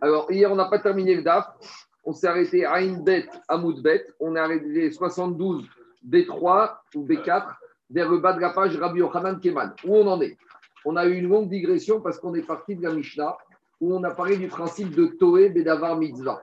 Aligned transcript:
Alors, 0.00 0.30
hier, 0.30 0.50
on 0.50 0.56
n'a 0.56 0.66
pas 0.66 0.78
terminé 0.78 1.14
le 1.14 1.22
DAF. 1.22 1.46
On 2.04 2.12
s'est 2.12 2.26
arrêté 2.26 2.64
à 2.64 2.80
bête, 2.80 3.28
à 3.48 3.58
Moudbet. 3.58 4.06
On 4.18 4.34
est 4.34 4.38
arrêté 4.38 4.90
72 4.90 5.66
B3 6.08 6.76
ou 6.94 7.06
B4 7.06 7.54
vers 7.90 8.08
le 8.08 8.18
bas 8.18 8.32
de 8.32 8.40
la 8.40 8.50
page 8.50 8.76
Rabbi 8.76 9.00
Yochanan 9.00 9.38
Keman. 9.38 9.74
Où 9.84 9.96
on 9.96 10.06
en 10.06 10.20
est? 10.20 10.38
On 10.84 10.96
a 10.96 11.06
eu 11.06 11.16
une 11.18 11.28
longue 11.28 11.50
digression 11.50 12.00
parce 12.00 12.18
qu'on 12.18 12.34
est 12.34 12.46
parti 12.46 12.74
de 12.74 12.82
la 12.82 12.94
Mishnah 12.94 13.36
où 13.80 13.94
on 13.94 14.02
a 14.04 14.10
parlé 14.10 14.36
du 14.36 14.48
principe 14.48 14.94
de 14.94 15.06
Toé 15.06 15.50
Bedavar 15.50 15.96
Mitzvah. 15.96 16.42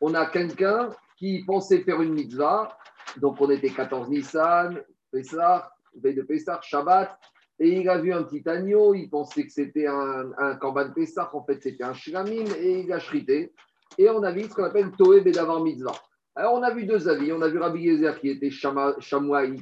On 0.00 0.14
a 0.14 0.26
quelqu'un 0.26 0.90
qui 1.16 1.44
pensait 1.44 1.80
faire 1.80 2.00
une 2.02 2.12
mitzvah. 2.12 2.76
Donc, 3.16 3.40
on 3.40 3.50
était 3.50 3.70
14 3.70 4.08
Nissan, 4.08 4.82
Pessah, 5.10 5.70
veille 6.00 6.14
de 6.14 6.22
Pessah, 6.22 6.60
Shabbat. 6.62 7.18
Et 7.60 7.80
il 7.80 7.88
a 7.88 7.98
vu 7.98 8.12
un 8.12 8.22
petit 8.22 8.48
agneau, 8.48 8.94
il 8.94 9.08
pensait 9.10 9.44
que 9.44 9.52
c'était 9.52 9.86
un, 9.86 10.30
un 10.38 10.54
Korban 10.56 10.92
Pessah, 10.92 11.30
en 11.32 11.42
fait 11.42 11.60
c'était 11.62 11.84
un 11.84 11.94
Shlamim, 11.94 12.46
et 12.60 12.80
il 12.80 12.92
a 12.92 13.00
shrité. 13.00 13.52
Et 13.96 14.08
on 14.08 14.22
a 14.22 14.30
vu 14.30 14.44
ce 14.44 14.54
qu'on 14.54 14.64
appelle 14.64 14.92
Toé 14.92 15.22
Bedavar 15.22 15.60
Mitzvah. 15.60 15.94
Alors 16.36 16.54
on 16.54 16.62
a 16.62 16.70
vu 16.70 16.86
deux 16.86 17.08
avis. 17.08 17.32
On 17.32 17.42
a 17.42 17.48
vu 17.48 17.58
Rabbi 17.58 17.80
Yezer 17.80 18.20
qui 18.20 18.30
était 18.30 18.50
Shamouaï, 18.50 19.60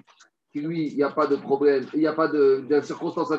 qui 0.52 0.60
lui, 0.60 0.88
il 0.88 0.96
n'y 0.96 1.02
a 1.02 1.10
pas 1.10 1.26
de 1.26 1.36
problème, 1.36 1.86
il 1.94 2.00
n'y 2.00 2.06
a 2.06 2.12
pas 2.12 2.28
de, 2.28 2.64
de 2.68 2.80
circonstance 2.82 3.32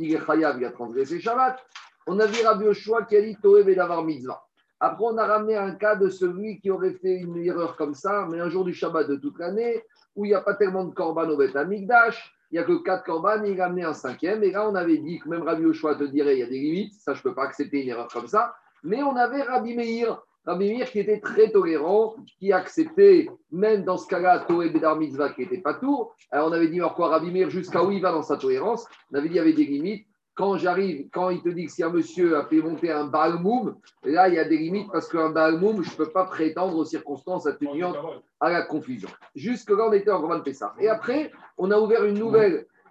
il 0.00 0.14
est 0.14 0.26
Chayav, 0.26 0.58
il 0.58 0.64
a 0.64 0.72
transgressé 0.72 1.20
Shabbat. 1.20 1.64
On 2.08 2.18
a 2.18 2.26
vu 2.26 2.44
Rabbi 2.44 2.64
Yoshua 2.64 3.04
qui 3.04 3.16
a 3.16 3.22
dit 3.22 3.36
Toé 3.40 3.62
Bedavar 3.62 4.02
Mitzvah. 4.02 4.42
Après, 4.80 5.04
on 5.04 5.16
a 5.16 5.24
ramené 5.24 5.54
un 5.54 5.76
cas 5.76 5.94
de 5.94 6.08
celui 6.08 6.60
qui 6.60 6.72
aurait 6.72 6.94
fait 6.94 7.18
une 7.18 7.36
erreur 7.36 7.76
comme 7.76 7.94
ça, 7.94 8.26
mais 8.28 8.40
un 8.40 8.48
jour 8.48 8.64
du 8.64 8.74
Shabbat 8.74 9.08
de 9.08 9.14
toute 9.14 9.38
l'année, 9.38 9.80
où 10.16 10.24
il 10.24 10.30
n'y 10.30 10.34
a 10.34 10.40
pas 10.40 10.54
tellement 10.54 10.84
de 10.84 10.92
Korban 10.92 11.28
au 11.28 11.36
Beth 11.36 11.54
Amikdash, 11.54 12.34
il 12.52 12.58
n'y 12.58 12.58
a 12.58 12.64
que 12.64 12.82
quatre 12.82 13.04
Korban, 13.04 13.44
il 13.44 13.58
a 13.62 13.64
amené 13.64 13.82
un 13.82 13.94
cinquième. 13.94 14.44
Et 14.44 14.50
là, 14.50 14.68
on 14.68 14.74
avait 14.74 14.98
dit 14.98 15.18
que 15.18 15.28
même 15.28 15.42
Rabbi 15.42 15.62
Yoshua 15.62 15.94
te 15.94 16.04
dirait, 16.04 16.36
il 16.36 16.40
y 16.40 16.42
a 16.42 16.46
des 16.46 16.58
limites, 16.58 16.92
ça, 16.92 17.14
je 17.14 17.20
ne 17.20 17.22
peux 17.22 17.34
pas 17.34 17.44
accepter 17.44 17.82
une 17.82 17.88
erreur 17.88 18.08
comme 18.08 18.26
ça. 18.26 18.54
Mais 18.82 19.02
on 19.02 19.16
avait 19.16 19.40
Rabbi 19.40 19.74
Meir, 19.74 20.20
Rabbi 20.44 20.70
Meir 20.70 20.90
qui 20.90 20.98
était 20.98 21.20
très 21.20 21.50
tolérant, 21.50 22.14
qui 22.38 22.52
acceptait, 22.52 23.30
même 23.50 23.84
dans 23.84 23.96
ce 23.96 24.06
cas-là, 24.06 24.40
Toé 24.40 24.68
Bedar 24.68 24.96
Mitzvah 24.96 25.30
qui 25.30 25.40
n'était 25.40 25.62
pas 25.62 25.72
tour. 25.72 26.14
Alors, 26.30 26.48
on 26.48 26.52
avait 26.52 26.68
dit, 26.68 26.78
alors 26.78 26.94
quoi, 26.94 27.08
Rabbi 27.08 27.30
Meir, 27.30 27.48
jusqu'à 27.48 27.82
où 27.82 27.90
il 27.90 28.02
va 28.02 28.12
dans 28.12 28.22
sa 28.22 28.36
tolérance? 28.36 28.86
On 29.10 29.16
avait 29.16 29.28
dit, 29.28 29.34
il 29.34 29.38
y 29.38 29.40
avait 29.40 29.54
des 29.54 29.64
limites 29.64 30.06
quand 30.34 30.56
j'arrive, 30.56 31.08
quand 31.12 31.30
il 31.30 31.42
te 31.42 31.48
dit 31.50 31.66
que 31.66 31.72
si 31.72 31.82
un 31.82 31.90
monsieur 31.90 32.36
a 32.38 32.46
fait 32.46 32.62
monter 32.62 32.90
un 32.90 33.04
Baalmoum, 33.04 33.76
là, 34.04 34.28
il 34.28 34.34
y 34.34 34.38
a 34.38 34.44
des 34.44 34.56
limites 34.56 34.90
parce 34.90 35.08
qu'un 35.08 35.30
Baalmoum, 35.30 35.82
je 35.82 35.90
ne 35.90 35.96
peux 35.96 36.10
pas 36.10 36.24
prétendre 36.24 36.76
aux 36.76 36.84
circonstances 36.84 37.46
atténuantes 37.46 37.98
à 38.40 38.50
la 38.50 38.62
confusion. 38.62 39.08
Jusque-là, 39.34 39.88
on 39.88 39.92
était 39.92 40.10
en 40.10 40.20
Grand 40.20 40.40
Pessah. 40.40 40.74
Et 40.80 40.88
après, 40.88 41.30
on 41.58 41.70
a 41.70 41.78
ouvert 41.78 42.02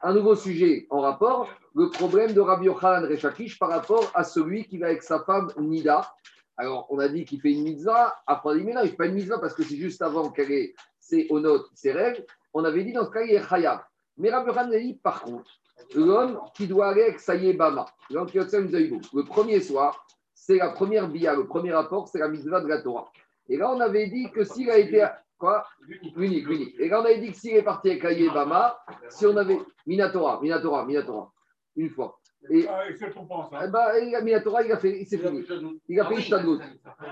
un 0.04 0.14
nouveau 0.14 0.36
sujet 0.36 0.86
en 0.92 1.02
rapport, 1.02 1.50
le 1.74 1.90
problème 1.90 2.34
de 2.34 2.42
Rabbi 2.42 2.66
Yochanan 2.66 3.10
Rechakish 3.10 3.58
par 3.58 3.70
rapport 3.70 4.12
à 4.14 4.24
celui 4.24 4.66
qui 4.66 4.78
va 4.78 4.88
avec 4.88 5.02
sa 5.02 5.20
femme 5.24 5.52
Nida. 5.58 6.14
Alors, 6.58 6.86
on 6.90 7.00
a 7.00 7.08
dit 7.08 7.26
qu'il 7.26 7.42
fait 7.42 7.54
une 7.54 7.64
mitzvah. 7.64 8.14
Après, 8.28 8.52
on 8.52 8.56
dit, 8.56 8.64
mais 8.64 8.74
non, 8.74 8.82
il 8.82 8.86
ne 8.86 8.90
fait 8.90 8.98
pas 8.98 9.06
une 9.08 9.16
mitzvah 9.16 9.40
parce 9.40 9.56
que 9.56 9.64
c'est 9.64 9.78
juste 9.78 10.02
avant 10.02 10.30
qu'elle 10.30 10.52
ait 10.52 10.76
ses 11.00 11.26
honotes, 11.32 11.68
ses 11.74 11.92
règles. 11.92 12.24
On 12.54 12.64
avait 12.66 12.84
dit 12.84 12.94
dans 12.94 13.06
ce 13.06 13.10
cas, 13.10 13.22
il 13.22 13.34
est 13.34 13.48
Khayab. 13.48 13.80
Mais 14.18 14.30
Rabbi 14.30 14.50
Yochanan 14.50 14.74
a 14.74 14.80
dit, 14.80 15.00
par 15.02 15.22
contre, 15.24 15.50
l'homme 15.96 16.40
qui 16.56 16.68
doit 16.68 16.88
aller 16.88 17.04
avec 17.04 17.20
Saïe 17.20 17.54
Bama. 17.54 17.86
Le 18.10 19.24
premier 19.24 19.60
soir, 19.60 20.08
c'est 20.34 20.58
la 20.58 20.70
première 20.70 21.08
bia, 21.08 21.36
le 21.36 21.46
premier 21.46 21.72
rapport, 21.74 22.08
c'est 22.08 22.20
la 22.20 22.28
mitzvah 22.28 22.62
de 22.62 22.68
la 22.68 22.82
Torah. 22.82 23.12
Et 23.48 23.58
là, 23.58 23.72
on 23.72 23.80
avait 23.80 24.08
dit 24.08 24.32
que 24.32 24.44
s'il 24.44 24.70
a 24.70 24.78
été. 24.78 25.06
Quoi? 25.38 25.66
Unique, 26.16 26.48
unique. 26.48 26.76
Et 26.80 26.88
là, 26.88 27.02
on 27.02 27.06
avait 27.06 27.20
dit 27.20 27.32
que 27.32 27.38
s'il 27.38 27.56
est 27.56 27.64
parti 27.64 27.90
avec 27.90 28.02
Saïe 28.02 28.30
Bama, 28.30 28.78
si 29.10 29.26
on 29.26 29.36
avait. 29.38 29.60
Minatora, 29.86 30.40
Minatora, 30.42 30.86
Minatora. 30.86 31.32
Une 31.76 31.90
fois. 31.90 32.20
Et, 32.50 32.66
eh 32.66 33.68
ben, 33.68 34.24
Minatora, 34.24 34.64
il 34.64 34.72
a 34.72 34.78
fait, 34.78 35.06
c'est 35.06 35.18
fini. 35.18 35.44
Il 35.88 36.00
a 36.00 36.06
fait 36.06 36.16
Ishtadlut. 36.16 36.60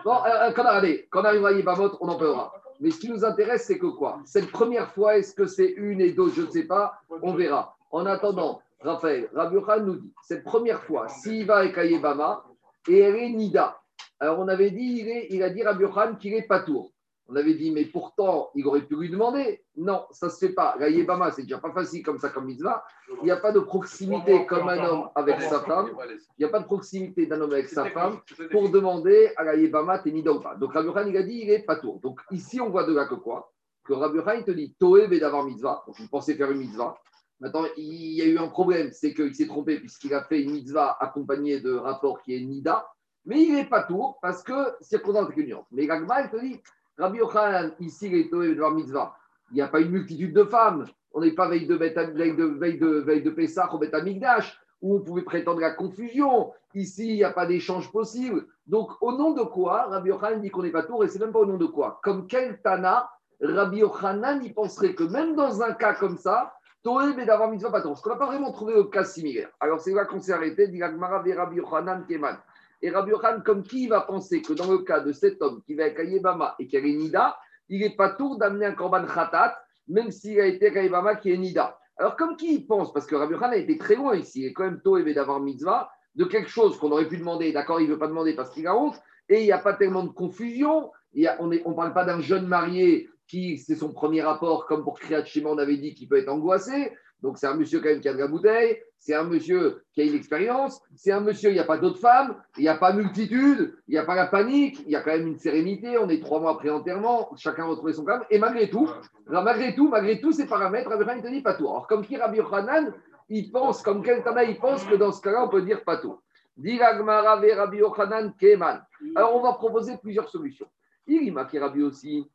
Bon, 0.03 0.15
euh, 0.25 0.51
quand, 0.55 0.65
allez, 0.65 1.07
quand 1.11 1.21
on 1.21 1.25
arrive 1.25 1.45
à 1.45 1.51
Yibamot, 1.51 1.97
on 2.01 2.09
en 2.09 2.17
parlera. 2.17 2.51
Mais 2.79 2.91
ce 2.91 2.99
qui 2.99 3.09
nous 3.09 3.23
intéresse, 3.25 3.65
c'est 3.65 3.77
que 3.77 3.87
quoi? 3.87 4.21
Cette 4.25 4.49
première 4.51 4.91
fois, 4.91 5.17
est-ce 5.17 5.35
que 5.35 5.45
c'est 5.45 5.73
une 5.77 6.01
et 6.01 6.13
d'autres 6.13 6.35
Je 6.35 6.41
ne 6.43 6.49
sais 6.49 6.63
pas. 6.63 6.93
On 7.21 7.33
verra. 7.33 7.77
En 7.91 8.05
attendant, 8.05 8.61
Raphaël, 8.81 9.29
Rabbi 9.33 9.57
nous 9.83 9.95
dit, 9.95 10.13
cette 10.23 10.43
première 10.43 10.83
fois, 10.83 11.07
s'il 11.07 11.45
va 11.45 11.57
avec 11.57 11.77
Ayebama, 11.77 12.45
et 12.87 12.99
elle 12.99 13.15
est 13.15 13.29
Nida. 13.29 13.79
Alors 14.19 14.39
on 14.39 14.47
avait 14.47 14.71
dit, 14.71 14.99
il, 14.99 15.09
est, 15.09 15.27
il 15.31 15.43
a 15.43 15.49
dit 15.49 15.63
Rabbi 15.63 15.85
qu'il 16.19 16.33
est 16.33 16.47
tour. 16.65 16.91
On 17.31 17.35
avait 17.35 17.53
dit, 17.53 17.69
mais 17.71 17.85
pourtant, 17.85 18.49
il 18.55 18.65
aurait 18.65 18.81
pu 18.81 18.95
lui 18.95 19.09
demander. 19.09 19.63
Non, 19.77 20.05
ça 20.09 20.25
ne 20.25 20.31
se 20.31 20.39
fait 20.39 20.53
pas. 20.53 20.75
L'Ayebama, 20.79 21.29
c'est 21.29 21.43
déjà 21.43 21.59
pas 21.59 21.71
facile 21.71 22.01
comme 22.01 22.17
ça, 22.17 22.29
comme 22.29 22.45
mitzvah. 22.45 22.83
Il 23.21 23.25
n'y 23.25 23.31
a 23.31 23.37
pas 23.37 23.51
de 23.51 23.59
proximité 23.59 24.47
comme 24.47 24.67
un 24.67 24.83
homme 24.83 25.09
avec 25.13 25.39
sa 25.39 25.59
femme. 25.59 25.91
Il 26.09 26.39
n'y 26.39 26.45
a 26.45 26.49
pas 26.49 26.59
de 26.59 26.65
proximité 26.65 27.27
d'un 27.27 27.39
homme 27.39 27.53
avec 27.53 27.69
sa 27.69 27.85
femme 27.85 28.19
pour 28.49 28.69
demander 28.69 29.31
à 29.37 29.43
l'Ayebama, 29.43 29.99
t'es 29.99 30.11
Nida 30.11 30.31
ou 30.31 30.39
pas. 30.39 30.55
Donc 30.55 30.73
Rabbi 30.73 30.91
Khan, 30.91 31.05
il 31.05 31.17
a 31.17 31.23
dit, 31.23 31.41
il 31.43 31.51
est 31.51 31.65
tour. 31.81 31.99
Donc 32.01 32.19
ici, 32.31 32.59
on 32.59 32.69
voit 32.69 32.85
de 32.85 32.95
là 32.95 33.05
que 33.05 33.15
quoi? 33.15 33.51
Que 33.83 33.93
Rabbi 33.93 34.23
Khan, 34.23 34.33
il 34.37 34.43
te 34.43 34.51
dit, 34.51 34.75
Toé 34.79 35.07
d'avoir 35.19 35.43
mitzvah. 35.43 35.83
Donc, 35.85 35.97
il 35.99 36.09
pensait 36.09 36.33
faire 36.33 36.49
une 36.49 36.57
mitzvah. 36.57 36.97
Maintenant, 37.39 37.63
il 37.77 38.13
y 38.13 38.21
a 38.21 38.25
eu 38.25 38.37
un 38.37 38.47
problème, 38.47 38.89
c'est 38.91 39.13
qu'il 39.13 39.33
s'est 39.33 39.47
trompé 39.47 39.79
puisqu'il 39.79 40.13
a 40.13 40.23
fait 40.23 40.41
une 40.41 40.51
mitzvah 40.51 40.97
accompagnée 40.99 41.61
de 41.61 41.73
rapport 41.73 42.21
qui 42.21 42.35
est 42.35 42.41
Nida, 42.41 42.85
mais 43.25 43.43
il 43.43 43.53
n'est 43.53 43.65
pas 43.65 43.83
tour 43.83 44.17
parce 44.21 44.43
que 44.43 44.53
circonstance 44.81 45.35
nuance. 45.35 45.65
Mais 45.71 45.87
Gagma, 45.87 46.23
il 46.23 46.29
te 46.29 46.37
dit, 46.37 46.61
Rabbi 46.97 47.19
Yochanan, 47.19 47.73
ici, 47.79 48.07
il 48.07 48.15
est 48.15 48.31
de 48.31 48.59
la 48.59 48.71
mitzvah. 48.71 49.15
Il 49.51 49.55
n'y 49.55 49.61
a 49.61 49.67
pas 49.67 49.79
une 49.79 49.91
multitude 49.91 50.33
de 50.33 50.43
femmes. 50.43 50.85
On 51.13 51.21
n'est 51.21 51.31
pas 51.31 51.47
veille 51.47 51.65
de, 51.65 51.75
veille 51.75 51.93
de, 51.93 52.43
veille 52.43 52.77
de, 52.77 52.87
veille 52.87 53.23
de 53.23 53.29
Pessah 53.29 53.73
au 53.73 53.79
Migdash, 53.79 54.59
où 54.81 54.97
on 54.97 54.99
pouvait 55.01 55.23
prétendre 55.23 55.61
la 55.61 55.71
confusion. 55.71 56.51
Ici, 56.75 57.07
il 57.07 57.15
n'y 57.15 57.23
a 57.23 57.31
pas 57.31 57.45
d'échange 57.45 57.91
possible. 57.91 58.45
Donc, 58.67 58.91
au 59.01 59.13
nom 59.13 59.31
de 59.31 59.41
quoi 59.43 59.83
Rabbi 59.83 60.09
Yochanan 60.09 60.41
dit 60.41 60.49
qu'on 60.49 60.63
n'est 60.63 60.71
pas 60.71 60.83
tour 60.83 61.03
et 61.03 61.07
c'est 61.07 61.19
même 61.19 61.31
pas 61.31 61.39
au 61.39 61.45
nom 61.45 61.57
de 61.57 61.65
quoi 61.65 61.99
Comme 62.03 62.27
quel 62.27 62.61
Tana, 62.61 63.09
Rabbi 63.41 63.77
Yochanan, 63.77 64.41
il 64.43 64.53
penserait 64.53 64.93
que 64.93 65.03
même 65.03 65.35
dans 65.35 65.61
un 65.61 65.73
cas 65.73 65.93
comme 65.93 66.17
ça, 66.17 66.53
Mais 66.85 67.25
d'avoir 67.25 67.49
mitzvah 67.49 67.71
Parce 67.71 68.01
qu'on 68.01 68.09
n'a 68.09 68.15
pas 68.15 68.27
vraiment 68.27 68.51
trouvé 68.51 68.73
le 68.73 68.85
cas 68.85 69.03
similaire. 69.03 69.49
Alors 69.59 69.81
c'est 69.81 69.93
là 69.93 70.05
qu'on 70.05 70.21
s'est 70.21 70.31
arrêté, 70.31 70.67
dit 70.67 70.81
Rabbi 70.81 71.57
Yochanan 71.57 72.05
Keman. 72.07 72.37
Et 72.81 72.89
Rabbi 72.89 73.11
comme 73.45 73.63
qui 73.63 73.87
va 73.87 74.01
penser 74.01 74.41
que 74.41 74.53
dans 74.53 74.71
le 74.71 74.79
cas 74.79 75.01
de 75.01 75.11
cet 75.11 75.41
homme 75.41 75.61
qui 75.65 75.75
va 75.75 75.83
avec 75.83 75.99
Ayebama 75.99 76.55
et 76.57 76.67
qui 76.67 76.81
Nida, 76.81 77.37
il 77.67 77.81
n'est 77.81 77.95
pas 77.95 78.11
tour 78.11 78.37
d'amener 78.37 78.67
un 78.67 78.71
korban 78.71 79.05
khatat, 79.05 79.59
même 79.89 80.11
s'il 80.11 80.39
a 80.39 80.45
été 80.45 80.67
avec 80.67 80.77
Ayebama 80.77 81.15
qui 81.15 81.31
est 81.31 81.37
Nida. 81.37 81.77
Alors 81.97 82.15
comme 82.15 82.37
qui 82.37 82.55
il 82.55 82.65
pense? 82.65 82.93
Parce 82.93 83.05
que 83.05 83.15
Rabbi 83.15 83.33
Yochanan 83.33 83.53
a 83.53 83.57
été 83.57 83.77
très 83.77 83.95
loin 83.95 84.15
ici, 84.15 84.41
il 84.41 84.45
est 84.47 84.53
quand 84.53 84.63
même 84.63 84.81
Toé 84.81 85.13
d'avoir 85.13 85.41
mitzvah 85.41 85.89
de 86.15 86.23
quelque 86.25 86.49
chose 86.49 86.77
qu'on 86.79 86.91
aurait 86.91 87.07
pu 87.07 87.17
demander. 87.17 87.51
D'accord, 87.51 87.81
il 87.81 87.87
ne 87.87 87.93
veut 87.93 87.99
pas 87.99 88.07
demander 88.07 88.33
parce 88.35 88.51
qu'il 88.51 88.67
a 88.67 88.75
honte. 88.75 88.99
Et 89.27 89.41
il 89.41 89.45
n'y 89.45 89.51
a 89.51 89.59
pas 89.59 89.73
tellement 89.73 90.03
de 90.03 90.09
confusion. 90.09 90.91
On 91.39 91.47
ne 91.47 91.75
parle 91.75 91.93
pas 91.93 92.05
d'un 92.05 92.19
jeune 92.19 92.47
marié 92.47 93.09
qui, 93.29 93.59
c'est 93.59 93.75
son 93.75 93.93
premier 93.93 94.21
rapport, 94.21 94.65
comme 94.65 94.83
pour 94.83 94.99
Kriyat 94.99 95.23
Shema, 95.23 95.49
on 95.51 95.57
avait 95.57 95.77
dit 95.77 95.93
qu'il 95.93 96.09
peut 96.09 96.17
être 96.17 96.29
angoissé. 96.29 96.91
Donc, 97.21 97.37
c'est 97.37 97.47
un 97.47 97.55
monsieur 97.55 97.79
quand 97.79 97.89
même 97.89 98.01
qui 98.01 98.07
a 98.07 98.13
de 98.13 98.17
la 98.17 98.27
bouteille, 98.27 98.81
c'est 98.97 99.13
un 99.13 99.23
monsieur 99.23 99.83
qui 99.93 100.01
a 100.01 100.05
une 100.05 100.15
expérience, 100.15 100.81
c'est 100.95 101.11
un 101.11 101.19
monsieur, 101.19 101.49
il 101.49 101.53
n'y 101.53 101.59
a 101.59 101.65
pas 101.65 101.77
d'autres 101.77 101.99
femmes, 101.99 102.35
il 102.57 102.61
n'y 102.61 102.69
a 102.69 102.75
pas 102.75 102.93
multitude, 102.93 103.75
il 103.87 103.91
n'y 103.91 103.97
a 103.97 104.05
pas 104.05 104.15
la 104.15 104.25
panique, 104.25 104.81
il 104.85 104.91
y 104.91 104.95
a 104.95 105.01
quand 105.01 105.11
même 105.11 105.27
une 105.27 105.37
sérénité, 105.37 105.97
on 105.97 106.09
est 106.09 106.21
trois 106.21 106.39
mois 106.39 106.51
après 106.51 106.69
enterrement, 106.69 107.29
chacun 107.35 107.63
a 107.63 107.67
retrouvé 107.67 107.91
son 107.91 108.05
calme, 108.05 108.23
et 108.29 108.39
malgré 108.39 108.69
tout, 108.69 108.89
malgré 109.27 109.75
tout, 109.75 109.89
malgré 109.89 110.21
tous 110.21 110.31
ces 110.31 110.47
paramètres, 110.47 110.89
Rabbi 110.89 111.03
ne 111.03 111.21
te 111.21 111.27
dit 111.27 111.41
pas 111.41 111.55
tout. 111.55 111.67
Alors, 111.67 111.87
comme 111.87 112.05
qui 112.05 112.15
Rabbi 112.15 112.37
Yochanan, 112.37 112.93
il 113.27 113.51
pense, 113.51 113.81
comme 113.83 114.01
quelqu'un 114.01 114.41
il 114.43 114.57
pense 114.57 114.85
que 114.85 114.95
dans 114.95 115.11
ce 115.11 115.21
cas-là, 115.21 115.43
on 115.43 115.49
peut 115.49 115.61
dire 115.61 115.83
pas 115.83 115.97
tout. 115.97 116.19
Rabbi 116.57 117.77
Yochanan 117.77 118.33
Keman. 118.39 118.81
Alors, 119.15 119.35
on 119.35 119.41
va 119.41 119.53
proposer 119.53 119.97
plusieurs 119.97 120.29
solutions. 120.29 120.67
Il 121.05 121.23
y 121.23 121.37
a 121.37 121.59
Rabbi 121.59 121.83
aussi, 121.83 122.29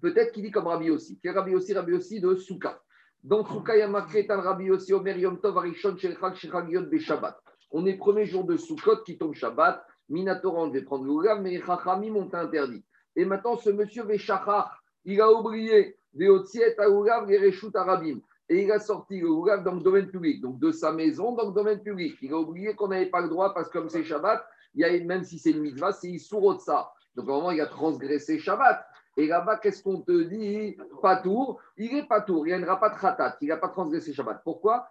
Peut-être 0.00 0.32
qu'il 0.32 0.42
dit 0.42 0.50
comme 0.50 0.66
Rabbi 0.66 0.90
aussi. 0.90 1.18
Qui 1.18 1.30
Rabbi 1.30 1.54
aussi, 1.54 1.72
Rabbi 1.72 1.92
aussi 1.92 2.20
de 2.20 2.34
Souka. 2.34 2.80
Dans 3.22 3.44
Souka, 3.44 3.76
il 3.76 3.80
y 3.80 3.82
a 3.82 3.88
marqué 3.88 4.26
Rabbi 4.28 4.70
aussi, 4.70 4.92
Omer 4.92 5.18
Yom 5.18 5.40
Tov, 5.40 5.58
Arishon, 5.58 5.96
Shelchak, 5.96 6.36
Shechag, 6.36 6.98
Shabbat. 6.98 7.38
On 7.70 7.86
est 7.86 7.96
premier 7.96 8.26
jour 8.26 8.44
de 8.44 8.56
Soukot 8.56 9.02
qui 9.04 9.18
tombe 9.18 9.34
Shabbat. 9.34 9.84
Minatora, 10.08 10.68
devait 10.68 10.82
prendre 10.82 11.04
l'Oulav, 11.04 11.42
mais 11.42 11.50
les 11.50 11.62
Chachamim 11.62 12.14
ont 12.14 12.32
interdit. 12.32 12.84
Et 13.16 13.24
maintenant, 13.24 13.56
ce 13.56 13.70
monsieur 13.70 14.04
Veshachar, 14.04 14.82
il 15.04 15.20
a 15.20 15.32
oublié 15.32 15.96
Veotziet 16.14 16.78
Aoulav, 16.78 17.28
les 17.28 17.38
Reshut 17.38 17.74
Arabim. 17.74 18.20
Et 18.48 18.62
il 18.62 18.70
a 18.70 18.78
sorti 18.78 19.20
le 19.20 19.28
Oulav 19.28 19.64
dans 19.64 19.74
le 19.74 19.80
domaine 19.80 20.08
public, 20.08 20.40
donc 20.40 20.60
de 20.60 20.70
sa 20.70 20.92
maison 20.92 21.34
dans 21.34 21.48
le 21.48 21.52
domaine 21.52 21.82
public. 21.82 22.16
Il 22.22 22.32
a 22.32 22.38
oublié 22.38 22.74
qu'on 22.74 22.88
n'avait 22.88 23.06
pas 23.06 23.20
le 23.20 23.28
droit 23.28 23.52
parce 23.52 23.68
que 23.68 23.78
comme 23.78 23.88
c'est 23.88 24.04
Shabbat, 24.04 24.44
il 24.74 24.82
y 24.82 24.84
a, 24.84 25.04
même 25.04 25.24
si 25.24 25.38
c'est 25.38 25.50
une 25.50 25.60
mitzvah, 25.60 25.92
c'est 25.92 26.12
de 26.12 26.58
ça. 26.58 26.92
Donc, 27.16 27.26
vraiment, 27.26 27.50
il 27.50 27.60
a 27.60 27.66
transgressé 27.66 28.38
Shabbat. 28.38 28.86
Et 29.16 29.26
là-bas, 29.26 29.56
qu'est-ce 29.56 29.82
qu'on 29.82 30.02
te 30.02 30.22
dit 30.24 30.76
Pas 31.00 31.16
tour. 31.16 31.60
Il 31.76 31.96
est 31.96 32.06
pas 32.06 32.20
tour. 32.20 32.46
Il 32.46 32.56
n'y 32.56 32.64
aura 32.64 32.78
pas 32.78 32.90
de 32.90 32.98
khatat. 32.98 33.38
Il 33.40 33.48
n'a 33.48 33.56
pas 33.56 33.68
transgressé 33.68 34.12
Shabbat. 34.12 34.42
Pourquoi. 34.44 34.86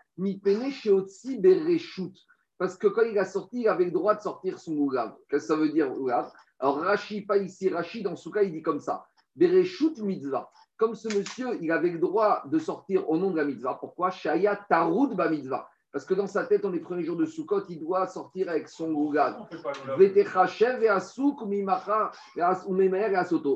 Parce 2.58 2.78
que 2.78 2.88
quand 2.88 3.04
il 3.04 3.20
a 3.20 3.26
sorti, 3.26 3.62
il 3.62 3.68
avait 3.68 3.86
le 3.86 3.92
droit 3.92 4.16
de 4.16 4.22
sortir 4.22 4.60
son 4.60 4.76
oulav. 4.78 5.16
Qu'est-ce 5.30 5.48
que 5.48 5.54
ça 5.54 5.56
veut 5.56 5.70
dire 5.70 5.92
oulav 6.00 6.32
Alors, 6.60 6.80
Rashi, 6.80 7.22
pas 7.22 7.38
ici. 7.38 7.70
Rashi, 7.70 8.02
dans 8.02 8.16
ce 8.16 8.30
cas, 8.30 8.42
il 8.42 8.52
dit 8.52 8.64
comme 8.64 8.80
ça. 8.80 9.06
Bereshut 9.36 10.00
mitzvah. 10.00 10.50
Comme 10.78 10.96
ce 10.96 11.08
monsieur, 11.16 11.58
il 11.62 11.72
avait 11.72 11.90
le 11.90 12.00
droit 12.00 12.44
de 12.48 12.58
sortir 12.58 13.10
au 13.10 13.18
nom 13.18 13.32
de 13.32 13.38
la 13.38 13.46
mitzvah. 13.46 13.78
Pourquoi 13.80 14.10
Shaya 14.10 14.56
tarud 14.70 15.16
ba 15.16 15.30
mitzvah. 15.30 15.70
Parce 15.96 16.04
que 16.04 16.14
dans 16.14 16.28
sa 16.28 16.44
tête, 16.44 16.66
on 16.66 16.74
est 16.74 16.82
premier 16.82 17.06
jour 17.06 17.16
de 17.16 17.24
Sukkot, 17.24 17.68
il 17.70 17.80
doit 17.80 18.06
sortir 18.08 18.50
avec 18.50 18.68
son 18.68 18.92
gougad. 18.92 19.38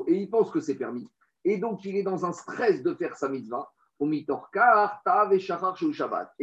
Et 0.06 0.14
il 0.14 0.30
pense 0.30 0.50
que 0.50 0.60
c'est 0.60 0.76
permis. 0.76 1.06
Et 1.44 1.58
donc, 1.58 1.84
il 1.84 1.98
est 1.98 2.02
dans 2.02 2.24
un 2.24 2.32
stress 2.32 2.82
de 2.82 2.94
faire 2.94 3.14
sa 3.14 3.28
mitzvah. 3.28 3.70
Et 4.00 4.06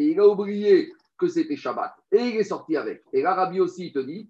il 0.06 0.20
a 0.20 0.28
oublié 0.28 0.94
que 1.18 1.28
c'était 1.28 1.56
Shabbat. 1.56 1.96
Et 2.12 2.28
il 2.28 2.36
est 2.36 2.44
sorti 2.44 2.78
avec. 2.78 3.02
Et 3.12 3.24
l'Arabie 3.24 3.60
aussi, 3.60 3.88
il 3.88 3.92
te 3.92 3.98
dit 3.98 4.30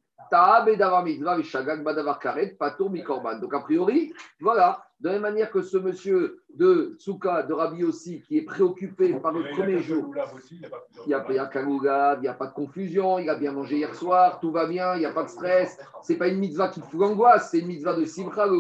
donc, 3.39 3.53
a 3.53 3.59
priori, 3.59 4.13
voilà, 4.39 4.83
de 4.99 5.07
la 5.07 5.13
même 5.13 5.21
manière 5.21 5.51
que 5.51 5.61
ce 5.61 5.77
monsieur 5.77 6.41
de 6.53 6.95
Tsuka, 6.97 7.43
de 7.43 7.53
Rabbi 7.53 7.83
aussi, 7.83 8.21
qui 8.21 8.37
est 8.37 8.43
préoccupé 8.43 9.13
par 9.15 9.31
le 9.31 9.49
premier 9.51 9.79
jour, 9.79 10.13
il 11.05 11.07
n'y 11.07 11.13
a, 11.13 11.19
pas 11.19 11.33
il 11.33 12.21
n'y 12.21 12.27
a 12.27 12.33
pas 12.33 12.47
de 12.47 12.53
confusion, 12.53 13.19
il 13.19 13.29
a 13.29 13.35
bien 13.35 13.51
mangé 13.51 13.77
hier 13.77 13.93
soir, 13.95 14.39
tout 14.39 14.51
va 14.51 14.65
bien, 14.65 14.95
il 14.95 14.99
n'y 14.99 15.05
a 15.05 15.11
pas 15.11 15.23
de 15.23 15.29
stress, 15.29 15.77
c'est 16.01 16.17
pas 16.17 16.27
une 16.27 16.39
mitzvah 16.39 16.69
qui 16.69 16.81
fout 16.81 16.99
l'angoisse, 16.99 17.51
c'est 17.51 17.59
une 17.59 17.67
mitzvah 17.67 17.93
de 17.93 18.05
Simcha, 18.05 18.47
le 18.47 18.57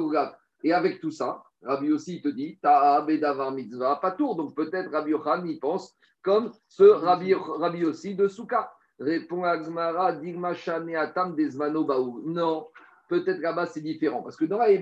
Et 0.63 0.73
avec 0.73 1.01
tout 1.01 1.11
ça, 1.11 1.43
Rabbi 1.63 1.91
aussi 1.91 2.21
te 2.21 2.27
dit, 2.27 2.59
Ta'ab 2.61 3.11
davar 3.11 3.51
mitzvah, 3.51 3.97
pas 3.97 4.11
tour. 4.11 4.35
Donc 4.35 4.55
peut-être 4.55 4.91
Rabbi 4.91 5.11
Yohan 5.11 5.43
y 5.45 5.57
pense 5.59 5.95
comme 6.21 6.51
ce 6.67 6.83
Rabbi, 6.83 7.33
Rabbi 7.33 7.85
aussi 7.85 8.15
de 8.15 8.27
Souka. 8.27 8.71
Répond 8.99 9.43
Agmara, 9.43 10.13
Digma 10.13 10.53
Atam 10.97 11.35
Desmano 11.35 11.83
Baou. 11.83 12.21
Non, 12.25 12.67
peut-être 13.07 13.39
là-bas 13.39 13.67
c'est 13.67 13.81
différent. 13.81 14.21
Parce 14.23 14.35
que 14.35 14.45
dans 14.45 14.57
la 14.57 14.71
il 14.71 14.79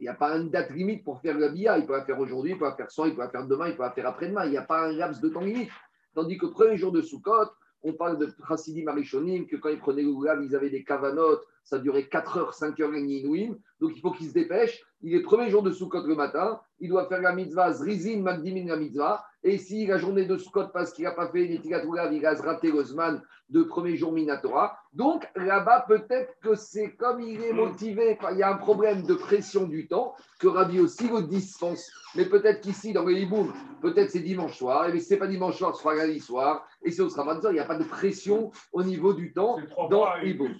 n'y 0.00 0.08
a 0.08 0.14
pas 0.14 0.36
une 0.36 0.50
date 0.50 0.70
limite 0.70 1.04
pour 1.04 1.20
faire 1.20 1.36
le 1.36 1.48
bia. 1.50 1.78
Il 1.78 1.86
peut 1.86 1.96
la 1.96 2.04
faire 2.04 2.18
aujourd'hui, 2.18 2.52
il 2.52 2.58
peut 2.58 2.64
la 2.64 2.74
faire 2.74 2.90
sans, 2.90 3.04
il 3.04 3.14
peut 3.14 3.22
la 3.22 3.30
faire 3.30 3.46
demain, 3.46 3.68
il 3.68 3.76
peut 3.76 3.82
la 3.82 3.90
faire 3.90 4.06
après-demain. 4.06 4.46
Il 4.46 4.52
n'y 4.52 4.56
a 4.56 4.62
pas 4.62 4.88
un 4.88 4.92
laps 4.92 5.20
de 5.20 5.28
temps 5.28 5.40
limite. 5.40 5.70
Tandis 6.14 6.38
que 6.38 6.46
premier 6.46 6.76
jour 6.76 6.92
de 6.92 7.02
Sukkot, 7.02 7.50
on 7.82 7.92
parle 7.92 8.18
de 8.18 8.28
Chassidim 8.48 8.84
Marishonim, 8.84 9.46
que 9.46 9.56
quand 9.56 9.68
ils 9.68 9.78
prenaient 9.78 10.02
le 10.02 10.44
ils 10.44 10.56
avaient 10.56 10.70
des 10.70 10.82
cavanotes, 10.82 11.44
ça 11.68 11.78
durait 11.78 12.08
4 12.08 12.38
heures, 12.38 12.54
5 12.54 12.80
heures 12.80 12.94
et 12.94 13.02
demie, 13.02 13.54
donc 13.80 13.92
il 13.94 14.00
faut 14.00 14.10
qu'ils 14.10 14.28
se 14.28 14.32
dépêchent. 14.32 14.82
Il 15.02 15.14
est 15.14 15.20
premier 15.20 15.50
jour 15.50 15.62
de 15.62 15.70
Sukkot 15.70 16.06
le 16.06 16.14
matin, 16.14 16.60
il 16.80 16.88
doit 16.88 17.06
faire 17.08 17.20
la 17.20 17.32
mitzvah, 17.32 17.72
Zrizin, 17.72 18.22
Magdimin 18.22 18.66
la 18.66 18.76
mitzvah, 18.76 19.24
et 19.44 19.58
si 19.58 19.86
la 19.86 19.98
journée 19.98 20.24
de 20.24 20.36
Sukkot, 20.38 20.68
parce 20.72 20.92
qu'il 20.92 21.04
n'a 21.04 21.12
pas 21.12 21.28
fait 21.28 21.46
Netigat 21.46 21.84
Goulav, 21.84 22.12
il 22.12 22.24
a 22.24 22.34
raté 22.34 22.72
le 22.72 22.82
Zman 22.82 23.22
de 23.50 23.62
premier 23.62 23.96
jour 23.96 24.12
Minatora. 24.12 24.76
Donc 24.92 25.28
là-bas, 25.36 25.84
peut-être 25.86 26.34
que 26.40 26.54
c'est 26.54 26.96
comme 26.96 27.20
il 27.20 27.42
est 27.42 27.52
motivé, 27.52 28.18
il 28.32 28.38
y 28.38 28.42
a 28.42 28.50
un 28.50 28.56
problème 28.56 29.02
de 29.02 29.14
pression 29.14 29.66
du 29.66 29.86
temps, 29.86 30.14
que 30.40 30.48
Rabbi 30.48 30.80
aussi 30.80 31.08
le 31.08 31.22
dispense. 31.22 31.90
Mais 32.16 32.24
peut-être 32.24 32.62
qu'ici, 32.62 32.92
dans 32.92 33.04
le 33.04 33.12
Hiboum, 33.12 33.52
peut-être 33.82 34.10
c'est 34.10 34.20
dimanche 34.20 34.56
soir, 34.56 34.88
et 34.88 34.98
si 34.98 35.06
ce 35.06 35.14
n'est 35.14 35.20
pas 35.20 35.26
dimanche 35.26 35.58
soir, 35.58 35.76
ce 35.76 35.82
sera 35.82 35.94
lundi 35.94 36.18
soir, 36.20 36.66
et 36.82 36.90
si 36.90 37.00
on 37.02 37.08
sera 37.08 37.24
20 37.24 37.50
il 37.50 37.52
n'y 37.52 37.60
a 37.60 37.66
pas 37.66 37.76
de 37.76 37.84
pression 37.84 38.50
au 38.72 38.82
niveau 38.82 39.12
du 39.12 39.32
temps 39.32 39.58
dans 39.90 40.16
Hiboum. 40.16 40.54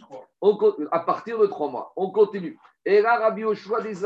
À 0.90 1.00
partir 1.00 1.38
de 1.38 1.46
trois 1.46 1.70
mois, 1.70 1.92
on 1.96 2.10
continue. 2.10 2.58
Et 2.84 3.00
là, 3.00 3.18
Rabbi 3.18 3.44
Oshua 3.44 3.80
des. 3.80 4.04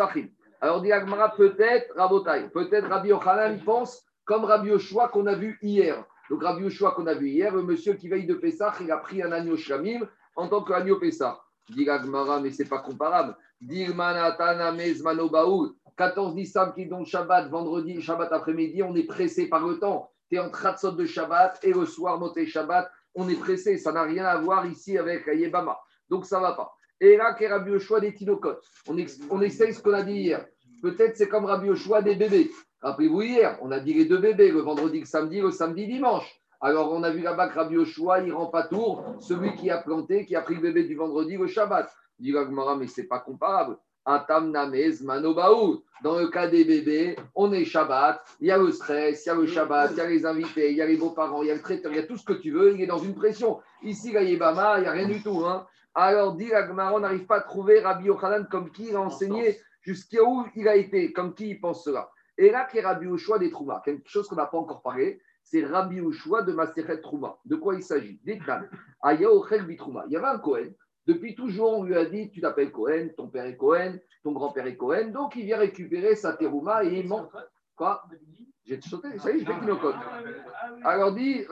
Alors, 0.61 0.81
dit 0.81 0.91
peut-être, 1.37 1.93
Rabotai, 1.97 2.49
peut-être 2.51 2.89
Rabbi 2.89 3.13
Ochanan 3.13 3.59
pense 3.65 4.05
comme 4.25 4.45
Rabbi 4.45 4.71
Oshua 4.71 5.09
qu'on 5.09 5.27
a 5.27 5.35
vu 5.35 5.59
hier. 5.61 6.05
Donc, 6.31 6.43
Rabbi 6.43 6.65
Oshua 6.65 6.93
qu'on 6.93 7.07
a 7.07 7.15
vu 7.15 7.29
hier, 7.29 7.55
le 7.55 7.63
monsieur 7.63 7.95
qui 7.95 8.09
veille 8.09 8.27
de 8.27 8.35
Pessah, 8.35 8.73
il 8.81 8.91
a 8.91 8.97
pris 8.99 9.23
un 9.23 9.33
agneau 9.33 9.57
Shamim 9.57 10.07
en 10.37 10.49
tant 10.49 10.63
qu'agneau 10.63 10.99
Pessah. 10.99 11.41
Dit 11.69 11.89
Agmara, 11.89 12.41
mais 12.41 12.51
ce 12.51 12.63
n'est 12.63 12.69
pas 12.69 12.79
comparable. 12.79 13.37
Dit 13.61 13.87
Manatana 13.95 14.73
Mezmano 14.73 15.31
14 15.97 16.35
Nissan 16.35 16.73
qui 16.73 16.83
est 16.83 16.87
donc 16.87 17.07
Shabbat, 17.07 17.49
vendredi, 17.49 18.01
Shabbat 18.01 18.33
après-midi, 18.33 18.83
on 18.83 18.95
est 18.95 19.05
pressé 19.05 19.49
par 19.49 19.67
le 19.67 19.79
temps. 19.79 20.11
Tu 20.31 20.37
es 20.37 20.39
en 20.39 20.51
tratsot 20.51 20.93
de 20.93 21.05
Shabbat 21.05 21.59
et 21.63 21.73
le 21.73 21.87
soir, 21.87 22.19
moté 22.19 22.47
Shabbat, 22.47 22.91
on 23.15 23.29
est 23.29 23.39
pressé. 23.39 23.77
Ça 23.79 23.93
n'a 23.93 24.03
rien 24.03 24.25
à 24.25 24.39
voir 24.39 24.67
ici 24.67 24.97
avec 24.97 25.27
Yebama. 25.27 25.79
Donc 26.13 26.27
ça 26.27 26.37
ne 26.37 26.43
va 26.43 26.53
pas. 26.53 26.77
Et 27.01 27.17
là, 27.17 27.33
qu'est 27.33 27.49
Rabbi 27.49 27.71
Yoshua 27.71 27.99
des 27.99 28.13
tinocotes. 28.13 28.63
On, 28.87 28.95
on 29.31 29.41
essaye 29.41 29.73
ce 29.73 29.83
qu'on 29.83 29.95
a 29.95 30.03
dit 30.03 30.13
hier. 30.13 30.47
Peut-être 30.83 31.17
c'est 31.17 31.27
comme 31.27 31.47
Rabbi 31.47 31.69
Yoshua 31.69 32.03
des 32.03 32.17
bébés. 32.17 32.51
Rappelez-vous 32.83 33.23
hier, 33.23 33.59
on 33.63 33.71
a 33.73 33.81
dit 33.81 33.95
les 33.95 34.05
deux 34.05 34.19
bébés, 34.19 34.51
le 34.51 34.61
vendredi, 34.61 35.01
le 35.01 35.07
samedi, 35.07 35.41
le 35.41 35.51
samedi, 35.51 35.87
dimanche. 35.87 36.39
Alors 36.61 36.93
on 36.93 37.03
a 37.03 37.11
vu 37.11 37.23
là-bas 37.23 37.49
que 37.49 37.55
Rabbi 37.55 37.77
Yoshua, 37.77 38.21
il 38.21 38.33
rend 38.35 38.49
pas 38.49 38.65
tour, 38.65 39.03
celui 39.21 39.55
qui 39.55 39.71
a 39.71 39.79
planté, 39.79 40.27
qui 40.27 40.37
a 40.37 40.43
pris 40.43 40.57
le 40.57 40.61
bébé 40.61 40.85
du 40.85 40.95
vendredi, 40.95 41.39
le 41.39 41.47
Shabbat. 41.47 41.91
Dit 42.19 42.35
mais 42.79 42.87
c'est 42.89 43.09
pas 43.09 43.21
comparable. 43.21 43.79
Atam 44.05 44.53
Manobaou. 45.03 45.83
Dans 46.03 46.19
le 46.19 46.29
cas 46.29 46.49
des 46.49 46.65
bébés, 46.65 47.17
on 47.35 47.53
est 47.53 47.65
Shabbat, 47.65 48.21
il 48.41 48.49
y 48.49 48.51
a 48.51 48.59
le 48.59 48.71
stress, 48.73 49.25
il 49.25 49.29
y 49.29 49.31
a 49.31 49.35
le 49.35 49.47
Shabbat, 49.47 49.93
il 49.93 49.97
y 49.99 50.01
a 50.01 50.07
les 50.07 50.27
invités, 50.27 50.73
il 50.73 50.77
y 50.77 50.83
a 50.83 50.87
les 50.87 50.97
beaux-parents, 50.97 51.43
il 51.43 51.49
y 51.49 51.51
a 51.53 51.55
le 51.55 51.63
traiteur, 51.63 51.93
il 51.93 51.97
y 51.97 52.01
a 52.01 52.07
tout 52.07 52.17
ce 52.17 52.25
que 52.25 52.33
tu 52.33 52.51
veux, 52.51 52.75
il 52.75 52.83
est 52.83 52.87
dans 52.87 52.99
une 52.99 53.15
pression. 53.15 53.61
Ici, 53.83 54.13
la 54.13 54.23
Yébama, 54.23 54.79
il 54.79 54.83
n'y 54.83 54.89
a 54.89 54.93
rien 54.93 55.07
du 55.07 55.23
tout. 55.23 55.45
Hein. 55.47 55.65
Alors, 55.95 56.35
dit 56.37 56.53
Agmara, 56.53 56.95
on 56.95 57.01
n'arrive 57.01 57.27
pas 57.27 57.37
à 57.37 57.41
trouver 57.41 57.81
Rabbi 57.81 58.07
Yochanan 58.07 58.47
comme 58.49 58.71
qui 58.71 58.89
il 58.89 58.97
a 58.97 59.01
enseigné, 59.01 59.59
jusqu'à 59.83 60.23
où 60.23 60.47
il 60.55 60.67
a 60.69 60.77
été, 60.77 61.13
comme 61.13 61.35
qui 61.35 61.51
il 61.51 61.61
pense 61.61 61.85
cela. 61.85 62.11
Et 62.39 62.51
là, 62.51 62.67
qui 62.71 62.79
est 62.79 62.83
Rabbi 62.83 63.07
Ushua 63.07 63.39
des 63.39 63.51
Trouma, 63.51 63.83
quelque 63.85 64.09
chose 64.09 64.27
qu'on 64.27 64.37
n'a 64.37 64.47
pas 64.47 64.57
encore 64.57 64.83
parlé, 64.83 65.21
c'est 65.43 65.65
Rabbi 65.65 65.99
Ushua 65.99 66.43
de 66.43 66.53
Maseret 66.53 67.01
Trouma. 67.01 67.37
De 67.45 67.57
quoi 67.57 67.75
il 67.75 67.83
s'agit? 67.83 68.21
Il 68.25 68.33
y 68.33 70.17
avait 70.17 70.27
un 70.27 70.39
Kohen. 70.39 70.73
Depuis 71.07 71.35
toujours, 71.35 71.79
on 71.79 71.83
lui 71.83 71.97
a 71.97 72.05
dit, 72.05 72.31
tu 72.31 72.41
t'appelles 72.41 72.71
Cohen, 72.71 73.09
ton 73.17 73.29
père 73.29 73.45
est 73.45 73.57
Cohen, 73.57 73.99
ton 74.23 74.33
grand-père 74.33 74.67
est 74.67 74.77
Cohen, 74.77 75.09
donc 75.09 75.35
il 75.35 75.45
vient 75.45 75.59
récupérer 75.59 76.15
sa 76.15 76.35
terouma 76.35 76.85
et 76.85 77.01
il 77.01 77.09
mange. 77.09 77.27
Quoi? 77.75 78.05
J'ai 78.65 78.81
sauté, 78.81 79.19
ça 79.19 79.33
y 79.33 79.39
est, 79.39 79.41
je 79.41 79.45
fais 79.45 79.81
code. 79.81 79.97
Alors 80.85 81.13
dit, 81.13 81.45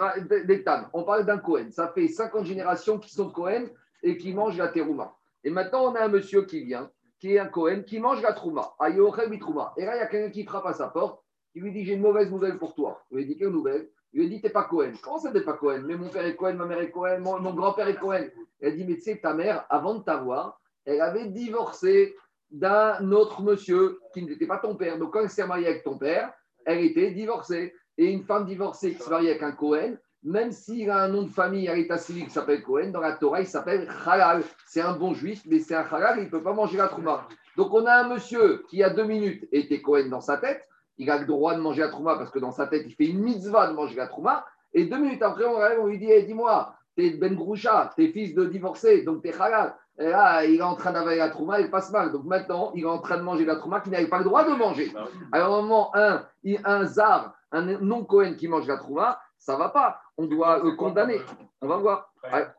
Détan, 0.45 0.89
on 0.93 1.03
parle 1.03 1.27
d'un 1.27 1.39
Cohen. 1.39 1.71
Ça 1.73 1.89
fait 1.89 2.07
50 2.07 2.47
générations 2.47 3.01
qui 3.01 3.13
sont 3.13 3.31
Cohen 3.31 3.67
et 4.03 4.17
qui 4.17 4.33
mangent 4.33 4.59
la 4.59 4.69
terouma. 4.69 5.17
Et 5.45 5.51
maintenant, 5.51 5.91
on 5.91 5.95
a 5.95 6.05
un 6.05 6.09
monsieur 6.09 6.43
qui 6.45 6.65
vient, 6.65 6.91
qui 7.19 7.35
est 7.35 7.39
un 7.39 7.47
Cohen, 7.47 7.83
qui 7.87 8.01
mange 8.01 8.23
la 8.23 8.33
trouma. 8.33 8.75
Et 8.81 9.85
là, 9.85 9.97
il 9.97 9.99
y 9.99 10.03
a 10.03 10.07
quelqu'un 10.07 10.31
qui 10.31 10.45
frappe 10.45 10.67
à 10.67 10.73
sa 10.73 10.89
porte, 10.89 11.23
qui 11.53 11.61
lui 11.61 11.73
dit, 11.73 11.85
j'ai 11.85 11.95
une 11.95 12.03
mauvaise 12.03 12.31
nouvelle 12.31 12.59
pour 12.59 12.75
toi. 12.75 13.03
Il 13.11 13.19
lui 13.19 13.27
dit, 13.27 13.37
quelle 13.37 13.49
nouvelle? 13.49 13.89
Il 14.13 14.23
lui 14.23 14.29
dit, 14.29 14.41
t'es 14.41 14.51
pas 14.51 14.65
Cohen. 14.65 14.93
Comment 15.03 15.19
ça, 15.19 15.31
t'es 15.31 15.43
pas 15.43 15.53
Cohen 15.53 15.83
Mais 15.85 15.97
mon 15.97 16.09
père 16.09 16.25
est 16.25 16.37
Cohen, 16.37 16.55
ma 16.55 16.67
mère 16.67 16.81
est 16.81 16.91
Cohen, 16.91 17.21
mon, 17.21 17.55
grand-père 17.55 17.89
est 17.89 17.97
Cohen. 17.97 18.27
Elle 18.61 18.77
dit, 18.77 18.85
mais 18.85 18.97
tu 18.97 19.03
sais, 19.03 19.21
ta 19.21 19.35
mère, 19.35 19.67
avant 19.69 19.95
de 19.95 20.03
t'avoir, 20.03 20.61
elle 20.85 21.01
avait 21.01 21.27
divorcé 21.27 22.17
d'un 22.51 23.13
autre 23.13 23.43
monsieur 23.43 24.01
qui 24.13 24.25
n'était 24.25 24.47
pas 24.47 24.59
ton 24.59 24.75
père. 24.75 24.99
Donc, 24.99 25.13
quand 25.13 25.21
elle 25.21 25.31
s'est 25.31 25.47
mariée 25.47 25.69
avec 25.69 25.85
ton 25.85 25.99
père, 25.99 26.33
elle 26.65 26.81
était 26.85 27.13
divorcée. 27.13 27.75
Et 27.99 28.07
une 28.07 28.25
femme 28.25 28.47
divorcée 28.47 28.95
qui 28.95 29.03
se 29.03 29.11
marie 29.11 29.29
avec 29.29 29.43
un 29.43 29.53
Cohen, 29.53 29.97
même 30.23 30.53
s'il 30.53 30.91
a 30.91 31.03
un 31.03 31.09
nom 31.09 31.23
de 31.23 31.31
famille 31.31 31.69
à 31.69 31.75
l'état 31.75 31.99
civil 31.99 32.25
qui 32.25 32.31
s'appelle 32.31 32.63
Cohen, 32.63 32.91
dans 32.91 33.01
la 33.01 33.13
Torah, 33.13 33.41
il 33.41 33.47
s'appelle 33.47 33.89
Halal. 34.07 34.43
C'est 34.67 34.81
un 34.81 34.93
bon 34.93 35.15
juif, 35.15 35.43
mais 35.47 35.61
c'est 35.61 35.75
un 35.75 35.85
Halal, 35.91 36.19
il 36.19 36.25
ne 36.25 36.31
peut 36.31 36.43
pas 36.43 36.53
manger 36.53 36.77
la 36.77 36.89
trouma. 36.89 37.27
Donc, 37.57 37.73
on 37.73 37.87
a 37.87 37.95
un 37.95 38.09
monsieur 38.09 38.65
qui, 38.69 38.83
a 38.83 38.91
deux 38.91 39.05
minutes, 39.05 39.49
était 39.53 39.81
Cohen 39.81 40.09
dans 40.09 40.21
sa 40.21 40.37
tête 40.37 40.67
il 41.01 41.11
a 41.11 41.19
le 41.19 41.25
droit 41.25 41.55
de 41.55 41.61
manger 41.61 41.81
la 41.81 41.89
trouma 41.89 42.17
parce 42.17 42.31
que 42.31 42.39
dans 42.39 42.53
sa 42.53 42.67
tête, 42.67 42.83
il 42.87 42.95
fait 42.95 43.07
une 43.07 43.21
mitzvah 43.21 43.69
de 43.69 43.73
manger 43.73 43.97
la 43.97 44.07
trouma. 44.07 44.45
Et 44.75 44.85
deux 44.85 44.99
minutes 44.99 45.23
après, 45.23 45.47
on, 45.47 45.87
lui 45.87 45.99
dit 45.99 46.11
Dis-moi, 46.27 46.75
t'es 46.95 47.11
Ben 47.13 47.35
Groucha, 47.35 47.91
t'es 47.97 48.09
fils 48.09 48.35
de 48.35 48.45
divorcé, 48.45 49.03
donc 49.03 49.23
t'es 49.23 49.35
halal. 49.35 49.75
Et 49.99 50.11
là, 50.11 50.45
il 50.45 50.57
est 50.57 50.63
en 50.63 50.77
train 50.77 50.93
d'avaler 50.93 51.17
la 51.17 51.31
trouma, 51.31 51.59
il 51.59 51.71
passe 51.71 51.91
mal. 51.91 52.13
Donc 52.13 52.25
maintenant, 52.25 52.71
il 52.75 52.83
est 52.83 52.87
en 52.87 52.99
train 52.99 53.17
de 53.17 53.23
manger 53.23 53.47
la 53.47 53.57
trouma 53.57 53.81
qu'il 53.81 53.93
n'avait 53.93 54.09
pas 54.09 54.19
le 54.19 54.25
droit 54.25 54.45
de 54.45 54.55
manger. 54.55 54.91
Bah 54.93 55.09
Alors, 55.33 55.59
au 55.59 55.63
moment, 55.63 55.91
un, 55.95 56.23
un 56.65 56.85
zar, 56.85 57.35
un 57.51 57.63
non-Cohen 57.63 58.35
qui 58.35 58.47
mange 58.47 58.69
la 58.69 58.77
trouma, 58.77 59.19
ça 59.41 59.57
va 59.57 59.71
pas. 59.71 60.01
On 60.17 60.27
doit 60.27 60.63
le 60.63 60.73
condamner. 60.73 61.21
On 61.63 61.67
va 61.67 61.79
voir. 61.79 62.13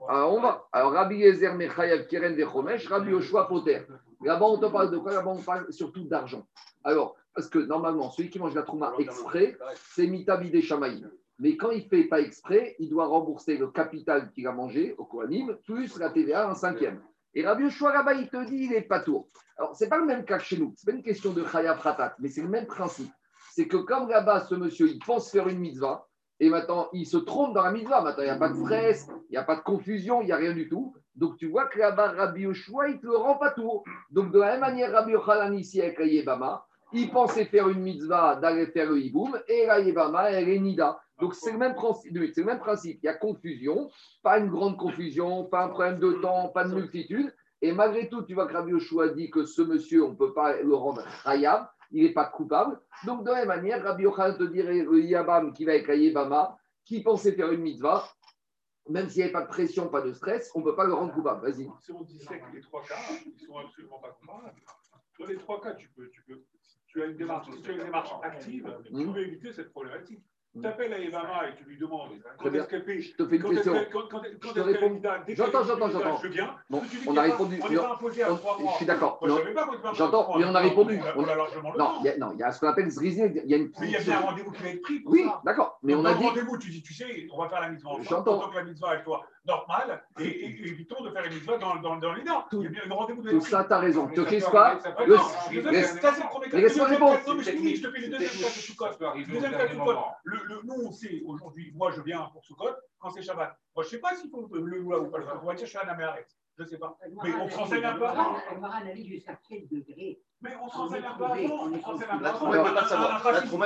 Alors, 0.10 0.34
on 0.34 0.42
va. 0.42 0.68
Alors, 0.72 0.92
Rabbi 0.92 1.24
Ezer 1.24 1.54
Mechayav 1.54 2.08
Keren 2.08 2.36
de 2.36 2.44
Chomesh, 2.44 2.88
Rabbi 2.88 3.14
Oshua 3.14 3.48
Poter. 3.48 3.84
Là-bas, 4.24 4.46
on 4.46 4.58
te 4.58 4.66
parle 4.66 4.92
de 4.92 4.98
quoi? 4.98 5.14
Là-bas, 5.14 5.32
on 5.32 5.42
parle 5.42 5.72
surtout 5.72 6.04
d'argent. 6.04 6.46
Alors, 6.84 7.16
parce 7.34 7.48
que 7.48 7.60
normalement, 7.60 8.10
celui 8.10 8.30
qui 8.30 8.40
mange 8.40 8.56
la 8.56 8.64
trouma 8.64 8.94
exprès, 8.98 9.58
c'est 9.76 10.08
mitabide 10.08 10.60
shamaïm. 10.62 11.10
Mais 11.40 11.56
quand 11.56 11.72
il 11.72 11.84
ne 11.84 11.90
fait 11.90 12.04
pas 12.06 12.20
exprès, 12.20 12.76
il 12.80 12.90
doit 12.90 13.06
rembourser 13.06 13.58
le 13.58 13.68
capital 13.68 14.32
qu'il 14.32 14.48
a 14.48 14.52
mangé 14.52 14.96
au 14.98 15.06
Kohanim, 15.06 15.58
plus 15.66 15.98
la 15.98 16.10
TVA 16.10 16.50
en 16.50 16.56
cinquième. 16.56 17.02
Et 17.34 17.46
Rabbi 17.46 17.64
Yoshua 17.64 17.94
là 17.94 18.14
il 18.14 18.28
te 18.28 18.44
dit, 18.46 18.66
il 18.66 18.70
n'est 18.72 18.82
pas 18.82 19.00
tour. 19.00 19.28
Alors, 19.58 19.76
ce 19.76 19.84
n'est 19.84 19.90
pas 19.90 19.98
le 19.98 20.06
même 20.06 20.26
cas 20.26 20.40
que 20.40 20.44
chez 20.44 20.58
nous. 20.58 20.74
Ce 20.78 20.86
n'est 20.86 20.94
pas 20.94 20.98
une 20.98 21.04
question 21.04 21.32
de 21.32 21.46
Chaya 21.46 21.76
Pratat, 21.76 22.16
mais 22.20 22.30
c'est 22.30 22.42
le 22.42 22.50
même 22.50 22.66
principe. 22.66 23.12
C'est 23.54 23.68
que 23.68 23.78
comme 23.78 24.10
là-bas, 24.10 24.42
ce 24.42 24.56
monsieur, 24.56 24.88
il 24.88 25.00
pense 25.00 25.32
faire 25.32 25.48
une 25.48 25.60
mitzvah, 25.60 26.08
et 26.42 26.50
maintenant, 26.50 26.90
il 26.92 27.06
se 27.06 27.18
trompe 27.18 27.54
dans 27.54 27.62
la 27.62 27.72
mitzvah. 27.72 28.02
Maintenant, 28.02 28.24
il 28.24 28.26
n'y 28.26 28.32
a 28.32 28.36
pas 28.36 28.50
de 28.50 28.56
stress, 28.56 29.08
il 29.30 29.34
n'y 29.34 29.38
a 29.38 29.44
pas 29.44 29.56
de 29.56 29.62
confusion, 29.62 30.22
il 30.22 30.26
n'y 30.26 30.32
a 30.32 30.38
rien 30.38 30.54
du 30.54 30.68
tout. 30.68 30.96
Donc, 31.16 31.38
tu 31.38 31.48
vois 31.48 31.68
que 31.68 31.78
là-bas, 31.78 32.14
Rabbi 32.14 32.42
Yoshua, 32.42 32.90
il 32.90 32.96
ne 32.96 33.00
te 33.00 33.08
rend 33.08 33.36
pas 33.36 33.52
tour. 33.52 33.84
Donc, 34.10 34.32
de 34.32 34.40
la 34.40 34.54
même 34.54 34.62
manière, 34.62 34.92
Rabbi 34.92 35.12
Yochanan 35.12 35.54
ici 35.54 35.80
avec 35.80 36.00
Ayebama, 36.00 36.66
il 36.94 37.12
pensait 37.12 37.46
faire 37.46 37.70
une 37.70 37.82
mitzvah 37.82 38.38
d'aller 38.38 38.66
faire 38.66 38.90
le 38.90 39.00
hiboum, 39.00 39.40
et 39.48 39.68
la 39.68 39.80
elle 40.32 40.50
est 40.50 40.60
nida. 40.60 41.00
Donc 41.20 41.36
c'est 41.36 41.52
le, 41.52 41.60
même 41.60 41.76
principe, 41.76 42.12
le 42.12 42.44
même 42.44 42.60
principe. 42.60 43.00
Il 43.04 43.06
y 43.06 43.10
a 43.10 43.14
confusion, 43.14 43.92
pas 44.24 44.40
une 44.40 44.50
grande 44.50 44.78
confusion, 44.78 45.44
pas 45.46 45.66
un 45.66 45.68
problème 45.68 46.00
de 46.00 46.14
temps, 46.14 46.48
pas 46.48 46.64
de 46.64 46.74
multitude. 46.74 47.32
Et 47.62 47.72
malgré 47.72 48.10
tout, 48.10 48.24
tu 48.24 48.34
vois 48.34 48.48
que 48.48 48.54
Rabbi 48.54 48.72
Yoshua 48.72 49.10
dit 49.10 49.30
que 49.30 49.46
ce 49.46 49.62
monsieur, 49.62 50.04
on 50.04 50.10
ne 50.10 50.16
peut 50.16 50.34
pas 50.34 50.60
le 50.60 50.74
rendre 50.74 51.04
rayab, 51.24 51.68
il 51.92 52.04
n'est 52.04 52.14
pas 52.14 52.26
coupable. 52.26 52.80
Donc 53.06 53.24
de 53.24 53.30
la 53.30 53.38
même 53.46 53.48
manière, 53.48 53.84
Rabbi 53.84 54.04
Yochanan 54.04 54.38
te 54.38 54.44
dirait 54.44 54.80
le 54.84 55.00
yabam 55.04 55.54
qui 55.54 55.66
va 55.66 55.74
avec 55.74 55.88
la 55.88 55.96
yébama, 55.96 56.58
qui 56.86 57.02
pensait 57.04 57.34
faire 57.34 57.52
une 57.52 57.62
mitzvah, 57.62 58.04
même 58.90 59.10
s'il 59.10 59.20
n'y 59.20 59.24
avait 59.24 59.34
pas 59.34 59.44
de 59.44 59.48
pression, 59.48 59.90
pas 59.90 60.02
de 60.02 60.12
stress, 60.14 60.52
on 60.56 60.60
ne 60.60 60.66
peut 60.66 60.76
pas 60.76 60.86
le 60.86 60.94
rendre 60.94 61.14
coupable. 61.14 61.42
Vas-y. 61.42 61.70
Si 61.82 61.92
on 61.92 62.02
disait 62.02 62.26
que 62.40 62.56
les 62.56 62.62
trois 62.62 62.84
cas, 62.84 62.96
ils 63.26 63.34
ne 63.34 63.38
sont 63.40 63.58
absolument 63.58 64.00
pas 64.00 64.12
comparables. 64.20 64.60
Dans 65.20 65.26
les 65.28 65.38
trois 65.38 65.62
cas, 65.62 65.74
tu 65.76 65.90
peux, 65.90 66.10
tu 66.10 66.24
peux, 66.24 66.42
tu 66.88 67.02
as 67.02 67.06
une 67.06 67.18
démarche, 67.18 67.48
tu 67.64 67.70
as 67.72 67.74
une 67.74 67.84
démarche 67.84 68.12
active, 68.24 68.76
tu 68.86 68.94
Hmm. 68.94 69.14
peux 69.14 69.20
éviter 69.22 69.54
cette 69.54 69.72
problématique. 69.72 70.24
Tu 70.53 70.67
appelles 70.67 70.91
à 70.91 71.00
Evama 71.00 71.48
et 71.50 71.55
tu 71.55 71.63
lui 71.63 71.77
demandes 71.77 72.10
Très 72.38 72.50
quand 72.50 72.55
est-ce 72.55 72.67
qu'elle 72.67 72.84
paye. 72.84 73.01
Je 73.01 73.13
te 73.15 73.25
fais 73.25 73.38
une 73.38 73.41
Quand 73.41 73.50
question. 73.51 73.74
quand- 73.89 74.00
quand- 74.10 74.20
quand 74.20 74.50
Je 74.50 74.53
te 74.53 74.60
réponds. 74.60 75.01
J'entends, 75.29 75.63
j'entends, 75.63 75.89
j'entends. 75.89 76.20
Je 76.22 76.27
viens. 76.27 76.55
Bon, 76.70 76.81
on 77.08 77.15
a 77.15 77.22
répondu. 77.22 77.60
On 77.63 77.70
n'est 77.70 77.75
Non, 77.75 77.81
pas 77.84 77.93
imposé 77.93 78.24
à 78.24 78.27
trois 78.36 78.55
je 78.58 78.63
mois. 78.63 78.74
suis 78.74 78.86
d'accord. 78.86 79.20
Je 79.25 79.31
était 79.31 79.53
pas 79.53 79.67
J'entends, 79.93 80.38
mais 80.38 80.43
on 80.43 80.53
a 80.55 80.60
répondu. 80.60 81.00
On 81.15 81.24
a 81.24 81.36
largement 81.36 81.74
Non, 81.77 81.91
il 82.01 82.05
y 82.05 82.10
a, 82.10 82.17
non, 82.17 82.31
il 82.34 82.39
y 82.39 82.43
a 82.43 82.51
ce 82.51 82.60
qu'on 82.60 82.67
appelle 82.67 82.89
zrizing. 82.89 83.41
Il 83.46 83.50
y 83.50 83.53
a 83.53 83.58
une. 83.58 83.72
Mais 83.79 83.88
il 83.88 83.91
y 83.91 83.96
a 83.96 84.01
bien 84.01 84.17
un 84.17 84.22
rendez-vous 84.22 84.51
qui 84.51 84.63
va 84.63 84.70
être 84.70 84.81
pris 84.81 85.00
pour 85.00 85.13
Oui, 85.13 85.25
d'accord. 85.46 85.79
Mais 85.84 85.96
on 85.96 86.03
a 86.03 86.13
dit. 86.13 86.25
rendez-vous, 86.25 86.58
tu 86.58 86.70
dis, 86.70 86.84
tu 86.84 86.93
sais, 86.93 87.27
on 87.31 87.41
va 87.41 87.48
faire 87.48 87.62
la 87.62 87.70
mitzvah 87.70 87.89
ensemble. 87.91 88.08
J'entends. 88.10 88.38
Autant 88.39 88.50
que 88.50 88.55
la 88.58 88.63
mitzvah 88.65 88.89
avec 88.89 89.03
toi 89.05 89.25
normale 89.46 90.04
et, 90.20 90.24
et- 90.24 90.46
et 90.46 90.68
évitons 90.68 91.04
de 91.04 91.10
faire 91.10 91.24
la 91.24 91.30
mitzvah 91.30 91.58
dans, 91.58 91.76
dans, 91.78 91.96
dans 91.98 92.14
les 92.14 92.24
dents. 92.24 92.46
Il 92.52 92.62
y 92.62 92.68
a 92.68 92.70
bien 92.70 92.82
un 92.90 92.94
rendez-vous 92.94 93.22
de 93.24 93.32
Tout 93.32 93.42
ça, 93.42 93.64
tu 93.64 93.74
as 93.74 93.80
raison. 93.80 94.08
Tu 94.08 94.24
sais 94.26 94.44
Ah, 94.46 94.50
quoi 94.52 94.80
non, 95.08 95.16
Le- 95.52 95.74
ça, 95.84 96.14
c'est 96.14 96.24
le 96.24 96.28
premier 96.30 96.50
cas. 96.50 96.58
Le 96.58 96.64
Le 96.64 96.70
je 97.76 97.82
te 97.82 97.92
fais 97.92 98.00
le 98.00 98.08
deuxième 98.10 98.20
cas 98.20 98.48
de 98.50 98.62
Soukot. 98.62 98.86
Le 99.16 99.26
deuxième 99.26 99.52
cas 99.52 99.68
de 99.68 99.74
Soukot. 99.74 99.94
Le, 100.24 100.38
le, 100.46 100.60
nous, 100.64 100.76
on 100.88 100.92
sait 100.92 101.22
aujourd'hui, 101.26 101.72
moi, 101.76 101.92
je 101.92 102.02
viens 102.02 102.30
pour 102.34 102.44
Soukot 102.46 102.70
quand 103.00 103.10
c'est 103.10 103.24
Shabbat. 103.24 103.58
Moi, 103.76 103.84
je 103.84 103.88
ne 103.88 103.92
sais 103.92 104.00
pas 104.00 104.16
s'il 104.16 104.30
faut 104.30 104.48
le 104.52 104.62
louer 104.62 104.98
ou 104.98 105.08
pas. 105.10 105.20
On 105.42 105.46
va 105.46 105.54
dire, 105.56 105.66
je 105.66 105.70
suis 105.70 105.78
à 105.80 105.86
la 105.86 105.96
mer. 105.96 106.16
Je 106.58 106.64
ne 106.64 106.68
sais 106.68 106.78
pas. 106.78 106.96
Mais 107.24 107.34
on 107.34 107.50
se 107.50 107.56
renseigne 107.58 107.84
un 107.86 107.96
peu 107.96 108.06
avant. 108.06 108.36
un 108.36 108.88
avis 108.88 109.08
jusqu'à 109.08 109.40
quel 109.48 109.68
degré 109.70 110.20
Mais 110.44 110.50
on 110.64 110.70
se 110.70 110.76
renseigne 110.76 111.04
un 111.08 111.18
peu 111.18 111.24
avant. 111.26 111.36
On 111.36 111.78
se 111.78 111.84
renseigne 111.86 112.08
un 112.12 112.18
peu 112.18 112.24
La 112.24 112.30
avant. 112.30 112.40
trauma, 112.40 112.58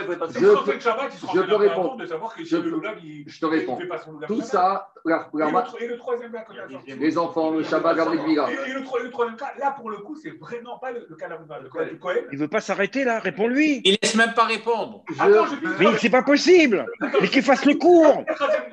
il 0.02 0.08
ne 0.08 0.14
peut 0.14 0.18
pas 0.18 0.28
Je 0.28 0.40
peux- 0.40 1.56
répondre. 1.56 1.98
Je 3.26 3.40
te 3.40 3.46
réponds. 3.46 3.80
Tout 4.28 4.42
ça, 4.42 4.90
la- 5.06 5.30
Et 5.34 5.38
la- 5.38 5.52
le, 5.52 5.84
et 5.84 5.88
le 5.88 5.98
troisième 5.98 6.32
cas, 6.34 6.46
les 7.00 7.18
enfants, 7.18 7.52
le 7.52 7.64
Shabbat, 7.64 7.96
Gabriel 7.96 8.26
Villa. 8.26 8.48
Et, 8.68 8.74
le, 8.74 8.84
tro- 8.84 9.00
le 9.00 9.10
troisième 9.10 9.38
cas, 9.38 9.54
là 9.60 9.72
pour 9.72 9.90
le 9.90 9.98
coup, 9.98 10.16
c'est 10.22 10.32
vraiment 10.38 10.78
pas 10.78 10.92
le, 10.92 11.08
cas 11.16 11.30
du 11.86 11.98
Cohen. 11.98 12.16
Il 12.32 12.38
veut 12.38 12.48
pas 12.48 12.60
s'arrêter 12.62 13.04
là, 13.06 13.20
réponds-lui. 13.20 13.82
Il 13.86 13.98
laisse 14.02 14.16
même 14.16 14.34
pas 14.34 14.44
répondre. 14.46 15.04
Mais 15.80 15.98
c'est 15.98 16.10
pas 16.10 16.24
possible. 16.24 16.86
Mais 17.22 17.28
qu'il 17.30 17.44
fasse 17.44 17.66
le 17.66 17.76
cours. 17.76 18.24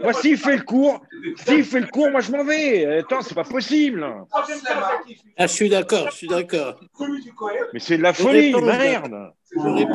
Moi, 0.03 0.13
s'il 0.13 0.37
fait 0.39 0.57
le 0.57 0.63
cours, 0.65 1.01
s'il 1.37 1.65
fait 1.65 1.81
le 1.81 1.87
cours, 1.87 2.11
moi 2.11 2.21
je 2.21 2.33
m'en 2.33 2.43
vais. 2.45 2.99
Attends, 2.99 3.21
c'est 3.23 3.35
pas 3.35 3.45
possible. 3.45 4.05
Ah, 4.33 5.47
je 5.47 5.47
suis 5.47 5.69
d'accord, 5.69 6.11
je 6.11 6.17
suis 6.17 6.29
d'accord. 6.29 6.81
celui 6.99 7.23
du 7.23 7.33
Cohen, 7.33 7.53
Mais 7.73 7.79
c'est 7.81 7.92
de 7.97 8.03
la 8.03 8.13
folie, 8.13 8.55
merde. 8.61 9.33
Il. 9.57 9.87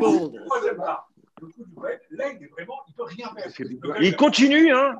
C'est- 3.50 4.16
continue, 4.16 4.74
hein. 4.74 4.98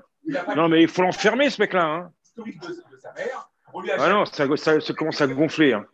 Non, 0.56 0.68
mais 0.70 0.82
il 0.84 0.88
faut 0.88 1.02
l'enfermer, 1.02 1.50
ce 1.50 1.62
mec-là. 1.62 1.86
Hein. 1.86 2.12
Ah 3.98 4.10
non, 4.10 4.26
ça, 4.26 4.46
ça, 4.58 4.80
ça 4.80 4.94
commence 4.94 5.22
à 5.22 5.28
gonfler. 5.28 5.74
Hein. 5.74 5.86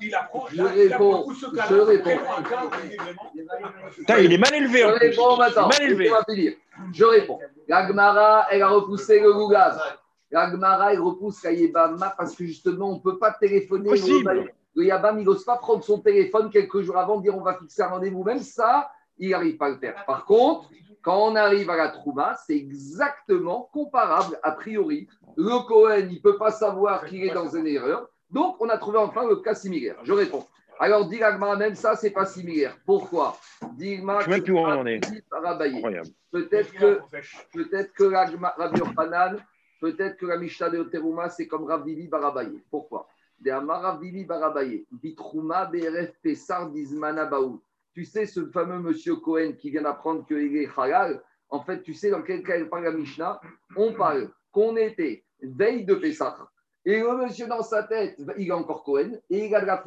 il 0.00 0.14
apprend. 0.14 0.46
Je 0.52 0.62
réponds, 0.62 1.26
je 1.32 1.46
c'est 4.06 4.24
il 4.24 4.32
est 4.32 4.38
mal 4.38 4.54
élevé 4.54 4.80
je 4.80 4.86
réponds 4.86 5.36
maintenant. 5.36 5.68
Mal 5.68 5.82
élevé. 5.82 6.10
Je 6.92 7.04
réponds. 7.04 7.38
La 7.68 7.86
Gemara, 7.86 8.46
elle 8.50 8.62
a 8.62 8.68
repoussé 8.68 9.20
le 9.20 9.32
Gougaz. 9.32 9.78
La 10.30 10.50
Gemara, 10.50 10.92
elle 10.92 11.00
repousse 11.00 11.42
la 11.42 11.52
Yebama 11.52 12.14
parce 12.16 12.34
que 12.34 12.44
justement, 12.44 12.92
on 12.92 12.96
ne 12.96 13.00
peut 13.00 13.18
pas 13.18 13.32
téléphoner. 13.32 13.90
Possible. 13.90 14.52
Le 14.74 14.84
Yabam, 14.84 15.18
il 15.18 15.24
n'ose 15.24 15.44
pas 15.44 15.56
prendre 15.56 15.82
son 15.82 15.98
téléphone 15.98 16.50
quelques 16.50 16.82
jours 16.82 16.96
avant, 16.96 17.20
dire 17.20 17.36
on 17.36 17.42
va 17.42 17.58
fixer 17.58 17.82
un 17.82 17.88
rendez-vous. 17.88 18.22
Même 18.22 18.38
ça, 18.40 18.90
il 19.18 19.30
n'arrive 19.30 19.56
pas 19.56 19.66
à 19.66 19.70
le 19.70 19.76
faire. 19.76 20.04
Par 20.06 20.24
contre, 20.24 20.70
quand 21.02 21.30
on 21.30 21.36
arrive 21.36 21.70
à 21.70 21.76
la 21.76 21.88
Trouma, 21.88 22.36
c'est 22.46 22.56
exactement 22.56 23.68
comparable, 23.72 24.38
a 24.42 24.52
priori. 24.52 25.08
Le 25.36 25.66
Cohen, 25.66 26.06
il 26.10 26.16
ne 26.16 26.20
peut 26.20 26.36
pas 26.36 26.50
savoir 26.50 27.04
qu'il 27.06 27.24
est 27.24 27.34
dans 27.34 27.48
une 27.48 27.66
erreur. 27.66 28.08
Donc, 28.30 28.56
on 28.60 28.68
a 28.68 28.78
trouvé 28.78 28.98
enfin 28.98 29.26
le 29.26 29.36
cas 29.36 29.54
similaire. 29.54 29.96
Je 30.04 30.12
réponds. 30.12 30.46
Alors, 30.78 31.06
dit 31.06 31.18
l'Agmara, 31.18 31.56
même 31.56 31.74
ça, 31.74 31.96
c'est 31.96 32.10
pas 32.10 32.26
similaire. 32.26 32.76
Pourquoi? 32.86 33.36
Dit 33.72 33.96
l'Agmara, 33.96 34.20
Je 34.20 34.24
sais 34.24 34.30
même 34.30 34.42
plus 34.42 34.52
où 34.52 34.58
on 34.58 34.64
en 34.64 34.86
est. 34.86 35.00
Peut-être 36.30 36.72
que, 36.72 37.00
peut-être 37.52 37.92
que 37.92 38.04
Rabbi 38.04 38.36
peut-être 39.80 40.16
que 40.16 40.26
la 40.26 40.36
Mishnah 40.36 40.70
de 40.70 40.82
Teruma, 40.84 41.28
c'est 41.28 41.46
comme 41.46 41.64
Ravili 41.64 42.06
Barabaye. 42.06 42.62
Pourquoi? 42.70 43.08
Barabaye. 43.40 44.86
Tu 47.92 48.04
sais, 48.04 48.26
ce 48.26 48.46
fameux 48.46 48.78
monsieur 48.78 49.16
Cohen 49.16 49.52
qui 49.58 49.70
vient 49.70 49.82
d'apprendre 49.82 50.24
qu'il 50.26 50.56
est 50.56 50.68
halal, 50.76 51.22
en 51.48 51.60
fait, 51.64 51.82
tu 51.82 51.94
sais 51.94 52.10
dans 52.10 52.22
quel 52.22 52.42
cas 52.42 52.56
il 52.56 52.68
parle 52.68 52.84
la 52.84 52.92
Mishnah? 52.92 53.40
On 53.76 53.92
parle 53.94 54.30
qu'on 54.52 54.76
était 54.76 55.24
veille 55.42 55.84
de 55.84 55.94
Pessah. 55.94 56.36
Et 56.84 57.00
le 57.00 57.16
monsieur 57.16 57.46
dans 57.46 57.62
sa 57.62 57.82
tête, 57.82 58.20
il 58.38 58.48
est 58.48 58.52
encore 58.52 58.84
Cohen, 58.84 59.18
et 59.28 59.46
il 59.46 59.54
a 59.54 59.60
de 59.60 59.66
la 59.66 59.82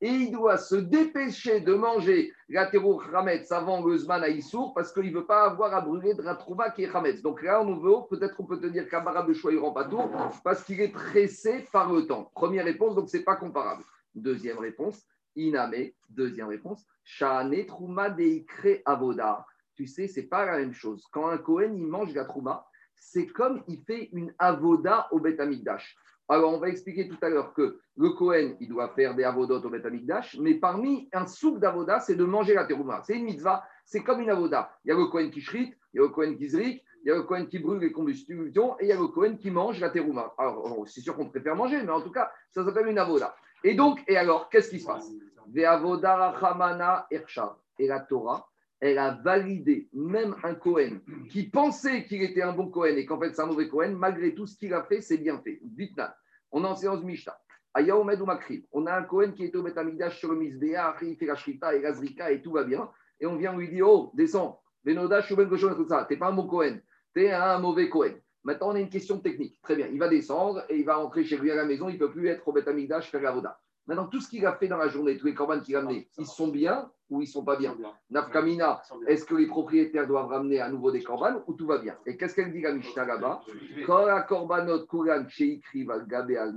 et 0.00 0.08
il 0.08 0.32
doit 0.32 0.56
se 0.56 0.76
dépêcher 0.76 1.60
de 1.60 1.74
manger 1.74 2.32
la 2.48 2.66
Terouma 2.66 3.04
Chametz 3.10 3.52
avant 3.52 3.84
le 3.84 3.96
Zman 3.96 4.22
à 4.22 4.28
Issour, 4.28 4.72
parce 4.74 4.92
qu'il 4.92 5.12
ne 5.12 5.18
veut 5.18 5.26
pas 5.26 5.44
avoir 5.44 5.74
à 5.74 5.80
brûler 5.80 6.14
de 6.14 6.22
la 6.22 6.38
qui 6.74 6.84
est 6.84 6.90
Chametz. 6.90 7.20
Donc 7.22 7.42
là, 7.42 7.62
on 7.62 7.76
veut, 7.76 8.06
peut-être 8.08 8.34
on 8.38 8.44
peut 8.44 8.58
te 8.58 8.66
dire 8.66 8.88
qu'Amara 8.88 9.22
de 9.22 9.32
choix, 9.32 9.52
il 9.52 9.58
rend 9.58 9.72
pas 9.72 9.84
tour, 9.84 10.10
parce 10.42 10.64
qu'il 10.64 10.80
est 10.80 10.88
pressé 10.92 11.66
par 11.72 11.92
le 11.92 12.06
temps. 12.06 12.30
Première 12.34 12.64
réponse, 12.64 12.94
donc 12.94 13.08
ce 13.08 13.18
n'est 13.18 13.24
pas 13.24 13.36
comparable. 13.36 13.82
Deuxième 14.14 14.58
réponse, 14.58 15.04
Iname. 15.36 15.90
Deuxième 16.08 16.48
réponse, 16.48 16.86
Shane 17.04 17.64
Trouma 17.66 18.10
Deikre 18.10 18.80
Avoda. 18.84 19.46
Tu 19.74 19.86
sais, 19.86 20.08
c'est 20.08 20.24
pas 20.24 20.44
la 20.46 20.58
même 20.58 20.72
chose. 20.72 21.06
Quand 21.12 21.28
un 21.28 21.38
Cohen, 21.38 21.72
il 21.74 21.86
mange 21.86 22.14
la 22.14 22.24
Trouma, 22.24 22.66
c'est 22.94 23.26
comme 23.26 23.62
il 23.66 23.80
fait 23.82 24.08
une 24.12 24.32
avoda 24.38 25.08
au 25.10 25.20
Beth 25.20 25.40
Amikdash. 25.40 25.96
Alors, 26.32 26.54
on 26.54 26.58
va 26.58 26.68
expliquer 26.68 27.08
tout 27.08 27.18
à 27.22 27.28
l'heure 27.28 27.52
que 27.52 27.80
le 27.96 28.10
Cohen, 28.10 28.54
il 28.60 28.68
doit 28.68 28.90
faire 28.90 29.16
des 29.16 29.24
avodotes 29.24 29.64
au 29.64 29.68
Beth 29.68 29.84
Amikdash, 29.84 30.38
mais 30.38 30.54
parmi 30.54 31.08
un 31.12 31.26
souk 31.26 31.58
d'avoda, 31.58 31.98
c'est 31.98 32.14
de 32.14 32.22
manger 32.24 32.54
la 32.54 32.66
terouma. 32.66 33.02
C'est 33.02 33.16
une 33.16 33.24
mitzvah, 33.24 33.64
c'est 33.84 34.04
comme 34.04 34.20
une 34.20 34.30
avoda. 34.30 34.70
Il 34.84 34.90
y 34.90 34.92
a 34.92 34.96
le 34.96 35.06
Cohen 35.06 35.28
qui 35.30 35.40
shrite, 35.40 35.76
il 35.92 35.96
y 35.96 35.98
a 35.98 36.02
le 36.04 36.10
Cohen 36.10 36.36
qui 36.36 36.48
zrik, 36.48 36.84
il 37.04 37.08
y 37.08 37.10
a 37.10 37.16
le 37.16 37.24
Cohen 37.24 37.46
qui 37.46 37.58
brûle 37.58 37.80
les 37.80 37.90
combustibles, 37.90 38.46
et 38.46 38.52
il 38.82 38.86
y 38.86 38.92
a 38.92 38.96
le 38.96 39.08
Cohen 39.08 39.36
qui 39.38 39.50
mange 39.50 39.80
la 39.80 39.90
terouma. 39.90 40.32
Alors, 40.38 40.84
c'est 40.86 41.00
sûr 41.00 41.16
qu'on 41.16 41.28
préfère 41.28 41.56
manger, 41.56 41.82
mais 41.82 41.90
en 41.90 42.00
tout 42.00 42.12
cas, 42.12 42.30
ça 42.50 42.64
s'appelle 42.64 42.86
une 42.86 42.98
avoda. 42.98 43.34
Et 43.64 43.74
donc, 43.74 44.00
et 44.06 44.16
alors, 44.16 44.48
qu'est-ce 44.50 44.70
qui 44.70 44.78
se 44.78 44.86
passe? 44.86 45.10
Ve 45.48 45.64
avoda 45.64 46.14
rachamana. 46.14 47.08
Et 47.10 47.88
la 47.88 47.98
Torah, 47.98 48.48
elle 48.80 48.98
a 48.98 49.20
validé 49.22 49.88
même 49.92 50.34
un 50.42 50.54
Cohen 50.54 51.00
qui 51.28 51.48
pensait 51.48 52.04
qu'il 52.04 52.22
était 52.22 52.42
un 52.42 52.52
bon 52.52 52.68
Cohen 52.70 52.96
et 52.96 53.04
qu'en 53.04 53.20
fait 53.20 53.34
c'est 53.34 53.42
un 53.42 53.46
mauvais 53.46 53.68
Cohen, 53.68 53.92
malgré 53.92 54.34
tout 54.34 54.46
ce 54.46 54.56
qu'il 54.56 54.72
a 54.74 54.82
fait, 54.84 55.00
c'est 55.00 55.18
bien 55.18 55.38
fait. 55.38 55.60
Vitna, 55.76 56.16
on 56.50 56.64
est 56.64 56.68
en 56.68 56.74
séance 56.74 57.02
Mishnah. 57.02 57.38
Aya 57.74 57.96
Omed 57.96 58.20
ou 58.20 58.24
Makrib. 58.26 58.64
On 58.72 58.86
a 58.86 58.94
un 58.94 59.04
Cohen 59.04 59.32
qui 59.32 59.44
est 59.44 59.54
au 59.54 59.62
Betamigdash 59.62 60.18
sur 60.18 60.32
le 60.32 60.38
Misbéa, 60.38 60.96
il 61.02 61.16
fait 61.16 61.26
la 61.26 61.36
Shrita 61.36 61.74
et 61.74 61.80
la 61.80 61.92
Zrika 61.92 62.32
et 62.32 62.42
tout 62.42 62.52
va 62.52 62.64
bien. 62.64 62.90
Et 63.20 63.26
on 63.26 63.36
vient 63.36 63.56
lui 63.56 63.68
dire 63.68 63.88
Oh, 63.88 64.10
descends, 64.14 64.60
Benoda, 64.84 65.22
Shuben 65.22 65.48
Goshon, 65.48 65.74
tout 65.74 65.86
ça. 65.86 66.04
T'es 66.08 66.16
pas 66.16 66.28
un 66.28 66.32
bon 66.32 66.48
Cohen, 66.48 66.78
t'es 67.14 67.30
un 67.30 67.58
mauvais 67.58 67.88
Cohen. 67.88 68.14
Maintenant, 68.42 68.70
on 68.70 68.74
a 68.74 68.80
une 68.80 68.88
question 68.88 69.20
technique. 69.20 69.60
Très 69.62 69.76
bien, 69.76 69.86
il 69.86 69.98
va 69.98 70.08
descendre 70.08 70.64
et 70.68 70.78
il 70.78 70.84
va 70.84 70.96
rentrer 70.96 71.24
chez 71.24 71.36
lui 71.36 71.50
à 71.50 71.54
la 71.54 71.66
maison. 71.66 71.88
Il 71.88 71.94
ne 71.94 71.98
peut 71.98 72.10
plus 72.10 72.28
être 72.28 72.48
au 72.48 72.52
Betamigdash 72.52 73.10
faire 73.10 73.22
la 73.22 73.32
Voda. 73.32 73.60
Maintenant, 73.86 74.06
tout 74.06 74.20
ce 74.20 74.28
qu'il 74.28 74.44
a 74.46 74.54
fait 74.54 74.68
dans 74.68 74.78
la 74.78 74.88
journée, 74.88 75.16
tous 75.18 75.26
les 75.26 75.34
corbanes 75.34 75.62
qu'il 75.62 75.76
a 75.76 75.80
amenés, 75.80 76.08
ils 76.16 76.26
sont 76.26 76.48
bien 76.48 76.90
ou 77.10 77.20
ils 77.20 77.26
sont 77.26 77.44
pas 77.44 77.56
bien 77.56 77.76
Nafkamina, 78.10 78.82
est-ce 79.06 79.24
que 79.24 79.34
les 79.34 79.46
propriétaires 79.46 80.06
doivent 80.06 80.28
ramener 80.28 80.60
à 80.60 80.70
nouveau 80.70 80.90
des 80.90 81.02
corbanes 81.02 81.42
ou 81.46 81.54
tout 81.54 81.66
va 81.66 81.78
bien? 81.78 81.96
Et 82.06 82.16
qu'est-ce 82.16 82.34
qu'elle 82.34 82.52
dit 82.52 82.62
la 82.62 82.72
Mishnah 82.72 83.04
là-bas? 83.04 83.42
Quand 83.86 84.06
la 84.06 84.22
korbanot 84.22 84.86
kuran 84.86 85.28
sheikri 85.28 85.84
val 85.84 86.06
gabe 86.06 86.30
al 86.30 86.54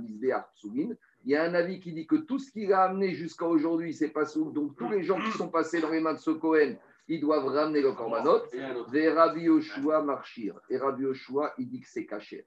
il 1.26 1.30
y 1.30 1.36
a 1.36 1.44
un 1.44 1.54
avis 1.54 1.80
qui 1.80 1.92
dit 1.92 2.06
que 2.06 2.16
tout 2.16 2.38
ce 2.38 2.52
qu'il 2.52 2.72
a 2.72 2.82
amené 2.82 3.14
jusqu'à 3.14 3.46
aujourd'hui, 3.46 3.94
c'est 3.94 4.10
pas 4.10 4.26
souk. 4.26 4.52
Donc 4.52 4.76
tous 4.76 4.90
les 4.90 5.02
gens 5.02 5.18
qui 5.18 5.30
sont 5.32 5.48
passés 5.48 5.80
dans 5.80 5.88
les 5.90 6.00
mains 6.00 6.12
de 6.12 6.18
ce 6.18 6.30
Cohen, 6.30 6.74
ils 7.08 7.20
doivent 7.20 7.46
ramener 7.46 7.80
le 7.80 7.92
korbanot. 7.92 8.42
Ve 8.88 9.14
Rabbi 9.14 9.42
Yoshua 9.42 10.02
marchir. 10.02 10.60
Et 10.68 10.76
Rabbi 10.76 11.04
Yoshua, 11.04 11.54
il 11.58 11.68
dit 11.68 11.80
que 11.80 11.88
c'est 11.88 12.04
caché. 12.04 12.44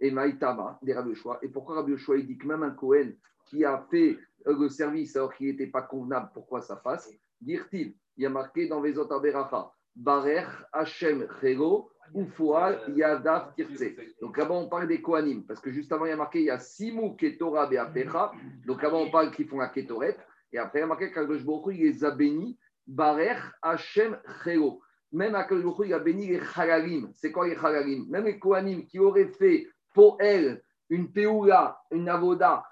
Et 0.00 0.10
Maïtama, 0.12 0.78
des 0.80 0.94
Rabbi 0.94 1.10
Yoshua. 1.10 1.40
Et 1.42 1.48
pourquoi 1.48 1.76
Rabbi 1.76 1.92
Yoshua, 1.92 2.18
il 2.18 2.26
dit 2.26 2.38
que 2.38 2.46
même 2.46 2.62
un 2.62 2.70
Cohen 2.70 3.10
qui 3.46 3.64
a 3.64 3.84
fait 3.90 4.16
le 4.56 4.68
service 4.68 5.16
alors 5.16 5.34
qu'il 5.34 5.48
n'était 5.48 5.66
pas 5.66 5.82
convenable, 5.82 6.30
pourquoi 6.32 6.60
ça 6.62 6.76
passe 6.76 7.10
Dire-t-il, 7.40 7.94
il 8.16 8.22
y 8.22 8.26
a 8.26 8.30
marqué 8.30 8.66
dans 8.66 8.80
Vezot 8.80 9.12
Aberacha, 9.12 9.70
Barer 9.94 10.44
Hashem 10.72 11.26
Chero, 11.40 11.90
Ufoal 12.14 12.80
Yadav 12.94 13.54
Tirtse. 13.54 13.94
Donc 14.20 14.36
là-bas, 14.36 14.54
on 14.54 14.68
parle 14.68 14.88
des 14.88 15.02
Kohanim, 15.02 15.44
parce 15.44 15.60
que 15.60 15.70
juste 15.70 15.92
avant, 15.92 16.06
il 16.06 16.10
y 16.10 16.12
a 16.12 16.16
marqué, 16.16 16.40
il 16.40 16.46
y 16.46 16.50
a 16.50 16.58
Simu 16.58 17.16
Ketora 17.16 17.66
Beapecha. 17.66 18.32
Donc 18.66 18.82
là-bas, 18.82 18.96
on 18.96 19.10
parle 19.10 19.30
qu'ils 19.30 19.46
font 19.46 19.58
la 19.58 19.68
Ketoret. 19.68 20.16
Et 20.52 20.58
après, 20.58 20.78
il 20.78 20.82
y 20.82 20.84
a 20.84 20.86
marqué 20.86 21.08
qu'Akadosh 21.08 21.44
Baruch 21.44 21.76
il 21.76 21.82
les 21.82 22.04
a 22.04 22.10
bénis, 22.10 22.58
Barer 22.86 23.36
Hashem 23.62 24.18
Chero. 24.42 24.80
Même 25.12 25.34
Akadosh 25.34 25.64
Baruch 25.64 25.86
il 25.86 25.94
a 25.94 25.98
béni 25.98 26.26
les 26.28 26.40
Chalalim. 26.40 27.10
C'est 27.14 27.32
quoi 27.32 27.46
les 27.46 27.56
Chalalim 27.56 28.06
Même 28.08 28.24
les 28.24 28.38
Kohanim 28.38 28.86
qui 28.86 28.98
auraient 28.98 29.28
fait 29.28 29.68
pour 29.92 30.16
elle 30.20 30.62
une 30.88 31.12
Peoula, 31.12 31.78
une 31.90 32.08
Avoda, 32.08 32.64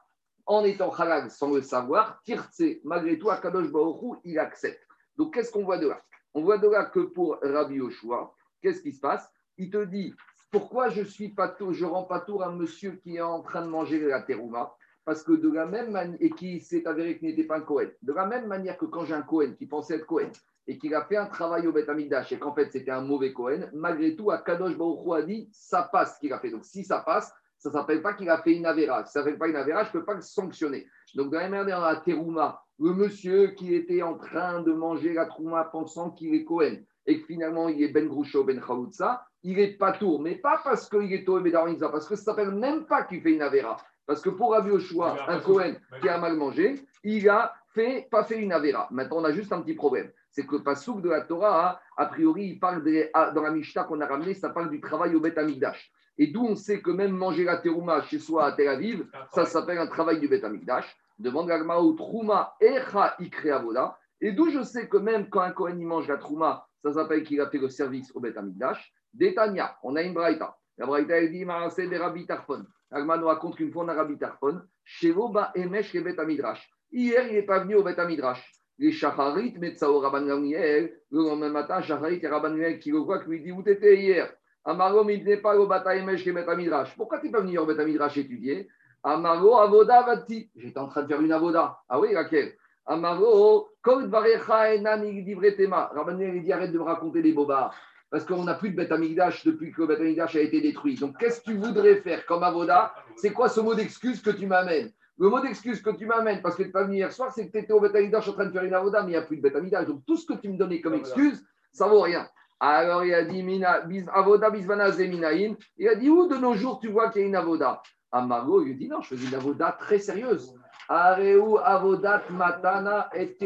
en 0.47 0.65
étant 0.65 0.93
halal 0.93 1.31
sans 1.31 1.53
le 1.53 1.61
savoir, 1.61 2.21
tirtse, 2.25 2.63
malgré 2.85 3.19
tout, 3.19 3.31
Akadosh 3.31 3.71
Baruch 3.71 4.03
Hu, 4.03 4.17
il 4.25 4.39
accepte. 4.39 4.81
Donc, 5.17 5.35
qu'est-ce 5.35 5.51
qu'on 5.51 5.65
voit 5.65 5.79
de 5.79 5.89
là? 5.89 6.01
On 6.35 6.43
voit 6.43 6.59
de 6.59 6.69
là 6.69 6.85
que 6.85 7.01
pour 7.01 7.39
Rabbi 7.43 7.77
Yoshua, 7.77 8.33
qu'est-ce 8.63 8.83
qui 8.83 8.93
se 8.93 9.01
passe? 9.01 9.29
Il 9.59 9.71
te 9.71 9.85
dit, 9.85 10.15
Pourquoi 10.53 10.89
je 10.89 11.03
suis 11.03 11.31
pas 11.31 11.57
je 11.71 11.85
rends 11.85 12.05
pas 12.05 12.21
tour 12.21 12.43
à 12.43 12.49
un 12.49 12.55
monsieur 12.55 12.93
qui 13.03 13.17
est 13.17 13.21
en 13.21 13.43
train 13.43 13.63
de 13.63 13.69
manger 13.69 13.99
la 14.01 14.23
terouma? 14.23 14.75
Parce 15.05 15.23
que 15.23 15.33
de 15.33 15.51
la 15.51 15.67
même 15.67 15.91
manière, 15.91 16.19
et 16.21 16.31
qui 16.31 16.61
s'est 16.61 16.87
avéré 16.87 17.19
qu'il 17.19 17.29
n'était 17.29 17.45
pas 17.45 17.59
un 17.59 17.61
Cohen, 17.63 17.89
de 18.03 18.13
la 18.13 18.27
même 18.27 18.47
manière 18.47 18.77
que 18.77 18.87
quand 18.87 19.05
j'ai 19.05 19.15
un 19.15 19.23
Cohen 19.23 19.55
qui 19.57 19.67
pensait 19.67 19.97
être 19.97 20.07
Cohen 20.07 20.31
et 20.67 20.79
qu'il 20.79 20.95
a 20.95 21.05
fait 21.05 21.17
un 21.17 21.27
travail 21.27 21.67
au 21.67 21.73
Beth 21.73 21.89
Amikdash 21.89 22.33
et 22.33 22.39
qu'en 22.39 22.53
fait 22.53 22.71
c'était 22.71 22.91
un 22.91 23.03
mauvais 23.03 23.33
Cohen, 23.33 23.69
malgré 23.73 24.17
tout, 24.17 24.31
Akadosh 24.31 24.77
Baruch 24.77 25.07
Hu 25.07 25.15
a 25.15 25.23
dit 25.23 25.49
ça 25.53 25.89
passe 25.93 26.17
ce 26.17 26.21
qu'il 26.21 26.33
a 26.33 26.41
fait. 26.41 26.51
Donc 26.51 26.65
si 26.65 26.85
ça 26.85 27.01
passe, 27.01 27.33
ça 27.71 27.79
ne 27.79 27.83
s'appelle 27.83 28.03
pas 28.03 28.15
qu'il 28.15 28.29
a 28.31 28.39
fait 28.39 28.55
une 28.55 28.67
avéra. 28.67 29.05
Si 29.05 29.13
ça 29.13 29.21
ne 29.21 29.25
s'appelle 29.25 29.39
pas 29.39 29.49
une 29.49 29.57
avéra, 29.57 29.85
je 29.85 29.89
ne 29.89 29.93
peux 29.93 30.05
pas 30.05 30.15
le 30.15 30.21
sanctionner. 30.21 30.87
Donc, 31.15 31.31
dans 31.31 31.39
la 31.39 31.49
même 31.49 31.61
manière, 31.63 31.81
dans 31.81 31.87
la 31.87 31.97
terouma, 31.97 32.63
le 32.79 32.93
monsieur 32.93 33.49
qui 33.49 33.75
était 33.75 34.03
en 34.03 34.15
train 34.15 34.63
de 34.63 34.73
manger 34.73 35.15
la 35.15 35.27
trouma 35.27 35.65
pensant 35.65 36.11
qu'il 36.11 36.35
est 36.35 36.45
Cohen 36.45 36.77
et 37.07 37.21
que 37.21 37.27
finalement 37.27 37.69
il 37.69 37.83
est 37.83 37.89
Ben 37.89 38.07
Groucho, 38.07 38.45
Ben 38.45 38.61
Khaloutza, 38.61 39.25
il 39.43 39.59
est 39.61 39.79
pas 39.79 39.93
tour, 39.93 40.21
mais 40.21 40.35
pas 40.35 40.61
parce 40.63 40.89
qu'il 40.89 41.13
est 41.13 41.25
Toé 41.25 41.41
Bedarinza, 41.41 41.89
parce 41.89 42.07
que 42.09 42.17
ça 42.17 42.33
ne 42.33 42.37
s'appelle 42.37 42.55
même 42.55 42.85
pas 42.87 43.05
qu'il 43.05 43.23
fait 43.23 43.33
une 43.33 43.43
avéra. 43.43 43.77
Parce 44.07 44.21
que 44.21 44.31
pour 44.31 44.53
Rabbi 44.53 44.71
Oshua, 44.71 45.17
un 45.29 45.41
Cohen 45.41 45.75
qui 46.01 46.09
a 46.09 46.19
mal 46.19 46.37
mangé, 46.37 46.81
il 47.03 47.29
a 47.29 47.53
fait, 47.75 48.09
pas 48.11 48.25
fait 48.25 48.39
une 48.41 48.53
avéra. 48.53 48.89
Maintenant, 48.91 49.19
on 49.19 49.25
a 49.25 49.33
juste 49.33 49.53
un 49.53 49.61
petit 49.63 49.75
problème. 49.75 50.11
C'est 50.31 50.47
que 50.47 50.57
le 50.57 50.63
pasouk 50.63 51.01
de 51.01 51.09
la 51.09 51.23
Torah, 51.23 51.81
a 51.97 52.07
priori, 52.07 52.45
il 52.47 52.61
parle 52.61 52.83
de- 52.85 53.09
ah, 53.15 53.31
dans 53.31 53.43
la 53.43 53.51
Mishnah 53.51 53.85
qu'on 53.85 54.01
a 54.01 54.07
ramené, 54.07 54.35
ça 54.35 54.51
parle 54.51 54.71
du 54.71 54.81
travail 54.81 55.15
au 55.15 55.21
Beth 55.21 55.39
Amikdash. 55.39 55.91
Et 56.19 56.29
d'où 56.29 56.45
on 56.45 56.55
sait 56.57 56.81
que 56.81 56.91
même 56.91 57.13
manger 57.13 57.45
la 57.45 57.59
terouma 57.59 58.03
chez 58.03 58.19
soi 58.19 58.47
à 58.47 58.53
Tel 58.53 58.69
Aviv, 58.69 59.07
ça 59.33 59.45
s'appelle 59.45 59.79
un 59.79 59.87
travail 59.87 60.19
du 60.19 60.29
Beth 60.29 60.45
Amikdash. 60.45 60.97
Demande 61.19 61.49
l'agma 61.49 61.77
au 61.77 61.93
trouma 61.93 62.55
echa 62.61 63.17
ikre 63.19 63.53
avoda. 63.53 63.99
Et 64.21 64.33
d'où 64.33 64.51
je 64.51 64.63
sais 64.63 64.89
que 64.89 64.97
même 64.97 65.29
quand 65.29 65.41
un 65.41 65.51
Kohen 65.51 65.83
mange 65.83 66.09
la 66.09 66.17
trouma, 66.17 66.67
ça 66.83 66.93
s'appelle 66.93 67.23
qu'il 67.23 67.41
a 67.41 67.49
fait 67.51 67.59
le 67.59 67.69
service 67.69 68.11
au 68.15 68.21
Beth 68.21 68.37
Amikdash. 68.37 68.93
Détania, 69.13 69.77
on 69.83 69.97
a 69.97 70.03
une 70.03 70.15
braïta. 70.15 70.57
La 70.79 70.87
braïta 70.87 71.19
elle 71.19 71.31
dit 71.31 71.45
Maase 71.45 71.77
de 71.77 71.97
Rabbi 71.97 72.27
Tarfon. 72.27 72.65
Nous 72.93 73.27
raconte 73.27 73.57
qu'une 73.57 73.73
fois 73.73 73.85
on 73.85 73.89
a 73.89 73.95
Rabbi 73.95 74.17
Tarfon. 74.19 74.61
Shevo 74.85 75.29
ba 75.29 75.53
emesh 75.55 75.93
le 75.95 76.03
Beth 76.03 76.19
Amidrash. 76.19 76.71
Hier, 76.93 77.27
il 77.27 77.35
n'est 77.35 77.43
pas 77.43 77.61
venu 77.61 77.75
au 77.75 77.83
Beth 77.83 77.99
Amidrash. 77.99 78.53
Les 78.79 78.93
Shacharit, 78.93 79.55
Metsao 79.59 79.99
Rabban 80.01 80.27
Gamliel, 80.27 81.01
le 81.11 81.19
lendemain 81.19 81.49
matin, 81.49 81.81
Shacharit 81.81 82.21
et 82.23 82.29
Rabban 82.29 82.51
Gamliel 82.51 82.79
qui 82.79 82.91
le 82.91 82.99
voit, 82.99 83.23
qui 83.23 83.31
lui 83.31 83.43
dit 83.43 83.53
Où 83.53 83.63
t'étais 83.63 83.97
hier? 83.97 84.33
Amaro, 84.69 85.09
il 85.09 85.25
n'est 85.25 85.37
pas 85.37 85.57
au 85.57 85.69
Bataïmesh 85.69 86.25
chez 86.25 86.33
Beth 86.33 86.49
Amidrash. 86.49 86.97
Pourquoi 86.97 87.21
tu 87.21 87.27
n'es 87.27 87.33
pas 87.33 87.41
venu 87.41 87.57
au 87.57 87.67
Beth 87.67 87.79
Amidrash 87.79 88.17
étudier? 88.17 88.69
Amaro, 89.05 89.59
Avoda, 89.59 90.03
Vati. 90.03 90.51
J'étais 90.57 90.81
en 90.81 90.89
train 90.89 91.03
de 91.03 91.07
faire 91.07 91.21
une 91.21 91.31
Avoda. 91.31 91.79
Ah 91.89 92.01
oui, 92.01 92.13
laquelle 92.13 92.53
Amaro, 92.85 93.69
Kol 93.81 94.09
Varecha 94.09 94.75
Enan 94.75 95.05
Igdivretema. 95.05 95.93
Rabban 95.95 96.19
Gamliel 96.19 96.43
dit 96.43 96.53
Arrête 96.53 96.73
de 96.73 96.79
me 96.79 96.83
raconter 96.83 97.23
des 97.23 97.33
bobards. 97.33 97.77
Parce 98.11 98.25
qu'on 98.25 98.43
n'a 98.43 98.55
plus 98.55 98.71
de 98.71 98.77
Beth 98.77 98.91
Amigdash 98.91 99.45
depuis 99.45 99.71
que 99.71 99.83
le 99.83 99.87
Beth 99.87 100.01
Amigdash 100.01 100.35
a 100.35 100.41
été 100.41 100.61
détruit. 100.61 100.97
Donc, 100.97 101.17
qu'est-ce 101.19 101.41
que 101.41 101.51
tu 101.51 101.57
voudrais 101.57 101.97
faire 101.97 102.27
comme 102.27 102.43
Avoda? 102.43 102.93
C'est 103.15 103.31
quoi 103.31 103.49
ce 103.49 103.61
mot 103.61 103.75
d'excuse 103.75 104.21
que 104.21 104.31
tu 104.31 104.47
m'amènes? 104.47 104.91
Le 105.19 105.29
mot 105.29 105.41
d'excuse 105.41 105.81
que 105.81 105.91
tu 105.91 106.07
m'amènes 106.07 106.43
parce 106.43 106.57
que 106.57 106.63
tu 106.63 106.69
n'es 106.69 106.73
pas 106.73 106.83
venu 106.83 106.97
hier 106.97 107.13
soir, 107.13 107.33
c'est 107.33 107.47
que 107.47 107.53
tu 107.53 107.59
étais 107.59 107.73
au 107.73 107.79
Beth 107.79 107.95
Amigdash 107.95 108.29
en 108.29 108.33
train 108.33 108.47
de 108.47 108.53
faire 108.53 108.65
une 108.65 108.75
Avoda, 108.75 109.03
mais 109.03 109.11
il 109.11 109.13
n'y 109.13 109.17
a 109.17 109.23
plus 109.23 109.37
de 109.37 109.43
Beth 109.43 109.55
Amigdash. 109.55 109.87
Donc, 109.87 110.05
tout 110.07 110.17
ce 110.17 110.27
que 110.27 110.35
tu 110.35 110.49
me 110.49 110.57
donnais 110.57 110.81
comme 110.81 110.95
excuse, 110.95 111.45
ça 111.71 111.87
vaut 111.87 112.01
rien. 112.01 112.29
Alors, 112.61 113.05
il 113.05 113.15
a 113.15 113.23
dit 113.25 113.43
Mina, 113.43 113.81
bis, 113.81 114.07
Avoda. 114.13 114.51
Il 114.55 115.89
a 115.89 115.95
dit 115.95 116.11
Où 116.11 116.27
de 116.27 116.37
nos 116.37 116.55
jours 116.55 116.79
tu 116.81 116.89
vois 116.89 117.11
qu'il 117.11 117.23
y 117.23 117.25
a 117.25 117.29
une 117.29 117.37
Avoda? 117.37 117.83
Amago, 118.13 118.63
il 118.65 118.79
dit 118.79 118.89
Non, 118.89 119.01
je 119.03 119.09
faisais 119.09 119.29
une 119.29 119.35
Avoda 119.35 119.73
très 119.73 119.99
sérieuse. 119.99 120.55
Areu 120.89 121.59
avodat 121.65 122.23
matana 122.31 123.09
et 123.13 123.37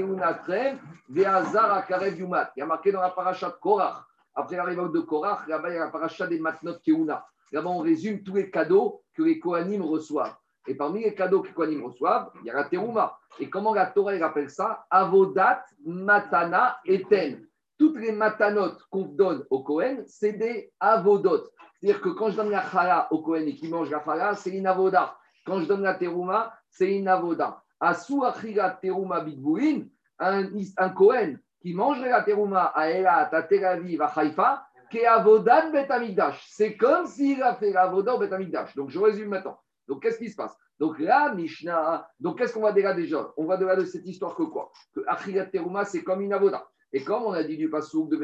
ve'azar. 1.09 1.87
Il 1.89 2.61
y 2.61 2.63
a 2.63 2.67
marqué 2.67 2.93
dans 2.93 3.01
la 3.01 3.11
paracha 3.11 3.49
de 3.49 3.55
Korach. 3.55 4.05
Après 4.35 4.57
l'arrivée 4.57 4.83
de 4.93 5.01
Korach, 5.01 5.47
là-bas, 5.49 5.71
il 5.71 5.75
y 5.75 5.79
a 5.79 5.87
la 5.87 5.91
paracha 5.91 6.27
des 6.27 6.39
matnot 6.39 6.79
keuna. 6.87 7.25
Là-bas, 7.53 7.71
on 7.71 7.79
résume 7.79 8.23
tous 8.23 8.35
les 8.35 8.51
cadeaux 8.51 9.03
que 9.15 9.23
les 9.23 9.41
Kohanim 9.41 9.83
reçoivent. 9.83 10.37
Et 10.67 10.75
parmi 10.75 11.03
les 11.03 11.15
cadeaux 11.15 11.41
que 11.41 11.49
les 11.49 11.55
Kohanim 11.55 11.85
reçoivent, 11.85 12.31
il 12.43 12.47
y 12.47 12.51
a 12.51 12.55
la 12.55 12.65
terouma. 12.65 13.19
Et 13.39 13.49
comment 13.49 13.73
la 13.73 13.87
Torah 13.87 14.15
elle 14.15 14.23
appelle 14.23 14.51
ça? 14.51 14.85
Avodat, 14.91 15.65
matana, 15.85 16.79
eten. 16.87 17.47
Toutes 17.81 17.99
les 17.99 18.13
matanotes 18.13 18.83
qu'on 18.91 19.07
donne 19.07 19.47
au 19.49 19.63
Kohen, 19.63 20.05
c'est 20.07 20.35
des 20.35 20.71
avodot. 20.79 21.49
C'est-à-dire 21.81 22.03
que 22.03 22.11
quand 22.11 22.29
je 22.29 22.37
donne 22.37 22.51
la 22.51 22.63
chala 22.63 23.09
au 23.11 23.23
Kohen 23.23 23.49
et 23.49 23.55
qu'il 23.55 23.71
mange 23.71 23.89
la 23.89 24.05
chala, 24.05 24.35
c'est 24.35 24.51
une 24.51 24.67
avoda. 24.67 25.17
Quand 25.47 25.61
je 25.61 25.65
donne 25.65 25.81
la 25.81 25.95
terouma, 25.95 26.53
c'est 26.69 26.95
une 26.95 27.09
avoda. 27.09 27.63
Asu 27.81 28.23
achila 28.23 28.79
terouma 28.83 29.23
bitbouin, 29.23 29.87
un, 30.19 30.91
Kohen 30.91 31.41
qui 31.63 31.73
mangerait 31.73 32.11
la 32.11 32.23
terouma 32.23 32.65
à 32.65 32.91
Elat, 32.91 33.31
à 33.33 33.43
Tel 33.45 33.65
Aviv, 33.65 34.03
à 34.03 34.13
Haïfa, 34.15 34.63
qui 34.91 34.99
est 34.99 35.07
avoda 35.07 35.69
de 35.69 35.73
Bet 35.73 35.91
Amikdash. 35.91 36.49
C'est 36.51 36.77
comme 36.77 37.07
s'il 37.07 37.43
a 37.43 37.55
fait 37.55 37.73
l'avoda 37.73 38.15
au 38.15 38.19
Bet 38.19 38.31
Amikdash. 38.31 38.77
Donc 38.77 38.91
je 38.91 38.99
résume 38.99 39.31
maintenant. 39.31 39.59
Donc 39.89 40.03
qu'est-ce 40.03 40.19
qui 40.19 40.29
se 40.29 40.37
passe? 40.37 40.55
Donc 40.79 40.99
là, 40.99 41.33
Mishnah, 41.33 42.07
donc 42.21 42.37
qu'est-ce 42.37 42.53
qu'on 42.53 42.61
va 42.61 42.73
dire 42.73 42.85
là 42.85 42.95
déjà? 42.95 43.33
On 43.39 43.47
va 43.47 43.57
dire 43.57 43.69
là 43.69 43.77
de 43.77 43.87
cette 43.87 44.07
histoire 44.07 44.35
que 44.35 44.43
quoi? 44.43 44.71
Que 44.95 45.01
achilat 45.07 45.47
terouma, 45.47 45.87
c'est 45.87 46.03
comme 46.03 46.21
une 46.21 46.35
avoda. 46.35 46.67
Et 46.93 47.05
comme 47.05 47.23
on 47.23 47.33
a 47.33 47.45
dit 47.45 47.57
du 47.57 47.71
Passouk 47.71 48.09
de 48.09 48.17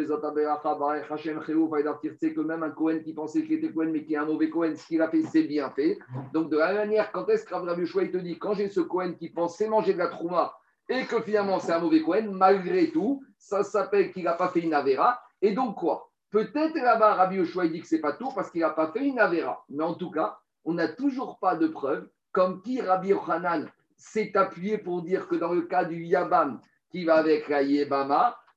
Tirtse, 2.00 2.34
que 2.34 2.40
même 2.40 2.64
un 2.64 2.70
Cohen 2.70 2.98
qui 2.98 3.12
pensait 3.12 3.44
qu'il 3.44 3.52
était 3.52 3.72
Cohen 3.72 3.90
mais 3.92 4.04
qui 4.04 4.14
est 4.14 4.16
un 4.16 4.24
mauvais 4.24 4.50
Cohen, 4.50 4.74
ce 4.74 4.86
qu'il 4.86 5.00
a 5.00 5.08
fait, 5.08 5.22
c'est 5.22 5.44
bien 5.44 5.70
fait. 5.70 5.98
Donc 6.32 6.50
de 6.50 6.56
la 6.56 6.72
même 6.72 6.88
manière, 6.88 7.12
quand 7.12 7.28
est-ce 7.28 7.46
Yoshua, 7.48 8.02
il 8.02 8.10
te 8.10 8.16
dit, 8.16 8.38
quand 8.38 8.54
j'ai 8.54 8.68
ce 8.68 8.80
Cohen 8.80 9.12
qui 9.12 9.30
pensait 9.30 9.68
manger 9.68 9.92
de 9.92 9.98
la 9.98 10.08
Trouma 10.08 10.52
et 10.88 11.04
que 11.04 11.20
finalement 11.22 11.60
c'est 11.60 11.72
un 11.72 11.78
mauvais 11.78 12.02
Cohen, 12.02 12.32
malgré 12.32 12.90
tout, 12.90 13.22
ça 13.38 13.62
s'appelle 13.62 14.12
qu'il 14.12 14.24
n'a 14.24 14.34
pas 14.34 14.48
fait 14.48 14.60
une 14.60 14.74
Avera. 14.74 15.20
Et 15.40 15.52
donc 15.52 15.76
quoi? 15.76 16.10
Peut-être 16.30 16.74
là-bas, 16.74 17.14
Rabbi 17.14 17.36
Yoshua, 17.36 17.68
dit 17.68 17.80
que 17.80 17.86
c'est 17.86 18.00
pas 18.00 18.14
tout 18.14 18.30
parce 18.34 18.50
qu'il 18.50 18.62
n'a 18.62 18.70
pas 18.70 18.90
fait 18.90 19.06
une 19.06 19.20
Avera. 19.20 19.64
Mais 19.68 19.84
en 19.84 19.94
tout 19.94 20.10
cas, 20.10 20.38
on 20.64 20.74
n'a 20.74 20.88
toujours 20.88 21.38
pas 21.38 21.54
de 21.54 21.68
preuve, 21.68 22.08
comme 22.32 22.62
qui 22.62 22.80
Rabbi 22.80 23.08
Yochanan 23.08 23.70
s'est 23.96 24.36
appuyé 24.36 24.76
pour 24.76 25.02
dire 25.02 25.28
que 25.28 25.36
dans 25.36 25.52
le 25.52 25.62
cas 25.62 25.84
du 25.84 26.02
Yabam 26.02 26.60
qui 26.90 27.04
va 27.04 27.14
avec 27.16 27.48
la 27.48 27.62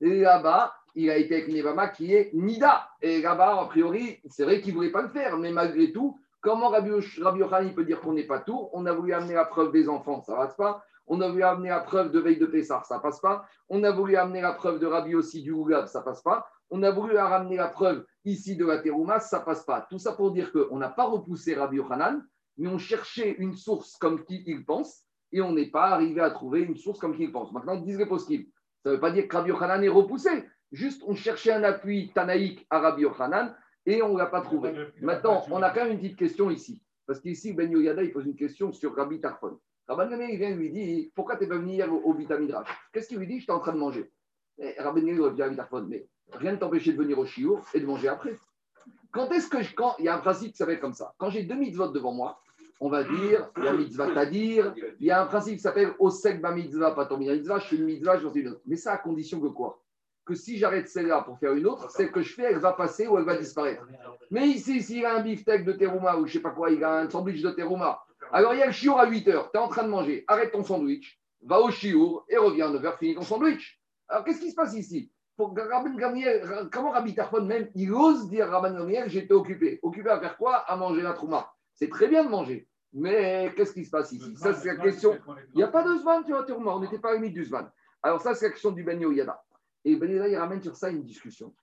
là-bas, 0.01 0.73
il 0.95 1.09
a 1.09 1.17
été 1.17 1.35
avec 1.35 1.47
une 1.47 1.55
Yebama 1.55 1.87
qui 1.89 2.13
est 2.13 2.33
Nida. 2.33 2.89
Et 3.01 3.21
là-bas, 3.21 3.61
a 3.61 3.65
priori, 3.65 4.19
c'est 4.29 4.43
vrai 4.43 4.61
qu'il 4.61 4.73
ne 4.73 4.77
voulait 4.77 4.91
pas 4.91 5.01
le 5.01 5.09
faire, 5.09 5.37
mais 5.37 5.51
malgré 5.51 5.91
tout, 5.91 6.19
comment 6.41 6.69
Rabbi, 6.69 6.91
Rabbi 7.21 7.73
peut 7.73 7.85
dire 7.85 8.01
qu'on 8.01 8.13
n'est 8.13 8.27
pas 8.27 8.39
tout? 8.39 8.69
On 8.73 8.85
a 8.85 8.93
voulu 8.93 9.13
amener 9.13 9.35
la 9.35 9.45
preuve 9.45 9.71
des 9.71 9.87
enfants, 9.89 10.21
ça 10.21 10.33
ne 10.33 10.37
passe 10.37 10.55
pas. 10.55 10.83
On 11.07 11.21
a 11.21 11.29
voulu 11.29 11.43
amener 11.43 11.69
la 11.69 11.79
preuve 11.79 12.11
de 12.11 12.19
veille 12.19 12.37
de 12.37 12.45
Pessah, 12.45 12.83
ça 12.85 12.99
passe 12.99 13.19
pas. 13.19 13.45
On 13.67 13.83
a 13.83 13.91
voulu 13.91 14.15
amener 14.15 14.41
la 14.41 14.53
preuve 14.53 14.79
de 14.79 14.85
Rabbi 14.85 15.15
aussi 15.15 15.41
du 15.41 15.51
Ougab, 15.51 15.87
ça 15.87 16.01
passe 16.01 16.21
pas. 16.21 16.47
On 16.69 16.83
a 16.83 16.91
voulu 16.91 17.17
ramener 17.17 17.57
la 17.57 17.67
preuve 17.67 18.05
ici 18.25 18.55
de 18.55 18.65
la 18.65 18.77
Terouma, 18.77 19.19
ça 19.19 19.39
passe 19.39 19.63
pas. 19.63 19.87
Tout 19.89 19.97
ça 19.97 20.13
pour 20.13 20.31
dire 20.31 20.51
qu'on 20.51 20.77
n'a 20.77 20.89
pas 20.89 21.05
repoussé 21.05 21.55
Rabbi 21.55 21.77
Yochanan, 21.77 22.23
mais 22.57 22.67
on 22.67 22.77
cherchait 22.77 23.35
une 23.39 23.55
source 23.55 23.97
comme 23.97 24.23
qui 24.23 24.43
il 24.45 24.65
pense, 24.65 25.03
et 25.31 25.41
on 25.41 25.51
n'est 25.51 25.71
pas 25.71 25.87
arrivé 25.87 26.21
à 26.21 26.29
trouver 26.29 26.61
une 26.61 26.77
source 26.77 26.99
comme 26.99 27.15
qui 27.15 27.23
il 27.23 27.31
pense. 27.31 27.51
Maintenant, 27.53 27.77
disent 27.77 27.97
les 27.97 28.05
possible. 28.05 28.45
Ça 28.83 28.89
ne 28.89 28.95
veut 28.95 28.99
pas 28.99 29.11
dire 29.11 29.27
que 29.27 29.35
Rabbi 29.35 29.49
Yochanan 29.49 29.83
est 29.83 29.89
repoussé. 29.89 30.29
Juste, 30.71 31.03
on 31.05 31.15
cherchait 31.15 31.51
un 31.51 31.63
appui 31.63 32.11
tanaïque 32.13 32.65
à 32.69 32.79
Rabbi 32.79 33.01
Yochanan 33.03 33.55
et 33.85 34.01
on 34.01 34.13
ne 34.13 34.17
l'a 34.17 34.27
pas 34.27 34.41
trouvé. 34.41 34.73
Maintenant, 35.01 35.43
on 35.49 35.61
a 35.61 35.69
quand 35.71 35.83
même 35.83 35.93
une 35.93 35.99
petite 35.99 36.17
question 36.17 36.49
ici. 36.49 36.81
Parce 37.05 37.19
qu'ici, 37.19 37.53
Ben 37.53 37.71
Yoyada, 37.71 38.03
il 38.03 38.11
pose 38.11 38.25
une 38.25 38.35
question 38.35 38.71
sur 38.71 38.95
Rabbi 38.95 39.19
Tarfon. 39.19 39.59
Rabbi 39.87 40.11
Gamliel, 40.11 40.29
il 40.29 40.37
vient 40.37 40.51
lui 40.51 40.69
dit 40.69 41.11
Pourquoi 41.15 41.37
tu 41.37 41.43
n'es 41.43 41.49
pas 41.49 41.57
venu 41.57 41.71
hier 41.71 41.91
au, 41.91 41.97
au 41.97 42.13
Vitamidrash 42.13 42.67
Qu'est-ce 42.93 43.07
qu'il 43.07 43.17
lui 43.17 43.25
dit? 43.25 43.39
J'étais 43.39 43.51
en 43.51 43.59
train 43.59 43.73
de 43.73 43.79
manger. 43.79 44.11
Et 44.59 44.75
Rabbi 44.79 45.01
Gamliel 45.01 45.21
aurait 45.21 45.33
dit 45.33 45.41
à 45.41 45.45
Rabbi 45.45 45.57
Tarfon 45.57 45.87
Mais 45.89 46.07
rien 46.33 46.51
ne 46.51 46.57
t'empêchait 46.57 46.93
de 46.93 46.97
venir 46.97 47.17
au 47.17 47.25
Chiour 47.25 47.65
et 47.73 47.79
de 47.79 47.85
manger 47.87 48.09
après. 48.09 48.37
Quand 49.11 49.31
est-ce 49.31 49.49
que 49.49 49.63
je. 49.63 49.73
Quand, 49.73 49.95
il 49.97 50.05
y 50.05 50.07
a 50.07 50.15
un 50.15 50.19
principe 50.19 50.51
qui 50.51 50.57
s'appelle 50.57 50.79
comme 50.79 50.93
ça. 50.93 51.15
Quand 51.17 51.31
j'ai 51.31 51.43
deux 51.43 51.55
mitzvot 51.55 51.87
devant 51.87 52.13
moi, 52.13 52.39
on 52.79 52.89
va 52.89 53.03
dire 53.03 53.49
la 53.57 53.73
mitzvah 53.73 54.11
t'adir. 54.13 54.73
Il 54.99 55.05
y 55.05 55.11
a 55.11 55.21
un 55.21 55.25
principe 55.25 55.55
qui 55.55 55.61
s'appelle 55.61 55.93
Osek 55.99 56.41
ba 56.41 56.51
mitzvah, 56.51 56.91
pas 56.91 57.05
ton 57.05 57.17
mitzvah. 57.17 57.59
Je 57.59 57.67
fais 57.67 57.75
une 57.75 57.85
mitzvah, 57.85 58.17
je 58.17 58.29
fais 58.29 58.39
une 58.39 58.49
autre. 58.49 58.61
Mais 58.65 58.75
ça 58.75 58.93
à 58.93 58.97
condition 58.97 59.39
que 59.39 59.47
quoi? 59.47 59.81
Que 60.25 60.35
si 60.35 60.57
j'arrête 60.57 60.87
celle-là 60.87 61.21
pour 61.21 61.39
faire 61.39 61.53
une 61.53 61.65
autre, 61.65 61.89
celle 61.89 62.11
que 62.11 62.21
je 62.21 62.33
fais, 62.33 62.43
elle 62.43 62.59
va 62.59 62.73
passer 62.73 63.07
ou 63.07 63.17
elle 63.17 63.25
va 63.25 63.35
disparaître. 63.35 63.85
Mais 64.29 64.47
ici, 64.47 64.81
s'il 64.81 65.05
a 65.05 65.15
un 65.15 65.21
beefsteak 65.21 65.65
de 65.65 65.73
terouma 65.73 66.17
ou 66.17 66.27
je 66.27 66.33
sais 66.33 66.39
pas 66.39 66.51
quoi, 66.51 66.69
il 66.69 66.83
a 66.83 66.99
un 66.99 67.09
sandwich 67.09 67.41
de 67.41 67.49
terouma. 67.49 68.03
Alors 68.31 68.53
il 68.53 68.59
y 68.59 68.61
a 68.61 68.67
le 68.67 68.71
chiour 68.71 68.99
à 68.99 69.07
8 69.07 69.27
heures, 69.29 69.51
tu 69.51 69.57
es 69.57 69.61
en 69.61 69.69
train 69.69 69.83
de 69.83 69.89
manger, 69.89 70.23
arrête 70.27 70.51
ton 70.51 70.63
sandwich, 70.63 71.19
va 71.41 71.59
au 71.59 71.71
chiour 71.71 72.25
et 72.29 72.37
reviens 72.37 72.67
à 72.67 72.71
9 72.71 72.85
heures, 72.85 72.97
finis 72.99 73.15
ton 73.15 73.23
sandwich. 73.23 73.81
Alors 74.07 74.23
qu'est-ce 74.23 74.39
qui 74.39 74.51
se 74.51 74.55
passe 74.55 74.75
ici? 74.75 75.11
Pour 75.35 75.55
Rabban 75.57 75.95
Gamliel, 75.95 76.69
comment 76.71 76.91
Rabbi 76.91 77.15
Tarfon 77.15 77.41
même, 77.41 77.69
il 77.73 77.91
ose 77.91 78.29
dire 78.29 78.49
Rabban 78.49 78.77
Gamliel, 78.77 79.09
j'étais 79.09 79.33
occupé. 79.33 79.79
Occupé 79.81 80.09
à 80.09 80.19
faire 80.19 80.37
quoi? 80.37 80.57
À 80.57 80.75
manger 80.75 81.01
la 81.01 81.13
trouma. 81.13 81.51
C'est 81.73 81.89
très 81.89 82.07
bien 82.07 82.23
de 82.25 82.29
manger. 82.29 82.67
Mais 82.93 83.53
qu'est-ce 83.55 83.73
qui 83.73 83.85
se 83.85 83.91
passe 83.91 84.11
ici? 84.11 84.35
Ça, 84.35 84.53
c'est 84.53 84.69
la 84.69 84.77
question. 84.77 85.17
Il 85.53 85.57
n'y 85.57 85.63
a 85.63 85.67
pas 85.67 85.83
de 85.83 85.97
Zvan, 85.97 86.23
tu 86.23 86.31
vois, 86.31 86.43
terouma. 86.43 86.75
On 86.75 86.79
n'était 86.79 86.99
pas 86.99 87.09
à 87.09 87.13
la 87.13 87.19
limite 87.19 87.33
du 87.33 87.45
Zvan. 87.45 87.67
Alors 88.01 88.21
ça, 88.21 88.33
c'est 88.33 88.45
la 88.45 88.51
question 88.51 88.71
du 88.71 88.83
Ben 88.83 88.99
Yoyada. 88.99 89.43
Et 89.85 89.95
Ben 89.95 90.09
Yoyada, 90.09 90.27
il 90.27 90.35
ramène 90.37 90.61
sur 90.61 90.75
ça 90.75 90.89
une 90.89 91.03
discussion 91.03 91.53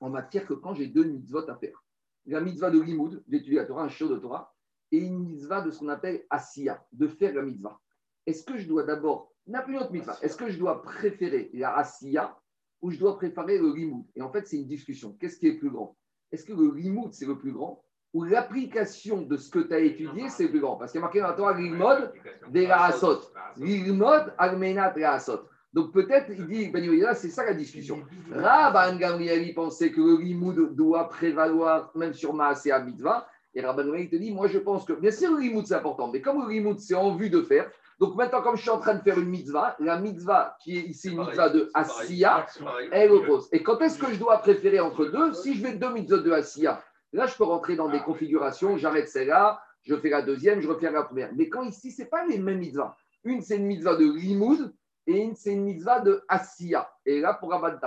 en 0.00 0.10
matière 0.10 0.46
que 0.46 0.54
quand 0.54 0.74
j'ai 0.74 0.86
deux 0.86 1.04
mitzvot 1.04 1.48
à 1.48 1.56
faire. 1.56 1.82
La 2.26 2.40
mitzvah 2.40 2.70
de 2.70 2.80
Limoud, 2.80 3.22
d'étudier 3.26 3.58
la 3.58 3.64
Torah, 3.64 3.84
un 3.84 3.88
shiur 3.88 4.08
de 4.08 4.16
Torah, 4.16 4.54
et 4.92 4.98
une 4.98 5.18
mitzvah 5.18 5.62
de 5.62 5.70
ce 5.70 5.80
qu'on 5.80 5.88
appelle 5.88 6.24
Asiya, 6.30 6.84
de 6.92 7.08
faire 7.08 7.34
la 7.34 7.42
mitzvah. 7.42 7.80
Est-ce 8.26 8.44
que 8.44 8.58
je 8.58 8.68
dois 8.68 8.82
d'abord, 8.82 9.32
n'a 9.46 9.62
plus 9.62 9.74
une 9.74 9.80
autre 9.80 9.92
mitzvah, 9.92 10.18
est-ce 10.22 10.36
que 10.36 10.50
je 10.50 10.58
dois 10.58 10.82
préférer 10.82 11.50
la 11.54 11.76
Asiya 11.76 12.36
ou 12.82 12.90
je 12.90 12.98
dois 12.98 13.16
préférer 13.16 13.58
le 13.58 13.72
Limoud 13.72 14.04
Et 14.14 14.22
en 14.22 14.30
fait, 14.30 14.46
c'est 14.46 14.56
une 14.56 14.66
discussion. 14.66 15.16
Qu'est-ce 15.18 15.38
qui 15.38 15.46
est 15.46 15.56
plus 15.56 15.70
grand? 15.70 15.96
Est-ce 16.32 16.44
que 16.44 16.52
le 16.52 16.72
limoud, 16.74 17.12
c'est 17.14 17.26
le 17.26 17.38
plus 17.38 17.52
grand? 17.52 17.84
Ou 18.16 18.24
l'application 18.24 19.20
de 19.20 19.36
ce 19.36 19.50
que 19.50 19.58
tu 19.58 19.74
as 19.74 19.78
étudié, 19.78 20.30
c'est 20.30 20.48
plus 20.48 20.60
grand 20.60 20.76
Parce 20.76 20.90
qu'il 20.90 21.00
y 21.00 21.02
a 21.02 21.06
marqué 21.06 21.20
dans 21.20 21.28
la 21.28 21.34
Torah, 21.34 21.52
l'ilmod 21.52 22.14
des 22.48 22.66
laasot. 22.66 23.20
L'ilmod 23.58 24.32
almenat 24.38 24.94
laasot. 24.96 25.40
Donc 25.74 25.92
peut-être, 25.92 26.30
il 26.30 26.46
dit, 26.46 26.70
Ben 26.70 26.82
c'est 27.14 27.28
ça 27.28 27.44
la 27.44 27.52
discussion. 27.52 28.02
Rabban 28.32 28.96
Gamliel, 28.96 29.46
il 29.46 29.54
pensait 29.54 29.92
que 29.92 30.00
le 30.00 30.16
limoud 30.16 30.74
doit 30.74 31.10
prévaloir 31.10 31.90
même 31.94 32.14
sur 32.14 32.32
Maasea 32.32 32.78
Mitzvah. 32.78 33.28
Et 33.54 33.60
Rabban 33.60 33.84
Gamliel, 33.84 34.04
il 34.04 34.08
te 34.08 34.16
dit, 34.16 34.32
moi 34.32 34.48
je 34.48 34.60
pense 34.60 34.86
que, 34.86 34.94
bien 34.94 35.10
sûr, 35.10 35.32
le 35.32 35.40
limoud 35.40 35.66
c'est 35.66 35.74
important, 35.74 36.10
mais 36.10 36.22
comme 36.22 36.42
le 36.42 36.50
limoud 36.50 36.78
c'est 36.78 36.94
en 36.94 37.14
vue 37.16 37.28
de 37.28 37.42
faire, 37.42 37.70
donc 37.98 38.14
maintenant, 38.14 38.40
comme 38.40 38.56
je 38.56 38.62
suis 38.62 38.70
en 38.70 38.78
train 38.78 38.94
de 38.94 39.00
faire 39.02 39.18
une 39.18 39.28
mitzvah, 39.28 39.76
la 39.78 39.98
mitzvah 39.98 40.56
qui 40.62 40.78
est 40.78 40.82
ici 40.82 41.10
une 41.10 41.18
mitzvah 41.18 41.48
de 41.48 41.70
Asiya, 41.72 42.46
elle 42.92 43.10
oppose. 43.10 43.48
Et 43.52 43.62
quand 43.62 43.78
est-ce 43.80 43.98
que 43.98 44.12
je 44.12 44.18
dois 44.18 44.38
préférer 44.38 44.80
entre 44.80 45.06
deux? 45.06 45.32
Si 45.32 45.54
je 45.54 45.62
fais 45.62 45.74
deux 45.74 45.90
mitzvahs 45.92 46.22
de 46.22 46.30
Asiya, 46.30 46.82
là 47.16 47.26
je 47.26 47.36
peux 47.36 47.44
rentrer 47.44 47.76
dans 47.76 47.88
des 47.88 48.00
configurations, 48.00 48.76
j'arrête 48.76 49.08
celle-là, 49.08 49.60
je 49.82 49.94
fais 49.96 50.10
la 50.10 50.22
deuxième, 50.22 50.60
je 50.60 50.68
refais 50.68 50.90
la 50.90 51.02
première. 51.02 51.30
Mais 51.34 51.48
quand 51.48 51.62
ici, 51.62 51.90
ce 51.90 52.02
n'est 52.02 52.08
pas 52.08 52.24
les 52.26 52.38
mêmes 52.38 52.58
mitzvahs. 52.58 52.96
Une, 53.24 53.40
c'est 53.40 53.56
une 53.56 53.66
mitzvah 53.66 53.96
de 53.96 54.04
limoud 54.04 54.74
et 55.06 55.20
une, 55.20 55.34
c'est 55.34 55.52
une 55.52 55.64
mitzvah 55.64 56.00
de 56.00 56.22
Asiya. 56.28 56.90
Et 57.04 57.20
là, 57.20 57.34
pour 57.34 57.50
Rabbi 57.50 57.78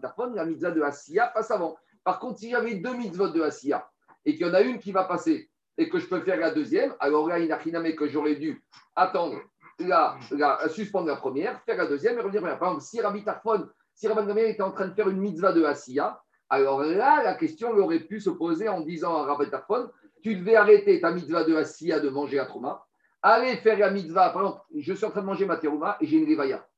Tarfon, 0.00 0.32
la 0.34 0.44
mitzvah 0.44 0.70
de 0.70 0.82
Asiya 0.82 1.28
passe 1.28 1.50
avant. 1.50 1.76
Par 2.04 2.18
contre, 2.18 2.40
si 2.40 2.50
j'avais 2.50 2.74
deux 2.74 2.94
mitzvahs 2.94 3.30
de 3.30 3.42
Asiya 3.42 3.88
et 4.24 4.34
qu'il 4.34 4.46
y 4.46 4.50
en 4.50 4.54
a 4.54 4.62
une 4.62 4.78
qui 4.78 4.92
va 4.92 5.04
passer 5.04 5.50
et 5.78 5.88
que 5.88 5.98
je 5.98 6.06
peux 6.06 6.20
faire 6.20 6.38
la 6.38 6.50
deuxième, 6.50 6.94
alors 7.00 7.28
là, 7.28 7.38
il 7.38 7.48
n'a 7.48 7.56
rien 7.56 7.82
à 7.84 7.92
que 7.92 8.08
j'aurais 8.08 8.36
dû 8.36 8.62
attendre 8.96 9.38
la, 9.78 10.18
la, 10.30 10.68
suspendre 10.68 11.06
la 11.06 11.16
première, 11.16 11.60
faire 11.62 11.76
la 11.76 11.86
deuxième 11.86 12.18
et 12.18 12.22
revenir. 12.22 12.42
Par 12.42 12.68
exemple, 12.68 12.82
si 12.82 13.00
Rabbi 13.00 13.24
Tarfon, 13.24 13.68
si 13.94 14.08
Rabbi 14.08 14.26
Gamliel 14.26 14.50
était 14.50 14.62
en 14.62 14.72
train 14.72 14.88
de 14.88 14.94
faire 14.94 15.08
une 15.08 15.20
mitzvah 15.20 15.52
de 15.52 15.64
Asiya, 15.64 16.22
alors 16.52 16.82
là, 16.82 17.22
la 17.24 17.32
question 17.32 17.70
aurait 17.78 18.00
pu 18.00 18.20
se 18.20 18.28
poser 18.28 18.68
en 18.68 18.82
disant 18.82 19.16
à 19.16 19.22
Rabbi 19.22 19.48
Tarfon, 19.48 19.88
tu 20.22 20.36
devais 20.36 20.54
arrêter 20.54 21.00
ta 21.00 21.10
mitzvah 21.10 21.44
de 21.44 21.54
Asiya 21.54 21.98
de 21.98 22.10
manger 22.10 22.38
à 22.38 22.44
Trouma, 22.44 22.84
aller 23.22 23.56
faire 23.56 23.78
la 23.78 23.90
mitzvah. 23.90 24.28
Par 24.28 24.42
exemple, 24.42 24.60
je 24.76 24.92
suis 24.92 25.04
en 25.06 25.10
train 25.10 25.22
de 25.22 25.26
manger 25.26 25.46
ma 25.46 25.56
terouma 25.56 25.96
et 25.98 26.06
j'ai 26.06 26.18
une 26.18 26.26
rivaya. 26.26 26.68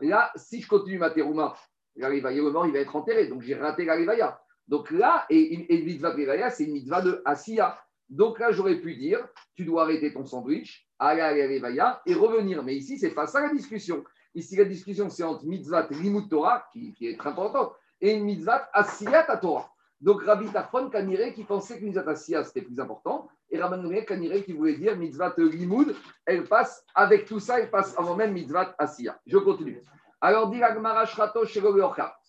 Là, 0.00 0.32
si 0.34 0.60
je 0.60 0.66
continue 0.66 0.98
ma 0.98 1.10
terouma, 1.10 1.54
la 1.94 2.08
rivaya, 2.08 2.42
le 2.42 2.50
mort, 2.50 2.66
il 2.66 2.72
va 2.72 2.80
être 2.80 2.96
enterré. 2.96 3.28
Donc 3.28 3.42
j'ai 3.42 3.54
raté 3.54 3.84
la 3.84 3.94
rivaya. 3.94 4.40
Donc 4.66 4.90
là, 4.90 5.26
et, 5.30 5.54
une 5.54 5.84
mitzvah 5.84 6.10
de 6.10 6.16
rivaya, 6.16 6.50
c'est 6.50 6.64
une 6.64 6.72
mitzvah 6.72 7.00
de 7.00 7.22
Asiya. 7.24 7.78
Donc 8.08 8.40
là, 8.40 8.50
j'aurais 8.50 8.80
pu 8.80 8.96
dire, 8.96 9.24
tu 9.54 9.64
dois 9.64 9.84
arrêter 9.84 10.12
ton 10.12 10.24
sandwich, 10.24 10.88
aller 10.98 11.20
à 11.20 11.32
la 11.32 11.46
Revaya 11.46 12.02
et 12.04 12.14
revenir. 12.14 12.64
Mais 12.64 12.74
ici, 12.74 12.98
c'est 12.98 13.14
pas 13.14 13.28
ça 13.28 13.40
la 13.40 13.54
discussion. 13.54 14.02
Ici, 14.34 14.56
la 14.56 14.64
discussion, 14.64 15.08
c'est 15.08 15.22
entre 15.22 15.44
mitzvah 15.44 15.86
limut 15.90 16.28
Torah, 16.28 16.64
qui, 16.72 16.92
qui, 16.94 17.06
est 17.06 17.16
très 17.16 17.30
importante, 17.30 17.72
et 18.00 18.12
une 18.12 18.24
mitzvah 18.24 18.68
asiyat 18.72 19.30
à 19.30 19.36
Torah. 19.36 19.70
Donc 20.00 20.22
Rabbi 20.22 20.46
Tarfon 20.48 20.88
Kanire 20.88 21.34
qui 21.34 21.44
pensait 21.44 21.78
que 21.78 21.84
mitzvah 21.84 22.10
asiyat 22.10 22.44
c'était 22.44 22.62
plus 22.62 22.80
important, 22.80 23.28
et 23.50 23.60
Rabban 23.60 23.82
Kanire 24.06 24.44
qui 24.44 24.52
voulait 24.52 24.76
dire 24.76 24.96
mitzvah 24.96 25.34
limoud, 25.36 25.94
elle 26.24 26.44
passe 26.44 26.84
avec 26.94 27.26
tout 27.26 27.40
ça, 27.40 27.60
elle 27.60 27.70
passe 27.70 27.96
avant 27.98 28.16
même 28.16 28.32
mitzvah 28.32 28.74
asiyat. 28.78 29.18
Je 29.26 29.38
continue. 29.38 29.82
Alors, 30.22 30.50
dit 30.50 30.60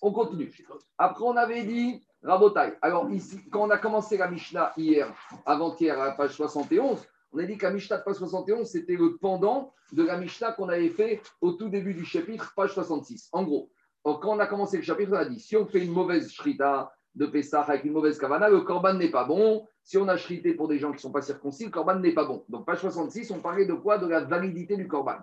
On 0.02 0.14
continue. 0.14 0.52
Après, 0.98 1.24
on 1.26 1.36
avait 1.36 1.64
dit 1.64 2.02
Rabotai. 2.24 2.74
Alors, 2.82 3.10
ici, 3.12 3.42
quand 3.52 3.64
on 3.64 3.70
a 3.70 3.78
commencé 3.78 4.18
la 4.18 4.30
Mishnah 4.30 4.72
hier, 4.78 5.14
avant-hier, 5.46 6.00
à 6.00 6.06
la 6.06 6.12
page 6.12 6.32
71, 6.32 7.06
on 7.34 7.40
a 7.40 7.44
dit 7.44 7.58
que 7.58 7.68
Mishnah 7.68 7.98
de 7.98 8.04
page 8.04 8.16
71, 8.16 8.70
c'était 8.70 8.96
le 8.96 9.18
pendant 9.18 9.74
de 9.92 10.04
la 10.04 10.18
Mishnah 10.18 10.54
qu'on 10.54 10.70
avait 10.70 10.90
fait 10.90 11.22
au 11.42 11.52
tout 11.52 11.68
début 11.68 11.94
du 11.94 12.06
chapitre, 12.06 12.54
page 12.56 12.74
66. 12.74 13.30
En 13.34 13.44
gros, 13.44 13.70
quand 14.04 14.36
on 14.36 14.40
a 14.40 14.48
commencé 14.48 14.78
le 14.78 14.84
chapitre, 14.84 15.12
on 15.14 15.18
a 15.18 15.26
dit 15.26 15.40
si 15.40 15.56
on 15.56 15.66
fait 15.66 15.84
une 15.84 15.92
mauvaise 15.92 16.32
shrita 16.32 16.92
de 17.16 17.26
Pessah 17.26 17.62
avec 17.62 17.84
une 17.84 17.94
mauvaise 17.94 18.18
kavana, 18.18 18.50
le 18.50 18.62
korban 18.62 18.94
n'est 18.94 19.12
pas 19.12 19.26
bon. 19.26 19.68
Si 19.84 19.98
on 19.98 20.08
a 20.08 20.18
shrité 20.18 20.54
pour 20.54 20.68
des 20.68 20.80
gens 20.80 20.90
qui 20.90 20.98
ne 20.98 21.02
sont 21.02 21.12
pas 21.12 21.22
circoncis, 21.22 21.66
le 21.66 21.72
korban 21.72 21.96
n'est 21.96 22.14
pas 22.14 22.26
bon. 22.26 22.44
Donc, 22.48 22.66
page 22.66 22.80
66, 22.80 23.32
on 23.32 23.40
parlait 23.40 23.66
de 23.66 23.74
quoi? 23.74 23.98
De 23.98 24.08
la 24.08 24.22
validité 24.22 24.78
du 24.78 24.88
korban. 24.88 25.18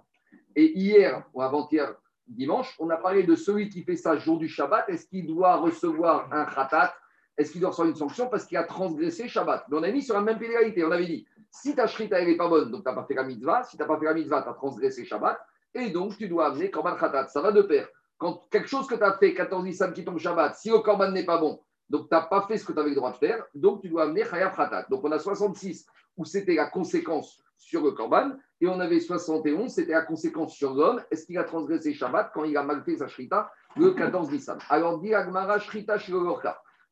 Et 0.54 0.76
hier, 0.78 1.24
ou 1.32 1.42
avant-hier, 1.42 1.94
dimanche, 2.26 2.74
on 2.78 2.90
a 2.90 2.96
parlé 2.96 3.22
de 3.22 3.34
celui 3.34 3.68
qui 3.68 3.82
fait 3.82 3.96
ça 3.96 4.16
jour 4.16 4.38
du 4.38 4.48
Shabbat. 4.48 4.88
Est-ce 4.88 5.06
qu'il 5.06 5.26
doit 5.26 5.56
recevoir 5.56 6.28
un 6.32 6.44
khatat? 6.44 6.94
Est-ce 7.36 7.52
qu'il 7.52 7.60
doit 7.60 7.70
recevoir 7.70 7.88
une 7.88 7.96
sanction? 7.96 8.28
Parce 8.28 8.44
qu'il 8.44 8.58
a 8.58 8.64
transgressé 8.64 9.28
Shabbat 9.28 9.66
on 9.70 9.82
a 9.82 9.90
mis 9.90 10.02
sur 10.02 10.14
la 10.14 10.20
même 10.20 10.38
pénalité. 10.38 10.84
On 10.84 10.90
avait 10.90 11.06
dit 11.06 11.26
si 11.50 11.74
ta 11.74 11.86
shrita 11.86 12.22
n'est 12.22 12.36
pas 12.36 12.48
bonne, 12.48 12.70
donc 12.70 12.82
tu 12.82 12.88
n'as 12.88 12.94
pas 12.94 13.04
fait 13.04 13.14
la 13.14 13.24
mitzvah. 13.24 13.62
Si 13.62 13.76
tu 13.76 13.82
n'as 13.82 13.88
pas 13.88 13.98
fait 13.98 14.04
la 14.04 14.14
mitzvah, 14.14 14.42
tu 14.42 14.48
as 14.48 14.54
transgressé 14.54 15.04
Shabbat. 15.04 15.40
Et 15.74 15.90
donc, 15.90 16.16
tu 16.18 16.28
dois 16.28 16.48
amener 16.48 16.70
korban 16.70 16.96
khatat. 16.96 17.28
Ça 17.28 17.40
va 17.40 17.52
de 17.52 17.62
pair. 17.62 17.88
Quand 18.18 18.48
quelque 18.50 18.68
chose 18.68 18.86
que 18.86 18.96
tu 18.96 19.02
as 19.02 19.16
fait, 19.16 19.32
14 19.32 19.64
Nissan 19.64 19.92
qui 19.92 20.04
tombe 20.04 20.18
Shabbat, 20.18 20.56
si 20.56 20.70
le 20.70 20.78
korban 20.78 21.10
n'est 21.10 21.24
pas 21.24 21.38
bon, 21.38 21.60
donc 21.88 22.08
tu 22.08 22.14
n'as 22.14 22.22
pas 22.22 22.42
fait 22.42 22.58
ce 22.58 22.64
que 22.64 22.72
tu 22.72 22.78
avais 22.78 22.90
le 22.90 22.96
droit 22.96 23.12
de 23.12 23.16
faire, 23.16 23.44
donc 23.54 23.80
tu 23.80 23.88
dois 23.88 24.02
amener 24.04 24.24
chayav 24.24 24.54
khatat. 24.54 24.86
Donc 24.90 25.04
on 25.04 25.12
a 25.12 25.18
66 25.18 25.86
où 26.16 26.24
c'était 26.24 26.56
la 26.56 26.66
conséquence 26.66 27.40
sur 27.56 27.82
le 27.82 27.92
korban, 27.92 28.32
et 28.60 28.66
on 28.66 28.80
avait 28.80 29.00
71, 29.00 29.70
c'était 29.70 29.92
la 29.92 30.02
conséquence 30.02 30.54
sur 30.54 30.74
l'homme. 30.74 31.00
Est-ce 31.10 31.26
qu'il 31.26 31.38
a 31.38 31.44
transgressé 31.44 31.94
Shabbat 31.94 32.30
quand 32.34 32.44
il 32.44 32.56
a 32.56 32.62
mal 32.62 32.82
fait 32.82 32.96
sa 32.96 33.06
shrita 33.06 33.50
le 33.76 33.92
14 33.92 34.30
Nissan? 34.30 34.58
Alors, 34.68 34.98
dit 34.98 35.14
Agmara 35.14 35.60
shrita 35.60 35.96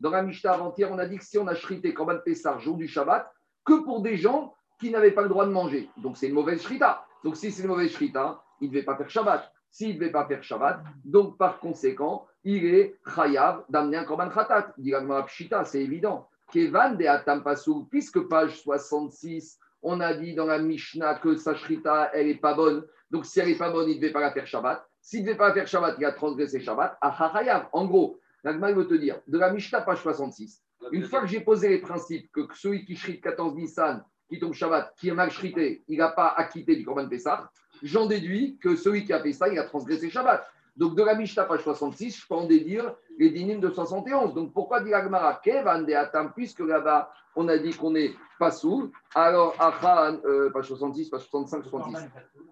Dans 0.00 0.10
la 0.10 0.22
Mishnah 0.22 0.52
avant-hier, 0.52 0.90
on 0.92 0.98
a 0.98 1.06
dit 1.06 1.18
que 1.18 1.24
si 1.24 1.38
on 1.38 1.46
a 1.48 1.54
shrité 1.54 1.92
korban 1.92 2.18
Pessar 2.24 2.60
jour 2.60 2.76
du 2.76 2.86
Shabbat, 2.86 3.30
que 3.64 3.84
pour 3.84 4.00
des 4.00 4.16
gens 4.16 4.54
qui 4.78 4.90
n'avaient 4.90 5.12
pas 5.12 5.22
le 5.22 5.28
droit 5.28 5.46
de 5.46 5.50
manger. 5.50 5.90
Donc 5.96 6.16
c'est 6.16 6.28
une 6.28 6.34
mauvaise 6.34 6.62
shrita. 6.62 7.04
Donc 7.24 7.36
si 7.36 7.50
c'est 7.50 7.62
une 7.62 7.68
mauvaise 7.68 7.90
shrita, 7.90 8.42
il 8.60 8.68
ne 8.68 8.72
devait 8.72 8.84
pas 8.84 8.96
faire 8.96 9.10
Shabbat. 9.10 9.52
S'il 9.76 9.88
ne 9.88 10.00
devait 10.00 10.10
pas 10.10 10.26
faire 10.26 10.42
Shabbat, 10.42 10.80
donc 11.04 11.36
par 11.36 11.60
conséquent, 11.60 12.26
il 12.44 12.64
est 12.64 12.98
chayav 13.14 13.62
d'amener 13.68 13.98
un 13.98 14.04
korban 14.04 14.30
khatat. 14.30 14.72
Dit 14.78 14.94
pshita, 15.26 15.66
c'est 15.66 15.82
évident. 15.82 16.30
Kevan 16.50 16.96
de 16.96 17.04
Atam 17.04 17.44
puisque 17.90 18.26
page 18.26 18.58
66, 18.62 19.58
on 19.82 20.00
a 20.00 20.14
dit 20.14 20.34
dans 20.34 20.46
la 20.46 20.58
Mishnah 20.60 21.16
que 21.16 21.36
sa 21.36 21.54
shrita, 21.54 22.10
elle 22.14 22.28
n'est 22.28 22.36
pas 22.36 22.54
bonne. 22.54 22.86
Donc, 23.10 23.26
si 23.26 23.38
elle 23.38 23.48
n'est 23.48 23.58
pas 23.58 23.70
bonne, 23.70 23.90
il 23.90 23.96
ne 23.96 24.00
devait 24.00 24.14
pas 24.14 24.22
la 24.22 24.32
faire 24.32 24.46
Shabbat. 24.46 24.82
S'il 25.02 25.20
ne 25.20 25.26
devait 25.26 25.36
pas 25.36 25.48
la 25.48 25.54
faire 25.54 25.66
Shabbat, 25.66 25.96
il 25.98 26.06
a 26.06 26.12
transgressé 26.12 26.58
Shabbat. 26.58 26.96
Ah, 27.02 27.68
En 27.74 27.84
gros, 27.84 28.18
l'Agma 28.44 28.72
veut 28.72 28.86
te 28.86 28.94
dire, 28.94 29.20
de 29.26 29.36
la 29.36 29.52
Mishnah, 29.52 29.82
page 29.82 30.00
66, 30.00 30.62
une 30.90 31.04
fois 31.04 31.20
que 31.20 31.26
j'ai 31.26 31.40
posé 31.40 31.68
les 31.68 31.80
principes 31.82 32.32
que 32.32 32.48
celui 32.54 32.86
qui 32.86 32.96
shrite 32.96 33.22
14 33.22 33.54
Nissan, 33.54 34.02
qui 34.26 34.38
tombe 34.38 34.54
Shabbat, 34.54 34.94
qui 34.96 35.10
est 35.10 35.14
mal 35.14 35.30
shrité, 35.30 35.84
il 35.86 35.98
n'a 35.98 36.08
pas 36.08 36.28
acquitté 36.28 36.76
du 36.76 36.84
Korban 36.86 37.10
Pessah, 37.10 37.50
j'en 37.82 38.06
déduis 38.06 38.58
que 38.58 38.76
celui 38.76 39.04
qui 39.04 39.12
a 39.12 39.20
fait 39.20 39.32
ça, 39.32 39.48
il 39.48 39.58
a 39.58 39.64
transgressé 39.64 40.10
Shabbat. 40.10 40.46
Donc, 40.76 40.94
de 40.94 41.02
la 41.02 41.14
Mishnah, 41.14 41.44
page 41.44 41.62
66, 41.62 42.20
je 42.20 42.26
peux 42.26 42.34
en 42.34 42.46
déduire 42.46 42.94
les 43.18 43.30
dynimes 43.30 43.60
de 43.60 43.70
71. 43.70 44.34
Donc, 44.34 44.52
pourquoi 44.52 44.80
dit 44.80 44.92
Agmara 44.92 45.40
Kevan 45.42 45.86
de 45.86 45.92
Atam, 45.94 46.32
puisque 46.34 46.60
là-bas, 46.60 47.10
on 47.34 47.48
a 47.48 47.56
dit 47.56 47.74
qu'on 47.74 47.92
n'est 47.92 48.12
pas 48.38 48.50
sourd. 48.50 48.88
Alors, 49.14 49.54
Achan, 49.58 50.18
euh, 50.26 50.50
page 50.50 50.66
66, 50.66 51.08
page 51.08 51.22
65, 51.22 51.64
66. 51.64 52.08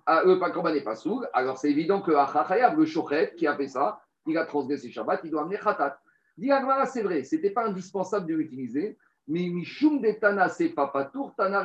Ah, 0.06 0.22
euh, 0.24 0.38
pas 0.38 0.50
Korban 0.50 0.72
n'est 0.72 0.80
pas 0.80 0.96
sourd. 0.96 1.26
Alors, 1.34 1.58
c'est 1.58 1.70
évident 1.70 2.00
que 2.00 2.12
Achachayav, 2.12 2.78
le 2.78 2.86
Shochet, 2.86 3.34
qui 3.36 3.46
a 3.46 3.56
fait 3.56 3.68
ça, 3.68 4.00
il 4.26 4.38
a 4.38 4.46
transgressé 4.46 4.90
Shabbat, 4.90 5.20
il 5.24 5.30
doit 5.30 5.42
amener 5.42 5.58
Khatat. 5.58 5.98
Dit 6.38 6.50
Agmara, 6.50 6.86
c'est 6.86 7.02
vrai, 7.02 7.24
ce 7.24 7.36
n'était 7.36 7.50
pas 7.50 7.66
indispensable 7.66 8.26
de 8.26 8.34
l'utiliser, 8.34 8.96
mais 9.28 9.48
Mishum 9.48 10.00
de 10.00 10.12
Tana, 10.12 10.48
c'est 10.48 10.70
pas 10.70 10.88
Patour, 10.88 11.34
Tana. 11.36 11.62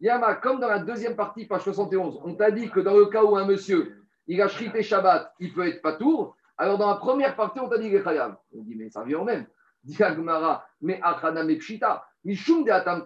Yama, 0.00 0.34
comme 0.36 0.60
dans 0.60 0.68
la 0.68 0.78
deuxième 0.78 1.16
partie, 1.16 1.46
page 1.46 1.62
71, 1.62 2.20
on 2.24 2.34
t'a 2.34 2.50
dit 2.50 2.70
que 2.70 2.80
dans 2.80 2.96
le 2.96 3.06
cas 3.06 3.24
où 3.24 3.36
un 3.36 3.46
monsieur 3.46 3.96
il 4.26 4.42
a 4.42 4.48
shrité 4.48 4.82
Shabbat, 4.82 5.32
il 5.38 5.52
peut 5.52 5.66
être 5.66 5.82
patour. 5.82 6.36
Alors 6.58 6.78
dans 6.78 6.88
la 6.88 6.96
première 6.96 7.36
partie, 7.36 7.60
on 7.60 7.68
t'a 7.68 7.78
dit 7.78 7.90
Chayav. 8.02 8.36
On 8.52 8.62
dit, 8.62 8.74
mais 8.76 8.90
ça 8.90 9.04
vient 9.04 9.20
au 9.20 9.24
même. 9.24 9.46
Dit 9.84 10.02
Agmara, 10.02 10.66
mais 10.80 10.98
Achana 11.00 11.44
Mepshita. 11.44 12.04
Mishum 12.24 12.64
de 12.64 12.72
Atam 12.72 13.04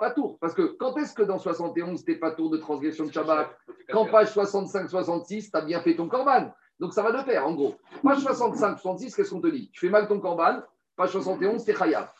patour. 0.00 0.38
Parce 0.38 0.54
que 0.54 0.74
quand 0.78 0.96
est-ce 0.96 1.12
que 1.12 1.22
dans 1.22 1.38
71, 1.38 2.02
t'es 2.02 2.14
patour 2.14 2.48
de 2.48 2.56
transgression 2.56 3.04
de 3.04 3.12
Shabbat 3.12 3.54
Quand 3.90 4.06
page 4.06 4.34
65-66, 4.34 5.50
tu 5.50 5.56
as 5.56 5.60
bien 5.60 5.82
fait 5.82 5.96
ton 5.96 6.08
korban. 6.08 6.50
Donc 6.80 6.94
ça 6.94 7.02
va 7.02 7.12
de 7.12 7.22
pair, 7.26 7.46
en 7.46 7.52
gros. 7.52 7.76
Page 8.02 8.20
65-66, 8.20 9.14
qu'est-ce 9.14 9.30
qu'on 9.30 9.42
te 9.42 9.48
dit? 9.48 9.70
Tu 9.70 9.80
fais 9.80 9.90
mal 9.90 10.08
ton 10.08 10.18
korban. 10.18 10.62
Page 10.96 11.10
71, 11.10 11.62
t'es 11.62 11.74
Chayav. 11.74 12.10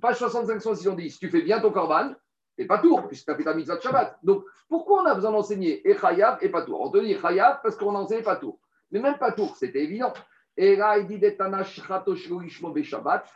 Page 0.00 0.20
65-66, 0.20 0.88
on 0.88 0.94
dit 0.94 1.10
si 1.10 1.18
tu 1.18 1.28
fais 1.28 1.42
bien 1.42 1.60
ton 1.60 1.72
korban, 1.72 2.12
et 2.56 2.66
pas 2.66 2.78
tour, 2.78 3.06
puisque 3.08 3.24
tu 3.24 3.30
as 3.30 3.36
fait 3.36 3.44
ta 3.44 3.54
mitzvah 3.54 3.76
de 3.76 3.82
Shabbat. 3.82 4.18
Donc, 4.22 4.44
pourquoi 4.68 5.02
on 5.02 5.06
a 5.06 5.14
besoin 5.14 5.32
d'enseigner 5.32 5.88
et 5.88 5.96
Chayav 5.96 6.38
et 6.40 6.48
pas 6.48 6.62
tour? 6.62 6.80
On 6.80 6.90
te 6.90 6.98
dit 6.98 7.16
parce 7.20 7.76
qu'on 7.76 7.94
enseigne 7.94 8.22
pas 8.22 8.36
tour. 8.36 8.58
Mais 8.90 9.00
même 9.00 9.18
pas 9.18 9.32
tour, 9.32 9.56
c'était 9.56 9.82
évident. 9.82 10.12
Et 10.56 10.76
là, 10.76 10.98
il 10.98 11.06
dit 11.06 11.20
Shabbat, 12.84 13.26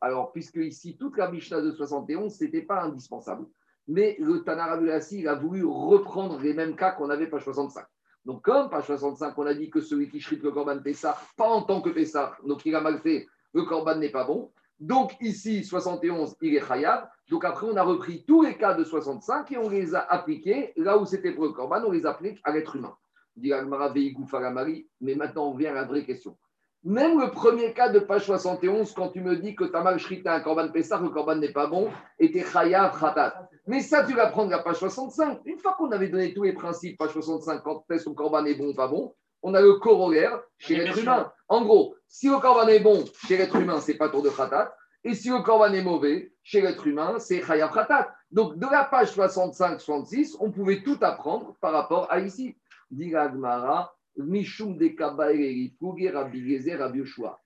Alors, 0.00 0.32
puisque 0.32 0.56
ici, 0.56 0.96
toute 0.96 1.16
la 1.16 1.30
Mishnah 1.30 1.60
de 1.60 1.72
71, 1.72 2.32
ce 2.32 2.44
n'était 2.44 2.62
pas 2.62 2.82
indispensable. 2.82 3.46
Mais 3.86 4.16
le 4.18 4.42
Tanara 4.44 4.78
il 5.10 5.28
a 5.28 5.34
voulu 5.34 5.64
reprendre 5.64 6.40
les 6.40 6.54
mêmes 6.54 6.76
cas 6.76 6.92
qu'on 6.92 7.10
avait 7.10 7.26
page 7.26 7.44
65. 7.44 7.84
Donc, 8.24 8.42
comme 8.42 8.70
page 8.70 8.86
65, 8.86 9.36
on 9.36 9.46
a 9.46 9.54
dit 9.54 9.68
que 9.68 9.80
celui 9.80 10.08
qui 10.08 10.20
shrite 10.20 10.42
le 10.42 10.52
Korban 10.52 10.78
Pessah, 10.78 11.18
pas 11.36 11.48
en 11.48 11.62
tant 11.62 11.82
que 11.82 11.90
Pessah, 11.90 12.36
donc 12.46 12.64
il 12.64 12.74
a 12.74 12.80
mal 12.80 13.00
fait, 13.00 13.26
le 13.52 13.62
Korban 13.64 13.96
n'est 13.96 14.10
pas 14.10 14.24
bon. 14.24 14.50
Donc, 14.80 15.16
ici, 15.20 15.64
71, 15.64 16.36
il 16.42 16.56
est 16.56 16.66
Chayav. 16.66 17.08
Donc 17.30 17.44
après, 17.44 17.66
on 17.66 17.76
a 17.76 17.82
repris 17.82 18.24
tous 18.26 18.42
les 18.42 18.56
cas 18.56 18.74
de 18.74 18.84
65 18.84 19.50
et 19.52 19.58
on 19.58 19.68
les 19.68 19.94
a 19.94 20.00
appliqués 20.00 20.72
là 20.76 20.98
où 20.98 21.06
c'était 21.06 21.32
pour 21.32 21.44
le 21.44 21.52
Corban, 21.52 21.82
on 21.86 21.90
les 21.90 22.06
applique 22.06 22.40
à 22.44 22.52
l'être 22.52 22.76
humain. 22.76 22.94
Mais 23.36 25.14
maintenant 25.14 25.48
on 25.48 25.54
vient 25.54 25.72
à 25.72 25.74
la 25.74 25.84
vraie 25.84 26.04
question. 26.04 26.36
Même 26.84 27.18
le 27.18 27.30
premier 27.30 27.72
cas 27.72 27.88
de 27.88 27.98
page 27.98 28.26
71, 28.26 28.92
quand 28.92 29.08
tu 29.08 29.22
me 29.22 29.36
dis 29.36 29.56
que 29.56 29.64
ta 29.64 29.80
mal 29.80 29.98
shrita 29.98 30.34
un 30.34 30.40
korban 30.40 30.68
Pessah, 30.68 31.00
le 31.00 31.08
korban 31.08 31.36
n'est 31.36 31.52
pas 31.52 31.66
bon, 31.66 31.90
et 32.18 32.30
t'es 32.30 32.44
chayav 32.44 33.00
khatat. 33.00 33.48
Mais 33.66 33.80
ça, 33.80 34.04
tu 34.04 34.12
vas 34.12 34.26
prendre 34.26 34.50
la 34.50 34.58
page 34.58 34.76
65. 34.76 35.40
Une 35.46 35.58
fois 35.58 35.74
qu'on 35.78 35.90
avait 35.92 36.08
donné 36.08 36.34
tous 36.34 36.42
les 36.42 36.52
principes, 36.52 36.98
page 36.98 37.12
65, 37.12 37.62
quand 37.62 37.84
est-ce 37.90 38.04
que 38.04 38.10
le 38.10 38.14
korban 38.14 38.44
est 38.44 38.54
bon 38.54 38.68
ou 38.68 38.74
pas 38.74 38.88
bon, 38.88 39.14
on 39.44 39.52
a 39.52 39.60
le 39.60 39.74
corollaire 39.74 40.42
chez 40.58 40.74
l'être 40.74 40.98
humain. 40.98 41.30
En 41.48 41.62
gros, 41.62 41.94
si 42.08 42.28
le 42.28 42.38
korban 42.40 42.66
est 42.68 42.80
bon 42.80 43.04
chez 43.28 43.36
l'être 43.36 43.54
humain, 43.56 43.78
c'est 43.78 43.94
pas 43.94 44.08
tour 44.08 44.22
de 44.22 44.30
khatat. 44.30 44.74
Et 45.04 45.14
si 45.14 45.28
le 45.28 45.42
korban 45.42 45.72
est 45.74 45.82
mauvais 45.82 46.32
chez 46.42 46.62
l'être 46.62 46.86
humain, 46.86 47.18
c'est 47.18 47.42
chayav 47.42 47.72
khatat. 47.72 48.10
Donc, 48.30 48.58
de 48.58 48.66
la 48.66 48.84
page 48.84 49.14
65-66, 49.14 50.36
on 50.40 50.50
pouvait 50.50 50.82
tout 50.82 50.96
apprendre 51.02 51.54
par 51.60 51.72
rapport 51.72 52.10
à 52.10 52.20
ici. 52.20 52.56
Dit 52.90 53.12
Mishum 54.16 54.78
de. 54.78 54.86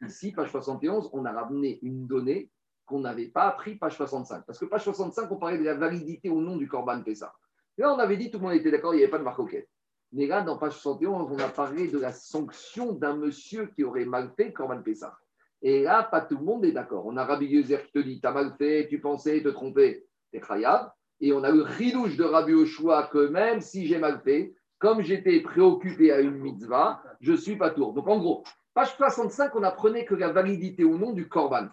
Ici, 0.07 0.33
page 0.33 0.51
71, 0.51 1.11
on 1.13 1.25
a 1.25 1.33
ramené 1.33 1.81
une 1.83 2.07
donnée 2.07 2.49
qu'on 2.87 3.01
n'avait 3.01 3.27
pas 3.27 3.49
appris 3.49 3.75
page 3.75 3.97
65. 3.97 4.45
Parce 4.47 4.59
que 4.59 4.67
page 4.67 4.85
65, 4.85 5.31
on 5.33 5.37
parlait 5.37 5.59
de 5.59 5.65
la 5.65 5.75
validité 5.75 6.31
ou 6.31 6.41
non 6.41 6.57
du 6.57 6.69
Corban 6.69 7.03
Pessah. 7.03 7.35
Là, 7.77 7.93
on 7.93 7.99
avait 7.99 8.17
dit, 8.17 8.31
tout 8.31 8.39
le 8.39 8.45
monde 8.45 8.55
était 8.55 8.71
d'accord, 8.71 8.95
il 8.95 8.99
n'y 8.99 9.03
avait 9.03 9.11
pas 9.11 9.19
de 9.19 9.25
marcoquette. 9.25 9.69
Mais 10.12 10.27
là, 10.27 10.42
dans 10.42 10.57
page 10.57 10.73
71, 10.73 11.29
on 11.31 11.38
a 11.38 11.49
parlé 11.49 11.88
de 11.88 11.99
la 11.99 12.12
sanction 12.12 12.92
d'un 12.92 13.16
monsieur 13.16 13.66
qui 13.75 13.85
aurait 13.85 14.07
mal 14.07 14.31
fait 14.37 14.53
Corban 14.53 14.83
Pessah. 14.83 15.16
Et 15.61 15.83
là, 15.83 16.03
pas 16.03 16.21
tout 16.21 16.38
le 16.38 16.44
monde 16.44 16.64
est 16.64 16.73
d'accord. 16.73 17.05
On 17.07 17.16
a 17.16 17.25
Rabbi 17.25 17.47
Yezer 17.47 17.85
qui 17.85 17.92
te 17.92 17.99
dit, 17.99 18.21
t'as 18.21 18.33
mal 18.33 18.55
fait, 18.57 18.87
tu 18.88 19.01
pensais 19.01 19.42
te 19.42 19.49
tromper, 19.49 20.07
t'es 20.33 20.40
khayab. 20.40 20.90
Et 21.21 21.33
on 21.33 21.42
a 21.42 21.51
le 21.51 21.62
ridouche 21.62 22.16
de 22.16 22.25
Rabbi 22.25 22.53
Yoshua 22.53 23.09
que 23.12 23.29
même 23.29 23.61
si 23.61 23.87
j'ai 23.87 23.99
mal 23.99 24.21
fait, 24.25 24.55
comme 24.79 25.03
j'étais 25.03 25.40
préoccupé 25.40 26.12
à 26.12 26.21
une 26.21 26.38
mitzvah, 26.38 27.03
je 27.21 27.33
suis 27.33 27.57
pas 27.57 27.71
tour. 27.71 27.92
Donc 27.92 28.07
en 28.07 28.18
gros, 28.18 28.44
page 28.73 28.97
65, 28.97 29.55
on 29.57 29.62
apprenait 29.64 30.05
que 30.05 30.14
la 30.14 30.31
validité 30.31 30.85
ou 30.85 30.97
non 30.97 31.12
du 31.12 31.29
korban. 31.29 31.66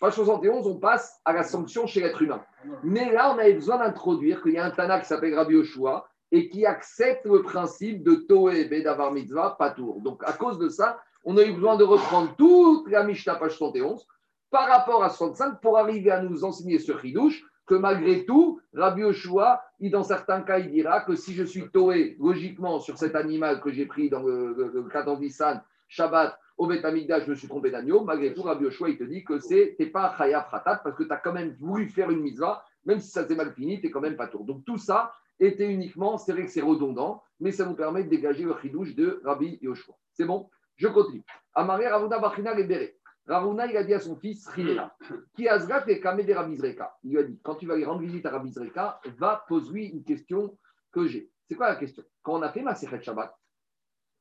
Page 0.00 0.14
71, 0.14 0.66
on 0.66 0.78
passe 0.78 1.20
à 1.24 1.32
la 1.32 1.44
sanction 1.44 1.86
chez 1.86 2.00
l'être 2.00 2.20
humain. 2.20 2.42
Mais 2.82 3.12
là, 3.12 3.32
on 3.34 3.38
avait 3.38 3.54
besoin 3.54 3.78
d'introduire 3.78 4.42
qu'il 4.42 4.52
y 4.52 4.58
a 4.58 4.64
un 4.64 4.70
Tana 4.70 4.98
qui 5.00 5.06
s'appelle 5.06 5.34
Rabbi 5.34 5.54
Yoshua 5.54 6.08
et 6.30 6.48
qui 6.48 6.66
accepte 6.66 7.24
le 7.26 7.42
principe 7.42 8.02
de 8.02 8.14
Toé 8.14 8.66
Bedavar 8.66 9.12
Mitzvah, 9.12 9.56
pas 9.58 9.70
tour. 9.70 10.00
Donc 10.00 10.22
à 10.24 10.32
cause 10.32 10.58
de 10.58 10.68
ça, 10.68 11.00
on 11.24 11.36
a 11.36 11.42
eu 11.42 11.52
besoin 11.52 11.76
de 11.76 11.84
reprendre 11.84 12.34
toute 12.36 12.90
la 12.90 13.04
Mishnah, 13.04 13.36
page 13.36 13.56
71, 13.56 14.06
par 14.50 14.68
rapport 14.68 15.02
à 15.04 15.10
65 15.10 15.60
pour 15.60 15.78
arriver 15.78 16.10
à 16.10 16.22
nous 16.22 16.44
enseigner 16.44 16.78
ce 16.78 16.96
chidouche 16.98 17.44
que 17.66 17.74
malgré 17.74 18.24
tout, 18.24 18.60
Rabbi 18.74 19.02
Yoshua, 19.02 19.62
dans 19.80 20.02
certains 20.02 20.40
cas, 20.40 20.58
il 20.58 20.70
dira 20.70 21.02
que 21.02 21.14
si 21.14 21.34
je 21.34 21.44
suis 21.44 21.68
toé 21.70 22.16
logiquement 22.18 22.80
sur 22.80 22.96
cet 22.96 23.14
animal 23.14 23.60
que 23.60 23.70
j'ai 23.70 23.84
pris 23.84 24.08
dans 24.08 24.22
le, 24.22 24.54
le, 24.54 24.70
le 24.72 24.82
14 24.84 25.20
Nissan, 25.20 25.62
Shabbat, 25.86 26.38
au 26.56 26.66
Betamigdash, 26.66 27.24
je 27.24 27.30
me 27.30 27.34
suis 27.34 27.46
trompé 27.46 27.70
d'agneau, 27.70 28.02
malgré 28.02 28.34
tout, 28.34 28.42
Rabbi 28.42 28.64
Yoshua, 28.64 28.88
il 28.88 28.98
te 28.98 29.04
dit 29.04 29.22
que 29.22 29.38
c'est 29.38 29.76
t'es 29.78 29.86
pas 29.86 30.14
Chaya 30.16 30.42
Fratat 30.42 30.80
parce 30.82 30.96
que 30.96 31.04
tu 31.04 31.12
as 31.12 31.18
quand 31.18 31.32
même 31.32 31.54
voulu 31.60 31.88
faire 31.88 32.10
une 32.10 32.20
mitzvah, 32.20 32.64
même 32.84 33.00
si 33.00 33.10
ça 33.10 33.26
s'est 33.26 33.36
mal 33.36 33.52
fini, 33.52 33.80
tu 33.80 33.86
n'es 33.86 33.92
quand 33.92 34.00
même 34.00 34.16
pas 34.16 34.26
tour. 34.26 34.44
Donc 34.44 34.64
tout 34.64 34.78
ça 34.78 35.12
était 35.40 35.70
uniquement, 35.70 36.18
c'est 36.18 36.32
vrai 36.32 36.44
que 36.44 36.50
c'est 36.50 36.62
redondant, 36.62 37.22
mais 37.40 37.52
ça 37.52 37.64
nous 37.64 37.74
permet 37.74 38.04
de 38.04 38.08
dégager 38.08 38.44
le 38.44 38.54
chidouche 38.60 38.94
de 38.94 39.20
Rabbi 39.24 39.58
Yoshua. 39.62 39.94
C'est 40.12 40.24
bon? 40.24 40.50
Je 40.76 40.88
continue. 40.88 41.24
Amaré 41.54 41.88
Ravuna 41.88 42.18
Bachina 42.18 42.54
Lebere. 42.54 42.94
Ravuna, 43.26 43.66
il 43.66 43.76
a 43.76 43.84
dit 43.84 43.94
à 43.94 44.00
son 44.00 44.16
fils, 44.16 44.48
Rinela, 44.48 44.96
qui 45.34 45.48
Azrat 45.48 45.84
et 45.88 46.00
Kamede 46.00 46.30
Rabizreka. 46.30 46.96
Il 47.04 47.10
lui 47.10 47.18
a 47.18 47.22
dit, 47.24 47.38
quand 47.42 47.56
tu 47.56 47.66
vas 47.66 47.74
aller 47.74 47.84
rendre 47.84 48.00
visite 48.00 48.24
à 48.24 48.30
Rabizreka, 48.30 49.00
va 49.18 49.44
pose-lui 49.48 49.86
une 49.88 50.02
question 50.02 50.58
que 50.92 51.06
j'ai. 51.06 51.30
C'est 51.46 51.54
quoi 51.54 51.68
la 51.68 51.76
question? 51.76 52.02
Quand 52.22 52.38
on 52.38 52.42
a 52.42 52.50
fait 52.50 52.62
ma 52.62 52.74
Sechet 52.74 53.02
Shabbat, 53.02 53.34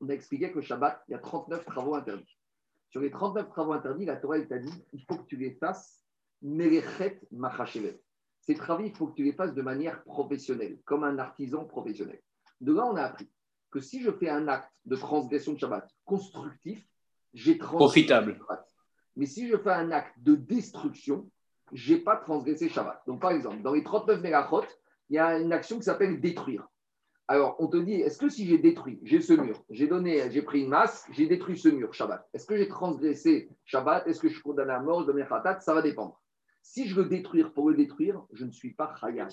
on 0.01 0.10
a 0.10 0.13
expliqué 0.13 0.51
que 0.51 0.62
Shabbat, 0.62 1.03
il 1.08 1.12
y 1.12 1.15
a 1.15 1.19
39 1.19 1.65
travaux 1.65 1.95
interdits. 1.95 2.38
Sur 2.89 3.01
les 3.01 3.10
39 3.10 3.49
travaux 3.49 3.73
interdits, 3.73 4.06
la 4.06 4.17
Torah 4.17 4.39
t'a 4.41 4.60
dit, 4.60 4.86
il 4.93 5.03
faut 5.06 5.15
que 5.15 5.25
tu 5.25 5.38
les 5.38 5.51
fasses 5.51 6.03
Melechet 6.41 7.21
Machachevet. 7.32 8.01
Ces 8.47 8.55
travaux, 8.55 8.86
il 8.86 8.95
faut 8.95 9.07
que 9.07 9.15
tu 9.15 9.23
les 9.23 9.33
fasses 9.33 9.53
de 9.53 9.62
manière 9.62 10.03
professionnelle, 10.03 10.79
comme 10.86 11.03
un 11.03 11.19
artisan 11.19 11.65
professionnel. 11.65 12.21
De 12.62 12.73
là, 12.73 12.86
on 12.86 12.95
a 12.95 13.03
appris 13.03 13.29
que 13.71 13.81
si 13.81 14.01
je 14.01 14.10
fais 14.10 14.29
un 14.29 14.47
acte 14.47 14.71
de 14.86 14.95
transgression 14.95 15.53
de 15.53 15.60
Shabbat 15.60 15.88
constructif, 16.05 16.88
j'ai 17.33 17.55
Profitable. 17.55 18.39
mais 19.17 19.25
si 19.25 19.47
je 19.49 19.57
fais 19.57 19.71
un 19.71 19.91
acte 19.91 20.17
de 20.19 20.36
destruction, 20.36 21.29
je 21.73 21.93
n'ai 21.93 21.99
pas 21.99 22.15
transgressé 22.15 22.69
Shabbat. 22.69 23.03
Donc, 23.05 23.19
par 23.19 23.31
exemple, 23.31 23.62
dans 23.62 23.73
les 23.73 23.83
39 23.83 24.21
mégachot, 24.21 24.63
il 25.10 25.17
y 25.17 25.19
a 25.19 25.38
une 25.38 25.51
action 25.51 25.77
qui 25.77 25.83
s'appelle 25.83 26.21
détruire. 26.21 26.67
Alors, 27.27 27.57
on 27.60 27.67
te 27.67 27.75
dit, 27.75 27.95
est-ce 27.95 28.17
que 28.17 28.29
si 28.29 28.47
j'ai 28.47 28.57
détruit, 28.57 29.01
j'ai 29.03 29.19
ce 29.19 29.33
mur, 29.33 29.62
j'ai 29.69 29.88
donné, 29.88 30.31
j'ai 30.31 30.41
pris 30.41 30.62
une 30.62 30.69
masse, 30.69 31.05
j'ai 31.12 31.27
détruit 31.27 31.57
ce 31.57 31.67
mur, 31.67 31.93
Shabbat. 31.93 32.25
Est-ce 32.33 32.45
que 32.45 32.55
j'ai 32.55 32.69
transgressé 32.69 33.49
Shabbat 33.65 34.07
Est-ce 34.07 34.21
que 34.21 34.29
je 34.29 34.36
suis 34.36 34.41
condamné 34.41 34.71
à 34.71 34.79
mort, 34.79 35.01
je 35.01 35.07
donne 35.07 35.27
khatat 35.27 35.60
Ça 35.60 35.73
va 35.73 35.81
dépendre. 35.81 36.21
Si 36.67 36.86
je 36.86 36.95
veux 36.95 37.06
détruire 37.06 37.53
pour 37.53 37.69
le 37.69 37.77
détruire, 37.77 38.21
je 38.34 38.43
ne 38.43 38.51
suis 38.51 38.73
pas 38.73 38.93
chayat. 38.99 39.30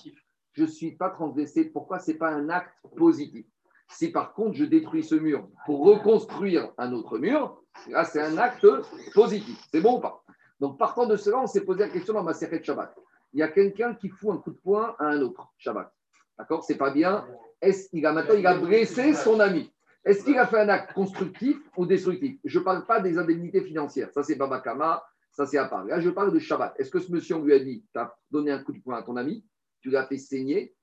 Je 0.52 0.62
ne 0.62 0.68
suis 0.68 0.92
pas 0.92 1.10
transgressé. 1.10 1.64
Pourquoi 1.64 1.98
Ce 1.98 2.12
n'est 2.12 2.16
pas 2.16 2.30
un 2.30 2.48
acte 2.48 2.72
positif? 2.96 3.44
Si 3.88 4.12
par 4.12 4.32
contre 4.34 4.54
je 4.54 4.64
détruis 4.64 5.02
ce 5.02 5.16
mur 5.16 5.48
pour 5.66 5.84
reconstruire 5.84 6.72
un 6.78 6.92
autre 6.92 7.18
mur, 7.18 7.60
là 7.88 8.04
c'est 8.04 8.22
un 8.22 8.38
acte 8.38 8.66
positif. 9.12 9.58
C'est 9.72 9.80
bon 9.80 9.98
ou 9.98 10.00
pas? 10.00 10.22
Donc 10.60 10.78
partant 10.78 11.06
de 11.06 11.16
cela, 11.16 11.40
on 11.40 11.48
s'est 11.48 11.64
posé 11.64 11.80
la 11.80 11.88
question 11.88 12.14
dans 12.14 12.22
ma 12.22 12.34
série 12.34 12.60
de 12.60 12.64
Shabbat. 12.64 12.94
Il 13.32 13.40
y 13.40 13.42
a 13.42 13.48
quelqu'un 13.48 13.94
qui 13.94 14.08
fout 14.08 14.30
un 14.30 14.38
coup 14.38 14.52
de 14.52 14.58
poing 14.58 14.94
à 15.00 15.06
un 15.06 15.20
autre 15.20 15.52
Shabbat. 15.58 15.92
D'accord? 16.38 16.62
C'est 16.62 16.78
pas 16.78 16.92
bien. 16.92 17.26
Est-ce 17.60 17.88
qu'il 17.90 18.06
a 18.06 18.12
maintenant 18.12 18.36
il 18.36 18.46
a 18.46 18.56
blessé 18.56 19.12
son 19.12 19.40
ami? 19.40 19.72
Est-ce 20.04 20.22
qu'il 20.24 20.38
a 20.38 20.46
fait 20.46 20.60
un 20.60 20.68
acte 20.68 20.92
constructif 20.92 21.56
ou 21.76 21.84
destructif? 21.84 22.38
Je 22.44 22.60
ne 22.60 22.64
parle 22.64 22.86
pas 22.86 23.00
des 23.00 23.18
indemnités 23.18 23.62
financières. 23.62 24.12
Ça 24.12 24.22
c'est 24.22 24.36
Babakama, 24.36 25.04
ça 25.34 25.46
c'est 25.46 25.58
à 25.58 25.66
part. 25.66 25.84
Là 25.84 26.00
je 26.00 26.10
parle 26.10 26.32
de 26.32 26.38
Shabbat. 26.38 26.74
Est-ce 26.78 26.90
que 26.90 27.00
ce 27.00 27.12
monsieur 27.12 27.36
on 27.36 27.42
lui 27.42 27.52
a 27.52 27.58
dit 27.58 27.84
Tu 27.92 27.98
as 27.98 28.14
donné 28.30 28.50
un 28.50 28.58
coup 28.62 28.72
de 28.72 28.80
poing 28.80 28.96
à 28.96 29.02
ton 29.02 29.16
ami, 29.16 29.44
tu 29.80 29.90
l'as 29.90 30.06
fait 30.06 30.18
saigner? 30.18 30.74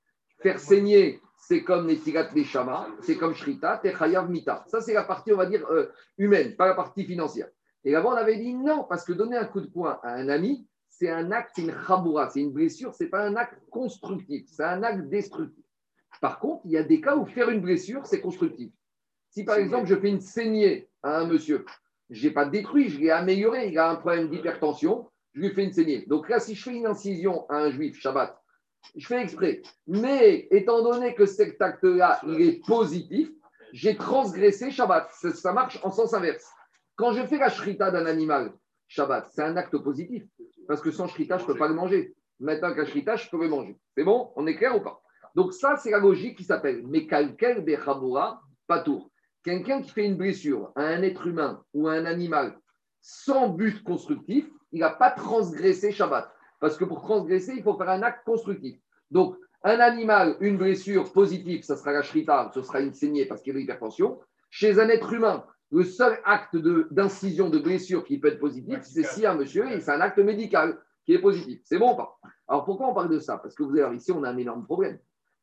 Faire 0.41 0.59
saigner, 0.59 1.19
c'est 1.37 1.63
comme 1.63 1.87
les 1.87 1.99
tirat 1.99 2.31
Neshama, 2.33 2.87
c'est 3.01 3.15
comme 3.15 3.33
Shrita, 3.33 3.77
Techayav 3.77 4.29
Mita. 4.29 4.63
Ça, 4.67 4.81
c'est 4.81 4.93
la 4.93 5.03
partie, 5.03 5.31
on 5.33 5.37
va 5.37 5.45
dire, 5.45 5.65
euh, 5.69 5.91
humaine, 6.17 6.55
pas 6.55 6.67
la 6.67 6.73
partie 6.73 7.05
financière. 7.05 7.47
Et 7.83 7.95
avant, 7.95 8.13
on 8.13 8.15
avait 8.15 8.37
dit 8.37 8.53
non, 8.53 8.85
parce 8.87 9.03
que 9.03 9.13
donner 9.13 9.37
un 9.37 9.45
coup 9.45 9.61
de 9.61 9.67
poing 9.67 9.99
à 10.03 10.13
un 10.13 10.29
ami, 10.29 10.67
c'est 10.89 11.09
un 11.09 11.31
acte, 11.31 11.51
c'est 11.55 11.63
une 11.63 11.73
chaboura, 11.87 12.29
c'est 12.29 12.41
une 12.41 12.51
blessure, 12.51 12.93
c'est 12.93 13.07
pas 13.07 13.25
un 13.25 13.35
acte 13.35 13.59
constructif, 13.69 14.47
c'est 14.47 14.63
un 14.63 14.83
acte 14.83 15.09
destructif. 15.09 15.65
Par 16.19 16.39
contre, 16.39 16.61
il 16.65 16.71
y 16.71 16.77
a 16.77 16.83
des 16.83 17.01
cas 17.01 17.15
où 17.15 17.25
faire 17.25 17.49
une 17.49 17.61
blessure, 17.61 18.05
c'est 18.05 18.21
constructif. 18.21 18.71
Si 19.29 19.43
par 19.43 19.55
exemple, 19.55 19.87
je 19.87 19.95
fais 19.95 20.09
une 20.09 20.21
saignée 20.21 20.89
à 21.01 21.19
un 21.19 21.25
monsieur, 21.25 21.65
je 22.11 22.27
n'ai 22.27 22.33
pas 22.33 22.45
détruit, 22.45 22.89
je 22.89 22.99
l'ai 22.99 23.09
amélioré, 23.09 23.69
il 23.69 23.79
a 23.79 23.89
un 23.89 23.95
problème 23.95 24.29
d'hypertension, 24.29 25.09
je 25.33 25.41
lui 25.41 25.49
fais 25.49 25.63
une 25.63 25.71
saignée. 25.71 26.05
Donc 26.07 26.27
là, 26.29 26.39
si 26.39 26.55
je 26.55 26.63
fais 26.63 26.75
une 26.75 26.85
incision 26.85 27.49
à 27.49 27.57
un 27.57 27.71
juif, 27.71 27.97
Shabbat, 27.99 28.37
je 28.95 29.07
fais 29.07 29.21
exprès. 29.21 29.61
Mais 29.87 30.47
étant 30.51 30.83
donné 30.83 31.15
que 31.15 31.25
cet 31.25 31.61
acte-là, 31.61 32.19
il 32.27 32.41
est 32.41 32.65
positif, 32.65 33.29
j'ai 33.71 33.95
transgressé 33.95 34.71
Shabbat. 34.71 35.09
Ça, 35.11 35.53
marche 35.53 35.79
en 35.83 35.91
sens 35.91 36.13
inverse. 36.13 36.45
Quand 36.97 37.13
je 37.13 37.25
fais 37.25 37.37
la 37.37 37.49
shrita 37.49 37.91
d'un 37.91 38.05
animal, 38.05 38.51
Shabbat, 38.89 39.29
c'est 39.33 39.43
un 39.43 39.55
acte 39.55 39.77
positif. 39.77 40.23
Parce 40.67 40.81
que 40.81 40.91
sans 40.91 41.07
shrita, 41.07 41.37
je 41.37 41.43
ne 41.43 41.47
peux 41.47 41.57
pas 41.57 41.69
le 41.69 41.73
manger. 41.75 42.13
Maintenant 42.41 42.73
qu'un 42.73 42.85
shrita, 42.85 43.15
je 43.15 43.29
peux 43.29 43.41
le 43.41 43.47
manger. 43.47 43.77
C'est 43.95 44.03
bon? 44.03 44.31
On 44.35 44.45
est 44.47 44.55
clair 44.55 44.75
ou 44.75 44.81
pas? 44.81 45.01
Donc 45.33 45.53
ça, 45.53 45.77
c'est 45.77 45.91
la 45.91 45.99
logique 45.99 46.37
qui 46.37 46.43
s'appelle 46.43 46.85
Mekalkel 46.85 47.63
Bechamura 47.63 48.41
Patour. 48.67 49.09
Quelqu'un 49.43 49.81
qui 49.81 49.89
fait 49.89 50.05
une 50.05 50.17
blessure 50.17 50.71
à 50.75 50.83
un 50.83 51.01
être 51.01 51.25
humain 51.25 51.63
ou 51.73 51.87
à 51.87 51.93
un 51.93 52.05
animal 52.05 52.57
sans 53.01 53.49
but 53.49 53.83
constructif, 53.83 54.47
il 54.71 54.81
n'a 54.81 54.91
pas 54.91 55.11
transgressé 55.11 55.91
Shabbat. 55.91 56.31
Parce 56.59 56.77
que 56.77 56.85
pour 56.85 57.01
transgresser, 57.01 57.53
il 57.57 57.63
faut 57.63 57.75
faire 57.75 57.89
un 57.89 58.03
acte 58.03 58.23
constructif. 58.23 58.77
Donc, 59.09 59.35
un 59.63 59.79
animal, 59.79 60.37
une 60.39 60.57
blessure 60.57 61.11
positive, 61.11 61.63
ça 61.63 61.75
sera 61.75 61.91
la 61.91 62.03
shrita, 62.03 62.51
ce 62.53 62.61
sera 62.61 62.79
une 62.79 62.93
saignée 62.93 63.25
parce 63.25 63.41
qu'il 63.41 63.53
y 63.53 63.55
a 63.55 63.59
l'hypertension. 63.59 64.19
Chez 64.49 64.79
un 64.79 64.89
être 64.89 65.11
humain, 65.13 65.43
le 65.71 65.83
seul 65.83 66.19
acte 66.25 66.57
d'incision 66.91 67.49
de, 67.49 67.57
de, 67.57 67.63
blessure 67.63 68.03
qui 68.03 68.19
peut 68.19 68.27
être 68.27 68.39
positif, 68.39 68.79
c'est 68.83 69.03
si 69.03 69.25
un 69.25 69.35
monsieur, 69.35 69.71
et 69.71 69.79
c'est 69.79 69.91
un 69.91 70.01
acte 70.01 70.19
médical 70.19 70.79
qui 71.05 71.13
est 71.13 71.19
positif. 71.19 71.61
C'est 71.63 71.79
bon 71.79 71.93
ou 71.93 71.95
pas? 71.95 72.19
Alors 72.47 72.65
pourquoi 72.65 72.89
on 72.89 72.93
parle 72.93 73.09
de 73.09 73.19
ça? 73.19 73.37
Parce 73.37 73.55
que 73.55 73.63
vous 73.63 73.77
allez 73.77 73.97
ici, 73.97 74.11
on 74.11 74.23
a 74.23 74.29
un 74.29 74.37
énorme 74.37 74.65
problème. 74.65 74.99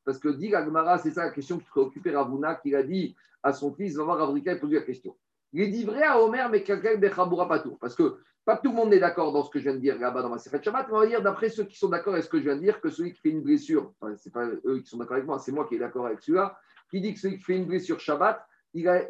Parce 0.09 0.19
que 0.19 0.29
dit 0.31 0.55
Agmara, 0.55 0.97
c'est 0.97 1.11
ça 1.11 1.27
la 1.27 1.31
question 1.33 1.59
qui 1.59 1.67
préoccupait 1.67 2.17
Ravuna, 2.17 2.55
qu'il 2.55 2.75
a 2.75 2.83
dit 2.83 3.15
à 3.43 3.53
son 3.53 3.75
fils, 3.75 3.95
va 3.95 4.05
voir 4.05 4.23
Avrika, 4.23 4.55
il 4.55 4.59
pose 4.59 4.73
la 4.73 4.81
question. 4.81 5.15
Il 5.53 5.71
dit 5.71 5.85
vrai 5.85 6.03
à 6.03 6.19
Omer, 6.19 6.49
mais 6.49 6.63
quelqu'un 6.63 6.97
de 6.97 7.09
Chaboura 7.11 7.47
Patour. 7.47 7.79
Parce 7.79 7.95
que 7.95 8.17
pas 8.43 8.57
tout 8.57 8.71
le 8.71 8.75
monde 8.75 8.95
est 8.95 9.01
d'accord 9.01 9.35
dans 9.35 9.45
ce 9.45 9.51
que 9.51 9.59
je 9.59 9.65
viens 9.65 9.75
de 9.75 9.81
dire 9.81 9.99
là-bas 9.99 10.23
dans 10.23 10.31
ma 10.31 10.39
Sefet 10.39 10.63
Shabbat, 10.63 10.89
mais 10.89 10.95
on 10.95 11.01
va 11.01 11.07
dire, 11.07 11.21
d'après 11.21 11.51
ceux 11.51 11.65
qui 11.65 11.77
sont 11.77 11.91
d'accord 11.91 12.15
avec 12.15 12.25
ce 12.25 12.31
que 12.31 12.39
je 12.39 12.45
viens 12.45 12.57
de 12.57 12.63
dire, 12.63 12.81
que 12.81 12.89
celui 12.89 13.13
qui 13.13 13.21
fait 13.21 13.29
une 13.29 13.43
blessure, 13.43 13.93
enfin, 14.01 14.17
ce 14.17 14.31
n'est 14.31 14.33
pas 14.33 14.47
eux 14.47 14.81
qui 14.81 14.87
sont 14.89 14.97
d'accord 14.97 15.17
avec 15.17 15.27
moi, 15.27 15.39
c'est 15.39 15.53
moi 15.53 15.67
qui 15.69 15.75
est 15.75 15.79
d'accord 15.79 16.07
avec 16.07 16.23
celui-là, 16.23 16.59
qui 16.91 17.03
dit 17.03 17.13
que 17.13 17.21
celui 17.21 17.37
qui 17.37 17.45
fait 17.45 17.57
une 17.57 17.67
blessure 17.67 18.01
Shabbat, 18.01 18.43
il 18.73 18.89
a. 18.89 19.03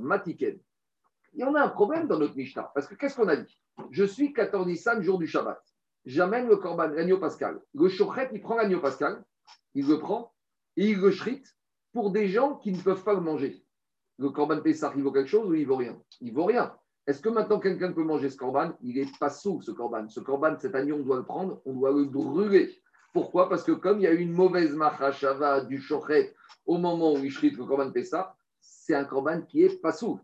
Matiken. 0.00 0.58
Il 1.34 1.40
y 1.40 1.44
en 1.44 1.54
a 1.54 1.60
un 1.60 1.68
problème 1.68 2.08
dans 2.08 2.18
notre 2.18 2.36
Mishnah, 2.36 2.72
parce 2.74 2.86
que 2.86 2.94
qu'est-ce 2.94 3.16
qu'on 3.16 3.28
a 3.28 3.36
dit? 3.36 3.60
Je 3.90 4.04
suis 4.04 4.32
14 4.32 4.66
Nissan, 4.66 5.02
jour 5.02 5.18
du 5.18 5.26
Shabbat. 5.26 5.62
J'amène 6.08 6.48
le 6.48 6.56
korban, 6.56 6.88
l'agneau 6.88 7.18
pascal. 7.18 7.60
Le 7.74 7.86
chochet, 7.90 8.30
il 8.32 8.40
prend 8.40 8.56
l'agneau 8.56 8.80
pascal, 8.80 9.22
il 9.74 9.86
le 9.86 9.98
prend, 9.98 10.32
et 10.78 10.88
il 10.88 10.98
le 10.98 11.12
shrite 11.12 11.54
pour 11.92 12.12
des 12.12 12.28
gens 12.28 12.54
qui 12.54 12.72
ne 12.72 12.80
peuvent 12.80 13.04
pas 13.04 13.12
le 13.12 13.20
manger. 13.20 13.62
le 14.16 14.30
Corban 14.30 14.62
Pessah, 14.62 14.90
il 14.96 15.02
vaut 15.02 15.12
quelque 15.12 15.28
chose 15.28 15.50
ou 15.50 15.54
il 15.54 15.66
vaut 15.66 15.76
rien? 15.76 16.00
Il 16.22 16.32
vaut 16.32 16.46
rien. 16.46 16.74
Est-ce 17.06 17.20
que 17.20 17.28
maintenant 17.28 17.60
quelqu'un 17.60 17.92
peut 17.92 18.04
manger 18.04 18.30
ce 18.30 18.38
Corban 18.38 18.72
Il 18.80 18.94
n'est 18.94 19.10
pas 19.20 19.28
sous 19.28 19.60
ce 19.60 19.70
Corban. 19.70 20.08
Ce 20.08 20.20
Corban, 20.20 20.56
cet 20.58 20.74
agneau, 20.74 20.96
on 20.96 21.02
doit 21.02 21.18
le 21.18 21.24
prendre, 21.24 21.60
on 21.66 21.74
doit 21.74 21.92
le 21.92 22.06
brûler. 22.06 22.80
Pourquoi? 23.12 23.50
Parce 23.50 23.62
que 23.62 23.72
comme 23.72 23.98
il 23.98 24.04
y 24.04 24.06
a 24.06 24.12
eu 24.12 24.20
une 24.20 24.32
mauvaise 24.32 24.74
machashava 24.74 25.60
du 25.60 25.78
shochet 25.78 26.34
au 26.64 26.78
moment 26.78 27.12
où 27.12 27.18
il 27.18 27.30
shrite 27.30 27.58
le 27.58 27.66
Corban 27.66 27.92
Pessah, 27.92 28.34
c'est 28.60 28.94
un 28.94 29.04
Corban 29.04 29.42
qui 29.42 29.62
est 29.62 29.78
pas 29.82 29.92
sous. 29.92 30.18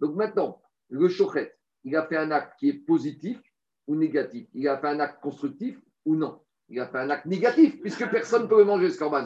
Donc 0.00 0.16
maintenant, 0.16 0.60
le 0.88 1.08
shochet, 1.08 1.54
il 1.84 1.94
a 1.94 2.04
fait 2.08 2.16
un 2.16 2.32
acte 2.32 2.58
qui 2.58 2.70
est 2.70 2.84
positif 2.84 3.40
ou 3.88 3.96
négatif 3.96 4.46
Il 4.54 4.68
a 4.68 4.78
fait 4.78 4.86
un 4.88 5.00
acte 5.00 5.20
constructif 5.20 5.76
ou 6.04 6.14
non 6.14 6.40
Il 6.68 6.78
a 6.78 6.86
fait 6.86 6.98
un 6.98 7.10
acte 7.10 7.26
négatif, 7.26 7.80
puisque 7.80 8.08
personne 8.08 8.42
ne 8.42 8.46
peut 8.46 8.58
le 8.58 8.64
manger, 8.64 8.90
ce 8.90 8.98
corban. 8.98 9.24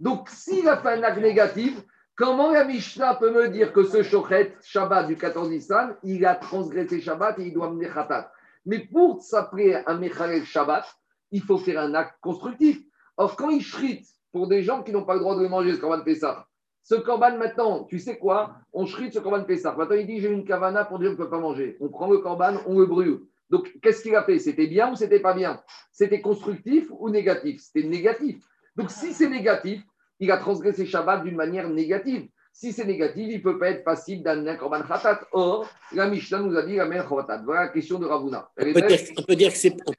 Donc, 0.00 0.30
s'il 0.30 0.66
a 0.68 0.78
fait 0.78 0.92
un 0.98 1.02
acte 1.02 1.20
négatif, 1.20 1.78
comment 2.14 2.52
la 2.52 2.64
Mishnah 2.64 3.16
peut 3.16 3.32
me 3.32 3.48
dire 3.48 3.72
que 3.72 3.84
ce 3.84 4.02
Shochet 4.02 4.56
Shabbat 4.62 5.06
du 5.06 5.16
14 5.16 5.50
Nissan, 5.50 5.96
il 6.02 6.24
a 6.24 6.36
transgressé 6.36 7.00
Shabbat 7.00 7.38
et 7.38 7.48
il 7.48 7.52
doit 7.52 7.70
mener 7.70 7.88
Khatat? 7.88 8.30
Mais 8.64 8.80
pour 8.80 9.22
s'appeler 9.22 9.80
un 9.86 9.98
Mechalel 9.98 10.44
Shabbat, 10.44 10.84
il 11.30 11.42
faut 11.42 11.58
faire 11.58 11.80
un 11.80 11.94
acte 11.94 12.16
constructif. 12.20 12.78
Or, 13.16 13.36
quand 13.36 13.50
il 13.50 13.62
shrite 13.62 14.06
pour 14.32 14.48
des 14.48 14.62
gens 14.62 14.82
qui 14.82 14.92
n'ont 14.92 15.04
pas 15.04 15.14
le 15.14 15.20
droit 15.20 15.36
de 15.36 15.42
le 15.42 15.48
manger, 15.48 15.74
ce 15.74 15.80
corban 15.80 16.02
Pessah, 16.02 16.46
ce 16.82 16.94
corban 16.94 17.36
maintenant, 17.36 17.84
tu 17.84 17.98
sais 17.98 18.18
quoi? 18.18 18.56
On 18.72 18.86
shrite 18.86 19.14
ce 19.14 19.18
corban 19.18 19.42
Pessah. 19.44 19.74
Maintenant, 19.76 19.96
il 19.96 20.06
dit 20.06 20.20
j'ai 20.20 20.30
une 20.30 20.44
kavana 20.44 20.84
pour 20.84 20.98
dire 20.98 21.10
qu'on 21.10 21.16
ne 21.16 21.24
peut 21.24 21.30
pas 21.30 21.40
manger. 21.40 21.76
On 21.80 21.88
prend 21.88 22.10
le 22.10 22.18
corban, 22.18 22.54
on 22.66 22.78
le 22.78 22.86
brûle. 22.86 23.20
Donc, 23.50 23.72
qu'est-ce 23.82 24.02
qu'il 24.02 24.14
a 24.16 24.24
fait? 24.24 24.38
C'était 24.38 24.66
bien 24.66 24.92
ou 24.92 24.96
c'était 24.96 25.20
pas 25.20 25.34
bien? 25.34 25.60
C'était 25.92 26.20
constructif 26.20 26.86
ou 26.90 27.10
négatif? 27.10 27.60
C'était 27.60 27.86
négatif. 27.86 28.36
Donc, 28.74 28.90
si 28.90 29.12
c'est 29.12 29.28
négatif, 29.28 29.80
il 30.18 30.30
a 30.30 30.36
transgressé 30.38 30.84
Shabbat 30.86 31.22
d'une 31.24 31.36
manière 31.36 31.68
négative. 31.68 32.28
Si 32.52 32.72
c'est 32.72 32.86
négatif, 32.86 33.26
il 33.28 33.36
ne 33.38 33.42
peut 33.42 33.58
pas 33.58 33.68
être 33.70 33.84
passible 33.84 34.22
d'un 34.22 34.56
korban 34.56 34.80
khatat. 34.82 35.20
Or, 35.32 35.68
la 35.92 36.08
Mishnah 36.08 36.38
nous 36.40 36.56
a 36.56 36.62
dit 36.64 36.76
la 36.76 36.86
mère 36.86 37.06
khatat. 37.08 37.42
Voilà 37.44 37.62
la 37.64 37.68
question 37.68 37.98
de 37.98 38.06
Ravuna. 38.06 38.48
On 38.58 38.72
peut, 38.72 38.80
dire, 38.80 38.98
on 39.18 39.22
peut 39.22 39.36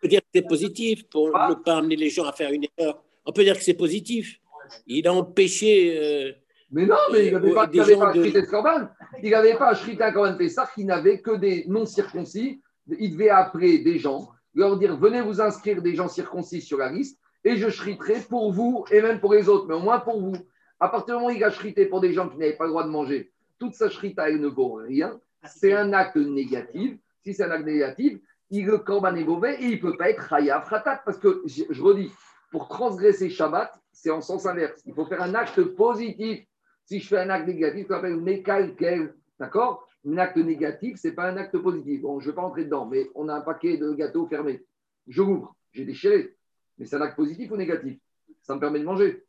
dire 0.07 0.21
que 0.21 0.27
c'est 0.33 0.47
positif 0.47 1.07
pour 1.07 1.29
Ah. 1.35 1.49
ne 1.51 1.55
pas 1.55 1.77
amener 1.77 1.95
les 1.95 2.09
gens 2.09 2.25
à 2.25 2.33
faire 2.33 2.51
une 2.51 2.65
erreur. 2.77 3.03
On 3.25 3.31
peut 3.31 3.43
dire 3.43 3.55
que 3.57 3.63
c'est 3.63 3.75
positif. 3.75 4.39
Il 4.87 5.07
a 5.07 5.13
empêché. 5.13 5.97
euh, 5.97 6.31
Mais 6.71 6.85
non, 6.87 6.95
mais 7.13 7.27
il 7.27 7.33
n'avait 7.33 7.51
Euh, 7.51 7.53
pas, 7.53 7.69
il 7.71 7.79
avait 7.79 7.95
pas 7.95 8.11
de- 8.11 8.41
korban. 8.41 8.89
Il 9.23 9.29
n'avait 9.29 9.55
pas 9.55 9.73
shrité 9.75 10.03
un 10.03 10.11
korban 10.11 10.35
Pessah 10.35 10.67
qui 10.73 10.83
n'avait 10.83 11.21
que 11.21 11.35
des 11.37 11.63
non-circoncis. 11.67 12.59
Il 12.99 13.13
devait 13.13 13.29
appeler 13.29 13.79
des 13.79 13.99
gens, 13.99 14.29
leur 14.53 14.77
dire 14.77 14.95
venez 14.97 15.21
vous 15.21 15.41
inscrire 15.41 15.81
des 15.81 15.95
gens 15.95 16.07
circoncis 16.07 16.61
sur 16.61 16.77
la 16.77 16.91
liste 16.91 17.19
et 17.43 17.57
je 17.57 17.69
shriterai 17.69 18.21
pour 18.29 18.51
vous 18.51 18.85
et 18.91 19.01
même 19.01 19.19
pour 19.19 19.33
les 19.33 19.49
autres, 19.49 19.67
mais 19.67 19.75
au 19.75 19.79
moins 19.79 19.99
pour 19.99 20.19
vous. 20.19 20.35
À 20.79 20.89
partir 20.89 21.15
du 21.15 21.21
moment 21.21 21.33
où 21.33 21.35
il 21.35 21.43
a 21.43 21.49
shrité 21.49 21.85
pour 21.85 22.01
des 22.01 22.13
gens 22.13 22.29
qui 22.29 22.37
n'avaient 22.37 22.57
pas 22.57 22.65
le 22.65 22.71
droit 22.71 22.83
de 22.83 22.89
manger, 22.89 23.31
toute 23.59 23.73
sa 23.73 23.89
shrita, 23.89 24.29
elle 24.29 24.39
ne 24.39 24.47
vaut 24.47 24.73
rien. 24.73 25.19
C'est 25.45 25.73
un 25.73 25.93
acte 25.93 26.17
négatif. 26.17 26.97
Si 27.23 27.33
c'est 27.33 27.43
un 27.43 27.51
acte 27.51 27.65
négatif, 27.65 28.19
il, 28.49 28.65
le 28.65 28.77
korban 28.77 29.15
est 29.15 29.23
mauvais 29.23 29.55
et 29.61 29.65
il 29.65 29.75
ne 29.75 29.81
peut 29.81 29.97
pas 29.97 30.09
être 30.09 30.27
chayav 30.29 30.69
khatat. 30.69 31.01
Parce 31.03 31.17
que, 31.17 31.41
je 31.45 31.81
redis, 31.81 32.11
pour 32.51 32.67
transgresser 32.67 33.29
Shabbat, 33.29 33.73
c'est 33.91 34.11
en 34.11 34.21
sens 34.21 34.45
inverse. 34.45 34.81
Il 34.85 34.93
faut 34.93 35.05
faire 35.05 35.21
un 35.21 35.33
acte 35.35 35.61
positif. 35.61 36.45
Si 36.85 36.99
je 36.99 37.07
fais 37.07 37.17
un 37.17 37.29
acte 37.29 37.47
négatif, 37.47 37.87
ça 37.87 37.95
s'appelle 37.95 38.17
mekalkel. 38.17 39.15
D'accord? 39.39 39.86
Un 40.07 40.17
acte 40.17 40.37
négatif, 40.37 40.97
ce 40.97 41.09
n'est 41.09 41.13
pas 41.13 41.29
un 41.29 41.35
acte 41.35 41.57
positif. 41.57 42.01
Bon, 42.01 42.19
je 42.19 42.27
ne 42.27 42.31
vais 42.31 42.35
pas 42.35 42.43
entrer 42.43 42.63
dedans, 42.63 42.85
mais 42.85 43.09
on 43.13 43.27
a 43.27 43.35
un 43.35 43.41
paquet 43.41 43.77
de 43.77 43.91
gâteaux 43.91 44.25
fermés. 44.27 44.65
Je 45.07 45.21
l'ouvre, 45.21 45.55
j'ai 45.73 45.83
déchiré. 45.83 46.35
Mais 46.77 46.85
c'est 46.85 46.95
un 46.95 47.01
acte 47.01 47.17
positif 47.17 47.51
ou 47.51 47.57
négatif? 47.57 47.99
Ça 48.41 48.55
me 48.55 48.59
permet 48.59 48.79
de 48.79 48.85
manger. 48.85 49.25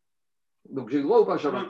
Donc 0.68 0.90
j'ai 0.90 0.98
le 0.98 1.02
droit 1.02 1.20
ou 1.20 1.24
pas, 1.24 1.36
Shabbat? 1.36 1.66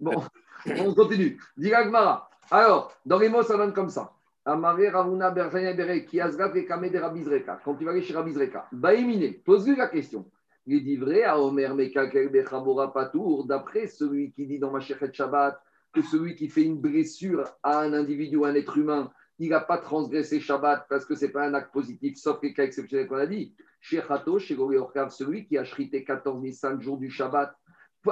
Bon, 0.00 0.22
on 0.66 0.94
continue. 0.94 1.38
Diragmara. 1.56 2.30
Alors, 2.50 2.92
dans 3.04 3.18
les 3.18 3.28
mots, 3.28 3.42
ça 3.42 3.58
donne 3.58 3.74
comme 3.74 3.90
ça. 3.90 4.12
Amare 4.46 4.92
Ravuna 4.92 5.30
Berjaya 5.30 5.74
Bere, 5.74 6.06
qui 6.06 6.16
de 6.16 6.98
Rabizreka. 6.98 7.60
Quand 7.62 7.74
tu 7.74 7.84
vas 7.84 7.90
aller 7.90 8.02
chez 8.02 8.14
Rabizreka, 8.14 8.66
Baïmine, 8.72 9.34
pose-lui 9.44 9.76
la 9.76 9.88
question. 9.88 10.24
Il 10.66 10.82
dit 10.84 10.96
vrai 10.96 11.24
à 11.24 11.38
Omer 11.38 11.74
Mekakel 11.74 12.30
Bechabora 12.30 12.92
Patour, 12.92 13.46
d'après 13.46 13.88
celui 13.88 14.32
qui 14.32 14.46
dit 14.46 14.58
dans 14.58 14.70
Machechet 14.70 15.12
Shabbat 15.12 15.60
que 15.92 16.02
celui 16.02 16.36
qui 16.36 16.48
fait 16.48 16.64
une 16.64 16.80
blessure 16.80 17.44
à 17.62 17.80
un 17.80 17.92
individu, 17.92 18.44
à 18.44 18.48
un 18.48 18.54
être 18.54 18.76
humain, 18.76 19.10
il 19.38 19.50
n'a 19.50 19.60
pas 19.60 19.78
transgressé 19.78 20.40
Shabbat 20.40 20.86
parce 20.88 21.04
que 21.04 21.14
ce 21.14 21.26
n'est 21.26 21.32
pas 21.32 21.46
un 21.46 21.54
acte 21.54 21.72
positif, 21.72 22.16
sauf 22.18 22.38
les 22.42 22.52
cas 22.52 22.64
exceptionnels 22.64 23.06
qu'on 23.06 23.16
a 23.16 23.26
dit. 23.26 23.54
Chez 23.80 24.02
Chato, 24.06 24.38
chez 24.38 24.56
Orkav, 24.56 25.10
celui 25.10 25.46
qui 25.46 25.56
a 25.56 25.64
shrité 25.64 26.04
14 26.04 26.42
Nissan 26.42 26.80
jours 26.80 26.98
du 26.98 27.10
Shabbat 27.10 27.54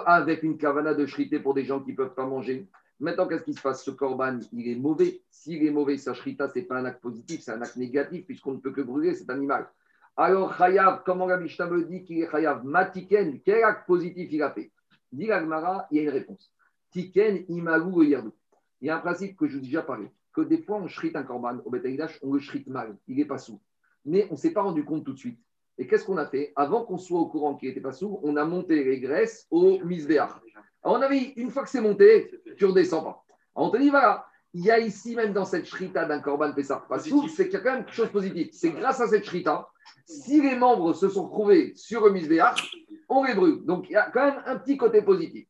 avec 0.04 0.42
une 0.42 0.58
kavana 0.58 0.94
de 0.94 1.06
shrité 1.06 1.40
pour 1.40 1.54
des 1.54 1.64
gens 1.64 1.80
qui 1.80 1.92
ne 1.92 1.96
peuvent 1.96 2.14
pas 2.14 2.26
manger. 2.26 2.68
Maintenant, 2.98 3.26
qu'est-ce 3.26 3.44
qui 3.44 3.54
se 3.54 3.60
passe? 3.60 3.84
Ce 3.84 3.90
korban, 3.90 4.38
il 4.52 4.68
est 4.68 4.76
mauvais. 4.76 5.22
S'il 5.30 5.64
est 5.64 5.70
mauvais, 5.70 5.98
sa 5.98 6.14
shrita, 6.14 6.48
ce 6.48 6.58
n'est 6.58 6.64
pas 6.64 6.78
un 6.78 6.84
acte 6.86 7.02
positif, 7.02 7.40
c'est 7.42 7.52
un 7.52 7.60
acte 7.60 7.76
négatif, 7.76 8.24
puisqu'on 8.24 8.52
ne 8.52 8.58
peut 8.58 8.72
que 8.72 8.80
brûler 8.80 9.14
cet 9.14 9.28
animal. 9.30 9.68
Alors, 10.16 10.56
Chayav, 10.56 11.02
comment 11.04 11.26
la 11.26 11.36
Mishnah 11.36 11.66
me 11.66 11.84
dit 11.84 12.04
qu'il 12.04 12.22
est 12.22 12.30
Chayav? 12.30 12.64
Matiken, 12.64 13.40
quel 13.44 13.64
acte 13.64 13.86
positif 13.86 14.28
il 14.32 14.42
a 14.42 14.50
fait? 14.50 14.72
Dit 15.12 15.24
il 15.24 15.28
y 15.28 15.32
a 15.32 15.40
une 15.40 16.08
réponse. 16.08 16.52
Tiken. 16.96 17.44
Il 17.48 18.86
y 18.86 18.90
a 18.90 18.96
un 18.96 19.00
principe 19.00 19.36
que 19.36 19.46
je 19.46 19.58
vous 19.58 19.64
ai 19.64 19.66
déjà 19.66 19.82
parlé, 19.82 20.08
que 20.32 20.40
des 20.40 20.62
fois, 20.62 20.78
on 20.78 20.88
shrite 20.88 21.14
un 21.16 21.24
korban 21.24 21.58
au 21.64 21.70
Betaïdash, 21.70 22.18
on 22.22 22.32
le 22.32 22.40
shrite 22.40 22.68
mal, 22.68 22.96
il 23.06 23.16
n'est 23.16 23.26
pas 23.26 23.38
sous. 23.38 23.60
Mais 24.06 24.26
on 24.30 24.32
ne 24.32 24.38
s'est 24.38 24.52
pas 24.52 24.62
rendu 24.62 24.84
compte 24.84 25.04
tout 25.04 25.12
de 25.12 25.18
suite. 25.18 25.38
Et 25.78 25.86
qu'est-ce 25.86 26.06
qu'on 26.06 26.16
a 26.16 26.26
fait 26.26 26.54
Avant 26.56 26.84
qu'on 26.84 26.96
soit 26.96 27.20
au 27.20 27.26
courant 27.26 27.54
qu'il 27.54 27.68
n'était 27.68 27.82
pas 27.82 27.92
sous, 27.92 28.18
on 28.22 28.36
a 28.36 28.44
monté 28.46 28.82
les 28.82 28.98
graisses 28.98 29.46
au 29.50 29.78
misbéach. 29.84 30.30
Alors, 30.82 30.98
on 30.98 31.02
avait, 31.02 31.34
une 31.36 31.50
fois 31.50 31.64
que 31.64 31.68
c'est 31.68 31.82
monté, 31.82 32.30
tu 32.56 32.64
ne 32.64 32.70
redescends 32.70 33.02
pas. 33.02 33.24
Alors, 33.54 33.68
on 33.68 33.70
te 33.70 33.76
dit, 33.76 33.90
voilà, 33.90 34.26
il 34.54 34.64
y 34.64 34.70
a 34.70 34.78
ici, 34.78 35.14
même 35.14 35.34
dans 35.34 35.44
cette 35.44 35.66
shrita 35.66 36.06
d'un 36.06 36.20
korban 36.20 36.54
Pessah, 36.54 36.86
pas 36.88 36.98
sous, 36.98 37.28
c'est 37.28 37.44
qu'il 37.44 37.54
y 37.54 37.56
a 37.56 37.60
quand 37.60 37.74
même 37.74 37.84
quelque 37.84 37.94
chose 37.94 38.06
de 38.06 38.12
positif. 38.12 38.48
C'est 38.52 38.70
grâce 38.70 39.00
à 39.02 39.08
cette 39.08 39.24
shrita, 39.24 39.68
si 40.06 40.40
les 40.40 40.56
membres 40.56 40.94
se 40.94 41.10
sont 41.10 41.26
retrouvés 41.26 41.74
sur 41.76 42.06
le 42.06 42.12
misbéach, 42.12 42.74
on 43.10 43.24
les 43.24 43.34
brûle. 43.34 43.64
Donc, 43.66 43.90
il 43.90 43.92
y 43.92 43.96
a 43.96 44.10
quand 44.10 44.24
même 44.24 44.42
un 44.46 44.56
petit 44.56 44.78
côté 44.78 45.02
positif. 45.02 45.46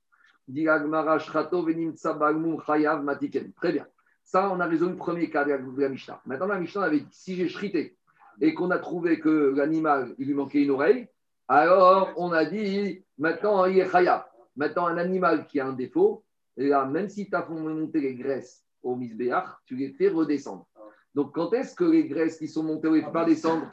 Très 3.56 3.72
bien. 3.72 3.86
Ça, 4.24 4.50
on 4.50 4.60
a 4.60 4.66
résolu 4.66 4.92
le 4.92 4.96
premier 4.96 5.30
cas 5.30 5.44
de 5.44 5.50
la, 5.50 5.88
Mishnah. 5.88 6.20
Maintenant, 6.26 6.46
la 6.46 6.58
Mishnah 6.58 6.82
avait 6.82 7.00
dit 7.00 7.08
si 7.10 7.36
j'ai 7.36 7.48
shrité 7.48 7.96
et 8.40 8.54
qu'on 8.54 8.70
a 8.70 8.78
trouvé 8.78 9.20
que 9.20 9.54
l'animal, 9.56 10.14
il 10.18 10.26
lui 10.26 10.34
manquait 10.34 10.62
une 10.62 10.70
oreille, 10.70 11.08
alors 11.48 12.12
on 12.16 12.32
a 12.32 12.44
dit 12.44 13.02
maintenant, 13.18 13.64
il 13.66 13.78
est 13.78 13.90
Chayav. 13.90 14.24
Maintenant, 14.56 14.86
un 14.86 14.98
animal 14.98 15.46
qui 15.46 15.60
a 15.60 15.66
un 15.66 15.72
défaut, 15.72 16.24
et 16.56 16.68
là, 16.68 16.84
même 16.86 17.08
si 17.08 17.28
tu 17.28 17.36
as 17.36 17.42
fait 17.42 17.52
monter 17.52 18.00
les 18.00 18.14
graisses 18.14 18.64
au 18.82 18.96
misbéach, 18.96 19.46
tu 19.66 19.76
les 19.76 19.90
fais 19.90 20.08
redescendre. 20.08 20.66
Donc, 21.14 21.34
quand 21.34 21.52
est-ce 21.52 21.74
que 21.74 21.84
les 21.84 22.06
graisses 22.06 22.38
qui 22.38 22.48
sont 22.48 22.62
montées, 22.62 22.90
fait 23.02 23.12
pas 23.12 23.24
descendre 23.24 23.70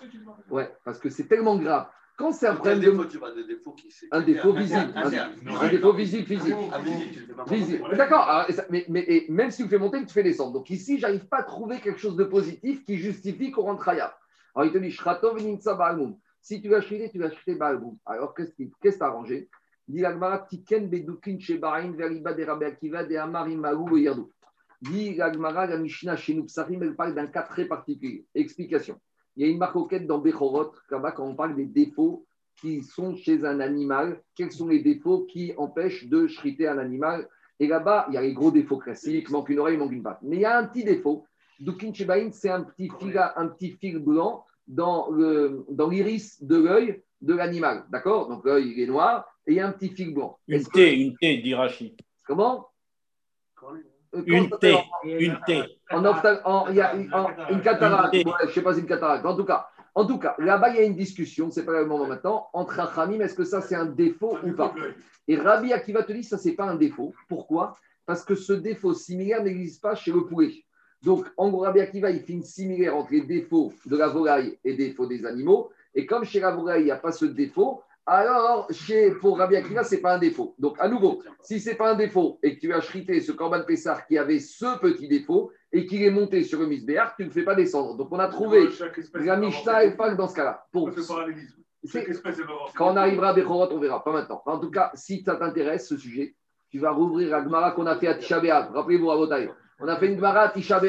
Ouais, 0.50 0.74
parce 0.86 1.00
que 1.00 1.10
c'est 1.10 1.28
tellement 1.28 1.58
grave. 1.58 1.88
Quand 2.18 2.32
c'est 2.32 2.48
un 2.48 2.56
problème 2.56 2.80
de. 2.80 2.92
défaut, 2.92 3.06
tu 3.06 3.20
parles 3.20 3.36
de 3.36 3.44
défaut 3.44 3.72
qui 3.72 3.90
Un 4.12 4.22
défaut 4.22 4.54
visible. 4.54 4.94
Un, 4.96 5.58
un 5.60 5.70
défaut 5.70 5.94
visible, 5.94 6.26
physique. 6.28 6.54
Ah, 6.72 6.80
visible. 7.50 7.98
D'accord, 7.98 8.46
ça- 8.50 8.66
mais, 8.70 8.86
mais- 8.88 9.06
et 9.08 9.26
même 9.32 9.50
si 9.50 9.64
tu 9.64 9.70
fais 9.70 9.80
monter, 9.80 10.06
tu 10.06 10.14
fais 10.14 10.24
descendre. 10.24 10.54
Donc 10.54 10.70
ici, 10.70 11.00
j'arrive 11.00 11.26
pas 11.28 11.38
à 11.38 11.44
trouver 11.44 11.80
quelque 11.80 12.00
chose 12.00 12.16
de 12.16 12.24
positif 12.24 12.86
qui 12.86 12.98
justifie 12.98 13.52
qu'on 13.52 13.64
rentre 13.64 13.90
Hayab. 13.90 14.12
Alors 14.56 14.68
il 14.68 14.72
te 14.74 14.78
dit, 14.78 14.92
Shratov 14.92 15.40
Baalmoum. 15.78 16.18
Si 16.42 16.62
tu 16.62 16.70
vas 16.70 16.78
acheter, 16.78 17.10
tu 17.10 17.18
vas 17.20 17.28
acheter 17.28 17.56
Baalmoum. 17.56 17.98
Alors 18.06 18.36
qu'est-ce 18.36 18.54
qui- 18.54 18.72
as 18.88 19.06
arrangé 19.06 19.50
Dit 19.88 20.02
l'Agmara, 20.02 20.40
Tiken 20.40 20.88
Bedukin 20.88 21.38
Shebarim 21.40 21.96
Veriba 21.96 22.34
de 22.34 22.44
Rabbi 22.44 22.66
Akiva 22.66 23.04
de 23.04 23.16
Amarim 23.16 23.60
Maou 23.60 23.98
et 23.98 24.02
Yerdou. 24.04 24.32
Dit 24.82 25.16
l'Agmara, 25.16 25.66
la 25.66 25.78
Mishnah 25.78 26.16
chez 26.16 26.34
nous, 26.36 26.46
elle 26.82 26.96
parle 26.96 27.16
d'un 27.16 27.28
cas 27.28 27.42
très 27.44 27.66
particulier. 27.66 28.26
Explication. 28.36 29.00
Il 29.36 29.46
y 29.46 29.50
a 29.50 29.52
une 29.52 29.58
marcoquette 29.58 30.06
dans 30.08 30.20
Bechorot, 30.20 30.72
là-bas, 30.90 31.12
quand 31.12 31.26
on 31.28 31.36
parle 31.36 31.56
des 31.56 31.66
défauts 31.66 32.26
qui 32.62 32.84
sont 32.84 33.16
chez 33.16 33.44
un 33.46 33.60
animal, 33.60 34.22
quels 34.36 34.52
sont 34.52 34.68
les 34.68 34.80
défauts 34.80 35.22
qui 35.26 35.54
empêchent 35.58 36.08
de 36.08 36.28
shriter 36.28 36.68
un 36.68 36.78
animal. 36.78 37.28
Et 37.60 37.68
là-bas, 37.68 38.06
il 38.10 38.14
y 38.16 38.18
a 38.18 38.22
les 38.22 38.34
gros 38.34 38.52
défauts 38.52 38.78
classiques, 38.78 39.30
manque 39.30 39.50
une 39.50 39.60
oreille, 39.60 39.78
manque 39.78 39.92
une 39.92 40.04
patte. 40.04 40.20
Mais 40.22 40.36
il 40.38 40.42
y 40.42 40.46
a 40.46 40.58
un 40.58 40.66
petit 40.66 40.84
défaut. 40.84 41.26
Dukin 41.60 41.94
Shebain, 41.94 42.30
c'est 42.32 42.50
un 42.50 42.64
petit 42.64 42.92
fil, 43.00 43.18
un 43.36 43.48
petit 43.48 43.72
fil 43.80 44.00
blanc 44.00 44.46
dans 44.68 45.10
le- 45.12 45.66
dans 45.70 45.90
l'iris 45.90 46.44
de 46.44 46.58
l'œil 46.58 47.02
de 47.22 47.34
l'animal. 47.34 47.86
D'accord? 47.90 48.28
Donc 48.28 48.46
l'œil, 48.46 48.72
il 48.76 48.80
est 48.80 48.88
noir 48.88 49.26
et 49.48 49.52
il 49.54 49.56
y 49.56 49.60
a 49.60 49.68
un 49.68 49.72
petit 49.72 49.90
fil 49.90 50.14
blanc. 50.14 50.38
Une 50.48 50.56
Est-ce 50.56 50.68
que- 50.70 50.74
T, 50.74 50.96
une 51.00 51.16
T, 51.18 51.38
dit 51.38 51.54
Rachid. 51.54 51.96
Comment? 52.26 52.68
Une 54.26 54.50
ça 54.50 54.58
T, 54.58 54.78
une 55.04 55.40
T. 55.46 55.64
en 55.92 56.06
ophtal- 56.06 56.42
en- 56.46 56.68
il 56.70 56.76
y 56.76 56.82
a 56.82 56.94
une, 56.94 57.14
en- 57.14 57.30
une 57.50 57.62
cataracte. 57.62 58.14
Une- 58.14 58.28
Ouais, 58.28 58.34
je 58.44 58.48
ne 58.48 58.52
sais 58.52 58.62
pas 58.62 58.74
si 58.74 58.80
une 58.82 58.86
cataracte. 58.86 59.26
En 59.26 59.36
tout 59.36 59.46
cas, 59.46 59.68
en 59.96 60.06
tout 60.06 60.18
cas, 60.20 60.36
là-bas, 60.40 60.70
il 60.70 60.76
y 60.76 60.80
a 60.80 60.84
une 60.84 60.96
discussion, 60.96 61.50
c'est 61.52 61.66
pas 61.66 61.72
le 61.80 61.86
moment 61.86 62.08
maintenant, 62.08 62.48
entre 62.54 62.80
Achamim, 62.80 63.20
est-ce 63.22 63.36
que 63.36 63.44
ça 63.44 63.62
c'est 63.62 63.76
un 63.76 63.86
défaut 63.86 64.38
ou 64.44 64.52
pas? 64.54 64.74
Et 65.28 65.36
Rabbi 65.38 65.72
Akiva 65.74 66.04
te 66.04 66.12
dit, 66.14 66.24
ça 66.24 66.38
c'est 66.38 66.54
pas 66.54 66.66
un 66.66 66.76
défaut. 66.76 67.14
Pourquoi? 67.30 67.76
Parce 68.06 68.24
que 68.26 68.36
ce 68.36 68.54
défaut 68.54 68.94
similaire 68.94 69.44
n'existe 69.44 69.82
pas 69.82 69.96
chez 69.96 70.12
le 70.12 70.26
poulet. 70.26 70.52
Donc, 71.02 71.26
en 71.38 71.50
gros, 71.50 71.62
Rabbi 71.62 71.80
Akiva, 71.82 72.12
il 72.12 72.22
fait 72.22 72.34
une 72.34 72.44
similaire 72.44 72.96
entre 72.96 73.12
les 73.12 73.22
défauts 73.22 73.74
de 73.86 73.98
la 73.98 74.08
volaille 74.08 74.58
et 74.64 74.72
les 74.72 74.90
défauts 74.90 75.06
des 75.08 75.26
animaux. 75.26 75.70
Et 75.96 76.06
comme 76.06 76.24
chez 76.24 76.40
la 76.40 76.52
volaille, 76.52 76.82
il 76.82 76.86
n'y 76.86 76.92
a 76.92 76.98
pas 76.98 77.12
ce 77.12 77.26
défaut, 77.26 77.82
Alors, 78.06 78.68
chez, 78.70 79.12
pour 79.12 79.38
Rabbi 79.38 79.56
Akiva, 79.56 79.84
ce 79.84 79.96
n'est 79.96 80.02
pas 80.02 80.16
un 80.16 80.20
défaut. 80.20 80.56
Donc, 80.60 80.76
à 80.80 80.90
nouveau, 80.90 81.24
si 81.42 81.62
ce 81.62 81.70
n'est 81.70 81.76
pas 81.76 81.92
un 81.92 81.96
défaut 81.96 82.38
et 82.44 82.56
que 82.56 82.60
tu 82.60 82.74
as 82.74 82.82
chrité 82.82 83.22
ce 83.22 83.32
Corban 83.32 83.64
Pessar 83.64 84.06
qui 84.06 84.18
avait 84.18 84.40
ce 84.40 84.78
petit 84.80 85.08
défaut 85.08 85.52
et 85.72 85.86
qu'il 85.86 86.04
est 86.04 86.12
monté 86.12 86.44
sur 86.44 86.60
le 86.60 86.68
misbéar, 86.68 87.16
tu 87.16 87.24
ne 87.24 87.28
le 87.28 87.34
fais 87.34 87.44
pas 87.44 87.56
descendre. 87.56 87.96
Donc, 87.96 88.10
on 88.12 88.20
a 88.20 88.28
trouvé 88.28 88.68
la 89.14 89.38
Mishnah 89.38 89.86
et 89.86 89.96
pas 89.96 90.14
dans 90.16 90.28
ce 90.28 90.36
cas-là. 90.36 90.66
Pour, 90.74 90.92
quand 92.76 92.94
on 92.94 92.98
arrivera 92.98 93.30
à 93.30 93.34
Bechorot, 93.34 93.72
on 93.72 93.80
verra, 93.80 94.04
pas 94.04 94.12
maintenant. 94.12 94.42
En 94.46 94.60
tout 94.60 94.70
cas, 94.72 94.92
si 94.96 95.24
ça 95.24 95.36
t'intéresse, 95.36 95.88
ce 95.88 95.98
sujet, 95.98 96.36
tu 96.70 96.80
vas 96.80 96.92
rouvrir 96.92 97.30
la 97.30 97.42
Gemara 97.42 97.72
qu'on 97.72 97.86
a 97.86 97.96
fait 97.96 98.08
à 98.08 98.16
Tisha. 98.16 98.40
Rappelez-vous. 98.74 99.08
On 99.08 99.88
a 99.88 99.98
fait 99.98 100.08
une 100.08 100.16
Gemara 100.16 100.42
à 100.42 100.50
Tisha. 100.50 100.82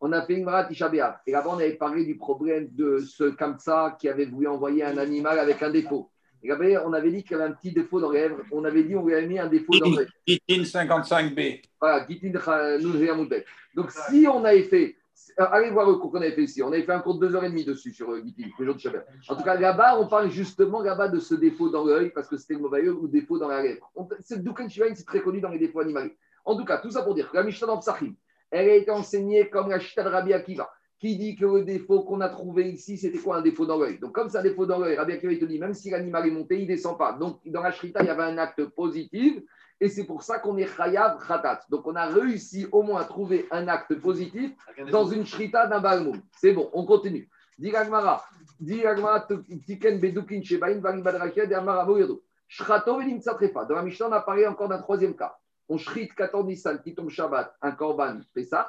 On 0.00 0.12
a 0.12 0.22
fait 0.22 0.34
une 0.34 0.40
Gemara 0.40 0.58
à 0.58 0.64
Tisha. 0.64 0.90
Et 1.26 1.32
là-bas, 1.32 1.50
on 1.50 1.58
avait 1.58 1.74
parlé 1.74 2.04
du 2.04 2.16
problème 2.16 2.68
de 2.70 2.98
ce 2.98 3.24
Kamsa 3.24 3.96
qui 3.98 4.08
avait 4.08 4.26
voulu 4.26 4.46
envoyer 4.46 4.84
un 4.84 4.96
animal 4.96 5.38
avec 5.38 5.60
un 5.62 5.70
défaut. 5.70 6.08
On 6.42 6.92
avait 6.92 7.10
dit 7.10 7.22
qu'il 7.22 7.32
y 7.32 7.34
avait 7.40 7.50
un 7.50 7.52
petit 7.52 7.72
défaut 7.72 8.00
dans 8.00 8.10
lèvres. 8.10 8.38
On 8.50 8.64
avait 8.64 8.82
dit 8.84 8.94
qu'on 8.94 9.04
lui 9.06 9.14
avait 9.14 9.26
mis 9.26 9.38
un 9.38 9.46
défaut 9.48 9.72
dans 9.78 9.86
les 10.26 10.38
Itin 10.48 10.62
55B. 10.64 11.60
voilà, 11.80 12.06
Gitin 12.08 12.32
Kha- 12.38 12.78
Nouzé 12.78 13.10
Amoudbek. 13.10 13.44
Donc, 13.74 13.90
si 13.90 14.26
on 14.26 14.44
avait 14.44 14.62
fait, 14.64 14.96
euh, 15.38 15.44
allez 15.50 15.70
voir 15.70 15.86
le 15.88 15.94
cours 15.96 16.10
qu'on 16.10 16.18
avait 16.20 16.32
fait 16.32 16.42
ici, 16.44 16.62
on 16.62 16.68
avait 16.72 16.82
fait 16.82 16.92
un 16.92 17.00
cours 17.00 17.18
de 17.18 17.26
deux 17.26 17.34
heures 17.36 17.44
et 17.44 17.50
demie 17.50 17.64
dessus 17.64 17.92
sur 17.92 18.10
euh, 18.10 18.22
Gitin, 18.24 18.48
le 18.58 18.64
jour 18.64 18.74
de 18.74 18.80
Shabbat. 18.80 19.06
En 19.28 19.36
tout 19.36 19.42
cas, 19.44 19.54
là-bas, 19.58 19.98
on 20.00 20.06
parle 20.08 20.30
justement 20.30 20.82
là-bas 20.82 21.08
de 21.08 21.18
ce 21.20 21.34
défaut 21.34 21.68
dans 21.68 21.84
l'œil, 21.84 22.10
parce 22.10 22.26
que 22.28 22.36
c'était 22.36 22.54
le 22.54 22.60
mauvais 22.60 22.80
œil 22.80 22.88
ou 22.88 23.06
défaut 23.06 23.38
dans 23.38 23.48
la 23.48 23.62
lèvre. 23.62 23.90
C'est 24.20 24.42
Dukan 24.42 24.68
Shivain, 24.68 24.94
c'est 24.94 25.06
très 25.06 25.20
connu 25.20 25.40
dans 25.40 25.50
les 25.50 25.58
défauts 25.58 25.80
animaux. 25.80 26.00
En 26.44 26.56
tout 26.56 26.64
cas, 26.64 26.78
tout 26.78 26.90
ça 26.90 27.02
pour 27.02 27.14
dire 27.14 27.30
que 27.30 27.36
la 27.36 27.42
Mishnah 27.44 27.66
dans 27.66 27.78
Psachim, 27.78 28.14
elle 28.50 28.68
a 28.68 28.74
été 28.74 28.90
enseignée 28.90 29.48
comme 29.50 29.68
la 29.70 29.78
Shita 29.78 30.02
de 30.02 30.08
Rabbi 30.08 30.32
Akiva, 30.32 30.68
qui 31.00 31.16
dit 31.16 31.34
que 31.34 31.46
le 31.46 31.64
défaut 31.64 32.02
qu'on 32.02 32.20
a 32.20 32.28
trouvé 32.28 32.70
ici, 32.70 32.98
c'était 32.98 33.18
quoi 33.18 33.38
un 33.38 33.42
défaut 33.42 33.64
dans 33.64 33.78
l'œil 33.78 33.98
Donc, 33.98 34.12
comme 34.12 34.28
c'est 34.28 34.36
un 34.36 34.42
défaut 34.42 34.66
dans 34.66 34.78
l'œil, 34.78 34.96
Rabbi 34.96 35.14
Akiva, 35.14 35.32
il 35.32 35.38
te 35.38 35.46
dit, 35.46 35.58
même 35.58 35.72
si 35.72 35.88
l'animal 35.88 36.26
est 36.26 36.30
monté, 36.30 36.56
il 36.56 36.62
ne 36.64 36.68
descend 36.68 36.98
pas. 36.98 37.14
Donc, 37.14 37.40
dans 37.46 37.62
la 37.62 37.72
Shrita, 37.72 38.02
il 38.02 38.06
y 38.06 38.10
avait 38.10 38.22
un 38.22 38.36
acte 38.36 38.62
positif, 38.66 39.42
et 39.80 39.88
c'est 39.88 40.04
pour 40.04 40.22
ça 40.22 40.38
qu'on 40.38 40.58
est 40.58 40.66
Chayav 40.66 41.26
Khatat. 41.26 41.62
Donc, 41.70 41.86
on 41.86 41.96
a 41.96 42.06
réussi 42.06 42.66
au 42.70 42.82
moins 42.82 43.00
à 43.00 43.04
trouver 43.04 43.46
un 43.50 43.66
acte 43.66 43.94
positif 43.94 44.52
dans 44.92 45.06
une 45.06 45.24
shrita 45.24 45.66
d'un 45.66 45.80
balmoum. 45.80 46.20
C'est 46.36 46.52
bon, 46.52 46.68
on 46.74 46.84
continue. 46.84 47.30
Dit 47.58 47.70
Gagmara, 47.70 48.22
dit 48.60 48.82
Gagmara, 48.82 49.26
tiken 49.66 49.98
bedukin 49.98 50.42
shebain 50.42 50.80
vari 50.80 51.00
badrakia 51.00 51.46
de 51.46 51.54
amara 51.54 51.84
voyodo. 51.84 52.22
Shrato 52.46 52.98
velim 52.98 53.20
tsatrefa. 53.20 53.64
Dans 53.64 53.74
la 53.74 53.82
Mishnah, 53.82 54.08
on 54.08 54.12
a 54.12 54.20
parlé 54.20 54.46
encore 54.46 54.68
d'un 54.68 54.78
troisième 54.78 55.14
cas. 55.14 55.38
On 55.68 55.78
shrite 55.78 56.14
14 56.14 56.46
Nissan 56.46 56.82
qui 56.82 56.94
tombe 56.94 57.10
Shabbat, 57.10 57.54
un 57.62 57.72
korban 57.72 58.20
Pessah, 58.34 58.66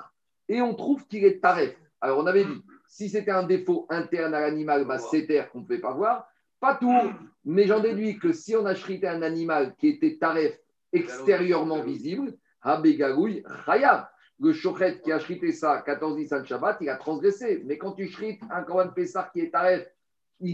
et 0.47 0.61
on 0.61 0.75
trouve 0.75 1.07
qu'il 1.07 1.25
est 1.25 1.41
taref. 1.41 1.75
Alors, 2.01 2.17
on 2.17 2.25
avait 2.25 2.45
dit, 2.45 2.63
si 2.87 3.09
c'était 3.09 3.31
un 3.31 3.43
défaut 3.43 3.85
interne 3.89 4.33
à 4.33 4.41
l'animal, 4.41 4.85
bah, 4.85 4.97
c'est 4.97 5.27
terre 5.27 5.49
qu'on 5.51 5.59
ne 5.59 5.63
pouvait 5.63 5.79
pas 5.79 5.93
voir. 5.93 6.27
Pas 6.59 6.75
tout, 6.75 7.11
mais 7.45 7.65
j'en 7.65 7.79
déduis 7.79 8.19
que 8.19 8.33
si 8.33 8.55
on 8.55 8.65
a 8.65 8.75
shrité 8.75 9.07
un 9.07 9.21
animal 9.21 9.75
qui 9.77 9.87
était 9.87 10.17
taref 10.17 10.59
extérieurement 10.93 11.81
visible, 11.81 12.35
Habegagoui, 12.61 13.43
Chayav. 13.65 14.07
Le 14.39 14.53
chochet 14.53 14.99
qui 15.03 15.11
a 15.11 15.19
shrité 15.19 15.51
ça 15.51 15.83
14 15.85 16.17
Nissan 16.17 16.45
Shabbat, 16.45 16.77
il 16.81 16.89
a 16.89 16.95
transgressé. 16.95 17.61
Mais 17.65 17.77
quand 17.77 17.91
tu 17.91 18.07
shrites 18.07 18.41
un 18.49 18.63
Korban 18.63 18.89
Pessar 18.89 19.31
qui 19.31 19.41
est 19.41 19.51
taref, 19.51 19.87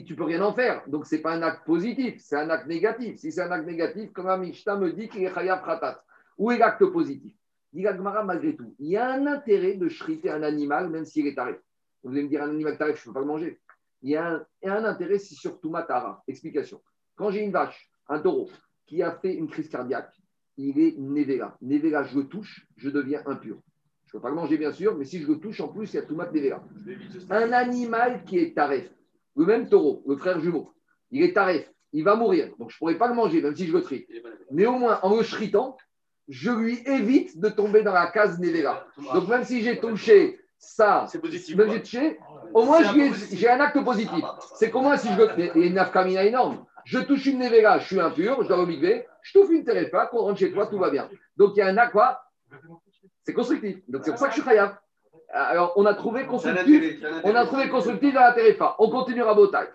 tu 0.06 0.16
peux 0.16 0.26
rien 0.26 0.42
en 0.42 0.54
faire. 0.54 0.84
Donc, 0.88 1.06
ce 1.06 1.16
n'est 1.16 1.22
pas 1.22 1.32
un 1.32 1.42
acte 1.42 1.66
positif, 1.66 2.16
c'est 2.20 2.36
un 2.36 2.50
acte 2.50 2.68
négatif. 2.68 3.18
Si 3.18 3.32
c'est 3.32 3.42
un 3.42 3.52
acte 3.52 3.66
négatif, 3.66 4.12
comme 4.12 4.42
Mishnah 4.42 4.76
me 4.76 4.92
dit 4.92 5.08
qu'il 5.08 5.24
est 5.24 5.34
Chayav 5.34 5.64
Khatat. 5.64 6.04
Où 6.38 6.52
est 6.52 6.58
l'acte 6.58 6.86
positif? 6.86 7.34
Dit 7.78 7.84
malgré 7.84 8.56
tout, 8.56 8.74
il 8.80 8.88
y 8.88 8.98
a 8.98 9.08
un 9.08 9.28
intérêt 9.28 9.76
de 9.76 9.88
shriter 9.88 10.32
un 10.32 10.42
animal, 10.42 10.90
même 10.90 11.06
s'il 11.06 11.28
est 11.28 11.36
taref. 11.36 11.62
Vous 12.02 12.10
allez 12.10 12.24
me 12.24 12.28
dire, 12.28 12.42
un 12.42 12.50
animal 12.50 12.76
taref, 12.76 12.96
je 12.96 13.02
ne 13.02 13.06
peux 13.06 13.14
pas 13.14 13.20
le 13.20 13.28
manger. 13.28 13.60
Il 14.02 14.10
y 14.10 14.16
a 14.16 14.28
un, 14.28 14.46
il 14.64 14.68
y 14.68 14.70
a 14.70 14.80
un 14.80 14.84
intérêt, 14.84 15.20
c'est 15.20 15.36
surtout 15.36 15.70
Matara. 15.70 16.24
Explication. 16.28 16.82
Quand 17.16 17.30
j'ai 17.30 17.44
une 17.44 17.52
vache, 17.52 17.92
un 18.10 18.20
taureau, 18.20 18.50
qui 18.88 19.04
a 19.04 19.12
fait 19.12 19.36
une 19.36 19.48
crise 19.48 19.70
cardiaque, 19.70 20.12
il 20.58 20.80
est 20.80 20.98
Nevela. 20.98 21.56
Nevela, 21.62 22.02
je 22.02 22.18
le 22.18 22.28
touche, 22.28 22.66
je 22.78 22.90
deviens 22.90 23.22
impur. 23.28 23.60
Je 24.06 24.10
ne 24.10 24.12
peux 24.14 24.22
pas 24.24 24.30
le 24.30 24.36
manger, 24.36 24.58
bien 24.58 24.72
sûr, 24.72 24.98
mais 24.98 25.06
si 25.06 25.20
je 25.20 25.28
le 25.28 25.40
touche, 25.40 25.62
en 25.62 25.68
plus, 25.68 25.94
il 25.94 25.98
y 25.98 26.00
a 26.00 26.02
Toumat 26.02 26.32
Nevela. 26.32 26.64
Un 27.30 27.52
animal 27.52 28.24
qui 28.24 28.40
est 28.40 28.56
taref, 28.56 28.90
le 29.36 29.46
même 29.46 29.70
taureau, 29.70 30.02
le 30.08 30.18
frère 30.18 30.40
jumeau, 30.40 30.74
il 31.12 31.22
est 31.22 31.34
taref, 31.34 31.72
il 31.94 32.04
va 32.04 32.16
mourir. 32.16 32.56
Donc, 32.58 32.72
je 32.72 32.76
ne 32.76 32.80
pourrais 32.80 32.98
pas 32.98 33.08
le 33.08 33.14
manger, 33.14 33.40
même 33.40 33.56
si 33.56 33.68
je 33.68 33.74
le 33.74 33.84
trie. 33.84 34.08
Mais 34.50 34.66
au 34.66 34.80
moins, 34.80 35.00
en 35.04 35.16
le 35.16 35.22
shritant, 35.22 35.78
je 36.28 36.52
lui 36.52 36.80
évite 36.86 37.40
de 37.40 37.50
tomber 37.50 37.84
dans 37.84 37.94
la 37.94 38.08
case 38.08 38.40
Nevela. 38.40 38.86
Donc, 39.14 39.28
même 39.28 39.44
si 39.44 39.62
j'ai 39.62 39.80
touché 39.80 40.40
ça, 40.58 41.06
positif. 41.22 41.56
même 41.56 41.72
j'ai 41.72 41.82
touché, 41.82 42.20
au 42.54 42.64
moins, 42.66 42.80
C'est 42.80 42.88
un 42.88 42.96
ai- 42.96 43.10
positif. 43.10 43.40
j'ai 43.40 43.50
un 43.50 43.60
acte 43.60 43.84
positif. 43.84 44.24
C'est 44.56 44.70
comment 44.72 44.98
si 44.98 45.08
je 45.14 45.18
le. 45.18 45.30
Il 45.56 45.62
y 45.62 45.64
a 45.64 45.68
une 45.68 45.74
nafkamina 45.76 46.24
énorme. 46.26 46.66
Je 46.86 47.00
touche 47.00 47.26
une 47.26 47.40
Nevela, 47.40 47.80
je 47.80 47.86
suis 47.88 48.00
impur, 48.00 48.42
je 48.44 48.48
dois 48.48 48.58
le 48.58 48.66
migrer, 48.66 49.06
je 49.22 49.34
touche 49.34 49.50
une 49.52 49.64
terefa, 49.64 50.08
qu'on 50.08 50.20
rentre 50.20 50.40
chez 50.40 50.52
toi, 50.52 50.68
tout 50.68 50.78
va 50.80 50.90
bien. 50.90 51.10
Donc, 51.36 51.52
il 51.56 51.60
y 51.60 51.62
a 51.62 51.68
un 51.68 51.78
acte, 51.78 51.92
quoi 51.92 52.22
C'est 53.24 53.34
constructif. 53.34 53.78
Donc, 53.90 54.04
c'est 54.06 54.12
pour 54.12 54.20
ça 54.20 54.28
que 54.28 54.36
je 54.36 54.40
suis 54.42 54.50
khayab. 54.50 54.76
Alors, 55.30 55.74
on 55.76 55.86
a 55.86 55.94
trouvé 55.94 56.26
constructif. 56.26 57.04
On 57.24 57.36
a 57.36 57.46
trouvé 57.46 57.68
constructif 57.70 58.14
dans 58.14 58.22
la 58.22 58.32
terefa. 58.32 58.76
On 58.80 58.90
continue 58.90 59.24
à 59.24 59.34
Botaï. 59.34 59.68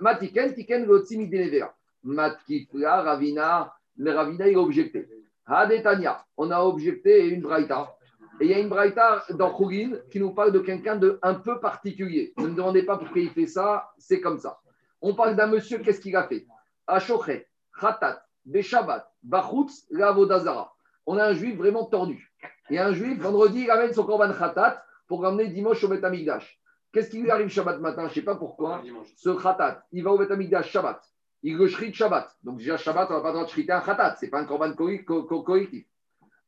Matiken, 0.00 0.52
tiken, 0.54 0.84
denevera. 0.84 1.72
Matkifla, 2.02 3.02
Ravina, 3.02 3.72
le 3.96 4.10
Ravina, 4.10 4.48
il 4.48 4.56
a 4.56 4.60
objecté. 4.60 5.08
Hadetania, 5.46 6.24
on 6.36 6.50
a 6.50 6.60
objecté 6.60 7.28
une 7.28 7.42
braïta. 7.42 7.96
Et 8.40 8.46
il 8.46 8.50
y 8.50 8.54
a 8.54 8.58
une 8.58 8.68
braïta 8.68 9.24
dans 9.30 9.52
Khourin 9.52 9.92
qui 10.10 10.18
nous 10.18 10.32
parle 10.32 10.52
de 10.52 10.60
quelqu'un 10.60 10.96
de 10.96 11.18
un 11.22 11.34
peu 11.34 11.60
particulier. 11.60 12.32
Ne 12.38 12.48
me 12.48 12.54
demandez 12.54 12.82
pas 12.82 12.96
pourquoi 12.96 13.20
il 13.20 13.30
fait 13.30 13.46
ça, 13.46 13.92
c'est 13.98 14.20
comme 14.20 14.38
ça. 14.38 14.60
On 15.00 15.14
parle 15.14 15.36
d'un 15.36 15.46
monsieur, 15.46 15.78
qu'est-ce 15.78 16.00
qu'il 16.00 16.16
a 16.16 16.24
fait? 16.24 16.46
Ashochet, 16.86 17.48
Khatat, 17.78 18.24
Beshabat, 18.44 19.10
Bachutz, 19.22 19.86
Lavodazara. 19.90 20.74
On 21.06 21.18
a 21.18 21.26
un 21.26 21.32
juif 21.34 21.56
vraiment 21.56 21.84
tordu. 21.84 22.32
A 22.70 22.86
un 22.86 22.92
juif, 22.92 23.18
vendredi, 23.20 23.62
il 23.62 23.70
ramène 23.70 23.92
son 23.92 24.04
korban 24.04 24.32
Khatat 24.32 24.82
pour 25.06 25.22
ramener 25.22 25.48
dimanche 25.48 25.82
au 25.84 25.88
Beth 25.88 26.04
Amikdash. 26.04 26.58
Qu'est-ce 26.92 27.10
qui 27.10 27.20
lui 27.20 27.30
arrive 27.30 27.48
Shabbat 27.48 27.80
matin? 27.80 28.02
Je 28.04 28.08
ne 28.08 28.14
sais 28.14 28.22
pas 28.22 28.36
pourquoi. 28.36 28.82
Ce 29.16 29.30
Khatat, 29.30 29.84
il 29.92 30.02
va 30.04 30.12
au 30.12 30.18
Beth 30.18 30.30
Amikdash 30.30 30.70
Shabbat. 30.70 31.00
Il 31.42 31.56
le 31.56 31.66
Shabbat. 31.66 32.36
Donc 32.42 32.58
déjà, 32.58 32.76
Shabbat, 32.76 33.10
on 33.10 33.14
n'a 33.14 33.20
pas 33.20 33.28
le 33.28 33.32
droit 33.34 33.44
de 33.44 33.50
shriter 33.50 33.72
un 33.72 33.80
Khatat. 33.80 34.16
Ce 34.16 34.24
n'est 34.24 34.30
pas 34.30 34.40
un 34.40 34.44
korban 34.44 34.72
co- 34.74 34.90
co- 35.04 35.24
co- 35.24 35.42
collectif. 35.42 35.84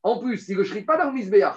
En 0.03 0.19
plus, 0.19 0.49
il 0.49 0.57
ne 0.59 0.63
le 0.63 0.85
pas 0.85 0.97
dans 0.97 1.07
le 1.07 1.13
Misbéach. 1.13 1.57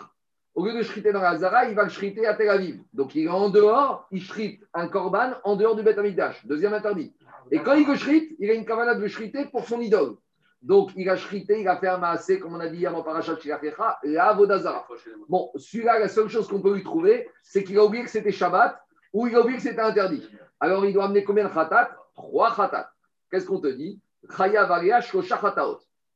Au 0.56 0.66
lieu 0.66 0.74
de 0.74 0.82
shriter 0.82 1.12
dans 1.12 1.22
la 1.22 1.30
Hazara, 1.32 1.66
il 1.66 1.76
va 1.76 1.84
le 1.84 1.90
shriter 1.90 2.26
à 2.26 2.34
Tel 2.34 2.50
Aviv. 2.50 2.82
Donc 2.94 3.14
il 3.14 3.26
est 3.26 3.30
en 3.30 3.50
dehors, 3.50 4.08
il 4.10 4.24
shrite 4.24 4.64
un 4.74 4.88
korban 4.88 5.34
en 5.44 5.56
dehors 5.56 5.76
du 5.76 5.84
Beth 5.84 6.00
Amikdash. 6.00 6.44
Deuxième 6.48 6.74
interdit. 6.74 7.14
Et 7.52 7.60
quand 7.60 7.74
il 7.74 7.88
le 7.88 7.96
shrite, 7.96 8.36
il 8.40 8.50
a 8.50 8.54
une 8.56 8.66
kavala 8.66 8.96
de 8.96 9.02
le 9.02 9.52
pour 9.52 9.68
son 9.68 9.80
idole. 9.82 10.16
Donc 10.64 10.92
il 10.96 11.08
a 11.10 11.16
shrité, 11.16 11.62
il 11.62 11.68
a 11.68 11.78
fait 11.78 11.88
un 11.88 12.00
maasé, 12.00 12.40
comme 12.40 12.56
on 12.56 12.60
a 12.60 12.68
dit 12.68 12.78
hier 12.78 12.96
en 12.96 13.04
parachat 13.04 13.38
Shilachecha, 13.38 14.00
la 14.04 14.30
Avodazara. 14.30 14.88
Bon, 15.30 15.52
celui-là, 15.56 16.00
la 16.00 16.08
seule 16.08 16.28
chose 16.28 16.48
qu'on 16.48 16.60
peut 16.62 16.74
lui 16.74 16.84
trouver, 16.84 17.30
c'est 17.44 17.64
qu'il 17.64 17.78
a 17.78 17.86
oublié 17.86 18.04
que 18.04 18.10
c'était 18.10 18.32
Shabbat 18.32 18.82
ou 19.14 19.28
il 19.28 19.36
a 19.36 19.42
oublié 19.42 19.58
que 19.58 19.64
c'était 19.64 19.82
interdit. 19.82 20.28
Alors, 20.60 20.84
il 20.86 20.94
doit 20.94 21.06
amener 21.06 21.24
combien 21.24 21.48
de 21.48 21.54
khatat? 21.54 21.92
Trois 22.16 22.56
khatat. 22.56 22.90
Qu'est-ce 23.30 23.46
qu'on 23.46 23.60
te 23.60 23.68
dit? 23.68 24.00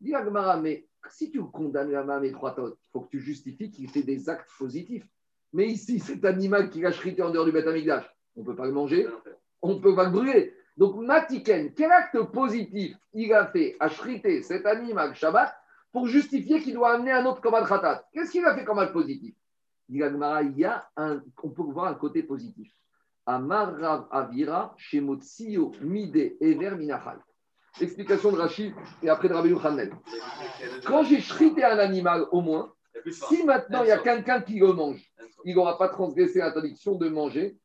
Dis 0.02 0.14
mais 0.62 0.88
si 1.10 1.32
tu 1.32 1.44
condamnes 1.44 1.92
la 1.92 2.04
main 2.04 2.20
mes 2.20 2.32
trois 2.32 2.56
il 2.58 2.74
faut 2.92 3.02
que 3.02 3.10
tu 3.10 3.20
justifies 3.20 3.72
qu'il 3.72 3.90
fait 3.90 4.04
des 4.04 4.30
actes 4.30 4.50
positifs. 4.58 5.06
Mais 5.54 5.68
ici, 5.68 6.00
cet 6.00 6.24
animal 6.26 6.70
qui 6.70 6.86
a 6.86 6.92
shrité 6.92 7.22
en 7.22 7.32
dehors 7.32 7.46
du 7.46 7.52
Beth 7.52 7.68
Amikdash, 7.68 8.06
on 8.36 8.42
ne 8.42 8.46
peut 8.46 8.56
pas 8.56 8.66
le 8.66 8.72
manger, 8.72 9.08
on 9.62 9.76
ne 9.76 9.80
peut 9.80 9.96
pas 9.96 10.06
le 10.06 10.12
brûler. 10.12 10.54
Donc, 10.78 10.96
Matiken, 10.96 11.74
quel 11.74 11.92
acte 11.92 12.22
positif 12.32 12.96
il 13.14 13.34
a 13.34 13.48
fait 13.48 13.76
à 13.80 13.90
shriter 13.90 14.42
cet 14.42 14.66
animal 14.66 15.14
Shabbat 15.14 15.54
pour 15.92 16.08
justifier 16.08 16.62
qu'il 16.62 16.74
doit 16.74 16.94
amener 16.94 17.12
un 17.12 17.26
autre 17.26 17.42
Komad 17.42 17.68
Khatat? 17.68 18.08
Qu'est-ce 18.14 18.32
qu'il 18.32 18.46
a 18.46 18.56
fait 18.56 18.64
comme 18.64 18.80
acte 18.80 18.94
positif? 18.94 19.36
La 19.90 20.42
il 20.42 20.58
y 20.58 20.64
a 20.64 20.90
un, 20.96 21.22
on 21.44 21.50
peut 21.50 21.64
voir 21.64 21.88
un 21.88 21.96
côté 21.96 22.24
positif. 22.24 22.72
Amar 23.26 23.76
Rav 23.80 24.08
Avira, 24.12 24.74
Shemotsio, 24.78 25.72
Mide, 25.82 26.38
Ever, 26.42 26.72
Minachal. 26.76 27.20
Explication 27.80 28.32
de 28.32 28.38
Rachid 28.38 28.74
et 29.02 29.10
après 29.10 29.30
de 29.30 29.34
Rabbi 29.34 29.50
Yochanan. 29.50 29.90
Quand 30.86 31.04
j'ai 31.04 31.22
shrité 31.22 31.64
un 31.64 31.80
animal 31.80 32.26
au 32.32 32.42
moins, 32.42 32.74
si 33.10 33.44
maintenant 33.44 33.84
il 33.84 33.88
y 33.88 33.92
a 33.92 33.98
quelqu'un 34.00 34.42
qui 34.42 34.60
le 34.60 34.74
mange, 34.74 35.02
il 35.46 35.56
n'aura 35.56 35.78
pas 35.78 35.88
transgressé 35.88 36.40
l'interdiction 36.40 36.96
de 36.96 37.08
manger 37.10 37.58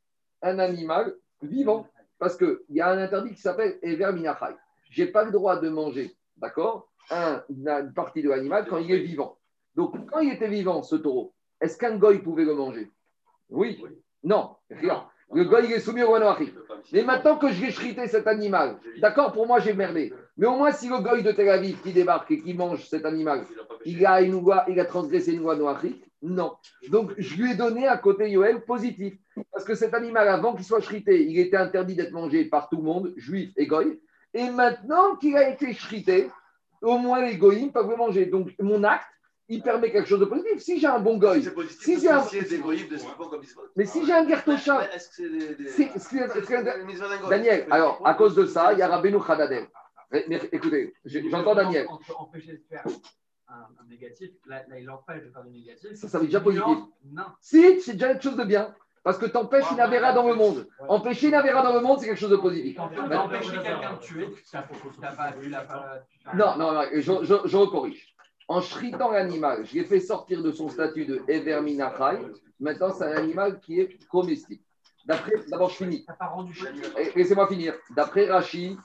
un 0.43 0.59
animal 0.59 1.15
vivant. 1.43 1.87
Parce 2.19 2.37
qu'il 2.37 2.59
y 2.71 2.81
a 2.81 2.89
un 2.91 2.99
interdit 2.99 3.35
qui 3.35 3.41
s'appelle 3.43 3.79
Ever 3.83 4.13
Minachai. 4.13 4.55
Je 4.91 5.03
n'ai 5.03 5.11
pas 5.11 5.25
le 5.25 5.33
droit 5.33 5.59
de 5.59 5.69
manger, 5.69 6.15
d'accord, 6.39 6.89
un- 7.11 7.43
une 7.51 7.93
partie 7.95 8.23
de 8.23 8.29
l'animal 8.31 8.67
quand 8.69 8.79
il 8.79 8.91
est 8.91 9.01
vivant. 9.01 9.37
Donc, 9.75 9.95
quand 10.11 10.21
il 10.21 10.33
était 10.33 10.49
vivant, 10.49 10.83
ce 10.83 10.97
taureau, 10.97 11.35
est-ce 11.61 11.77
qu'un 11.77 11.97
goy 11.99 12.21
pouvait 12.21 12.45
le 12.47 12.55
manger? 12.55 12.91
Oui. 13.51 13.83
Non, 14.23 14.57
rien. 14.71 15.07
Le 15.33 15.45
goy, 15.45 15.65
il 15.65 15.73
est 15.73 15.81
soumis 15.81 16.03
au 16.03 16.13
Wanoachi. 16.13 16.53
Mais 16.93 17.03
maintenant 17.03 17.37
que 17.37 17.51
j'ai 17.51 17.71
shrité 17.71 18.07
cet 18.07 18.27
animal, 18.27 18.77
d'accord, 19.01 19.33
pour 19.33 19.47
moi, 19.47 19.59
j'ai 19.59 19.75
merdé. 19.75 20.13
Mais 20.37 20.47
au 20.47 20.57
moins, 20.57 20.71
si 20.71 20.89
le 20.89 20.99
goy 20.99 21.23
de 21.23 21.33
Tel 21.33 21.49
Aviv 21.49 21.81
qui 21.83 21.93
débarque 21.93 22.31
et 22.31 22.41
qui 22.41 22.55
mange 22.55 22.87
cet 22.87 23.05
animal, 23.05 23.45
il 23.85 24.05
a, 24.07 24.21
une 24.21 24.33
loi, 24.33 24.65
il 24.69 24.79
a 24.79 24.85
transgressé 24.85 25.33
une 25.33 25.43
loi 25.43 25.57
noachique 25.57 26.05
Non. 26.23 26.53
Donc, 26.89 27.13
je 27.19 27.37
lui 27.37 27.53
ai 27.53 27.55
donné 27.55 27.87
un 27.89 27.97
côté 27.97 28.31
Yoel 28.31 28.65
positif. 28.65 29.15
Parce 29.53 29.65
que 29.65 29.75
cet 29.75 29.95
animal, 29.95 30.29
avant 30.29 30.55
qu'il 30.55 30.65
soit 30.65 30.81
shrité, 30.81 31.27
il 31.27 31.39
était 31.39 31.57
interdit 31.57 31.95
d'être 31.95 32.13
mangé 32.13 32.45
par 32.45 32.69
tout 32.69 32.77
le 32.77 32.83
monde, 32.83 33.13
juif 33.17 33.53
et 33.57 33.67
goy. 33.67 34.01
Et 34.33 34.51
maintenant 34.51 35.17
qu'il 35.17 35.37
a 35.37 35.49
été 35.49 35.73
shrité, 35.73 36.31
au 36.83 36.99
moins 36.99 37.25
les 37.25 37.37
goïms 37.37 37.73
peuvent 37.73 37.91
le 37.91 37.97
manger. 37.97 38.27
Donc 38.27 38.55
mon 38.61 38.85
acte, 38.85 39.07
il 39.49 39.63
permet 39.63 39.93
quelque 39.93 40.09
chose 40.09 40.21
de 40.21 40.25
positif. 40.25 40.59
Si 40.61 40.79
j'ai 40.81 40.87
un 40.87 40.99
bon 40.99 41.19
goy, 41.19 41.43
C'est 41.43 41.55
positif. 41.55 41.83
Si 41.83 42.07
parce 42.07 42.31
j'ai 42.33 42.39
un- 42.41 42.43
mais 43.77 43.87
si 43.87 44.05
j'ai 44.07 44.13
un 44.13 44.25
goïm 44.25 44.49
Daniel, 47.29 47.67
alors 47.71 48.01
à 48.05 48.15
cause 48.15 48.35
de 48.35 48.47
ça, 48.47 48.73
il 48.73 48.79
y 48.79 48.83
a 48.83 48.89
Rabbeinu 48.89 49.19
Khadadel. 49.25 49.67
Écoutez, 50.53 50.95
j'entends 51.05 51.55
Daniel. 51.55 51.87
Empêcher 52.19 52.53
de 52.53 52.63
faire 52.69 52.85
un, 53.49 53.67
négatif. 53.89 54.31
Là, 54.47 54.63
il 54.79 54.91
empêche 54.91 55.23
de 55.25 55.31
faire 55.31 55.45
du 55.45 55.51
négatif. 55.51 55.95
Ça, 55.95 56.09
ça 56.09 56.19
veut 56.19 56.27
dire 56.27 56.43
positif. 56.43 56.79
Non. 57.05 57.25
Si, 57.41 57.81
c'est 57.81 57.93
déjà 57.93 58.09
quelque 58.09 58.23
chose 58.23 58.37
de 58.37 58.45
bien. 58.45 58.75
Parce 59.03 59.19
que 59.19 59.27
t'empêches 59.27 59.71
une 59.71 59.79
avéra 59.79 60.13
dans 60.13 60.27
le 60.27 60.35
monde. 60.35 60.67
Empêcher 60.89 61.29
une 61.29 61.35
avéra 61.35 61.63
dans 61.63 61.73
le 61.73 61.81
monde, 61.81 62.01
c'est 62.01 62.07
quelque 62.07 62.19
chose 62.19 62.31
de 62.31 62.37
positif. 62.37 62.77
Empêché 62.81 63.53
quelqu'un 63.53 63.93
de 63.95 64.01
tuer, 64.01 64.29
tu 64.33 64.57
n'as 65.01 65.13
pas 65.13 65.31
vu 65.31 65.49
la 65.49 65.65
Non, 66.35 66.57
non, 66.57 66.73
non, 66.73 66.83
je, 66.93 67.01
je, 67.01 67.35
je 67.45 67.57
recorrige. 67.57 68.16
En 68.49 68.61
shritant 68.61 69.11
l'animal, 69.11 69.67
je 69.67 69.75
l'ai 69.75 69.85
fait 69.85 70.01
sortir 70.01 70.43
de 70.43 70.53
son 70.53 70.69
statut 70.69 71.05
de 71.05 71.21
Ever 71.27 71.61
Minachai. 71.63 72.19
Maintenant, 72.61 72.93
c'est 72.93 73.05
un 73.05 73.17
animal 73.17 73.61
qui 73.61 73.81
est 73.81 74.07
comestible. 74.07 74.63
D'après, 75.05 75.33
d'abord, 75.49 75.71
je 75.71 75.77
finis. 75.77 76.07
Laissez-moi 77.15 77.49
finir. 77.49 77.75
D'après 77.95 78.27
Rachid, 78.27 78.77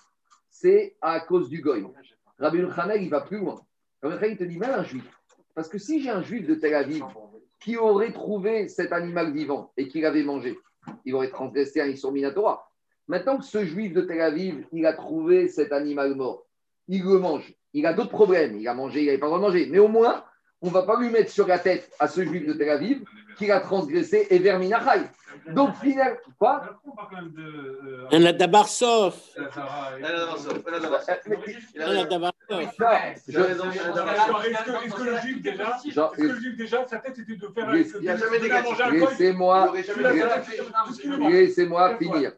c'est 0.50 0.96
à 1.02 1.20
cause 1.20 1.50
du 1.50 1.62
goy. 1.62 1.86
Rabbi 2.40 2.62
Hanel, 2.76 3.04
il 3.04 3.10
va 3.10 3.22
plus 3.22 3.38
loin. 3.38 3.62
Rabbi 4.02 4.30
il 4.30 4.38
te 4.38 4.44
dit 4.44 4.58
même 4.58 4.72
un 4.72 4.84
juif. 4.84 5.04
Parce 5.54 5.70
que 5.70 5.78
si 5.78 6.02
j'ai 6.02 6.10
un 6.10 6.22
juif 6.22 6.48
de 6.48 6.56
Tel 6.56 6.74
Aviv 6.74 7.04
qui 7.60 7.78
aurait 7.78 8.14
trouvé 8.14 8.68
cet 8.68 8.92
animal 8.92 9.32
vivant 9.32 9.72
et 9.78 9.88
qui 9.88 10.02
l'avait 10.02 10.24
mangé, 10.24 10.58
il 11.06 11.14
aurait 11.14 11.30
transgressé 11.30 11.82
un 11.82 11.88
Issur 11.88 12.12
Minatora. 12.12 12.68
Maintenant 13.08 13.38
que 13.38 13.46
ce 13.46 13.66
juif 13.66 13.94
de 13.94 14.02
Tel 14.02 14.22
Aviv, 14.22 14.66
il 14.72 14.86
a 14.86 14.94
trouvé 14.94 15.48
cet 15.48 15.72
animal 15.72 16.16
mort, 16.16 16.48
il 16.88 17.04
le 17.04 17.20
mange. 17.20 17.54
Il 17.74 17.86
a 17.86 17.94
d'autres 17.94 18.10
problèmes. 18.10 18.58
Il 18.58 18.68
a 18.68 18.74
mangé, 18.74 19.02
il 19.02 19.06
n'avait 19.08 19.18
pas 19.18 19.28
le 19.28 19.32
droit 19.32 19.40
de 19.40 19.46
manger. 19.46 19.68
Mais 19.72 19.80
au 19.80 19.88
moins, 19.88 20.24
on 20.62 20.68
ne 20.68 20.72
va 20.72 20.84
pas 20.84 21.00
lui 21.00 21.10
mettre 21.10 21.32
sur 21.32 21.48
la 21.48 21.60
tête 21.60 21.90
à 22.00 22.08
ce 22.08 22.24
juif 22.26 22.46
de 22.46 22.54
Tel 22.54 22.70
Aviv 22.70 23.02
qu'il 23.38 23.52
a 23.52 23.60
transgressé 23.62 24.28
et 24.30 24.40
Minachai. 24.60 25.02
Donc, 25.54 25.74
finalement, 25.82 26.18
quoi? 26.38 26.62
Un 28.12 28.26
Adabar 28.26 28.68
Sof. 28.68 29.16
Sarah 29.54 29.98
et- 29.98 30.00
Elle 30.00 30.06
a 30.06 30.20
d'avance, 30.20 30.48
elle 30.68 30.74
a 30.74 30.80
d'avance. 30.80 31.06
Il 31.74 31.82
a 31.82 32.06
Un. 32.06 32.60
Est-ce 32.60 33.32
que, 33.32 35.04
le 35.04 35.18
juif 35.18 35.42
déjà, 35.42 35.78
Genre, 35.94 36.14
est-ce 36.14 36.22
que 36.22 36.28
le 36.28 36.40
juif 36.40 36.58
déjà, 36.58 36.86
sa 36.88 36.98
tête 36.98 37.16
c'était 37.16 37.36
de 37.36 37.48
faire. 37.48 37.76
Il 37.76 37.84
de- 37.84 38.04
y 38.04 38.10
a 38.10 38.18
jamais. 38.18 38.40
Laissez-moi 41.30 41.98
finir. 41.98 42.34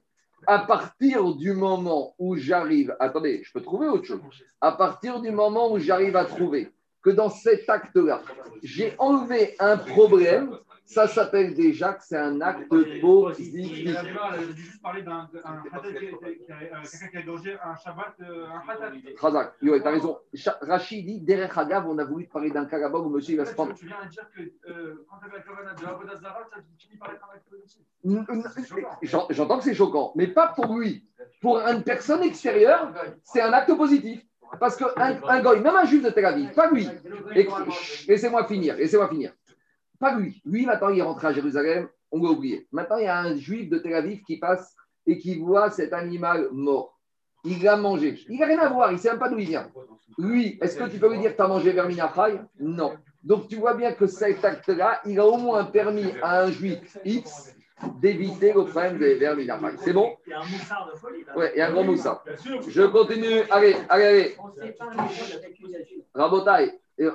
À 0.47 0.59
partir 0.59 1.35
du 1.35 1.53
moment 1.53 2.15
où 2.19 2.35
j'arrive, 2.35 2.95
attendez, 2.99 3.41
je 3.43 3.51
peux 3.53 3.61
trouver 3.61 3.87
autre 3.87 4.05
chose. 4.05 4.19
À 4.61 4.71
partir 4.71 5.21
du 5.21 5.31
moment 5.31 5.71
où 5.71 5.79
j'arrive 5.79 6.15
à 6.15 6.25
trouver 6.25 6.71
que 7.01 7.09
dans 7.09 7.29
cet 7.29 7.69
acte-là, 7.69 8.21
j'ai 8.61 8.95
enlevé 8.97 9.55
un 9.59 9.77
problème, 9.77 10.57
ça 10.85 11.07
s'appelle 11.07 11.53
déjà 11.53 11.93
que 11.93 12.03
c'est 12.03 12.17
un 12.17 12.41
acte 12.41 12.67
positif. 12.67 13.87
Elle 13.87 13.95
a 13.95 14.41
juste 14.55 14.81
parlé 14.81 15.01
d'un 15.01 15.29
euh, 15.33 15.39
quelqu'un 15.71 17.07
qui 17.07 17.17
a 17.17 17.21
dangé 17.21 17.57
un 17.63 17.75
Shabbat, 17.75 18.15
euh, 18.21 18.45
un 18.47 18.67
khatat. 18.67 18.91
Razak, 19.17 19.53
tu 19.59 19.73
as 19.73 19.89
raison. 19.89 20.17
Rachid 20.61 21.05
dit, 21.05 21.21
derrière 21.21 21.57
Hagav, 21.57 21.87
on 21.89 21.97
a 21.97 22.03
voulu 22.03 22.25
parler 22.25 22.51
d'un 22.51 22.67
là-bas 22.67 22.99
où 22.99 23.09
monsieur 23.09 23.33
il 23.33 23.37
va 23.37 23.45
se 23.45 23.53
prendre. 23.53 23.73
Tu 23.73 23.85
viens 23.85 24.03
de 24.05 24.09
dire 24.09 24.27
que 24.35 24.41
euh, 24.69 25.05
quand 25.09 25.17
tu 25.19 25.25
avais 25.25 25.37
la 25.37 25.43
cavana 25.43 25.73
de 25.73 25.85
Avodah 25.85 26.17
Zarah, 26.17 26.47
ça 26.53 26.61
finit 26.77 26.97
par 26.97 27.11
être 27.11 27.25
un 27.31 27.35
acte 27.35 27.49
positif. 27.49 27.83
J'entends 29.31 29.57
que 29.59 29.63
c'est 29.63 29.73
choquant, 29.73 30.11
mais 30.15 30.27
pas 30.27 30.47
pour 30.47 30.77
lui. 30.77 31.07
Pour 31.41 31.59
une 31.59 31.83
personne 31.83 32.23
extérieure, 32.23 32.91
c'est 33.23 33.41
un 33.41 33.53
acte 33.53 33.73
positif. 33.75 34.25
Parce 34.59 34.75
qu'un 34.75 34.89
un 34.97 35.41
goy, 35.41 35.59
même 35.61 35.75
un 35.75 35.85
juif 35.85 36.03
de 36.03 36.09
Tel 36.09 36.25
Aviv, 36.25 36.51
pas 36.53 36.69
lui. 36.69 36.87
Laissez-moi 38.07 38.45
finir, 38.45 38.75
laissez-moi 38.75 39.09
finir. 39.09 39.33
Pas 40.03 40.15
lui. 40.17 40.41
Lui, 40.43 40.65
maintenant, 40.65 40.89
il 40.89 40.99
est 40.99 41.01
rentré 41.01 41.27
à 41.27 41.31
Jérusalem, 41.31 41.87
on 42.11 42.21
l'a 42.21 42.29
oublié. 42.31 42.67
Maintenant, 42.73 42.97
il 42.97 43.05
y 43.05 43.07
a 43.07 43.21
un 43.21 43.37
juif 43.37 43.69
de 43.69 43.77
Tel 43.77 43.93
Aviv 43.93 44.21
qui 44.23 44.35
passe 44.37 44.75
et 45.07 45.17
qui 45.17 45.39
voit 45.39 45.71
cet 45.71 45.93
animal 45.93 46.49
mort. 46.51 46.99
Il 47.45 47.63
l'a 47.63 47.77
mangé. 47.77 48.19
Il 48.27 48.37
n'a 48.37 48.47
rien 48.47 48.59
à 48.59 48.67
voir, 48.67 48.91
il 48.91 48.95
ne 48.95 48.99
sait 48.99 49.11
même 49.11 49.19
pas 49.19 49.29
d'où 49.29 49.39
il 49.39 49.47
vient. 49.47 49.69
Lui, 50.17 50.59
est-ce 50.61 50.77
que 50.77 50.89
tu 50.89 50.99
peux 50.99 51.09
lui 51.09 51.19
dire 51.19 51.31
que 51.31 51.37
tu 51.37 51.41
as 51.41 51.47
mangé 51.47 51.71
Verminachai 51.71 52.41
Non. 52.59 52.91
Donc, 53.23 53.47
tu 53.47 53.55
vois 53.55 53.75
bien 53.75 53.93
que 53.93 54.05
cet 54.05 54.43
acte-là, 54.43 54.99
il 55.05 55.17
a 55.21 55.25
au 55.25 55.37
moins 55.37 55.63
permis 55.63 56.11
à 56.21 56.41
un 56.41 56.51
juif 56.51 56.97
X 57.05 57.55
d'éviter 58.01 58.51
le 58.51 58.65
problème 58.65 58.97
des 58.97 59.15
Verminachai. 59.15 59.77
C'est 59.85 59.93
bon? 59.93 60.17
Il 60.27 60.31
y 60.31 60.33
a 60.33 60.41
un 60.41 60.43
moussard 60.43 60.89
de 60.93 60.99
folie. 60.99 61.23
Ouais, 61.37 61.53
il 61.55 61.59
y 61.59 61.61
a 61.61 61.69
un 61.69 61.71
grand 61.71 61.85
moussa. 61.85 62.21
Bien 62.25 62.35
sûr. 62.35 62.61
Je 62.67 62.81
continue. 62.87 63.39
Allez, 63.49 63.77
allez, 63.87 64.05
allez. 64.05 64.35
On 66.13 66.29
et, 66.97 67.05
euh, 67.05 67.11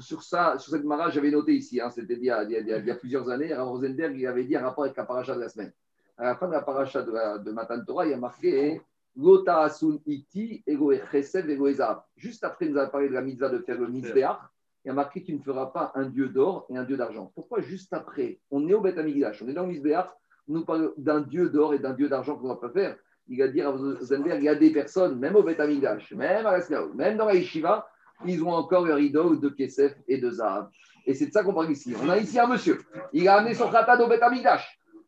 sur, 0.00 0.22
ça, 0.22 0.58
sur 0.58 0.72
cette 0.72 0.84
mara, 0.84 1.10
j'avais 1.10 1.30
noté 1.30 1.54
ici, 1.54 1.80
hein, 1.80 1.90
c'était 1.90 2.14
il, 2.14 2.24
y 2.24 2.30
a- 2.30 2.42
il 2.44 2.54
a- 2.56 2.60
il 2.60 2.86
y 2.86 2.90
a- 2.90 2.94
a 2.94 2.96
plusieurs 2.96 3.28
années, 3.30 3.54
Rav 3.54 3.68
Rosenberg 3.68 4.16
il 4.16 4.26
avait 4.26 4.44
dit 4.44 4.56
un 4.56 4.62
rapport 4.62 4.84
avec 4.84 4.96
la 4.96 5.04
paracha 5.04 5.34
de 5.34 5.40
la 5.40 5.48
semaine. 5.48 5.72
À 6.18 6.24
la 6.24 6.36
fin 6.36 6.46
de 6.48 6.52
la 6.52 6.60
paracha 6.62 7.02
de, 7.02 7.12
la- 7.12 7.38
de 7.38 7.50
Matan 7.52 7.84
Torah, 7.84 8.06
il 8.06 8.10
y 8.10 8.14
a 8.14 8.18
marqué 8.18 8.80
Gota 9.16 9.60
asun 9.64 10.00
iti, 10.06 10.62
ego 10.66 10.92
chesed, 11.10 11.48
ego. 11.50 11.68
Juste 12.16 12.44
après, 12.44 12.66
il 12.66 12.72
nous 12.72 12.78
a 12.78 12.86
parlé 12.86 13.08
de 13.08 13.12
la 13.14 13.20
mitzvah 13.20 13.50
de 13.50 13.58
faire 13.58 13.78
le 13.78 13.86
mitzvah. 13.86 14.40
Il 14.84 14.88
y 14.88 14.90
a 14.90 14.94
marqué 14.94 15.22
qu'il 15.22 15.36
ne 15.36 15.42
fera 15.42 15.70
pas 15.72 15.92
un 15.94 16.06
dieu 16.06 16.28
d'or 16.28 16.66
et 16.70 16.76
un 16.76 16.84
dieu 16.84 16.96
d'argent. 16.96 17.30
Pourquoi 17.34 17.60
juste 17.60 17.92
après? 17.92 18.38
On 18.50 18.66
est 18.68 18.74
au 18.74 18.80
Beth 18.80 18.98
Amigdash, 18.98 19.42
on 19.42 19.48
est 19.48 19.52
dans 19.52 19.62
le 19.62 19.68
mitzvah, 19.68 20.16
on 20.48 20.54
nous 20.54 20.64
parle 20.64 20.92
d'un 20.96 21.20
dieu 21.20 21.50
d'or 21.50 21.74
et 21.74 21.78
d'un 21.78 21.92
dieu 21.92 22.08
d'argent 22.08 22.36
qu'on 22.36 22.48
ne 22.48 22.54
va 22.54 22.56
pas 22.56 22.70
faire. 22.70 22.96
Il 23.28 23.38
va 23.38 23.48
dire 23.48 23.68
à 23.68 23.70
Rosenberg, 23.72 24.40
il 24.40 24.44
y 24.44 24.48
a 24.48 24.54
des 24.56 24.72
personnes, 24.72 25.18
même 25.18 25.36
au 25.36 25.42
Beth 25.42 25.60
Amigdash, 25.60 26.12
même 26.14 26.46
à 26.46 26.52
la 26.52 26.60
Snaou, 26.62 26.92
même 26.94 27.16
dans 27.16 27.26
la 27.26 27.34
Yeshiva, 27.34 27.86
ils 28.26 28.42
ont 28.42 28.52
encore 28.52 28.84
leur 28.86 28.98
idole 28.98 29.40
de 29.40 29.48
Kesef 29.48 29.94
et 30.08 30.18
de 30.18 30.30
Zahav. 30.30 30.68
Et 31.06 31.14
c'est 31.14 31.26
de 31.26 31.32
ça 31.32 31.42
qu'on 31.42 31.52
parle 31.52 31.70
ici. 31.70 31.94
On 32.02 32.08
a 32.08 32.18
ici 32.18 32.38
un 32.38 32.46
monsieur, 32.46 32.80
il 33.12 33.26
a 33.28 33.36
amené 33.36 33.54
son 33.54 33.70
khatat 33.70 34.00
au 34.02 34.08
Beth. 34.08 34.22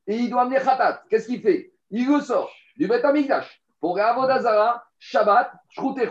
Et 0.06 0.16
il 0.16 0.30
doit 0.30 0.42
amener 0.42 0.56
khatat. 0.56 1.02
Qu'est-ce 1.08 1.26
qu'il 1.28 1.40
fait? 1.40 1.72
Il 1.90 2.06
le 2.08 2.20
sort 2.20 2.50
du 2.76 2.88
Beth 2.88 3.04
pour 3.80 3.98
Avodazara, 3.98 4.84
Shabbat, 4.98 5.52
Shrut 5.70 5.98
et. 5.98 6.08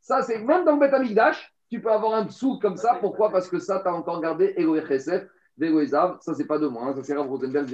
Ça, 0.00 0.22
c'est 0.22 0.38
même 0.38 0.64
dans 0.64 0.76
le 0.76 0.80
Beth 0.80 1.36
tu 1.70 1.80
peux 1.80 1.90
avoir 1.90 2.14
un 2.14 2.24
dessous 2.26 2.58
comme 2.60 2.76
ça. 2.76 2.98
Pourquoi? 3.00 3.30
Parce 3.30 3.48
que 3.48 3.58
ça, 3.58 3.80
tu 3.80 3.88
as 3.88 3.94
encore 3.94 4.20
gardé 4.20 4.54
et 4.56 4.64
Zahav. 5.86 6.18
Ça, 6.20 6.34
c'est 6.34 6.46
pas 6.46 6.58
de 6.58 6.66
moi. 6.66 6.82
hein. 6.84 6.94
Ça, 6.94 7.02
c'est 7.02 7.16
Rav 7.16 7.28
Rosenberg, 7.28 7.66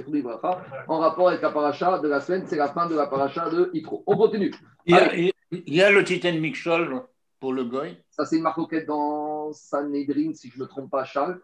en 0.87 0.99
rapport 0.99 1.29
avec 1.29 1.41
la 1.41 1.49
paracha 1.51 1.99
de 1.99 2.07
la 2.07 2.21
semaine. 2.21 2.43
C'est 2.47 2.55
la 2.55 2.69
fin 2.69 2.87
de 2.87 2.95
la 2.95 3.07
paracha 3.07 3.49
de 3.49 3.69
Yitro. 3.73 4.03
On 4.07 4.15
continue. 4.15 4.53
Il 4.85 4.95
y 4.95 4.97
a, 4.97 5.13
il 5.15 5.75
y 5.75 5.81
a 5.81 5.91
le 5.91 6.03
Titan 6.03 6.33
Mikshol 6.33 7.03
pour 7.41 7.51
le 7.53 7.65
goy, 7.65 7.97
Ça, 8.11 8.23
c'est 8.25 8.37
une 8.37 8.43
marcoquette 8.43 8.85
dans 8.85 9.51
Sanhedrin, 9.51 10.31
si 10.33 10.49
je 10.49 10.57
ne 10.59 10.63
me 10.63 10.67
trompe 10.69 10.89
pas, 10.91 11.03
Charles. 11.03 11.41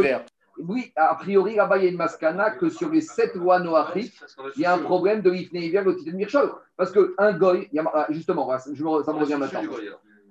hiver. 0.00 0.24
Oui, 0.58 0.90
a 0.96 1.14
priori, 1.14 1.54
là-bas, 1.54 1.76
il 1.78 1.84
y 1.84 1.86
a 1.86 1.90
une 1.90 1.96
maskana 1.96 2.50
que 2.50 2.68
sur 2.70 2.90
les 2.90 3.02
sept 3.02 3.34
lois 3.34 3.60
noachiques, 3.60 4.18
il 4.56 4.62
y 4.62 4.64
a 4.64 4.72
un 4.74 4.78
problème 4.78 5.20
de 5.22 5.30
l'ifné 5.30 5.66
hiver, 5.66 5.84
le 5.84 5.96
titre 5.96 6.10
de 6.12 6.16
Mirchol. 6.16 6.50
Parce 6.76 6.90
qu'un 6.92 7.32
goy, 7.38 7.68
il 7.72 7.76
y 7.76 7.78
a, 7.78 7.84
ah, 7.94 8.06
justement, 8.10 8.46
me- 8.50 8.58
ça 8.58 8.70
me 8.70 9.18
revient 9.20 9.36
maintenant. 9.38 9.60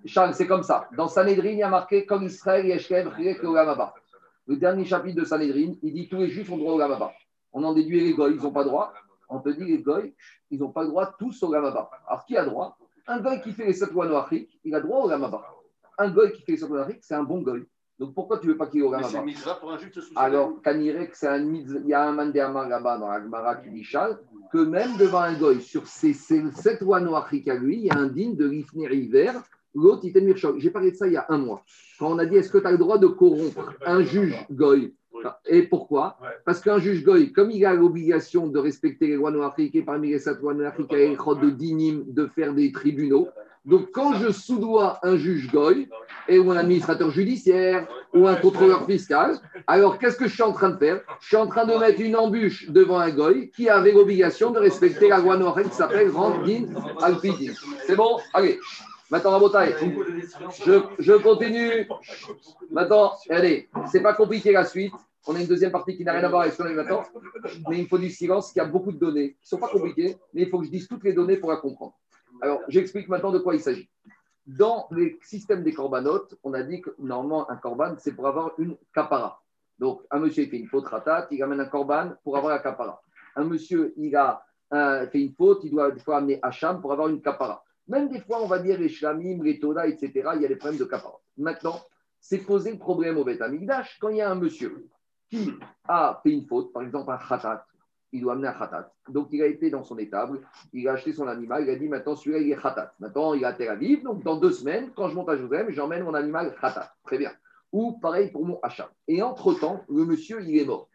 Charles, 0.06 0.34
c'est 0.34 0.48
comme 0.48 0.64
ça. 0.64 0.88
Dans 0.98 1.08
Sanhedrin, 1.08 1.50
il 1.50 1.58
y 1.58 1.64
a 1.64 1.70
marqué 1.70 2.06
comme 2.06 2.24
Israël, 2.24 2.66
Yeshkev, 2.66 3.12
et 3.20 3.40
Olamaba. 3.46 3.94
Le 4.48 4.58
dernier 4.58 4.84
chapitre 4.86 5.16
de 5.22 5.26
Sanhedrin, 5.26 5.74
il 5.82 5.94
dit 5.94 6.08
tous 6.10 6.18
les 6.18 6.28
juifs 6.30 6.52
ont 6.52 6.58
droit 6.58 6.74
au 6.74 6.76
Olamaba. 6.76 7.14
On 7.54 7.64
en 7.64 7.74
déduit 7.74 8.02
les 8.02 8.14
goy, 8.14 8.34
ils 8.36 8.42
n'ont 8.42 8.52
pas 8.52 8.64
droit. 8.66 8.94
On 9.30 9.40
te 9.40 9.50
dit 9.50 9.64
les 9.64 9.78
goy, 9.82 10.14
ils 10.52 10.60
n'ont 10.60 10.70
pas 10.72 10.82
le 10.84 10.90
droit 10.90 11.16
tous 11.18 11.42
au 11.44 11.48
Olamaba. 11.50 11.90
Alors 12.08 12.26
qui 12.26 12.36
a 12.36 12.44
droit? 12.46 12.78
Un 13.08 13.20
goy 13.20 13.42
qui 13.42 13.52
fait 13.52 13.66
les 13.66 13.74
sept 13.74 13.92
lois 13.92 14.08
noachiques, 14.08 14.60
il 14.64 14.74
a 14.76 14.80
droit 14.80 15.00
au 15.02 15.06
Olamaba. 15.06 15.44
Un 15.98 16.10
goy 16.10 16.32
qui 16.32 16.42
fait 16.42 16.54
les 16.54 16.58
sept 16.58 16.70
lois 16.70 16.80
noachiques, 16.80 17.04
c'est 17.04 17.16
un 17.16 17.24
bon 17.24 17.42
goy. 17.42 17.64
Donc 17.98 18.14
pourquoi 18.14 18.40
tu 18.40 18.48
ne 18.48 18.52
veux 18.52 18.58
pas 18.58 18.68
qu'il 18.68 18.82
y 18.82 18.84
ait 18.84 18.86
au 18.86 18.92
Mais 18.92 19.04
c'est 19.04 19.60
pour 19.60 19.72
un 19.72 19.78
juif 19.78 19.92
alors, 20.18 20.62
Kanirek, 20.62 21.16
c'est 21.16 21.28
un 21.28 21.40
mitzvah- 21.40 21.80
il 21.82 21.88
y 21.88 21.94
a 21.94 22.06
un 22.08 22.12
mandéama 22.12 22.68
là-bas 22.68 22.98
dans 22.98 23.08
la 23.08 23.22
Gemara 23.22 23.56
qui 23.56 23.70
dit 23.70 23.84
Chal, 23.84 24.18
que 24.52 24.58
même 24.58 24.98
devant 24.98 25.20
un 25.22 25.34
goy, 25.34 25.62
sur 25.62 25.88
ces, 25.88 26.14
ces 26.14 26.44
sept 26.52 26.82
lois 26.82 27.00
noachiques 27.00 27.48
à 27.48 27.56
lui, 27.56 27.78
il 27.78 27.86
y 27.86 27.90
a 27.92 27.96
un 27.98 28.08
digne 28.08 28.36
de 28.36 28.46
l'Ifner 28.46 28.94
hiver, 28.94 29.42
l'autre, 29.74 30.02
il. 30.04 30.36
J'ai 30.58 30.72
parlé 30.72 30.92
de 30.92 30.96
ça 30.98 31.08
il 31.08 31.14
y 31.14 31.18
a 31.18 31.26
un 31.30 31.38
mois. 31.38 31.64
Quand 32.00 32.12
on 32.12 32.18
a 32.20 32.26
dit 32.26 32.36
est-ce 32.36 32.50
que 32.52 32.58
tu 32.58 32.68
as 32.68 32.72
le 32.72 32.78
droit 32.78 32.98
de 32.98 33.08
corrompre 33.08 33.74
un 33.86 34.02
juge 34.02 34.36
goy? 34.52 34.94
Et 35.46 35.64
pourquoi 35.64 36.18
Ouais. 36.22 36.30
Parce 36.46 36.62
qu'un 36.62 36.80
juge 36.80 37.04
goy, 37.04 37.32
comme 37.32 37.52
il 37.52 37.66
a 37.66 37.74
l'obligation 37.74 38.48
de 38.48 38.60
respecter 38.60 39.08
les 39.08 39.16
lois 39.16 39.32
noachiques 39.32 39.76
et 39.76 39.82
parmi 39.82 40.10
les 40.10 40.20
lois 40.42 40.54
noachiques, 40.54 40.88
il 40.92 41.00
y 41.00 41.16
a 41.16 41.36
de 41.36 41.50
dinim, 41.50 42.04
de 42.08 42.28
faire 42.28 42.54
des 42.54 42.72
tribunaux. 42.72 43.28
Donc, 43.66 43.90
quand 43.92 44.14
je 44.14 44.32
soudoie 44.32 45.00
un 45.02 45.18
juge 45.18 45.52
goy, 45.52 45.90
et 46.28 46.38
ou 46.38 46.52
un 46.52 46.58
administrateur 46.58 47.10
judiciaire, 47.10 47.88
ou 48.14 48.28
un 48.28 48.36
contrôleur 48.36 48.86
fiscal, 48.86 49.38
alors, 49.66 49.98
qu'est-ce 49.98 50.18
que 50.18 50.28
je 50.28 50.34
suis 50.34 50.44
en 50.44 50.54
train 50.54 50.70
de 50.70 50.78
faire? 50.78 51.02
Je 51.20 51.28
suis 51.28 51.36
en 51.36 51.48
train 51.48 51.66
de 51.66 51.76
mettre 51.76 52.00
une 52.00 52.16
embûche 52.16 52.70
devant 52.70 53.00
un 53.00 53.10
goy 53.10 53.50
qui 53.50 53.68
avait 53.68 53.92
l'obligation 53.92 54.52
de 54.52 54.60
respecter 54.60 55.10
la 55.10 55.18
loi 55.18 55.38
noire 55.38 55.62
qui 55.64 55.76
s'appelle 55.76 56.12
Randin 56.12 56.66
Alpidin. 57.02 57.54
C'est 57.88 57.96
bon? 57.96 58.20
Allez, 58.34 58.60
maintenant, 59.10 59.32
Rabotai, 59.32 59.76
je, 60.66 60.82
je 61.00 61.14
continue. 61.14 61.88
Maintenant, 62.72 63.14
allez, 63.30 63.70
c'est 63.92 64.02
pas 64.02 64.14
compliqué 64.14 64.52
la 64.52 64.66
suite. 64.66 64.94
On 65.28 65.36
a 65.36 65.42
une 65.42 65.48
deuxième 65.48 65.72
partie 65.72 65.98
qui 65.98 66.04
n'a 66.04 66.14
rien 66.14 66.24
à 66.24 66.30
voir 66.30 66.42
avec 66.44 66.54
ce 66.54 66.62
qu'on 66.62 66.70
a 66.70 66.74
maintenant. 66.74 67.04
Mais 67.68 67.78
il 67.78 67.84
me 67.84 67.88
faut 67.88 67.98
du 67.98 68.12
silence, 68.12 68.52
qu'il 68.52 68.62
y 68.62 68.66
a 68.66 68.68
beaucoup 68.68 68.92
de 68.92 69.00
données 69.00 69.32
qui 69.32 69.44
ne 69.44 69.48
sont 69.48 69.58
pas 69.58 69.70
compliquées, 69.70 70.18
mais 70.34 70.44
il 70.44 70.50
faut 70.50 70.60
que 70.60 70.66
je 70.66 70.72
dise 70.72 70.88
toutes 70.88 71.04
les 71.04 71.14
données 71.14 71.38
pour 71.38 71.50
la 71.50 71.58
comprendre. 71.58 71.96
Alors, 72.42 72.62
j'explique 72.68 73.08
maintenant 73.08 73.32
de 73.32 73.40
quoi 73.40 73.56
il 73.56 73.62
s'agit. 73.62 73.90
Dans 74.46 74.88
les 74.92 75.18
systèmes 75.24 75.64
des 75.64 75.74
corbanotes, 75.74 76.36
on 76.44 76.54
a 76.54 76.62
dit 76.62 76.82
que 76.82 76.92
normalement, 77.00 77.50
un 77.50 77.56
corban, 77.56 77.96
c'est 77.98 78.12
pour 78.12 78.28
avoir 78.28 78.52
une 78.60 78.78
capara. 78.94 79.42
Donc, 79.80 80.02
un 80.12 80.20
monsieur, 80.20 80.44
il 80.44 80.50
fait 80.50 80.58
une 80.58 80.68
faute 80.68 80.88
ratat, 80.88 81.28
il 81.32 81.42
amène 81.42 81.60
un 81.60 81.66
corban 81.66 82.12
pour 82.24 82.38
avoir 82.38 82.54
la 82.54 82.60
capara. 82.60 83.02
Un 83.36 83.46
monsieur, 83.46 83.94
il 83.98 84.16
a 84.16 84.46
euh, 84.74 85.08
fait 85.08 85.22
une 85.22 85.34
faute, 85.34 85.62
il 85.64 85.72
doit 85.72 85.96
fois 85.98 86.18
amener 86.18 86.40
Hacham 86.44 86.80
pour 86.80 86.94
avoir 86.94 87.08
une 87.08 87.22
capara. 87.22 87.65
Même 87.88 88.10
des 88.10 88.20
fois, 88.20 88.42
on 88.42 88.48
va 88.48 88.60
dire 88.60 88.80
les 88.80 88.90
shlamim, 88.90 89.44
les 89.44 89.52
etc., 89.52 90.30
il 90.36 90.42
y 90.42 90.46
a 90.46 90.48
des 90.48 90.56
problèmes 90.56 90.80
de 90.80 90.86
capara. 90.86 91.20
Maintenant, 91.38 91.80
c'est 92.20 92.40
poser 92.40 92.72
le 92.72 92.80
problème 92.80 93.18
au 93.18 93.24
Beth 93.24 93.40
quand 94.00 94.10
il 94.10 94.18
y 94.18 94.22
a 94.22 94.32
un 94.32 94.36
monsieur 94.36 94.88
qui 95.30 95.52
a 95.88 96.20
fait 96.24 96.32
une 96.32 96.46
faute, 96.48 96.74
par 96.74 96.84
exemple 96.84 97.12
un 97.12 97.18
khatat, 97.18 97.66
il 98.12 98.22
doit 98.22 98.34
amener 98.34 98.48
un 98.48 98.54
khatat. 98.54 98.92
Donc 99.10 99.28
il 99.32 99.42
a 99.42 99.48
été 99.48 99.70
dans 99.70 99.84
son 99.84 99.98
étable, 99.98 100.42
il 100.74 100.88
a 100.88 100.94
acheté 100.94 101.14
son 101.14 101.28
animal, 101.28 101.64
il 101.64 101.70
a 101.70 101.76
dit 101.76 101.88
maintenant 101.88 102.16
celui-là 102.16 102.40
il 102.40 102.52
est 102.52 102.62
khatat. 102.62 102.94
Maintenant 103.00 103.34
il 103.34 103.44
est 103.44 103.46
à 103.46 103.54
Tel 103.54 103.70
Aviv, 103.70 104.04
donc 104.04 104.24
dans 104.24 104.38
deux 104.38 104.52
semaines, 104.52 104.92
quand 104.96 105.10
je 105.10 105.16
monte 105.16 105.30
à 105.30 105.36
Jérusalem, 105.36 105.70
j'emmène 105.70 106.04
mon 106.04 106.14
animal 106.14 106.56
khatat. 106.60 106.94
Très 107.04 107.18
bien. 107.18 107.32
Ou 107.72 108.00
pareil 108.00 108.32
pour 108.32 108.46
mon 108.46 108.60
achat. 108.64 108.90
Et 109.08 109.22
entre-temps, 109.22 109.84
le 109.90 110.06
monsieur 110.06 110.42
il 110.42 110.58
est 110.58 110.66
mort. 110.66 110.90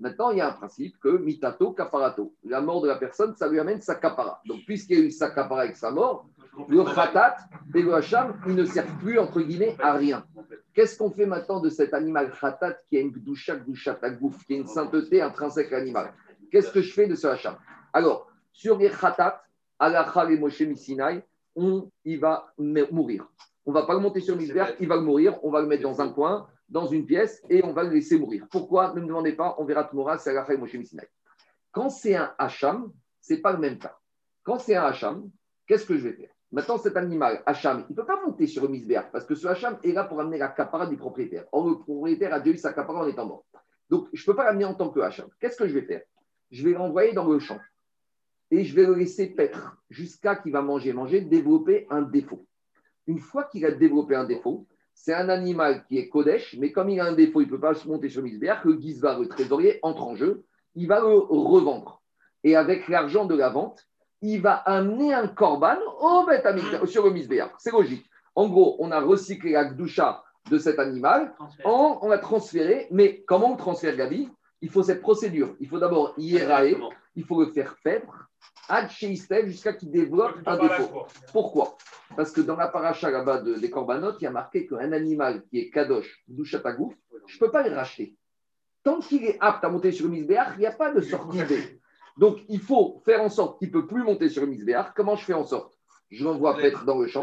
Maintenant, 0.00 0.30
il 0.30 0.38
y 0.38 0.40
a 0.40 0.48
un 0.48 0.52
principe 0.52 0.98
que 0.98 1.18
mitato 1.18 1.72
caparato. 1.72 2.34
La 2.44 2.62
mort 2.62 2.80
de 2.80 2.88
la 2.88 2.96
personne, 2.96 3.36
ça 3.36 3.46
lui 3.46 3.60
amène 3.60 3.82
sa 3.82 3.96
capara. 3.96 4.40
Donc, 4.46 4.60
puisqu'il 4.66 4.98
y 4.98 5.02
a 5.02 5.04
eu 5.04 5.10
sa 5.10 5.30
capara 5.30 5.62
avec 5.62 5.76
sa 5.76 5.90
mort, 5.90 6.26
le 6.68 6.82
khatat 6.84 7.36
et 7.74 7.82
le 7.82 7.94
hacham, 7.94 8.40
ils 8.46 8.54
ne 8.54 8.64
servent 8.64 8.96
plus, 8.98 9.18
entre 9.18 9.42
guillemets, 9.42 9.76
à 9.78 9.92
rien. 9.92 10.24
Qu'est-ce 10.72 10.96
qu'on 10.96 11.10
fait 11.10 11.26
maintenant 11.26 11.60
de 11.60 11.68
cet 11.68 11.92
animal 11.92 12.32
khatat 12.32 12.78
qui 12.88 12.96
a 12.96 13.00
une 13.00 13.10
gdusha, 13.10 13.56
gdusha, 13.56 13.94
tagouf, 13.94 14.42
qui 14.46 14.54
a 14.54 14.56
une 14.56 14.66
sainteté 14.66 15.20
intrinsèque 15.20 15.70
à 15.72 15.78
l'animal? 15.78 16.14
Qu'est-ce 16.50 16.70
que 16.70 16.80
je 16.80 16.92
fais 16.92 17.06
de 17.06 17.14
ce 17.14 17.26
hacham 17.26 17.56
Alors, 17.92 18.26
sur 18.52 18.78
les 18.78 18.88
khatat, 18.88 19.42
alacha 19.78 20.30
et 20.30 20.38
Moshe 20.38 20.62
Misinaï, 20.62 21.22
on, 21.54 21.90
il 22.04 22.18
va 22.20 22.52
mourir. 22.58 23.26
On 23.66 23.72
ne 23.72 23.74
va 23.74 23.86
pas 23.86 23.94
le 23.94 24.00
monter 24.00 24.20
sur 24.20 24.36
Misber, 24.36 24.64
il 24.80 24.88
va 24.88 24.96
le 24.96 25.02
mourir, 25.02 25.38
on 25.44 25.50
va 25.50 25.60
le 25.60 25.66
mettre 25.66 25.82
dans 25.82 26.00
un 26.00 26.08
coin, 26.08 26.48
dans 26.70 26.86
une 26.86 27.04
pièce, 27.04 27.42
et 27.50 27.64
on 27.64 27.72
va 27.72 27.82
le 27.82 27.90
laisser 27.90 28.18
mourir. 28.18 28.46
Pourquoi? 28.50 28.94
Ne 28.94 29.00
me 29.00 29.06
demandez 29.06 29.32
pas, 29.32 29.56
on 29.58 29.64
verra 29.64 29.84
Tmora, 29.84 30.18
c'est 30.18 30.32
et 30.32 30.56
Moshe 30.56 30.74
Misinaï. 30.74 31.08
Quand 31.72 31.90
c'est 31.90 32.14
un 32.14 32.32
hacham, 32.38 32.92
ce 33.20 33.34
n'est 33.34 33.40
pas 33.40 33.52
le 33.52 33.58
même 33.58 33.78
cas. 33.78 33.96
Quand 34.42 34.58
c'est 34.58 34.76
un 34.76 34.84
hacham, 34.84 35.30
qu'est-ce 35.66 35.84
que 35.84 35.96
je 35.96 36.08
vais 36.08 36.14
faire? 36.14 36.30
Maintenant, 36.52 36.78
cet 36.78 36.96
animal, 36.96 37.42
Hacham, 37.46 37.84
il 37.88 37.92
ne 37.92 37.96
peut 37.96 38.04
pas 38.04 38.20
monter 38.24 38.48
sur 38.48 38.62
le 38.62 38.68
misbéach 38.68 39.12
parce 39.12 39.24
que 39.24 39.36
ce 39.36 39.46
Hacham 39.46 39.78
est 39.84 39.92
là 39.92 40.02
pour 40.02 40.20
amener 40.20 40.36
la 40.36 40.48
capara 40.48 40.86
du 40.86 40.96
propriétaire. 40.96 41.44
Or, 41.52 41.68
le 41.68 41.78
propriétaire 41.78 42.34
a 42.34 42.40
déjà 42.40 42.54
eu 42.54 42.58
sa 42.58 42.72
capara 42.72 43.04
en 43.04 43.06
étant 43.06 43.26
mort. 43.26 43.44
Donc, 43.88 44.08
je 44.12 44.20
ne 44.20 44.26
peux 44.26 44.34
pas 44.34 44.44
l'amener 44.44 44.64
en 44.64 44.74
tant 44.74 44.90
que 44.90 44.98
Hacham. 44.98 45.28
Qu'est-ce 45.38 45.56
que 45.56 45.68
je 45.68 45.74
vais 45.74 45.82
faire? 45.82 46.02
Je 46.50 46.64
vais 46.64 46.72
l'envoyer 46.72 47.12
dans 47.12 47.28
le 47.28 47.38
champ 47.38 47.60
et 48.50 48.64
je 48.64 48.74
vais 48.74 48.84
le 48.84 48.94
laisser 48.94 49.28
paître 49.28 49.76
jusqu'à 49.90 50.34
qu'il 50.34 50.52
va 50.52 50.60
manger, 50.60 50.92
manger, 50.92 51.20
développer 51.20 51.86
un 51.88 52.02
défaut. 52.02 52.44
Une 53.06 53.20
fois 53.20 53.44
qu'il 53.44 53.64
a 53.64 53.70
développé 53.70 54.16
un 54.16 54.24
défaut, 54.24 54.66
c'est 55.02 55.14
un 55.14 55.30
animal 55.30 55.84
qui 55.86 55.96
est 55.98 56.08
Kodesh, 56.10 56.56
mais 56.58 56.72
comme 56.72 56.90
il 56.90 57.00
a 57.00 57.06
un 57.06 57.12
défaut, 57.12 57.40
il 57.40 57.46
ne 57.46 57.50
peut 57.50 57.58
pas 57.60 57.72
se 57.74 57.88
monter 57.88 58.10
sur 58.10 58.22
misbéach, 58.22 58.64
le 58.64 58.78
Gizba, 58.78 59.18
le 59.18 59.28
trésorier, 59.28 59.78
entre 59.82 60.02
en 60.02 60.14
jeu, 60.14 60.44
il 60.74 60.86
va 60.88 61.00
le 61.00 61.16
revendre. 61.16 62.02
Et 62.44 62.54
avec 62.54 62.86
l'argent 62.86 63.24
de 63.24 63.34
la 63.34 63.48
vente, 63.48 63.86
il 64.20 64.42
va 64.42 64.54
amener 64.54 65.14
un 65.14 65.26
korban 65.26 65.78
au 66.00 66.86
sur 66.86 67.04
le 67.06 67.10
misbéach. 67.12 67.52
C'est 67.58 67.72
logique. 67.72 68.04
En 68.34 68.48
gros, 68.48 68.76
on 68.78 68.90
a 68.90 69.00
recyclé 69.00 69.52
la 69.52 69.64
gdoucha 69.64 70.22
de 70.50 70.58
cet 70.58 70.78
animal, 70.78 71.34
en- 71.64 71.98
on 72.02 72.08
l'a 72.08 72.18
transféré, 72.18 72.86
mais 72.90 73.22
comment 73.26 73.52
on 73.52 73.56
transfère, 73.56 73.96
Gabi? 73.96 74.28
Il 74.60 74.68
faut 74.68 74.82
cette 74.82 75.00
procédure. 75.00 75.56
Il 75.60 75.68
faut 75.68 75.78
d'abord 75.78 76.12
hiéraer, 76.18 76.76
il 77.16 77.24
faut 77.24 77.40
le 77.42 77.50
faire 77.50 77.76
paître, 77.82 78.28
ad 78.68 78.88
jusqu'à 78.90 79.72
qu'il 79.74 79.90
développe 79.90 80.36
un 80.46 80.56
défaut. 80.56 81.06
Pourquoi? 81.32 81.76
Parce 82.16 82.30
que 82.32 82.40
dans 82.40 82.56
la 82.56 82.68
paracha 82.68 83.10
là-bas 83.10 83.38
de- 83.42 83.54
des 83.54 83.70
corbanotes, 83.70 84.16
il 84.20 84.24
y 84.24 84.26
a 84.26 84.30
marqué 84.30 84.66
qu'un 84.66 84.92
animal 84.92 85.44
qui 85.48 85.58
est 85.58 85.70
kadosh, 85.70 86.22
douchatagouf, 86.28 86.94
je 87.26 87.34
ne 87.36 87.38
peux 87.40 87.50
pas 87.50 87.66
le 87.66 87.74
racheter. 87.74 88.16
Tant 88.82 89.00
qu'il 89.00 89.24
est 89.24 89.36
apte 89.40 89.64
à 89.64 89.68
monter 89.68 89.92
sur 89.92 90.06
le 90.06 90.12
misbéach, 90.12 90.54
il 90.56 90.60
n'y 90.60 90.66
a 90.66 90.72
pas 90.72 90.90
de 90.92 91.00
sortie 91.00 91.42
B. 91.42 91.52
Donc, 92.16 92.38
il 92.48 92.60
faut 92.60 93.00
faire 93.04 93.22
en 93.22 93.28
sorte 93.28 93.58
qu'il 93.58 93.68
ne 93.68 93.72
peut 93.72 93.86
plus 93.86 94.02
monter 94.02 94.28
sur 94.28 94.42
le 94.42 94.48
misbéach. 94.48 94.92
Comment 94.94 95.16
je 95.16 95.24
fais 95.24 95.34
en 95.34 95.44
sorte? 95.44 95.76
Je 96.10 96.24
l'envoie 96.24 96.56
paître 96.62 96.84
dans 96.84 96.98
le 96.98 97.06
champ. 97.06 97.22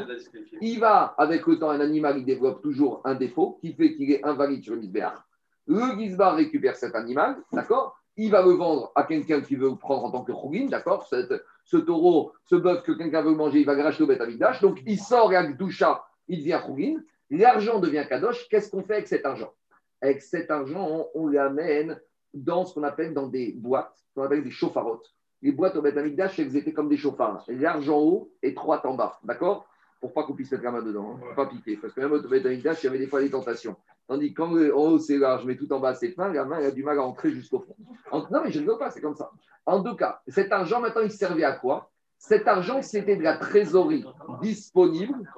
Il 0.61 0.79
va, 0.79 1.13
avec 1.17 1.45
le 1.45 1.59
temps, 1.59 1.69
un 1.69 1.81
animal, 1.81 2.17
il 2.19 2.25
développe 2.25 2.61
toujours 2.61 3.01
un 3.03 3.15
défaut 3.15 3.57
qui 3.59 3.73
fait 3.73 3.95
qu'il 3.95 4.11
est 4.11 4.23
invalide 4.23 4.63
sur 4.63 4.75
le 4.75 4.79
misbéach. 4.79 5.17
Le 5.65 5.97
Gizbar 5.99 6.35
récupère 6.37 6.77
cet 6.77 6.95
animal, 6.95 7.37
d'accord? 7.51 7.96
Il 8.17 8.31
va 8.31 8.41
le 8.41 8.51
vendre 8.51 8.91
à 8.95 9.03
quelqu'un 9.03 9.41
qui 9.41 9.55
veut 9.55 9.69
le 9.69 9.75
prendre 9.75 10.05
en 10.05 10.11
tant 10.11 10.23
que 10.23 10.33
chougin, 10.33 10.65
d'accord 10.65 11.07
Ce 11.07 11.77
taureau, 11.77 12.33
ce 12.45 12.55
bœuf 12.55 12.83
que 12.83 12.91
quelqu'un 12.91 13.21
veut 13.21 13.35
manger, 13.35 13.59
il 13.59 13.65
va 13.65 13.75
le 13.75 13.83
racheter 13.83 14.03
au 14.03 14.07
Beth 14.07 14.21
Amikdash. 14.21 14.59
Donc, 14.61 14.81
il 14.85 14.99
sort 14.99 15.31
la 15.31 15.43
doucha, 15.43 16.03
il 16.27 16.39
devient 16.39 16.59
chougin. 16.65 16.95
L'argent 17.29 17.79
devient 17.79 18.05
kadosh. 18.09 18.47
Qu'est-ce 18.49 18.71
qu'on 18.71 18.83
fait 18.83 18.95
avec 18.95 19.07
cet 19.07 19.25
argent? 19.25 19.53
Avec 20.01 20.21
cet 20.21 20.49
argent, 20.49 21.07
on, 21.13 21.27
l'amène 21.27 21.99
dans 22.33 22.65
ce 22.65 22.73
qu'on 22.73 22.83
appelle 22.83 23.13
dans 23.13 23.27
des 23.27 23.53
boîtes, 23.53 24.03
qu'on 24.15 24.23
appelle 24.23 24.43
des 24.43 24.51
chauffarottes. 24.51 25.13
Les 25.43 25.51
boîtes 25.51 25.75
au 25.75 25.81
Beth 25.81 25.97
Amikdash, 25.97 26.39
elles 26.39 26.55
étaient 26.57 26.73
comme 26.73 26.89
des 26.89 26.97
chauffards. 26.97 27.43
Large 27.47 27.89
en 27.89 27.99
haut 27.99 28.31
et 28.41 28.51
droite 28.51 28.85
en 28.85 28.95
bas, 28.95 29.19
d'accord? 29.23 29.67
Pour 29.99 30.13
pas 30.13 30.23
qu'on 30.23 30.33
puisse 30.33 30.51
mettre 30.51 30.63
la 30.63 30.71
main 30.71 30.81
dedans, 30.83 31.17
hein, 31.17 31.33
pas 31.35 31.47
piquer. 31.47 31.77
Parce 31.77 31.93
que 31.93 32.01
même 32.01 32.11
au 32.11 32.21
Beth 32.21 32.45
Amikdash, 32.45 32.83
il 32.83 32.85
y 32.85 32.89
avait 32.89 32.99
des 32.99 33.07
fois 33.07 33.21
des 33.21 33.29
tentations. 33.31 33.75
Tandis 34.07 34.33
que 34.33 34.41
quand 34.41 34.53
le- 34.53 34.75
en 34.75 34.91
haut 34.91 34.99
c'est 34.99 35.17
large, 35.17 35.43
mais 35.45 35.55
tout 35.57 35.71
en 35.73 35.79
bas 35.79 35.93
c'est 35.95 36.11
fin, 36.11 36.31
la 36.31 36.45
main 36.45 36.59
elle 36.59 36.67
a 36.67 36.71
du 36.71 36.83
mal 36.83 36.97
à 36.99 37.03
entrer 37.03 37.31
jusqu'au 37.31 37.59
fond. 37.59 37.75
En- 38.11 38.19
non, 38.31 38.41
mais 38.43 38.51
je 38.51 38.59
ne 38.59 38.65
veux 38.65 38.77
pas, 38.77 38.89
c'est 38.91 39.01
comme 39.01 39.15
ça. 39.15 39.31
En 39.65 39.83
tout 39.83 39.95
cas, 39.95 40.21
cet 40.27 40.51
argent 40.51 40.79
maintenant 40.79 41.01
il 41.01 41.11
servait 41.11 41.43
à 41.43 41.53
quoi? 41.53 41.89
Cet 42.17 42.47
argent 42.47 42.81
c'était 42.81 43.15
de 43.17 43.23
la 43.23 43.37
trésorerie 43.37 44.05
disponible 44.41 45.29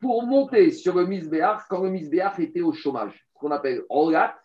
pour 0.00 0.24
monter 0.24 0.70
sur 0.70 0.94
le 0.94 1.06
misbéach 1.06 1.62
quand 1.68 1.80
le 1.82 1.90
misbéach 1.90 2.38
était 2.38 2.60
au 2.62 2.72
chômage. 2.72 3.26
Ce 3.34 3.38
qu'on 3.40 3.50
appelle 3.50 3.82
Rolat, 3.88 4.36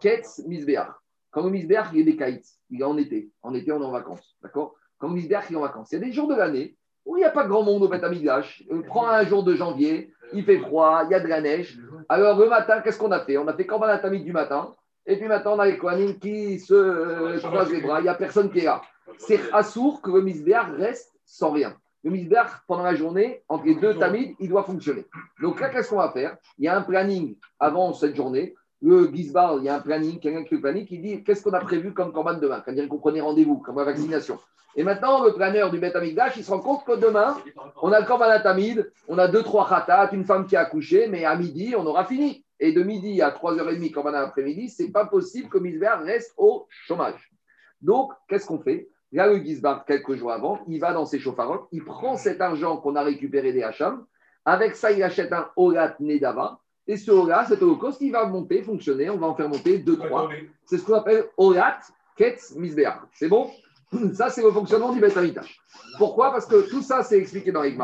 Ketz, 0.00 0.42
misbéach. 0.46 0.90
Quand 1.30 1.42
le 1.42 1.50
misbéach 1.50 1.88
il 1.92 2.00
est 2.00 2.04
des 2.04 2.16
kites, 2.16 2.46
il 2.70 2.80
est 2.80 2.84
en 2.84 2.96
été. 2.96 3.30
En 3.42 3.54
été, 3.54 3.72
on 3.72 3.80
est 3.82 3.84
en 3.84 3.90
vacances. 3.90 4.36
D'accord? 4.42 4.74
Quand 4.98 5.08
le 5.08 5.14
misbéach 5.14 5.46
il 5.50 5.54
est 5.54 5.56
en 5.56 5.62
vacances. 5.62 5.90
Il 5.92 5.94
y 5.98 6.02
a 6.02 6.04
des 6.06 6.12
jours 6.12 6.28
de 6.28 6.34
l'année 6.34 6.76
il 7.16 7.20
n'y 7.20 7.24
a 7.24 7.30
pas 7.30 7.44
grand 7.44 7.62
monde 7.62 7.82
au 7.82 7.88
Beth 7.88 8.04
Amikdash. 8.04 8.62
Euh, 8.70 8.82
Prends 8.86 9.08
un 9.08 9.24
jour 9.24 9.42
de 9.42 9.54
janvier, 9.54 10.12
il 10.32 10.44
fait 10.44 10.58
froid, 10.58 11.02
il 11.04 11.10
y 11.10 11.14
a 11.14 11.20
de 11.20 11.26
la 11.26 11.40
neige. 11.40 11.78
Alors 12.08 12.38
le 12.38 12.48
matin, 12.48 12.80
qu'est-ce 12.80 12.98
qu'on 12.98 13.12
a 13.12 13.20
fait? 13.20 13.36
On 13.36 13.48
a 13.48 13.54
fait 13.54 13.66
Korban 13.66 13.98
Tamid 13.98 14.24
du 14.24 14.32
matin. 14.32 14.74
Et 15.06 15.16
puis 15.16 15.26
maintenant, 15.26 15.54
on 15.56 15.58
a 15.58 15.66
les 15.66 15.78
Kohanim 15.78 16.18
qui 16.18 16.60
se 16.60 17.38
croisent 17.38 17.72
les 17.72 17.80
bras. 17.80 18.00
Il 18.00 18.04
n'y 18.04 18.08
a 18.08 18.14
personne 18.14 18.50
qui 18.50 18.60
est 18.60 18.64
là. 18.64 18.82
C'est 19.18 19.40
assourd 19.52 20.00
que 20.02 20.10
le 20.10 20.22
misbéach 20.22 20.70
reste 20.76 21.12
sans 21.24 21.50
rien. 21.50 21.74
Le 22.04 22.10
misbéach, 22.10 22.50
pendant 22.66 22.84
la 22.84 22.94
journée, 22.94 23.42
entre 23.48 23.64
les 23.66 23.74
deux 23.74 23.94
tamides, 23.94 24.34
il 24.38 24.48
doit 24.48 24.62
fonctionner. 24.62 25.04
Donc 25.42 25.60
là, 25.60 25.68
qu'est-ce 25.68 25.90
qu'on 25.90 25.96
va 25.96 26.10
faire? 26.12 26.36
Il 26.58 26.64
y 26.64 26.68
a 26.68 26.76
un 26.76 26.82
planning 26.82 27.36
avant 27.58 27.92
cette 27.92 28.14
journée. 28.14 28.54
Le 28.82 29.10
Gizbar, 29.12 29.58
il 29.58 29.64
y 29.64 29.68
a 29.68 29.76
un 29.76 29.80
planning, 29.80 30.18
quelqu'un 30.18 30.44
qui 30.44 30.54
le 30.54 30.60
planning, 30.60 30.86
qui 30.86 30.98
dit 30.98 31.22
qu'est-ce 31.22 31.42
qu'on 31.42 31.52
a 31.52 31.60
prévu 31.60 31.92
comme 31.92 32.12
corban 32.12 32.34
demain? 32.34 32.62
Quand 32.64 32.74
qu'on 32.88 32.98
prenait 32.98 33.20
rendez-vous, 33.20 33.58
comme 33.58 33.76
vaccination. 33.76 34.38
Et 34.76 34.84
maintenant, 34.84 35.22
le 35.24 35.32
planeur 35.32 35.70
du 35.70 35.78
Beth 35.78 35.96
Amikdash, 35.96 36.36
il 36.36 36.44
se 36.44 36.50
rend 36.50 36.60
compte 36.60 36.84
que 36.84 36.96
demain, 36.96 37.36
on 37.82 37.92
a 37.92 38.00
le 38.00 38.06
corban 38.06 38.40
tamid, 38.40 38.90
on 39.08 39.18
a 39.18 39.28
deux, 39.28 39.42
trois 39.42 39.68
khatat, 39.68 40.10
une 40.12 40.24
femme 40.24 40.46
qui 40.46 40.56
a 40.56 40.60
accouché, 40.60 41.08
mais 41.08 41.24
à 41.24 41.36
midi, 41.36 41.74
on 41.76 41.84
aura 41.84 42.04
fini. 42.04 42.44
Et 42.58 42.72
de 42.72 42.82
midi 42.82 43.20
à 43.20 43.30
3h30, 43.30 43.90
corban 43.90 44.14
après-midi, 44.14 44.68
c'est 44.68 44.90
pas 44.90 45.06
possible 45.06 45.48
que 45.48 45.58
Misber 45.58 45.94
reste 46.04 46.34
au 46.36 46.66
chômage. 46.68 47.30
Donc, 47.80 48.12
qu'est-ce 48.28 48.46
qu'on 48.46 48.60
fait? 48.60 48.88
Là, 49.12 49.26
le 49.26 49.38
Gizbar, 49.42 49.84
quelques 49.84 50.14
jours 50.14 50.30
avant, 50.30 50.60
il 50.68 50.78
va 50.78 50.92
dans 50.92 51.04
ses 51.04 51.18
chauffarottes, 51.18 51.66
il 51.72 51.84
prend 51.84 52.16
cet 52.16 52.40
argent 52.40 52.76
qu'on 52.76 52.94
a 52.94 53.02
récupéré 53.02 53.52
des 53.52 53.62
Hacham, 53.62 54.04
avec 54.44 54.76
ça, 54.76 54.92
il 54.92 55.02
achète 55.02 55.32
un 55.32 55.48
Olat 55.56 55.96
Nedava, 55.98 56.60
et 56.86 56.96
ce 56.96 57.12
cet 57.48 57.62
holocauste, 57.62 58.00
il 58.00 58.12
va 58.12 58.26
monter, 58.26 58.62
fonctionner, 58.62 59.10
on 59.10 59.18
va 59.18 59.28
en 59.28 59.34
faire 59.34 59.48
monter 59.48 59.78
deux, 59.78 59.96
trois. 59.96 60.28
C'est 60.64 60.78
ce 60.78 60.84
qu'on 60.84 60.94
appelle 60.94 61.26
Olat 61.36 61.78
Ketz 62.16 62.54
Misbeach. 62.56 62.96
C'est 63.12 63.28
bon? 63.28 63.50
Ça, 64.12 64.30
c'est 64.30 64.42
le 64.42 64.50
fonctionnement 64.50 64.92
du 64.92 65.00
Beth. 65.00 65.18
Pourquoi? 65.98 66.32
Parce 66.32 66.46
que 66.46 66.68
tout 66.68 66.82
ça, 66.82 67.02
c'est 67.02 67.18
expliqué 67.18 67.50
dans 67.50 67.62
les. 67.62 67.76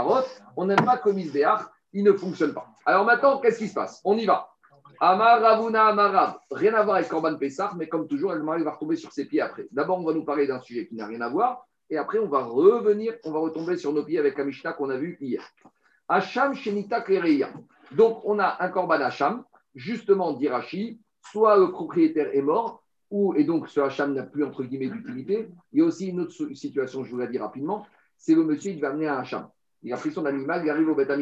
On 0.57 0.67
n'aime 0.67 0.85
pas 0.85 0.99
que 0.99 1.11
Misbeach, 1.11 1.61
il 1.93 2.05
ne 2.05 2.13
fonctionne 2.13 2.55
pas. 2.55 2.67
Alors 2.85 3.05
maintenant, 3.05 3.39
qu'est-ce 3.41 3.59
qui 3.59 3.69
se 3.69 3.75
passe? 3.75 4.01
On 4.05 4.17
y 4.17 4.25
va. 4.25 4.49
Amar 5.01 5.41
Ravuna 5.41 5.87
Amarab. 5.87 6.37
Rien 6.51 6.75
à 6.75 6.83
voir 6.83 6.97
avec 6.97 7.09
Korban 7.09 7.37
Pessah, 7.37 7.73
mais 7.77 7.89
comme 7.89 8.07
toujours, 8.07 8.33
elle 8.33 8.43
va 8.43 8.71
retomber 8.71 8.97
sur 8.97 9.13
ses 9.13 9.27
pieds 9.27 9.41
après. 9.41 9.67
D'abord, 9.73 9.99
on 9.99 10.05
va 10.05 10.15
nous 10.15 10.25
parler 10.25 10.47
d'un 10.47 10.61
sujet 10.61 10.87
qui 10.87 10.95
n'a 10.95 11.07
rien 11.07 11.21
à 11.21 11.29
voir. 11.29 11.67
Et 11.91 11.99
après, 11.99 12.19
on 12.19 12.29
va 12.29 12.43
revenir, 12.43 13.15
on 13.25 13.33
va 13.33 13.41
retomber 13.41 13.77
sur 13.77 13.93
nos 13.93 14.05
pieds 14.05 14.19
avec 14.19 14.39
la 14.39 14.45
Mishnah 14.45 14.73
qu'on 14.73 14.91
a 14.91 14.97
vu 14.97 15.19
hier. 15.21 15.43
Hacham 16.09 16.55
Shenita 16.55 17.01
Klereya. 17.01 17.51
Donc, 17.93 18.21
on 18.25 18.39
a 18.39 18.57
un 18.61 18.69
Korban 18.69 19.01
Hacham, 19.01 19.45
justement 19.75 20.33
d'Irachi, 20.33 21.01
soit 21.31 21.57
le 21.57 21.71
propriétaire 21.71 22.35
est 22.35 22.43
mort, 22.43 22.83
ou, 23.11 23.35
et 23.35 23.45
donc 23.45 23.69
ce 23.69 23.81
Hacham 23.81 24.15
n'a 24.15 24.25
plus 24.25 24.45
entre 24.45 24.65
guillemets 24.65 24.89
d'utilité. 24.89 25.49
Il 25.73 25.81
y 25.81 25.83
a 25.83 25.85
aussi 25.85 26.09
une 26.09 26.21
autre 26.21 26.33
situation, 26.55 27.05
je 27.05 27.11
vous 27.11 27.19
la 27.19 27.27
dis 27.27 27.39
rapidement, 27.39 27.87
c'est 28.17 28.35
le 28.35 28.43
monsieur, 28.43 28.73
il 28.73 28.81
va 28.81 28.91
amener 28.91 29.07
un 29.07 29.19
Hacham. 29.19 29.49
Il 29.83 29.93
a 29.93 29.97
pris 29.97 30.11
son 30.11 30.27
animal, 30.27 30.63
il 30.65 30.71
arrive 30.71 30.89
au 30.89 30.95
Beth. 30.95 31.13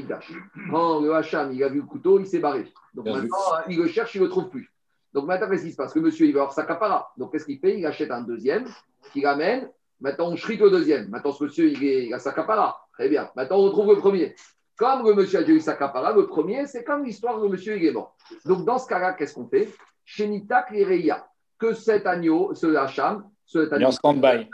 Quand 0.71 1.01
le 1.01 1.15
Hacham, 1.15 1.53
il 1.53 1.63
a 1.63 1.69
vu 1.69 1.81
le 1.81 1.87
couteau, 1.87 2.19
il 2.19 2.27
s'est 2.27 2.39
barré. 2.39 2.73
Donc 2.95 3.05
Bien 3.05 3.17
vu. 3.17 3.23
maintenant, 3.23 3.69
il 3.69 3.79
le 3.79 3.87
cherche, 3.89 4.15
il 4.15 4.21
ne 4.21 4.25
le 4.25 4.31
trouve 4.31 4.49
plus. 4.49 4.73
Donc 5.13 5.27
maintenant, 5.27 5.51
qu'est-ce 5.51 5.65
qui 5.65 5.73
se 5.73 5.77
passe? 5.77 5.95
Le 5.95 6.01
monsieur, 6.01 6.27
il 6.27 6.33
va 6.33 6.41
avoir 6.41 6.55
sa 6.55 6.65
capara. 6.65 7.13
Donc 7.19 7.33
qu'est-ce 7.33 7.45
qu'il 7.45 7.59
fait? 7.59 7.79
Il 7.79 7.85
achète 7.85 8.11
un 8.11 8.23
deuxième, 8.23 8.65
qu'il 9.13 9.27
amène, 9.27 9.69
Maintenant, 10.01 10.33
on 10.33 10.37
shrite 10.37 10.61
le 10.61 10.71
deuxième. 10.71 11.09
Maintenant, 11.09 11.33
ce 11.33 11.45
monsieur, 11.45 11.71
il, 11.71 11.83
est, 11.83 12.07
il 12.07 12.15
a 12.15 12.19
sa 12.19 12.33
capara. 12.33 12.87
Très 12.93 13.09
bien. 13.09 13.31
Maintenant, 13.37 13.59
on 13.59 13.63
retrouve 13.63 13.95
le 13.95 14.01
premier. 14.01 14.35
Comme 14.77 15.07
le 15.07 15.15
monsieur 15.15 15.39
a 15.39 15.43
déjà 15.43 15.55
eu 15.55 15.61
sa 15.61 15.75
capara, 15.75 16.13
le 16.13 16.27
premier, 16.27 16.67
c'est 16.67 16.83
comme 16.83 17.05
l'histoire 17.05 17.41
de 17.41 17.47
monsieur, 17.47 17.79
mort. 17.93 18.17
Donc, 18.45 18.65
dans 18.65 18.79
ce 18.79 18.89
cas-là, 18.89 19.13
qu'est-ce 19.13 19.35
qu'on 19.35 19.47
fait? 19.47 19.69
Chez 20.05 20.27
Nitak 20.27 20.73
et 20.73 20.85
Reya, 20.85 21.27
que 21.59 21.73
cet 21.73 22.07
agneau, 22.07 22.55
ce 22.55 22.75
Hacham, 22.75 23.29
ce 23.45 23.73
agneau, 23.73 23.89
en 23.89 23.93
stand-by. 23.93 24.49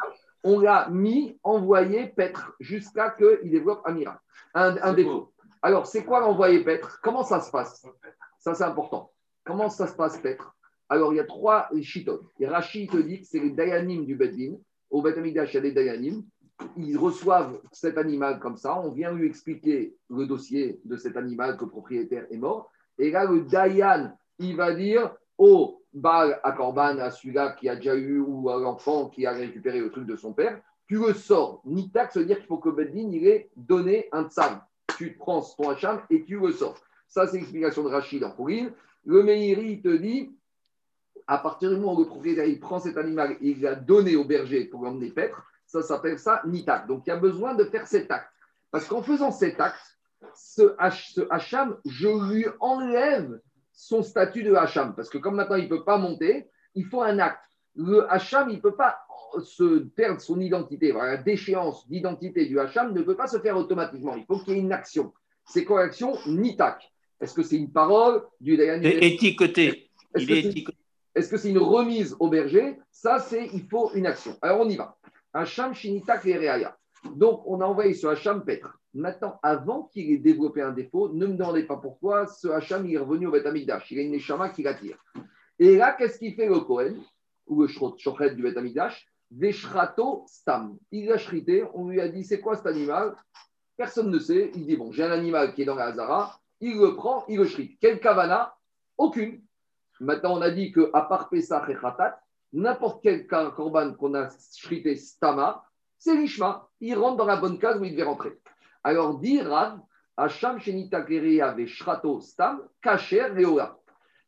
on 0.44 0.60
l'a 0.60 0.88
mis, 0.90 1.38
envoyé 1.42 2.08
paître 2.08 2.52
jusqu'à 2.60 3.10
qu'il 3.10 3.50
développe 3.50 3.80
un 3.86 3.92
miracle, 3.92 4.20
un, 4.54 4.76
un 4.82 4.92
défaut. 4.92 5.32
Alors, 5.62 5.86
c'est 5.86 6.04
quoi 6.04 6.20
l'envoyé 6.20 6.64
paître 6.64 7.00
Comment 7.02 7.22
ça 7.22 7.40
se 7.40 7.50
passe? 7.50 7.86
Ça, 8.38 8.54
c'est 8.54 8.64
important. 8.64 9.12
Comment 9.44 9.68
ça 9.68 9.86
se 9.86 9.94
passe 9.94 10.18
paître 10.18 10.54
Alors, 10.88 11.12
il 11.12 11.16
y 11.16 11.20
a 11.20 11.24
trois 11.24 11.68
chitotes. 11.82 12.26
Et 12.38 12.46
Rachid 12.46 12.90
te 12.90 12.96
dit 12.96 13.20
que 13.20 13.26
c'est 13.26 13.40
les 13.40 13.50
Dayanim 13.50 14.04
du 14.04 14.16
Beddin. 14.16 14.54
Au 14.90 15.02
Beth 15.02 15.18
Amikdash, 15.18 15.52
il 15.52 15.56
y 15.56 15.58
a 15.58 15.60
des 15.60 15.72
Dayanim. 15.72 16.22
Ils 16.76 16.96
reçoivent 16.96 17.60
cet 17.72 17.98
animal 17.98 18.38
comme 18.38 18.56
ça. 18.56 18.78
On 18.78 18.90
vient 18.90 19.12
lui 19.12 19.26
expliquer 19.26 19.96
le 20.08 20.26
dossier 20.26 20.80
de 20.84 20.96
cet 20.96 21.16
animal 21.16 21.56
que 21.56 21.64
le 21.64 21.70
propriétaire 21.70 22.26
est 22.30 22.36
mort. 22.36 22.70
Et 22.98 23.10
là, 23.10 23.24
le 23.24 23.42
Dayan, 23.42 24.12
il 24.38 24.56
va 24.56 24.74
dire 24.74 25.14
au 25.38 25.82
Baal 25.92 26.38
à 26.42 26.52
Corban, 26.52 26.98
à 26.98 27.10
celui-là 27.10 27.52
qui 27.52 27.68
a 27.68 27.76
déjà 27.76 27.94
eu, 27.94 28.20
ou 28.20 28.50
à 28.50 28.60
l'enfant 28.60 29.08
qui 29.08 29.26
a 29.26 29.32
récupéré 29.32 29.80
le 29.80 29.90
truc 29.90 30.06
de 30.06 30.16
son 30.16 30.32
père, 30.32 30.60
tu 30.86 30.98
le 30.98 31.14
sors. 31.14 31.62
Nitak, 31.64 32.12
ça 32.12 32.20
veut 32.20 32.26
dire 32.26 32.38
qu'il 32.38 32.46
faut 32.46 32.58
que 32.58 32.68
Beddin, 32.68 33.10
il 33.12 33.26
ait 33.26 33.50
donné 33.56 34.08
un 34.12 34.24
tsam. 34.24 34.60
Tu 34.98 35.14
prends 35.18 35.40
ton 35.40 35.70
hacham 35.70 36.00
et 36.10 36.24
tu 36.24 36.38
le 36.38 36.52
sors. 36.52 36.76
Ça, 37.08 37.26
c'est 37.26 37.38
l'explication 37.38 37.82
de 37.82 37.88
Rachid 37.88 38.22
en 38.22 38.30
Pourim. 38.30 38.72
Le 39.04 39.22
Meiri, 39.22 39.72
il 39.72 39.82
te 39.82 39.96
dit, 39.96 40.30
à 41.26 41.38
partir 41.38 41.70
du 41.70 41.76
moment 41.76 41.94
où 41.94 42.00
le 42.00 42.06
propriétaire 42.06 42.44
il 42.44 42.60
prend 42.60 42.80
cet 42.80 42.96
animal 42.96 43.36
et 43.40 43.50
il 43.50 43.60
l'a 43.60 43.74
donné 43.74 44.16
au 44.16 44.24
berger 44.24 44.64
pour 44.64 44.84
l'emmener 44.84 45.10
paître, 45.10 45.44
ça 45.70 45.82
s'appelle 45.82 46.18
ça 46.18 46.42
nitak. 46.46 46.86
Donc 46.86 47.02
il 47.06 47.10
y 47.10 47.12
a 47.12 47.16
besoin 47.16 47.54
de 47.54 47.64
faire 47.64 47.86
cet 47.86 48.10
acte. 48.10 48.30
Parce 48.70 48.86
qu'en 48.86 49.02
faisant 49.02 49.30
cet 49.30 49.60
acte, 49.60 49.98
ce, 50.34 50.74
ce 51.14 51.26
hacham, 51.30 51.76
je 51.86 52.08
lui 52.30 52.46
enlève 52.58 53.40
son 53.72 54.02
statut 54.02 54.42
de 54.42 54.54
hacham. 54.54 54.94
Parce 54.94 55.08
que 55.08 55.18
comme 55.18 55.36
maintenant 55.36 55.56
il 55.56 55.64
ne 55.64 55.68
peut 55.68 55.84
pas 55.84 55.96
monter, 55.96 56.48
il 56.74 56.84
faut 56.86 57.02
un 57.02 57.18
acte. 57.18 57.44
Le 57.76 58.10
hacham, 58.12 58.50
il 58.50 58.56
ne 58.56 58.60
peut 58.60 58.74
pas 58.74 58.98
se 59.44 59.78
perdre 59.78 60.20
son 60.20 60.40
identité. 60.40 60.92
La 60.92 61.16
déchéance 61.16 61.88
d'identité 61.88 62.46
du 62.46 62.58
hacham 62.58 62.92
ne 62.92 63.02
peut 63.02 63.16
pas 63.16 63.28
se 63.28 63.38
faire 63.38 63.56
automatiquement. 63.56 64.16
Il 64.16 64.24
faut 64.24 64.38
qu'il 64.40 64.54
y 64.54 64.56
ait 64.56 64.60
une 64.60 64.72
action. 64.72 65.12
C'est 65.44 65.64
quoi 65.64 65.84
l'action 65.84 66.16
Nitak. 66.26 66.92
Est-ce 67.20 67.34
que 67.34 67.42
c'est 67.42 67.56
une 67.56 67.70
parole 67.70 68.24
du 68.40 68.60
étiqueté. 68.60 69.90
est-ce 71.14 71.28
que 71.28 71.36
c'est 71.36 71.50
une 71.50 71.58
remise 71.58 72.16
au 72.18 72.28
berger? 72.28 72.78
Ça, 72.90 73.20
c'est 73.20 73.46
il 73.52 73.68
faut 73.68 73.92
une 73.94 74.06
action. 74.06 74.36
Alors, 74.42 74.60
on 74.60 74.68
y 74.68 74.76
va. 74.76 74.96
Hacham 75.32 75.74
Shinita 75.74 76.18
Klereaya. 76.18 76.76
Donc, 77.14 77.42
on 77.46 77.60
a 77.60 77.64
envoyé 77.64 77.94
ce 77.94 78.06
Hacham 78.06 78.44
paître. 78.44 78.78
Maintenant, 78.92 79.38
avant 79.42 79.84
qu'il 79.84 80.10
ait 80.10 80.18
développé 80.18 80.62
un 80.62 80.72
défaut, 80.72 81.08
ne 81.12 81.26
me 81.26 81.34
demandez 81.34 81.62
pas 81.62 81.76
pourquoi 81.76 82.26
ce 82.26 82.48
Hacham 82.48 82.88
est 82.90 82.98
revenu 82.98 83.28
au 83.28 83.30
Beth 83.30 83.46
Amikdash. 83.46 83.90
Il 83.90 83.98
a 83.98 84.02
une 84.02 84.12
Neshama 84.12 84.48
qui 84.48 84.62
l'attire. 84.62 84.98
Et 85.58 85.76
là, 85.76 85.92
qu'est-ce 85.92 86.18
qu'il 86.18 86.34
fait 86.34 86.48
le 86.48 86.60
Kohen 86.60 87.00
ou 87.46 87.62
le 87.62 87.68
Shochet 87.68 88.34
du 88.34 88.42
Beth 88.42 88.56
Amikdash 88.56 89.06
Veshrato 89.30 90.24
Stam. 90.26 90.76
Il 90.90 91.06
l'a 91.06 91.18
shrité. 91.18 91.64
On 91.74 91.88
lui 91.88 92.00
a 92.00 92.08
dit 92.08 92.24
c'est 92.24 92.40
quoi 92.40 92.56
cet 92.56 92.66
animal? 92.66 93.14
Personne 93.76 94.10
ne 94.10 94.18
sait. 94.18 94.50
Il 94.54 94.66
dit 94.66 94.76
bon, 94.76 94.90
j'ai 94.90 95.04
un 95.04 95.12
animal 95.12 95.54
qui 95.54 95.62
est 95.62 95.64
dans 95.64 95.76
la 95.76 95.86
Hazara. 95.86 96.40
Il 96.60 96.78
le 96.78 96.94
prend, 96.96 97.24
il 97.28 97.38
le 97.38 97.46
shrite. 97.46 97.78
Quelle 97.80 98.00
kavana? 98.00 98.54
Aucune. 98.98 99.40
Maintenant, 100.00 100.36
on 100.36 100.42
a 100.42 100.50
dit 100.50 100.72
qu'à 100.72 101.02
part 101.02 101.28
Pessah 101.28 101.64
et 101.68 101.74
Khatat, 101.74 102.20
n'importe 102.52 103.02
quel 103.02 103.26
korban 103.26 103.94
qu'on 103.94 104.14
a 104.14 104.28
shrité 104.54 104.96
stama, 104.96 105.62
c'est 105.98 106.16
l'ishma. 106.16 106.68
Il 106.80 106.96
rentre 106.96 107.16
dans 107.16 107.26
la 107.26 107.36
bonne 107.36 107.58
case 107.58 107.78
où 107.78 107.84
il 107.84 107.92
devait 107.92 108.04
rentrer. 108.04 108.38
Alors, 108.82 109.18
dit 109.18 109.40
Rav, 109.42 109.80
Hacham 110.16 110.58
Kerea 110.58 111.54
Shrato 111.66 112.20
Stam, 112.20 112.62
Kacher 112.82 113.28
Leola. 113.34 113.76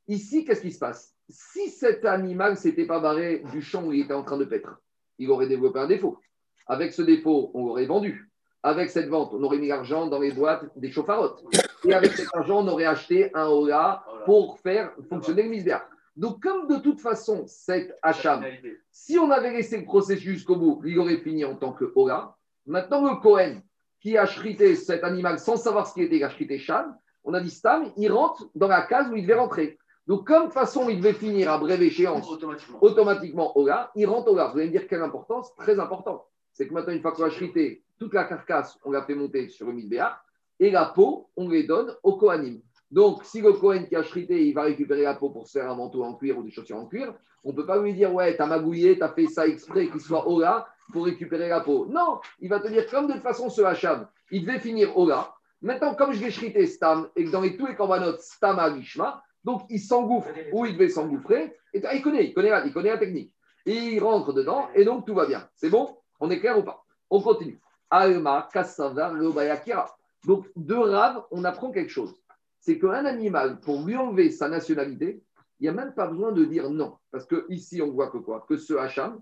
Ici, 0.09 0.45
qu'est-ce 0.45 0.63
qui 0.63 0.73
se 0.73 0.79
passe? 0.79 1.15
Si 1.29 1.71
cet 1.71 2.05
animal 2.05 2.57
s'était 2.57 2.87
pas 2.87 3.01
barré 3.01 3.43
du 3.53 3.63
champ 3.63 3.85
où 3.85 3.93
il 3.93 4.03
était 4.03 4.13
en 4.13 4.25
train 4.25 4.37
de 4.37 4.45
paître, 4.45 4.81
il 5.19 5.31
aurait 5.31 5.47
développé 5.47 5.79
un 5.79 5.87
défaut. 5.87 6.19
Avec 6.67 6.93
ce 6.93 7.03
défaut, 7.03 7.51
on 7.55 7.67
l'aurait 7.67 7.87
vendu. 7.87 8.31
Avec 8.63 8.91
cette 8.91 9.09
vente, 9.09 9.33
on 9.33 9.43
aurait 9.43 9.59
mis 9.59 9.69
l'argent 9.69 10.07
dans 10.07 10.21
les 10.21 10.33
boîtes 10.33 10.65
des 10.77 10.91
chauffarottes. 10.91 11.43
Et 11.85 11.95
avec 11.95 12.13
cet 12.13 12.29
argent, 12.35 12.65
on 12.65 12.69
aurait 12.69 12.85
acheté 12.85 13.35
un 13.35 13.47
Ola 13.47 14.05
pour 14.25 14.61
faire 14.61 14.93
fonctionner 15.09 15.43
le 15.45 15.49
misbéa. 15.49 15.85
Donc, 16.17 16.43
comme 16.43 16.69
de 16.69 16.77
toute 16.77 17.01
façon, 17.01 17.45
cet 17.47 17.97
Hacham, 18.03 18.45
si 18.91 19.19
on 19.19 19.31
avait 19.31 19.53
laissé 19.53 19.79
le 19.79 19.85
processus 19.85 20.33
jusqu'au 20.35 20.57
bout, 20.57 20.83
il 20.85 20.99
aurait 20.99 21.19
fini 21.19 21.45
en 21.45 21.57
tant 21.57 21.73
que 21.73 21.91
Ola. 21.95 22.37
Maintenant, 22.67 23.09
le 23.09 23.21
Cohen, 23.21 23.63
qui 24.01 24.19
a 24.19 24.27
chrité 24.27 24.75
cet 24.77 25.05
animal 25.05 25.39
sans 25.39 25.57
savoir 25.57 25.87
ce 25.87 25.95
qu'il 25.95 26.03
était, 26.03 26.17
il 26.17 26.25
a 26.25 26.29
chrité 26.29 26.59
Shan, 26.59 26.93
on 27.25 27.35
a 27.35 27.41
dit 27.41 27.51
Stam, 27.51 27.93
il 27.97 28.13
rentre 28.13 28.51
dans 28.55 28.69
la 28.69 28.83
case 28.83 29.09
où 29.11 29.17
il 29.17 29.23
devait 29.23 29.39
rentrer. 29.39 29.79
Donc, 30.07 30.27
comme 30.27 30.41
de 30.41 30.45
toute 30.47 30.55
façon, 30.55 30.89
il 30.89 30.99
devait 30.99 31.13
finir 31.15 31.51
à 31.51 31.59
brève 31.59 31.81
échéance, 31.81 32.29
Automatiquement. 32.29 32.79
automatiquement 32.83 33.59
Ola, 33.59 33.91
il 33.95 34.07
rentre 34.07 34.33
Ola. 34.33 34.49
Vous 34.49 34.59
allez 34.59 34.67
me 34.67 34.73
dire 34.73 34.89
quelle 34.89 35.03
importance 35.03 35.55
Très 35.57 35.79
important. 35.79 36.27
C'est 36.53 36.69
que 36.69 36.75
maintenant, 36.75 36.93
une 36.93 37.01
fois 37.01 37.13
qu'on 37.13 37.23
a 37.23 37.31
chrité 37.31 37.85
toute 37.99 38.13
la 38.13 38.25
carcasse, 38.25 38.77
on 38.85 38.91
l'a 38.91 39.03
fait 39.05 39.15
monter 39.15 39.49
sur 39.49 39.67
le 39.69 39.73
misbéa, 39.73 40.21
et 40.59 40.71
la 40.71 40.87
peau, 40.87 41.31
on 41.37 41.49
les 41.49 41.63
donne 41.65 41.95
au 42.03 42.17
Kohanim. 42.17 42.61
Donc, 42.93 43.25
si 43.25 43.41
le 43.41 43.55
Kohen 43.55 43.89
qui 43.89 43.97
a 43.97 44.03
chrité, 44.03 44.47
il 44.47 44.53
va 44.53 44.65
récupérer 44.65 45.03
la 45.03 45.15
peau 45.15 45.31
pour 45.31 45.47
se 45.47 45.59
faire 45.59 45.71
un 45.71 45.75
manteau 45.75 46.05
en 46.05 46.15
cuir 46.15 46.37
ou 46.37 46.43
des 46.43 46.51
chaussures 46.51 46.77
en 46.77 46.87
cuir, 46.87 47.15
on 47.43 47.51
ne 47.51 47.57
peut 47.57 47.65
pas 47.65 47.79
lui 47.79 47.95
dire, 47.95 48.13
ouais, 48.13 48.37
t'as 48.37 48.45
magouillé, 48.45 48.99
t'as 48.99 49.09
fait 49.09 49.27
ça 49.27 49.47
exprès 49.47 49.89
qu'il 49.89 50.01
soit 50.01 50.29
Ola 50.29 50.69
pour 50.93 51.07
récupérer 51.07 51.49
la 51.49 51.61
peau. 51.61 51.87
Non, 51.87 52.21
il 52.39 52.51
va 52.51 52.61
te 52.61 52.69
dire, 52.69 52.87
comme 52.91 53.07
de 53.07 53.15
toute 53.15 53.23
façon, 53.23 53.49
ce 53.49 53.63
Hacham, 53.63 54.07
il 54.31 54.45
devait 54.45 54.61
finir 54.61 54.97
Ola. 54.97 55.33
Maintenant, 55.63 55.95
comme 55.95 56.13
je 56.13 56.23
l'ai 56.23 56.31
chrité 56.31 56.67
Stam, 56.67 57.09
et 57.17 57.25
que 57.25 57.31
dans 57.31 57.41
les, 57.41 57.57
tous 57.57 57.67
les 57.67 57.75
corbanotes, 57.75 58.21
Stam 58.21 58.61
Lishma, 58.77 59.23
donc 59.43 59.63
il 59.71 59.81
s'engouffre 59.81 60.29
où 60.53 60.67
il 60.67 60.75
devait 60.75 60.91
s'engouffrer, 60.91 61.57
et 61.73 61.83
il 61.95 62.03
connaît, 62.03 62.27
il 62.27 62.35
connaît, 62.35 62.51
la, 62.51 62.67
il 62.67 62.73
connaît 62.75 62.91
la 62.91 62.99
technique. 62.99 63.33
Il 63.65 63.99
rentre 64.01 64.35
dedans, 64.35 64.69
et 64.75 64.85
donc 64.85 65.07
tout 65.07 65.15
va 65.15 65.25
bien. 65.25 65.49
C'est 65.57 65.71
bon? 65.71 65.97
On 66.21 66.31
est 66.31 66.41
clair 66.41 66.59
ou 66.59 66.63
pas? 66.63 66.85
On 67.09 67.23
continue. 67.23 67.59
Alma, 67.89 68.49
Kassavar, 68.53 69.15
Lobayakira. 69.15 69.97
Donc, 70.25 70.47
de 70.55 70.75
Rav, 70.75 71.25
on 71.31 71.45
apprend 71.45 71.73
quelque 71.73 71.91
chose. 71.91 72.15
C'est 72.63 72.79
qu'un 72.79 73.05
animal, 73.05 73.59
pour 73.59 73.85
lui 73.85 73.97
enlever 73.97 74.31
sa 74.31 74.49
nationalité, 74.49 75.21
il 75.59 75.65
n'y 75.65 75.69
a 75.69 75.73
même 75.73 75.93
pas 75.95 76.07
besoin 76.07 76.31
de 76.31 76.45
dire 76.45 76.71
non. 76.71 76.97
Parce 77.11 77.27
que 77.27 77.45
ici, 77.49 77.83
on 77.83 77.91
voit 77.91 78.09
que 78.09 78.19
quoi? 78.19 78.47
Que 78.49 78.57
ce 78.57 78.75
Hacham, 78.75 79.21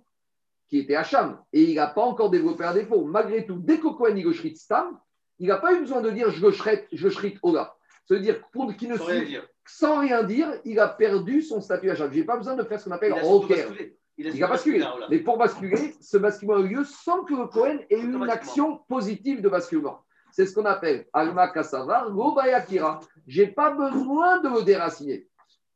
qui 0.68 0.78
était 0.78 0.94
Hacham, 0.94 1.38
et 1.54 1.62
il 1.62 1.74
n'a 1.74 1.86
pas 1.86 2.02
encore 2.02 2.28
développé 2.28 2.64
un 2.64 2.74
défaut. 2.74 3.02
Malgré 3.04 3.46
tout, 3.46 3.56
dès 3.58 3.78
que 3.78 3.88
Kohen 3.88 4.18
il 4.18 4.56
Stam, 4.56 4.98
il 5.38 5.48
n'a 5.48 5.56
pas 5.56 5.72
eu 5.74 5.80
besoin 5.80 6.02
de 6.02 6.10
dire 6.10 6.30
je 6.30 6.44
le 6.44 6.52
shrit, 6.52 6.80
je 6.92 7.08
Ola. 7.42 7.74
C'est-à-dire 8.06 8.42
pour 8.52 8.76
qu'il 8.76 8.90
ne 8.90 8.98
Sans 8.98 9.06
rien 9.06 9.24
dire. 9.24 9.48
sans 9.66 10.00
rien 10.00 10.22
dire, 10.22 10.52
il 10.66 10.78
a 10.78 10.88
perdu 10.88 11.40
son 11.40 11.62
statut 11.62 11.90
Hacham. 11.90 12.12
Je 12.12 12.18
n'ai 12.18 12.24
pas 12.24 12.36
besoin 12.36 12.56
de 12.56 12.62
faire 12.64 12.78
ce 12.78 12.90
qu'on 12.90 12.94
appelle 12.94 13.14
rocker. 13.14 13.96
Il 14.18 14.44
a 14.44 14.48
basculé. 14.48 14.84
Mais 15.08 15.20
pour 15.20 15.38
basculer, 15.38 15.94
ce 15.98 16.18
basculement 16.18 16.56
a 16.56 16.60
eu 16.60 16.68
lieu 16.68 16.84
sans 16.84 17.24
que 17.24 17.32
le 17.32 17.46
Cohen 17.46 17.78
ait 17.88 17.98
eu 18.00 18.12
une 18.14 18.28
action 18.28 18.80
positive 18.86 19.40
de 19.40 19.48
basculement. 19.48 20.04
C'est 20.32 20.46
ce 20.46 20.54
qu'on 20.54 20.64
appelle 20.64 21.06
Alma 21.12 21.48
Kassavar, 21.48 22.10
Gobayakira. 22.10 23.00
Je 23.26 23.42
n'ai 23.42 23.48
pas 23.48 23.70
besoin 23.70 24.40
de 24.40 24.48
le 24.48 24.62
déraciner. 24.62 25.28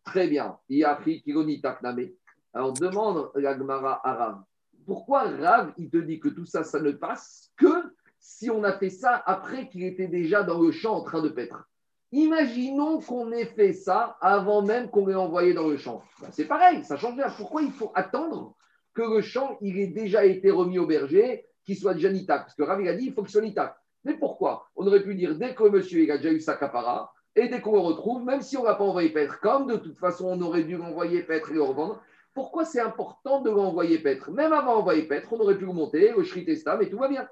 Très 0.05 0.29
bien. 0.29 0.59
Iachi 0.69 1.23
Kironi 1.23 1.61
Takname. 1.61 2.11
Alors 2.53 2.73
demande 2.73 3.31
la 3.35 3.57
Gemara 3.57 4.01
à 4.07 4.15
Rav. 4.15 4.43
Pourquoi 4.87 5.23
Rav, 5.23 5.73
il 5.77 5.91
te 5.91 5.97
dit 5.97 6.21
que 6.21 6.29
tout 6.29 6.47
ça, 6.47 6.63
ça 6.63 6.81
ne 6.81 6.93
passe 6.93 7.51
que 7.57 7.95
si 8.21 8.51
on 8.51 8.63
a 8.65 8.73
fait 8.79 8.91
ça 8.91 9.23
après 9.27 9.69
qu'il 9.69 9.85
était 9.85 10.09
déjà 10.09 10.43
dans 10.43 10.61
le 10.61 10.71
champ 10.71 10.95
en 10.95 11.03
train 11.03 11.23
de 11.23 11.31
paître? 11.31 11.69
Imaginons 12.13 13.01
qu'on 13.01 13.33
ait 13.33 13.47
fait 13.47 13.73
ça 13.73 14.17
avant 14.21 14.63
même 14.63 14.89
qu'on 14.89 15.07
l'ait 15.07 15.15
envoyé 15.15 15.53
dans 15.53 15.67
le 15.67 15.77
champ. 15.77 16.03
Ben, 16.21 16.29
c'est 16.31 16.45
pareil, 16.45 16.85
ça 16.85 16.97
change 16.97 17.17
rien. 17.17 17.31
Pourquoi 17.37 17.63
il 17.63 17.73
faut 17.73 17.91
attendre 17.95 18.55
que 18.95 19.03
le 19.03 19.21
champ 19.21 19.59
il 19.61 19.81
ait 19.81 19.89
déjà 19.89 20.25
été 20.25 20.51
remis 20.51 20.79
au 20.79 20.87
berger, 20.87 21.45
qu'il 21.65 21.77
soit 21.77 21.95
déjà 21.95 22.13
nitak 22.13 22.43
Parce 22.43 22.55
que 22.55 22.63
Rav 22.63 22.81
il 22.81 22.89
a 22.89 22.95
dit 22.95 23.07
il 23.07 23.13
faut 23.13 23.23
qu'il 23.23 23.33
soit 23.33 23.43
nitak. 23.43 23.75
Mais 24.05 24.15
pourquoi? 24.15 24.69
On 24.77 24.87
aurait 24.87 25.03
pu 25.03 25.15
dire 25.15 25.37
dès 25.37 25.55
que 25.55 25.65
monsieur 25.65 26.03
il 26.03 26.11
a 26.11 26.19
déjà 26.19 26.33
eu 26.33 26.41
sa 26.41 26.57
capara, 26.57 27.13
et 27.37 27.49
dès 27.49 27.61
qu'on 27.61 27.73
le 27.73 27.81
retrouve, 27.81 28.25
même 28.25 28.43
si 28.43 28.57
on 28.57 28.63
ne 28.63 28.69
l'a 28.69 28.75
pas 28.75 28.85
envoyé 28.85 29.11
paître, 29.11 29.41
comme 29.41 29.67
de 29.67 29.77
toute 29.77 29.99
façon 29.99 30.27
on 30.27 30.41
aurait 30.41 30.65
dû 30.65 30.77
l'envoyer 30.77 31.23
paître 31.23 31.51
et 31.51 31.55
le 31.55 31.63
revendre, 31.63 32.01
pourquoi 32.33 32.65
c'est 32.65 32.81
important 32.81 33.41
de 33.41 33.51
l'envoyer 33.51 33.99
paître 33.99 34.31
Même 34.31 34.53
avant 34.53 34.77
d'envoyer 34.77 35.05
paître, 35.05 35.33
on 35.33 35.41
aurait 35.41 35.57
pu 35.57 35.67
le 35.67 35.73
monter, 35.73 36.13
le 36.17 36.23
shriter 36.25 36.57
stam, 36.57 36.83
et 36.83 36.91
tout 36.91 36.99
va 36.99 37.09
bien. 37.09 37.29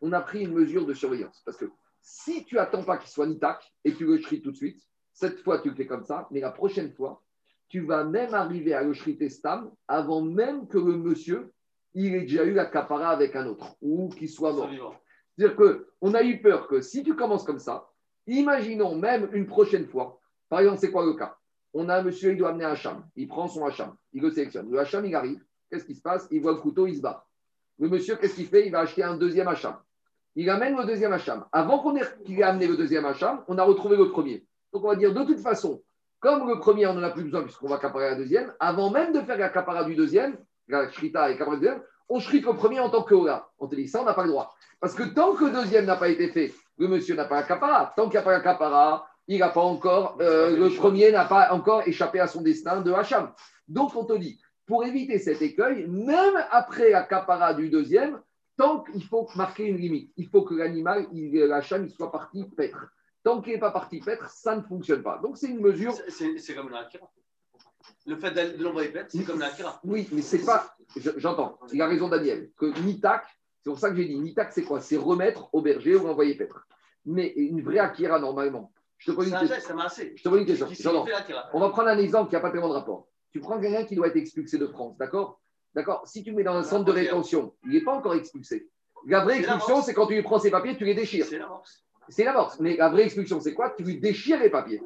On 0.00 0.12
a 0.12 0.20
pris 0.20 0.42
une 0.42 0.52
mesure 0.52 0.86
de 0.86 0.94
surveillance. 0.94 1.42
Parce 1.44 1.56
que 1.56 1.66
si 2.00 2.44
tu 2.44 2.58
attends 2.58 2.84
pas 2.84 2.98
qu'il 2.98 3.08
soit 3.08 3.26
nitak 3.26 3.72
et 3.84 3.94
tu 3.94 4.06
le 4.06 4.20
tout 4.20 4.50
de 4.50 4.56
suite, 4.56 4.82
cette 5.12 5.40
fois 5.40 5.60
tu 5.60 5.70
le 5.70 5.74
fais 5.74 5.86
comme 5.86 6.04
ça, 6.04 6.28
mais 6.30 6.40
la 6.40 6.50
prochaine 6.50 6.92
fois, 6.92 7.22
tu 7.74 7.80
vas 7.80 8.04
même 8.04 8.34
arriver 8.34 8.72
à 8.72 8.84
le 8.84 8.92
shriter 8.92 9.28
stam 9.28 9.68
avant 9.88 10.22
même 10.22 10.68
que 10.68 10.78
le 10.78 10.96
monsieur 10.96 11.52
il 11.92 12.14
ait 12.14 12.20
déjà 12.20 12.44
eu 12.44 12.52
la 12.52 12.66
capara 12.66 13.08
avec 13.08 13.34
un 13.34 13.48
autre 13.48 13.74
ou 13.82 14.10
qu'il 14.10 14.28
soit 14.28 14.52
mort. 14.52 14.70
C'est-à-dire 15.36 15.56
qu'on 15.56 16.14
a 16.14 16.22
eu 16.22 16.40
peur 16.40 16.68
que 16.68 16.80
si 16.80 17.02
tu 17.02 17.16
commences 17.16 17.42
comme 17.42 17.58
ça, 17.58 17.88
imaginons 18.28 18.94
même 18.94 19.28
une 19.32 19.46
prochaine 19.46 19.86
fois, 19.86 20.20
par 20.48 20.60
exemple, 20.60 20.78
c'est 20.78 20.92
quoi 20.92 21.04
le 21.04 21.14
cas? 21.14 21.36
On 21.72 21.88
a 21.88 21.96
un 21.96 22.02
monsieur, 22.04 22.30
il 22.30 22.38
doit 22.38 22.50
amener 22.50 22.64
un 22.64 22.70
hacham. 22.70 23.04
Il 23.16 23.26
prend 23.26 23.48
son 23.48 23.64
hacham. 23.66 23.96
Il 24.12 24.22
le 24.22 24.30
sélectionne. 24.30 24.70
Le 24.70 24.78
hacham, 24.78 25.04
il 25.04 25.12
arrive. 25.16 25.42
Qu'est-ce 25.68 25.84
qui 25.84 25.96
se 25.96 26.02
passe? 26.02 26.28
Il 26.30 26.42
voit 26.42 26.52
le 26.52 26.58
couteau, 26.58 26.86
il 26.86 26.94
se 26.94 27.02
bat. 27.02 27.26
Le 27.80 27.88
monsieur, 27.88 28.14
qu'est-ce 28.14 28.36
qu'il 28.36 28.46
fait? 28.46 28.66
Il 28.66 28.70
va 28.70 28.82
acheter 28.82 29.02
un 29.02 29.16
deuxième 29.16 29.48
hacham. 29.48 29.74
Il 30.36 30.48
amène 30.48 30.76
le 30.76 30.84
deuxième 30.84 31.12
hacham. 31.12 31.44
Avant 31.50 31.80
qu'on 31.80 31.96
ait- 31.96 32.22
qu'il 32.24 32.38
ait 32.38 32.44
amené 32.44 32.68
le 32.68 32.76
deuxième 32.76 33.04
hacham, 33.04 33.42
on 33.48 33.58
a 33.58 33.64
retrouvé 33.64 33.96
le 33.96 34.10
premier. 34.12 34.46
Donc 34.72 34.84
on 34.84 34.88
va 34.90 34.94
dire 34.94 35.12
de 35.12 35.24
toute 35.24 35.40
façon, 35.40 35.82
comme 36.24 36.48
le 36.48 36.58
premier, 36.58 36.86
on 36.86 36.94
n'en 36.94 37.02
a 37.02 37.10
plus 37.10 37.24
besoin 37.24 37.42
puisqu'on 37.42 37.68
va 37.68 37.76
accaparer 37.76 38.08
la 38.08 38.14
deuxième, 38.16 38.50
avant 38.58 38.90
même 38.90 39.12
de 39.12 39.20
faire 39.20 39.36
l'accaparat 39.36 39.84
du 39.84 39.94
deuxième, 39.94 40.38
la 40.68 40.90
shrita 40.90 41.30
et 41.30 41.34
du 41.36 41.44
deuxième, 41.44 41.82
on 42.08 42.18
shrite 42.18 42.46
le 42.46 42.54
premier 42.54 42.80
en 42.80 42.88
tant 42.88 43.02
que 43.02 43.14
Ola. 43.14 43.46
On 43.58 43.68
te 43.68 43.74
dit 43.74 43.86
ça, 43.88 44.00
on 44.00 44.06
n'a 44.06 44.14
pas 44.14 44.22
le 44.22 44.30
droit. 44.30 44.54
Parce 44.80 44.94
que 44.94 45.02
tant 45.02 45.34
que 45.34 45.44
le 45.44 45.50
deuxième 45.50 45.84
n'a 45.84 45.96
pas 45.96 46.08
été 46.08 46.28
fait, 46.28 46.54
le 46.78 46.88
monsieur 46.88 47.14
n'a 47.14 47.26
pas 47.26 47.36
l'accaparat. 47.36 47.92
Tant 47.94 48.04
qu'il 48.04 48.12
n'y 48.12 48.16
a 48.16 48.22
pas 48.22 48.32
l'accaparat, 48.32 49.06
il 49.28 49.38
n'a 49.40 49.50
pas 49.50 49.60
encore, 49.60 50.16
euh, 50.22 50.56
le 50.56 50.70
premier 50.74 51.12
n'a 51.12 51.26
pas 51.26 51.52
encore 51.52 51.82
échappé 51.86 52.20
à 52.20 52.26
son 52.26 52.40
destin 52.40 52.80
de 52.80 52.90
Hacham. 52.90 53.30
Donc 53.68 53.94
on 53.94 54.06
te 54.06 54.14
dit, 54.14 54.40
pour 54.66 54.82
éviter 54.86 55.18
cet 55.18 55.42
écueil, 55.42 55.86
même 55.88 56.42
après 56.50 56.88
l'accaparat 56.90 57.52
du 57.52 57.68
deuxième, 57.68 58.18
tant 58.56 58.80
qu'il 58.80 59.04
faut 59.04 59.28
marquer 59.36 59.66
une 59.66 59.76
limite, 59.76 60.10
il 60.16 60.26
faut 60.28 60.40
que 60.40 60.54
l'animal, 60.54 61.06
il- 61.12 61.34
l'Hacham, 61.34 61.84
il 61.84 61.90
soit 61.90 62.10
parti 62.10 62.44
paître. 62.56 62.86
Tant 63.24 63.40
qu'il 63.40 63.54
n'est 63.54 63.58
pas 63.58 63.70
parti 63.70 64.00
paître, 64.00 64.28
ça 64.30 64.54
ne 64.54 64.62
fonctionne 64.62 65.02
pas. 65.02 65.18
Donc 65.22 65.36
c'est 65.38 65.48
une 65.48 65.60
mesure 65.60 65.94
C'est- 66.08 66.54
comme 66.54 66.68
la 66.70 66.80
Akira. 66.80 67.10
Le 68.06 68.16
fait 68.16 68.30
de 68.30 68.62
l'envoyer 68.62 68.92
c'est 69.08 69.24
comme 69.24 69.40
la 69.40 69.46
Akira. 69.46 69.80
Oui, 69.82 70.08
mais 70.12 70.22
c'est 70.22 70.44
pas. 70.44 70.76
je- 70.96 71.10
J'entends. 71.16 71.58
Il 71.72 71.80
a 71.80 71.86
raison, 71.88 72.08
Daniel. 72.08 72.50
Que 72.56 72.66
Nitak, 72.82 73.24
c'est 73.62 73.70
pour 73.70 73.78
ça 73.78 73.90
que 73.90 73.96
j'ai 73.96 74.04
dit 74.04 74.18
Nitak, 74.18 74.52
c'est 74.52 74.62
quoi? 74.62 74.80
C'est 74.80 74.96
remettre 74.98 75.48
au 75.54 75.62
berger 75.62 75.96
ou 75.96 76.06
envoyer 76.06 76.34
paître. 76.36 76.66
Mais 77.06 77.28
une 77.28 77.62
vraie 77.62 77.78
Akira, 77.78 78.18
normalement. 78.18 78.72
Je 78.98 79.10
te 79.10 79.16
pose 79.16 79.28
une 79.28 79.34
une 79.34 80.46
question. 80.46 81.04
On 81.52 81.60
va 81.60 81.70
prendre 81.70 81.88
un 81.88 81.98
exemple 81.98 82.28
qui 82.28 82.34
n'a 82.36 82.40
pas 82.40 82.50
tellement 82.50 82.68
de 82.68 82.74
rapport. 82.74 83.08
Tu 83.32 83.40
prends 83.40 83.58
quelqu'un 83.60 83.84
qui 83.84 83.96
doit 83.96 84.06
être 84.08 84.16
expulsé 84.16 84.58
de 84.58 84.66
France, 84.66 84.96
d'accord? 84.98 85.40
D'accord? 85.74 86.06
Si 86.06 86.22
tu 86.22 86.30
le 86.30 86.36
mets 86.36 86.44
dans 86.44 86.54
un 86.54 86.62
centre 86.62 86.84
de 86.84 86.92
rétention, 86.92 87.54
il 87.64 87.70
n'est 87.72 87.82
pas 87.82 87.94
encore 87.94 88.14
expulsé. 88.14 88.70
La 89.06 89.24
vraie 89.24 89.38
expulsion, 89.40 89.82
c'est 89.82 89.92
quand 89.92 90.06
tu 90.06 90.14
lui 90.14 90.22
prends 90.22 90.38
ses 90.38 90.50
papiers, 90.50 90.76
tu 90.76 90.84
les 90.84 90.94
déchires. 90.94 91.26
C'est 91.26 91.38
l'amorce. 91.38 91.83
C'est 92.08 92.24
l'amorce. 92.24 92.58
Mais 92.60 92.76
la 92.76 92.88
vraie 92.88 93.04
expulsion, 93.04 93.40
c'est 93.40 93.54
quoi? 93.54 93.70
Tu 93.76 93.82
lui 93.82 93.98
déchires 93.98 94.40
les 94.40 94.50
papiers. 94.50 94.82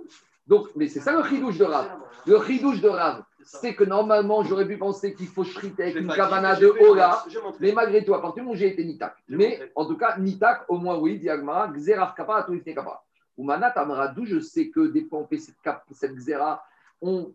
Donc, 0.46 0.68
mais 0.76 0.88
c'est 0.88 1.00
ça 1.00 1.12
le 1.12 1.18
ridouche 1.18 1.58
de 1.58 1.64
C'est 1.64 1.70
Rav. 1.70 1.86
l'amorce. 1.88 2.16
Le 2.26 2.36
ridouche 2.36 2.80
de 2.80 2.88
Rav, 2.88 3.22
C'est 3.44 3.74
que 3.74 3.84
normalement, 3.84 4.42
j'aurais 4.44 4.66
pu 4.66 4.76
penser 4.76 5.14
qu'il 5.14 5.26
faut 5.28 5.44
shriter 5.44 5.84
avec 5.84 5.96
une 5.96 6.08
cabana 6.12 6.54
de 6.56 6.66
Ola. 6.80 7.24
Mais 7.60 7.72
malgré 7.72 8.04
tout, 8.04 8.14
à 8.14 8.20
partir 8.20 8.36
du 8.36 8.40
moment 8.42 8.54
où 8.54 8.58
j'ai 8.58 8.68
été 8.68 8.84
Nitak. 8.84 9.14
Mais 9.28 9.70
en 9.74 9.86
tout 9.86 9.96
cas, 9.96 10.18
Nitak, 10.18 10.64
au 10.68 10.78
moins 10.78 10.98
oui, 10.98 11.18
Diagmara, 11.18 11.68
Xerar 11.68 12.14
Kappa, 12.14 12.42
tout 12.44 12.58
Kappa. 12.64 13.02
Ou 13.36 13.44
Manat 13.44 13.72
d'où 14.14 14.26
je 14.26 14.40
sais 14.40 14.68
que 14.68 14.88
des 14.88 15.04
fois 15.04 15.20
on 15.20 15.26
fait 15.26 15.38
cette, 15.38 15.60
cap- 15.62 15.84
cette 15.92 16.14
Xera, 16.16 16.62
on, 17.00 17.32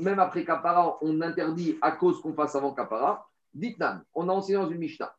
même 0.00 0.20
après 0.20 0.44
Kapara, 0.44 0.96
on 1.02 1.20
interdit 1.20 1.76
à 1.82 1.90
cause 1.90 2.20
qu'on 2.22 2.32
fasse 2.32 2.54
avant 2.54 2.72
Kapara. 2.72 3.26
Dites-nam, 3.52 4.04
on 4.14 4.28
a 4.28 4.32
enseigné 4.32 4.58
dans 4.58 4.68
une 4.70 4.78
Mishnah. 4.78 5.12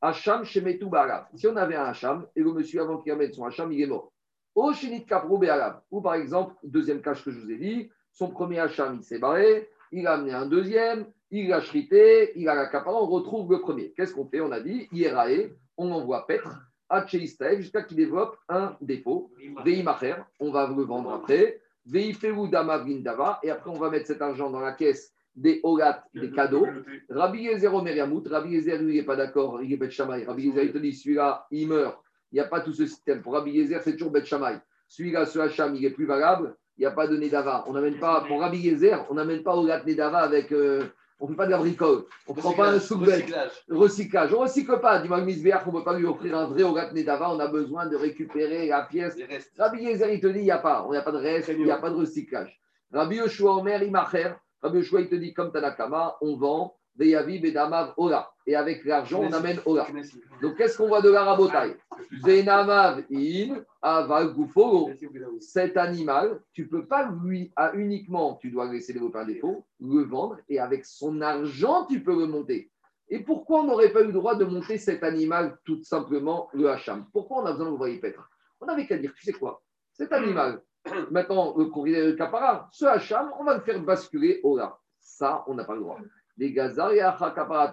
Hacham 0.00 0.44
Shemetu 0.44 0.86
Ba'alav. 0.86 1.26
Si 1.34 1.46
on 1.46 1.56
avait 1.56 1.76
un 1.76 1.84
Hacham 1.84 2.26
et 2.34 2.40
le 2.40 2.52
monsieur 2.52 2.82
avant 2.82 2.98
qu'il 2.98 3.12
amène 3.12 3.32
son 3.32 3.44
Hacham, 3.44 3.72
il 3.72 3.82
est 3.82 3.86
mort. 3.86 4.12
Au 4.54 4.72
Shinit 4.72 5.04
Kapro 5.04 5.38
Be'alav. 5.38 5.80
Ou 5.90 6.00
par 6.00 6.14
exemple, 6.14 6.54
deuxième 6.62 7.02
cache 7.02 7.24
que 7.24 7.30
je 7.30 7.38
vous 7.38 7.50
ai 7.50 7.56
dit, 7.56 7.90
son 8.12 8.28
premier 8.28 8.58
Hacham, 8.60 8.96
il 8.98 9.04
s'est 9.04 9.18
barré, 9.18 9.68
il 9.92 10.06
a 10.06 10.14
amené 10.14 10.32
un 10.32 10.46
deuxième, 10.46 11.06
il 11.30 11.52
a 11.52 11.60
shrité, 11.60 12.32
il 12.36 12.48
a 12.48 12.54
la 12.54 12.66
capara, 12.66 13.02
on 13.02 13.06
retrouve 13.06 13.50
le 13.50 13.60
premier. 13.60 13.92
Qu'est-ce 13.96 14.14
qu'on 14.14 14.26
fait? 14.26 14.40
On 14.40 14.52
a 14.52 14.60
dit, 14.60 14.88
Ierae, 14.92 15.50
on 15.76 15.90
envoie 15.90 16.26
paître 16.26 16.60
à 16.88 17.06
Cheistaev 17.06 17.60
jusqu'à 17.60 17.82
qu'il 17.82 17.96
développe 17.96 18.36
un 18.48 18.76
défaut. 18.80 19.32
Veimacher, 19.64 20.16
on 20.40 20.50
va 20.50 20.68
le 20.68 20.82
vendre 20.82 21.12
après. 21.12 21.60
Veifeu 21.84 22.34
Dama 22.48 22.78
Vindava, 22.78 23.38
et 23.42 23.50
après 23.50 23.70
on 23.70 23.78
va 23.78 23.90
mettre 23.90 24.06
cet 24.06 24.20
argent 24.20 24.50
dans 24.50 24.60
la 24.60 24.72
caisse 24.72 25.12
des 25.36 25.60
Olat, 25.62 26.02
des 26.14 26.30
cadeaux. 26.30 26.66
Rabbi 27.10 27.42
Yezer 27.42 27.72
Omer 27.74 27.94
Yamout, 27.94 28.24
Rabbi 28.28 28.50
Yezer, 28.52 28.78
lui, 28.78 28.94
il 28.94 28.96
n'est 28.96 29.04
pas 29.06 29.16
d'accord, 29.16 29.62
il 29.62 29.72
est 29.72 29.76
Bet 29.76 29.90
Shammai. 29.90 30.24
Rabbi 30.24 30.44
Yezer, 30.46 30.64
il 30.64 30.72
te 30.72 30.78
dit, 30.78 30.92
celui-là, 30.94 31.46
il 31.50 31.68
meurt. 31.68 31.98
Il 32.32 32.36
n'y 32.36 32.40
a 32.40 32.46
pas 32.46 32.60
tout 32.60 32.72
ce 32.72 32.86
système. 32.86 33.22
Pour 33.22 33.34
Rabbi 33.34 33.52
Yezer, 33.52 33.80
c'est 33.82 33.92
toujours 33.92 34.10
Bet 34.10 34.24
Shammai. 34.24 34.58
Celui-là, 34.88 35.26
ce 35.26 35.38
Hacham, 35.38 35.74
il 35.74 35.84
est 35.84 35.90
plus 35.90 36.06
valable. 36.06 36.56
Il 36.78 36.80
n'y 36.82 36.86
a 36.86 36.90
pas 36.90 37.06
de 37.06 37.16
Nedava. 37.16 37.64
On 37.66 37.72
n'amène 37.72 37.98
pas, 37.98 38.22
pour 38.26 38.40
Rabbi 38.40 38.58
Yezer, 38.58 39.06
on 39.10 39.14
n'amène 39.14 39.42
pas 39.42 39.56
Olat 39.56 39.82
Nedava 39.84 40.18
avec. 40.18 40.52
euh, 40.52 40.84
on 41.18 41.26
ne 41.26 41.30
fait 41.30 41.36
pas 41.36 41.46
de 41.46 41.50
la 41.52 41.58
bricole. 41.58 42.04
On 42.26 42.34
ne 42.34 42.38
prend 42.38 42.52
pas 42.52 42.70
un 42.72 42.78
soukbet. 42.78 43.14
Recyclage. 43.14 43.50
Recyclage. 43.70 44.34
On 44.34 44.36
ne 44.36 44.42
recycle 44.42 44.80
pas. 44.80 44.98
Du 45.00 45.08
Magmisbeach, 45.08 45.62
on 45.66 45.72
ne 45.72 45.78
peut 45.78 45.84
pas 45.84 45.98
lui 45.98 46.04
offrir 46.04 46.36
un 46.36 46.46
vrai 46.46 46.62
Olat 46.62 46.92
Nedava. 46.92 47.32
On 47.32 47.40
a 47.40 47.48
besoin 47.48 47.86
de 47.86 47.96
récupérer 47.96 48.68
la 48.68 48.82
pièce. 48.82 49.16
Rabbi 49.58 49.82
Yezer, 49.82 50.12
il 50.12 50.20
te 50.20 50.26
dit, 50.26 50.40
il 50.40 50.44
n'y 50.44 50.50
a 50.50 50.58
pas. 50.58 50.84
On 50.86 50.90
n'y 50.92 50.98
a 50.98 51.02
pas 51.02 51.12
de 51.12 51.16
reste, 51.18 51.48
il 51.48 51.64
n'y 51.64 51.70
a 51.70 51.78
pas 51.78 51.88
de 51.88 51.96
recyclage. 51.96 52.60
Rabbi 52.92 53.16
Yoshua 53.16 53.54
Omer, 53.56 53.82
Imacher. 53.82 54.34
Rabbi 54.62 54.78
Yoshua, 54.78 55.02
il 55.02 55.08
te 55.08 55.14
dit, 55.14 55.34
comme 55.34 55.52
Tanakama, 55.52 56.16
on 56.20 56.36
vend 56.36 56.76
Veyavi, 56.96 57.38
Bedamav, 57.40 57.92
Ola. 57.96 58.30
Et 58.46 58.56
avec 58.56 58.84
l'argent, 58.84 59.20
on 59.22 59.32
amène 59.32 59.60
Ola. 59.66 59.86
Donc, 60.40 60.56
qu'est-ce 60.56 60.78
qu'on 60.78 60.88
voit 60.88 61.02
de 61.02 61.10
la 61.10 61.24
rabotaille 61.24 61.76
Benamav, 62.22 63.04
In. 63.12 63.62
Cet 65.40 65.76
animal, 65.76 66.40
tu 66.52 66.62
ne 66.62 66.68
peux 66.68 66.86
pas 66.86 67.10
lui, 67.24 67.52
à 67.54 67.72
uniquement, 67.74 68.36
tu 68.36 68.50
dois 68.50 68.72
laisser 68.72 68.92
développer 68.92 69.18
un 69.18 69.26
défaut, 69.26 69.66
le 69.80 70.02
vendre, 70.02 70.38
et 70.48 70.58
avec 70.58 70.84
son 70.84 71.20
argent, 71.20 71.86
tu 71.86 72.02
peux 72.02 72.18
le 72.18 72.26
monter. 72.26 72.70
Et 73.08 73.20
pourquoi 73.20 73.60
on 73.60 73.64
n'aurait 73.64 73.92
pas 73.92 74.00
eu 74.00 74.06
le 74.06 74.12
droit 74.12 74.34
de 74.34 74.44
monter 74.44 74.78
cet 74.78 75.04
animal, 75.04 75.58
tout 75.64 75.82
simplement, 75.84 76.48
le 76.52 76.68
hacham? 76.68 77.06
Pourquoi 77.12 77.42
on 77.42 77.46
a 77.46 77.52
besoin 77.52 77.66
de 77.66 77.70
l'envoyer 77.70 77.98
paître 77.98 78.28
On 78.60 78.66
n'avait 78.66 78.86
qu'à 78.86 78.98
dire, 78.98 79.12
tu 79.14 79.22
sais 79.22 79.32
quoi? 79.32 79.62
Cet 79.92 80.12
animal, 80.12 80.60
maintenant, 81.10 81.54
le 81.56 81.66
courrier 81.66 82.00
de 82.02 82.12
Capara, 82.12 82.68
ce 82.72 82.84
hacham, 82.84 83.30
on 83.38 83.44
va 83.44 83.54
le 83.54 83.60
faire 83.60 83.80
basculer 83.80 84.40
au 84.42 84.56
là. 84.56 84.78
Ça, 85.00 85.44
on 85.46 85.54
n'a 85.54 85.64
pas 85.64 85.74
le 85.74 85.80
droit. 85.80 85.98
Les 86.36 86.52
gazars 86.52 86.92
et 86.92 86.98
kapara, 86.98 87.72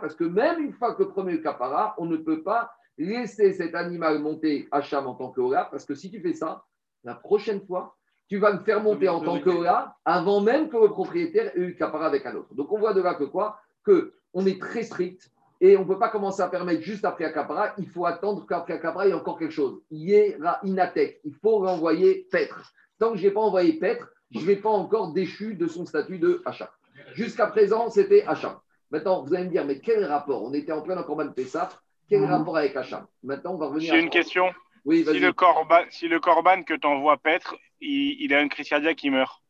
parce 0.00 0.14
que 0.14 0.24
même 0.24 0.60
une 0.60 0.72
fois 0.72 0.94
que 0.94 1.02
le 1.02 1.08
premier 1.08 1.40
capara, 1.40 1.94
on 1.96 2.04
ne 2.04 2.18
peut 2.18 2.42
pas 2.42 2.70
laisser 2.98 3.52
cet 3.54 3.74
animal 3.74 4.18
monter 4.18 4.68
hacham 4.70 5.06
en 5.06 5.14
tant 5.14 5.30
que 5.30 5.40
Ola, 5.40 5.68
parce 5.70 5.86
que 5.86 5.94
si 5.94 6.10
tu 6.10 6.20
fais 6.20 6.34
ça, 6.34 6.64
la 7.04 7.14
prochaine 7.14 7.64
fois, 7.66 7.96
tu 8.28 8.38
vas 8.38 8.50
le 8.50 8.60
faire 8.60 8.82
monter 8.82 9.08
en 9.08 9.20
tant 9.20 9.40
que 9.40 9.48
Ola 9.48 9.96
avant 10.04 10.40
même 10.42 10.68
que 10.68 10.76
le 10.76 10.88
propriétaire 10.88 11.56
ait 11.56 11.60
eu 11.60 11.76
capara 11.76 12.06
avec 12.06 12.26
un 12.26 12.36
autre. 12.36 12.54
Donc 12.54 12.70
on 12.70 12.78
voit 12.78 12.92
de 12.92 13.00
là 13.00 13.14
que 13.14 13.24
quoi? 13.24 13.58
Que 13.84 14.12
on 14.34 14.44
est 14.44 14.60
très 14.60 14.82
strict 14.82 15.30
et 15.60 15.76
on 15.76 15.80
ne 15.80 15.84
peut 15.86 15.98
pas 15.98 16.08
commencer 16.08 16.40
à 16.40 16.48
permettre 16.48 16.82
juste 16.82 17.04
après 17.04 17.24
Acapara, 17.24 17.74
il 17.78 17.88
faut 17.88 18.06
attendre 18.06 18.46
qu'après 18.46 18.74
Acapara, 18.74 19.06
il 19.06 19.08
y 19.08 19.12
ait 19.12 19.14
encore 19.14 19.38
quelque 19.38 19.52
chose. 19.52 19.82
Yera 19.90 20.58
inatek, 20.64 21.20
il 21.24 21.34
faut 21.34 21.58
renvoyer 21.58 22.26
Petre. 22.30 22.72
Tant 22.98 23.12
que 23.12 23.18
je 23.18 23.26
n'ai 23.26 23.30
pas 23.30 23.40
envoyé 23.40 23.74
Petre, 23.74 24.08
je 24.30 24.38
ne 24.40 24.44
vais 24.44 24.56
pas 24.56 24.70
encore 24.70 25.12
déchu 25.12 25.54
de 25.54 25.66
son 25.66 25.84
statut 25.84 26.18
de 26.18 26.42
achat. 26.46 26.70
Jusqu'à 27.14 27.46
présent, 27.48 27.90
c'était 27.90 28.24
achat. 28.26 28.62
Maintenant, 28.90 29.22
vous 29.22 29.34
allez 29.34 29.44
me 29.44 29.50
dire, 29.50 29.64
mais 29.66 29.80
quel 29.80 30.04
rapport? 30.04 30.42
On 30.42 30.52
était 30.54 30.72
en 30.72 30.82
plein 30.82 31.00
Corban 31.02 31.30
Pessah, 31.32 31.68
quel 32.08 32.24
rapport 32.24 32.56
avec 32.56 32.74
achat? 32.76 33.06
Maintenant, 33.22 33.54
on 33.54 33.58
va 33.58 33.66
revenir 33.66 33.92
J'ai 33.92 33.98
à- 34.00 34.02
une 34.02 34.10
question. 34.10 34.46
Oui, 34.86 35.04
Si 35.04 35.18
le, 35.18 35.32
corban, 35.34 35.82
si 35.90 36.08
le 36.08 36.20
corban 36.20 36.62
que 36.62 36.72
t'envoies 36.72 37.18
paître, 37.18 37.54
il, 37.82 38.22
il 38.22 38.32
a 38.32 38.40
une 38.40 38.48
crise 38.48 38.66
cardiaque 38.66 38.96
qui 38.96 39.10
meurt, 39.10 39.42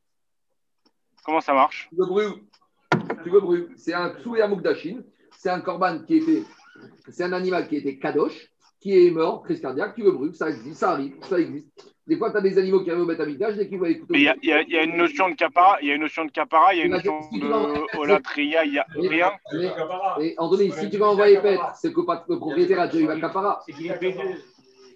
comment 1.24 1.40
ça 1.40 1.54
marche? 1.54 1.88
Tu 1.88 1.96
le 1.96 2.06
brûles. 2.06 2.32
Tu 3.22 3.30
le 3.30 3.40
brûles. 3.40 3.72
C'est 3.76 3.94
un 3.94 4.12
Tsuya 4.18 4.48
Mukdashin. 4.48 5.02
C'est 5.42 5.48
un 5.48 5.62
corban 5.62 6.00
qui 6.00 6.16
était. 6.16 6.42
C'est 7.08 7.24
un 7.24 7.32
animal 7.32 7.66
qui 7.66 7.76
était 7.76 7.96
kadosh, 7.96 8.50
qui 8.78 9.06
est 9.06 9.10
mort, 9.10 9.42
crise 9.42 9.58
cardiaque, 9.62 9.94
tu 9.94 10.02
le 10.02 10.10
brûles. 10.10 10.34
Ça 10.34 10.50
existe, 10.50 10.80
ça 10.80 10.90
arrive, 10.90 11.14
ça 11.22 11.40
existe. 11.40 11.66
Des 12.06 12.18
fois, 12.18 12.30
tu 12.30 12.36
as 12.36 12.42
des 12.42 12.58
animaux 12.58 12.84
qui 12.84 12.90
arrivent 12.90 13.04
au 13.04 13.06
Betamikdash, 13.06 13.56
dès 13.56 13.66
qu'ils 13.66 13.78
voient 13.78 13.88
les 13.88 14.02
il 14.10 14.20
y 14.20 14.28
a, 14.28 14.36
y 14.42 14.70
y 14.70 14.84
une 14.84 14.98
notion 14.98 15.30
de 15.30 15.34
capara, 15.34 15.78
il 15.80 15.88
y 15.88 15.92
a 15.92 15.94
une 15.94 16.02
notion 16.02 16.26
de 16.26 16.30
capara, 16.30 16.74
il 16.74 16.78
y 16.78 16.82
a 16.82 16.84
une 16.84 16.92
notion 16.92 17.22
si 17.22 17.40
tu 17.40 17.46
vas- 17.46 17.72
de 17.72 17.98
olatria, 17.98 18.64
il 18.66 18.74
y 18.74 18.78
a 18.78 18.86
rien. 18.94 19.32
Mais, 19.54 19.72
mais 20.18 20.34
Anthony, 20.36 20.72
si 20.72 20.90
tu 20.90 20.98
vas 20.98 21.08
envoyer 21.08 21.40
Petre, 21.40 21.74
c'est 21.74 21.90
que 21.90 22.00
le 22.00 22.36
propriétaire 22.36 22.80
a 22.80 22.88
déjà 22.88 23.02
eu 23.02 23.08
la 23.08 23.18
capara. 23.18 23.64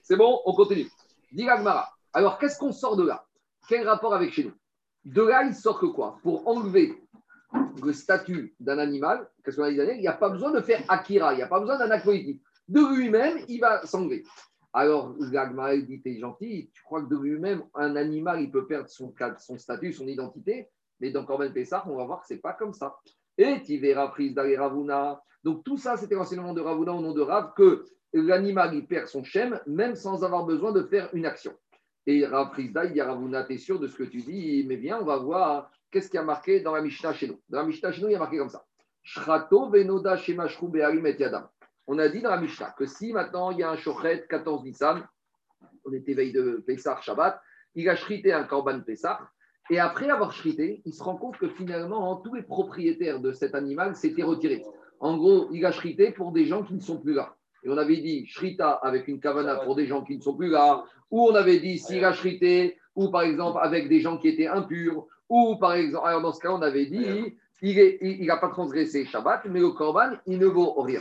C'est 0.02 0.16
bon, 0.16 0.40
on 0.44 0.52
continue. 0.52 0.88
Dit 1.32 1.44
l'Agmara. 1.44 1.88
Alors, 2.12 2.38
qu'est-ce 2.38 2.58
qu'on 2.58 2.72
sort 2.72 2.96
de 2.96 3.06
là? 3.06 3.24
Quel 3.66 3.88
rapport 3.88 4.12
avec 4.12 4.30
chez 4.34 4.44
nous? 4.44 4.52
De 5.06 5.22
là, 5.22 5.44
il 5.44 5.54
sort 5.54 5.80
que 5.80 5.86
quoi? 5.86 6.18
Pour 6.22 6.46
enlever 6.46 6.94
le 7.82 7.92
statut 7.92 8.54
d'un 8.60 8.78
animal, 8.78 9.28
qu'est-ce 9.44 9.56
qu'on 9.56 9.64
a 9.64 9.70
dit 9.70 9.78
Il 9.78 10.00
n'y 10.00 10.08
a 10.08 10.12
pas 10.12 10.30
besoin 10.30 10.52
de 10.52 10.60
faire 10.60 10.82
Akira, 10.88 11.34
il 11.34 11.36
n'y 11.36 11.42
a 11.42 11.48
pas 11.48 11.60
besoin 11.60 11.78
d'un 11.78 11.90
acte. 11.90 12.06
De 12.06 12.96
lui-même, 12.96 13.38
il 13.48 13.60
va 13.60 13.84
s'enlever. 13.84 14.24
Alors, 14.72 15.14
l'Agmara 15.18 15.74
il 15.74 15.86
dit 15.86 16.02
T'es 16.02 16.18
gentil, 16.18 16.70
tu 16.72 16.82
crois 16.82 17.02
que 17.02 17.08
de 17.08 17.16
lui-même, 17.16 17.62
un 17.74 17.94
animal, 17.96 18.40
il 18.40 18.50
peut 18.50 18.66
perdre 18.66 18.88
son, 18.88 19.14
son 19.38 19.58
statut, 19.58 19.92
son 19.92 20.08
identité 20.08 20.68
Mais 21.00 21.10
dans 21.10 21.24
Corben 21.24 21.52
Pessah, 21.52 21.84
on 21.86 21.96
va 21.96 22.04
voir 22.04 22.20
que 22.22 22.26
ce 22.26 22.34
n'est 22.34 22.40
pas 22.40 22.54
comme 22.54 22.72
ça. 22.72 22.96
Et 23.38 23.62
tu 23.62 23.78
verras 23.78 24.08
prise 24.08 24.34
d'aller 24.34 24.56
Ravuna. 24.56 25.22
Donc, 25.44 25.64
tout 25.64 25.76
ça, 25.76 25.96
c'était 25.96 26.14
l'enseignement 26.14 26.54
de 26.54 26.60
Ravuna 26.60 26.92
au 26.92 27.00
nom 27.00 27.12
de 27.12 27.20
Rav 27.20 27.52
que 27.54 27.84
l'animal, 28.12 28.74
il 28.74 28.86
perd 28.86 29.08
son 29.08 29.22
shem, 29.22 29.60
même 29.66 29.94
sans 29.94 30.24
avoir 30.24 30.44
besoin 30.44 30.72
de 30.72 30.82
faire 30.82 31.08
une 31.12 31.26
action. 31.26 31.52
Et 32.06 32.24
Rav 32.26 32.52
Frisda, 32.52 32.84
il 32.84 32.94
dit 32.94 33.00
Ravuna, 33.00 33.44
t'es 33.44 33.58
sûr 33.58 33.78
de 33.78 33.86
ce 33.86 33.96
que 33.96 34.04
tu 34.04 34.18
dis? 34.22 34.64
Mais 34.66 34.76
bien, 34.76 34.98
on 35.00 35.04
va 35.04 35.18
voir 35.18 35.70
qu'est-ce 35.94 36.10
qui 36.10 36.18
a 36.18 36.24
marqué 36.24 36.60
dans 36.60 36.74
la 36.74 36.82
Mishnah 36.82 37.12
chez 37.12 37.28
nous? 37.28 37.40
Dans 37.48 37.60
la 37.60 37.64
Mishnah 37.64 37.92
chez 37.92 38.02
nous, 38.02 38.08
il 38.08 38.12
y 38.12 38.16
a 38.16 38.18
marqué 38.18 38.36
comme 38.36 38.50
ça. 38.50 38.64
Shrato 39.04 39.70
venoda 39.70 40.16
et 40.16 41.20
yadam. 41.20 41.48
On 41.86 41.98
a 41.98 42.08
dit 42.08 42.20
dans 42.20 42.30
la 42.30 42.40
Mishnah 42.40 42.74
que 42.76 42.84
si 42.84 43.12
maintenant 43.12 43.52
il 43.52 43.58
y 43.58 43.62
a 43.62 43.70
un 43.70 43.76
shochet 43.76 44.26
14 44.28 44.64
Nissan, 44.64 45.06
on 45.84 45.92
était 45.92 46.14
veille 46.14 46.32
de 46.32 46.64
Pessah 46.66 47.00
Shabbat, 47.00 47.40
il 47.76 47.88
a 47.88 47.94
shrité 47.94 48.32
un 48.32 48.42
korban 48.42 48.80
Pessah, 48.80 49.20
Et 49.70 49.78
après 49.78 50.10
avoir 50.10 50.32
shrité, 50.32 50.82
il 50.84 50.92
se 50.92 51.02
rend 51.02 51.16
compte 51.16 51.38
que 51.38 51.48
finalement, 51.48 52.16
tous 52.16 52.34
les 52.34 52.42
propriétaires 52.42 53.20
de 53.20 53.32
cet 53.32 53.54
animal 53.54 53.94
s'étaient 53.94 54.22
retirés. 54.24 54.64
En 54.98 55.16
gros, 55.16 55.48
il 55.52 55.64
a 55.64 55.70
shrité 55.70 56.10
pour 56.10 56.32
des 56.32 56.46
gens 56.46 56.64
qui 56.64 56.74
ne 56.74 56.80
sont 56.80 56.98
plus 56.98 57.14
là. 57.14 57.36
Et 57.62 57.70
on 57.70 57.76
avait 57.76 57.98
dit 57.98 58.26
shrita 58.26 58.70
avec 58.70 59.06
une 59.06 59.20
kavana 59.20 59.56
pour 59.56 59.76
des 59.76 59.86
gens 59.86 60.02
qui 60.02 60.16
ne 60.16 60.22
sont 60.22 60.36
plus 60.36 60.50
là. 60.50 60.84
Ou 61.10 61.28
on 61.28 61.34
avait 61.34 61.60
dit 61.60 61.78
s'il 61.78 62.04
a 62.04 62.12
shrité, 62.12 62.78
ou 62.96 63.10
par 63.10 63.22
exemple 63.22 63.60
avec 63.62 63.88
des 63.88 64.00
gens 64.00 64.18
qui 64.18 64.28
étaient 64.28 64.48
impurs. 64.48 65.06
Ou 65.34 65.56
par 65.56 65.72
exemple, 65.72 66.06
alors 66.06 66.22
dans 66.22 66.32
ce 66.32 66.38
cas, 66.38 66.52
on 66.52 66.62
avait 66.62 66.86
dit 66.86 67.36
il 67.60 68.26
n'a 68.26 68.36
pas 68.36 68.50
transgressé 68.50 69.04
Shabbat, 69.04 69.46
mais 69.46 69.58
le 69.58 69.70
korban, 69.70 70.12
il 70.26 70.38
ne 70.38 70.46
vaut 70.46 70.80
rien. 70.80 71.00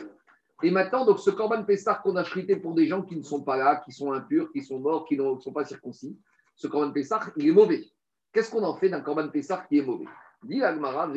Et 0.64 0.72
maintenant, 0.72 1.06
donc, 1.06 1.20
ce 1.20 1.30
korban 1.30 1.64
Pessah 1.64 2.02
qu'on 2.04 2.16
a 2.16 2.24
chrité 2.24 2.56
pour 2.56 2.74
des 2.74 2.88
gens 2.88 3.04
qui 3.04 3.16
ne 3.16 3.22
sont 3.22 3.44
pas 3.44 3.58
là, 3.58 3.84
qui 3.86 3.92
sont 3.92 4.12
impurs, 4.12 4.52
qui 4.52 4.64
sont 4.64 4.80
morts, 4.80 5.06
qui 5.06 5.18
ne 5.18 5.40
sont 5.40 5.54
pas 5.54 5.66
circoncis, 5.66 6.18
ce 6.56 6.66
korban 6.66 6.92
Pessah, 6.92 7.20
il 7.38 7.50
est 7.50 7.52
mauvais. 7.52 7.86
Qu'est-ce 8.32 8.50
qu'on 8.50 8.64
en 8.64 8.76
fait 8.76 8.90
d'un 8.90 9.02
korban 9.02 9.28
Pessah 9.28 9.68
qui 9.70 9.78
est 9.78 9.86
mauvais? 9.86 10.08
Dit 10.42 10.64
Agmara, 10.64 11.12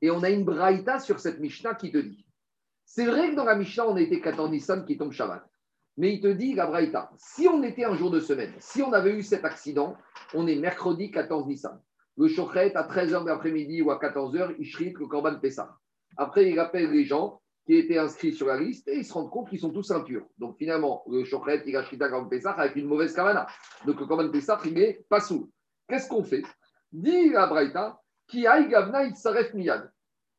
Et 0.00 0.10
on 0.10 0.22
a 0.22 0.30
une 0.30 0.44
braïta 0.44 1.00
sur 1.00 1.20
cette 1.20 1.38
Mishnah 1.38 1.74
qui 1.74 1.92
te 1.92 1.98
dit 1.98 2.24
c'est 2.86 3.04
vrai 3.04 3.30
que 3.30 3.34
dans 3.34 3.44
la 3.44 3.56
Mishnah, 3.56 3.88
on 3.88 3.96
était 3.96 4.20
14 4.20 4.50
Nissan 4.50 4.86
qui 4.86 4.96
tombe 4.96 5.12
Shabbat. 5.12 5.46
Mais 5.96 6.14
il 6.14 6.20
te 6.20 6.26
dit, 6.26 6.54
la 6.54 6.66
braïta, 6.66 7.10
si 7.16 7.46
on 7.46 7.62
était 7.62 7.84
un 7.84 7.94
jour 7.94 8.10
de 8.10 8.18
semaine, 8.18 8.52
si 8.58 8.82
on 8.82 8.92
avait 8.92 9.14
eu 9.14 9.22
cet 9.22 9.44
accident, 9.44 9.96
on 10.34 10.46
est 10.46 10.56
mercredi 10.56 11.10
14 11.10 11.46
Nissan. 11.46 11.80
Le 12.16 12.28
chochet, 12.28 12.74
à 12.74 12.86
13h 12.86 13.22
de 13.22 13.28
l'après-midi 13.28 13.82
ou 13.82 13.90
à 13.90 13.98
14h, 13.98 14.56
il 14.58 14.64
shrit 14.64 14.92
le 14.98 15.06
korban 15.06 15.38
Pessah. 15.38 15.76
Après, 16.16 16.50
il 16.50 16.58
appelle 16.58 16.90
les 16.90 17.04
gens 17.04 17.40
qui 17.66 17.74
étaient 17.74 17.98
inscrits 17.98 18.32
sur 18.32 18.46
la 18.46 18.58
liste 18.58 18.88
et 18.88 18.98
ils 18.98 19.04
se 19.04 19.12
rendent 19.12 19.30
compte 19.30 19.48
qu'ils 19.48 19.60
sont 19.60 19.70
tous 19.70 19.90
impurs. 19.90 20.26
Donc 20.38 20.56
finalement, 20.56 21.04
le 21.08 21.24
chochet, 21.24 21.62
il 21.66 21.76
a 21.76 21.82
le 21.82 21.96
korban 21.96 22.28
Pessah 22.28 22.52
avec 22.52 22.76
une 22.76 22.86
mauvaise 22.86 23.14
kavana. 23.14 23.46
Donc 23.86 24.00
le 24.00 24.06
korban 24.06 24.28
Pessah, 24.30 24.60
il 24.64 24.74
n'est 24.74 25.04
pas 25.08 25.20
sous. 25.20 25.50
Qu'est-ce 25.88 26.08
qu'on 26.08 26.24
fait? 26.24 26.42
Dit 26.92 27.30
la 27.30 27.46
braïta, 27.46 28.00
qui 28.26 28.46
aïe 28.46 28.68
gavna, 28.68 29.04
il 29.04 29.14
miyad 29.54 29.90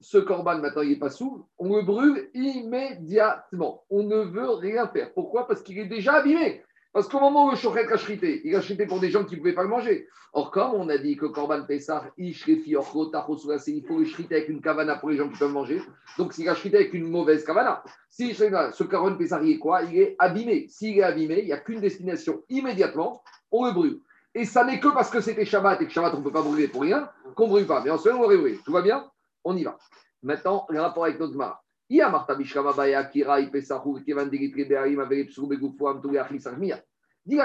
ce 0.01 0.17
corban, 0.17 0.59
maintenant, 0.59 0.81
il 0.81 0.89
n'est 0.89 0.95
pas 0.97 1.09
sous, 1.09 1.45
on 1.57 1.75
le 1.75 1.81
brûle 1.81 2.29
immédiatement. 2.33 3.83
On 3.89 4.03
ne 4.03 4.17
veut 4.17 4.49
rien 4.51 4.87
faire. 4.87 5.13
Pourquoi? 5.13 5.47
Parce 5.47 5.61
qu'il 5.61 5.79
est 5.79 5.85
déjà 5.85 6.15
abîmé. 6.15 6.63
Parce 6.93 7.09
qu'au 7.09 7.19
moment 7.19 7.47
où 7.47 7.51
le 7.51 7.57
chochet 7.57 7.91
a 7.91 7.97
chrité, 7.97 8.41
il 8.45 8.55
a 8.55 8.61
chrité 8.61 8.85
pour 8.85 9.01
des 9.01 9.09
gens 9.09 9.25
qui 9.25 9.35
ne 9.35 9.39
pouvaient 9.39 9.53
pas 9.53 9.63
le 9.63 9.69
manger. 9.69 10.07
Or, 10.31 10.51
comme 10.51 10.75
on 10.75 10.87
a 10.89 10.97
dit 10.97 11.17
que 11.17 11.25
Corban 11.25 11.63
Pessar, 11.63 12.07
il 12.17 12.33
faut 12.33 12.51
le 12.51 14.25
avec 14.31 14.49
une 14.49 14.61
kavana 14.61 14.95
pour 14.95 15.09
les 15.09 15.17
gens 15.17 15.27
qui 15.27 15.37
peuvent 15.37 15.51
manger. 15.51 15.81
Donc, 16.17 16.33
s'il 16.33 16.47
a 16.47 16.55
chrité 16.55 16.77
avec 16.77 16.93
une 16.93 17.09
mauvaise 17.09 17.43
kavana, 17.43 17.83
si 18.09 18.33
ce 18.33 18.83
Corban 18.83 19.15
Pessar, 19.15 19.43
il 19.43 19.55
est 19.55 19.59
quoi? 19.59 19.83
Il 19.83 19.97
est 19.97 20.15
abîmé. 20.19 20.67
S'il 20.69 20.97
est 20.99 21.03
abîmé, 21.03 21.39
il 21.39 21.45
n'y 21.45 21.53
a 21.53 21.57
qu'une 21.57 21.81
destination. 21.81 22.43
Immédiatement, 22.49 23.23
on 23.51 23.65
le 23.65 23.71
brûle. 23.73 23.99
Et 24.33 24.45
ça 24.45 24.63
n'est 24.63 24.79
que 24.79 24.89
parce 24.89 25.09
que 25.09 25.19
c'était 25.19 25.45
Shabbat 25.45 25.81
et 25.81 25.87
que 25.87 25.91
Shabbat, 25.91 26.13
on 26.13 26.19
ne 26.19 26.23
peut 26.23 26.31
pas 26.31 26.41
brûler 26.41 26.67
pour 26.67 26.81
rien, 26.81 27.09
qu'on 27.35 27.45
ne 27.45 27.49
brûle 27.49 27.65
pas. 27.65 27.81
Mais 27.83 27.89
en 27.89 27.97
ce 27.97 28.07
moment, 28.09 28.21
on 28.21 28.25
aurait 28.25 28.37
brûlé. 28.37 28.59
Tout 28.63 28.71
va 28.71 28.81
bien? 28.81 29.09
On 29.45 29.55
y 29.55 29.63
va. 29.63 29.77
Maintenant, 30.23 30.65
le 30.69 30.81
rapport 30.81 31.05
avec 31.05 31.19
notre 31.19 31.33
Gemara. 31.33 31.61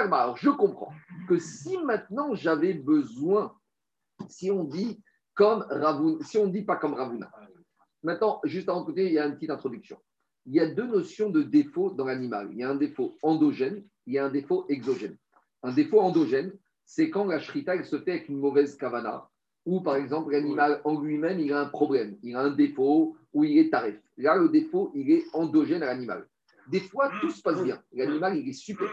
Alors, 0.03 0.37
je 0.37 0.49
comprends 0.49 0.93
que 1.29 1.37
si 1.37 1.77
maintenant 1.77 2.33
j'avais 2.33 2.73
besoin, 2.73 3.55
si 4.27 4.49
on 4.49 4.63
dit 4.63 4.99
comme 5.35 5.65
Ravuna, 5.69 6.25
si 6.25 6.37
on 6.39 6.47
dit 6.47 6.63
pas 6.63 6.75
comme 6.75 6.95
Ravuna. 6.95 7.31
Maintenant, 8.01 8.41
juste 8.43 8.67
à 8.67 8.73
côté, 8.73 9.05
il 9.05 9.13
y 9.13 9.19
a 9.19 9.27
une 9.27 9.35
petite 9.35 9.51
introduction. 9.51 9.97
Il 10.47 10.55
y 10.55 10.59
a 10.59 10.65
deux 10.65 10.87
notions 10.87 11.29
de 11.29 11.43
défaut 11.43 11.91
dans 11.91 12.05
l'animal. 12.05 12.49
Il 12.51 12.57
y 12.57 12.63
a 12.63 12.69
un 12.71 12.75
défaut 12.75 13.15
endogène, 13.21 13.85
il 14.07 14.13
y 14.13 14.17
a 14.17 14.25
un 14.25 14.31
défaut 14.31 14.65
exogène. 14.69 15.17
Un 15.61 15.71
défaut 15.71 16.01
endogène, 16.01 16.51
c'est 16.83 17.11
quand 17.11 17.25
la 17.25 17.39
shrita 17.39 17.81
se 17.83 17.99
fait 17.99 18.11
avec 18.11 18.29
une 18.29 18.39
mauvaise 18.39 18.75
kavana, 18.75 19.29
ou 19.65 19.81
par 19.81 19.95
exemple 19.95 20.31
l'animal 20.31 20.81
en 20.83 20.99
lui-même, 20.99 21.39
il 21.39 21.53
a 21.53 21.61
un 21.61 21.65
problème, 21.65 22.17
il 22.23 22.35
a 22.35 22.41
un 22.41 22.51
défaut, 22.51 23.15
ou 23.33 23.43
il 23.43 23.57
est 23.57 23.69
tarif. 23.69 23.95
Là, 24.17 24.35
le 24.35 24.49
défaut, 24.49 24.91
il 24.93 25.11
est 25.11 25.25
endogène 25.33 25.83
à 25.83 25.87
l'animal. 25.87 26.27
Des 26.67 26.79
fois, 26.79 27.11
tout 27.21 27.29
se 27.31 27.41
passe 27.41 27.63
bien. 27.63 27.81
L'animal, 27.93 28.37
il 28.37 28.47
est 28.47 28.53
super. 28.53 28.89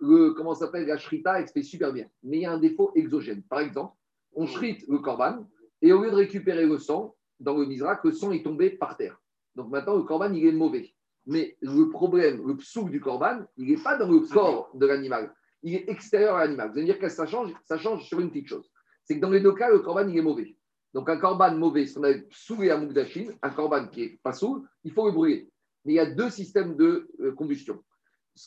Le, 0.00 0.32
comment 0.32 0.54
s'appelle 0.54 0.86
La 0.86 0.98
shrita, 0.98 1.40
elle 1.40 1.48
se 1.48 1.52
fait 1.52 1.62
super 1.62 1.92
bien. 1.92 2.06
Mais 2.22 2.38
il 2.38 2.42
y 2.42 2.46
a 2.46 2.52
un 2.52 2.58
défaut 2.58 2.92
exogène. 2.94 3.42
Par 3.42 3.60
exemple, 3.60 3.94
on 4.34 4.46
shrite 4.46 4.86
le 4.88 4.98
corban, 4.98 5.46
et 5.82 5.92
au 5.92 6.02
lieu 6.02 6.10
de 6.10 6.16
récupérer 6.16 6.66
le 6.66 6.78
sang, 6.78 7.14
dans 7.38 7.56
le 7.56 7.66
misrak, 7.66 8.04
le 8.04 8.12
sang 8.12 8.32
est 8.32 8.44
tombé 8.44 8.70
par 8.70 8.96
terre. 8.96 9.20
Donc 9.54 9.70
maintenant, 9.70 9.96
le 9.96 10.02
corban, 10.02 10.32
il 10.32 10.46
est 10.46 10.52
mauvais. 10.52 10.94
Mais 11.26 11.56
le 11.60 11.88
problème, 11.88 12.46
le 12.46 12.56
psouk 12.56 12.90
du 12.90 13.00
corban, 13.00 13.40
il 13.56 13.70
n'est 13.70 13.82
pas 13.82 13.96
dans 13.96 14.10
le 14.10 14.20
corps 14.20 14.70
de 14.74 14.86
l'animal. 14.86 15.34
Il 15.62 15.74
est 15.74 15.88
extérieur 15.88 16.36
à 16.36 16.44
l'animal. 16.44 16.70
Vous 16.70 16.78
allez 16.78 16.86
dire 16.86 16.98
que 16.98 17.08
ça 17.08 17.26
change 17.26 17.52
Ça 17.64 17.78
change 17.78 18.04
sur 18.04 18.20
une 18.20 18.30
petite 18.30 18.48
chose 18.48 18.70
c'est 19.04 19.16
que 19.16 19.20
dans 19.20 19.30
les 19.30 19.40
deux 19.40 19.54
cas, 19.54 19.70
le 19.70 19.80
corban, 19.80 20.08
il 20.08 20.16
est 20.16 20.22
mauvais. 20.22 20.56
Donc, 20.94 21.08
un 21.08 21.18
corban 21.18 21.54
mauvais, 21.54 21.86
si 21.86 21.98
on 21.98 22.04
a 22.04 22.12
saoulé 22.30 22.70
à 22.70 22.76
Moukdachim, 22.76 23.32
un 23.42 23.50
corban 23.50 23.86
qui 23.86 24.00
n'est 24.00 24.20
pas 24.22 24.32
saoul, 24.32 24.68
il 24.84 24.92
faut 24.92 25.06
le 25.06 25.12
brûler. 25.12 25.50
Mais 25.84 25.94
il 25.94 25.96
y 25.96 26.00
a 26.00 26.10
deux 26.10 26.30
systèmes 26.30 26.76
de 26.76 27.08
euh, 27.20 27.32
combustion. 27.32 27.82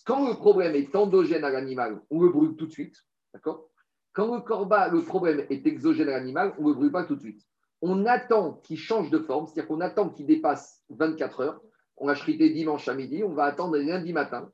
Quand 0.05 0.27
le 0.27 0.35
problème 0.35 0.75
est 0.75 0.95
endogène 0.95 1.43
à 1.43 1.49
l'animal, 1.49 2.01
on 2.09 2.21
le 2.21 2.29
brûle 2.29 2.55
tout 2.55 2.67
de 2.67 2.71
suite. 2.71 2.95
Quand 3.41 4.35
le, 4.35 4.41
corban, 4.41 4.91
le 4.91 5.01
problème 5.01 5.45
est 5.49 5.65
exogène 5.65 6.09
à 6.09 6.17
l'animal, 6.17 6.53
on 6.59 6.63
ne 6.63 6.67
le 6.69 6.73
brûle 6.75 6.91
pas 6.91 7.05
tout 7.05 7.15
de 7.15 7.21
suite. 7.21 7.41
On 7.81 8.05
attend 8.05 8.53
qu'il 8.63 8.77
change 8.77 9.09
de 9.09 9.19
forme, 9.19 9.47
c'est-à-dire 9.47 9.67
qu'on 9.67 9.81
attend 9.81 10.09
qu'il 10.09 10.25
dépasse 10.25 10.83
24 10.89 11.39
heures. 11.41 11.61
On 11.97 12.07
a 12.07 12.15
chrité 12.15 12.49
dimanche 12.49 12.87
à 12.87 12.93
midi, 12.93 13.23
on 13.23 13.33
va 13.33 13.45
attendre 13.45 13.77
lundi 13.77 14.13
matin. 14.13 14.51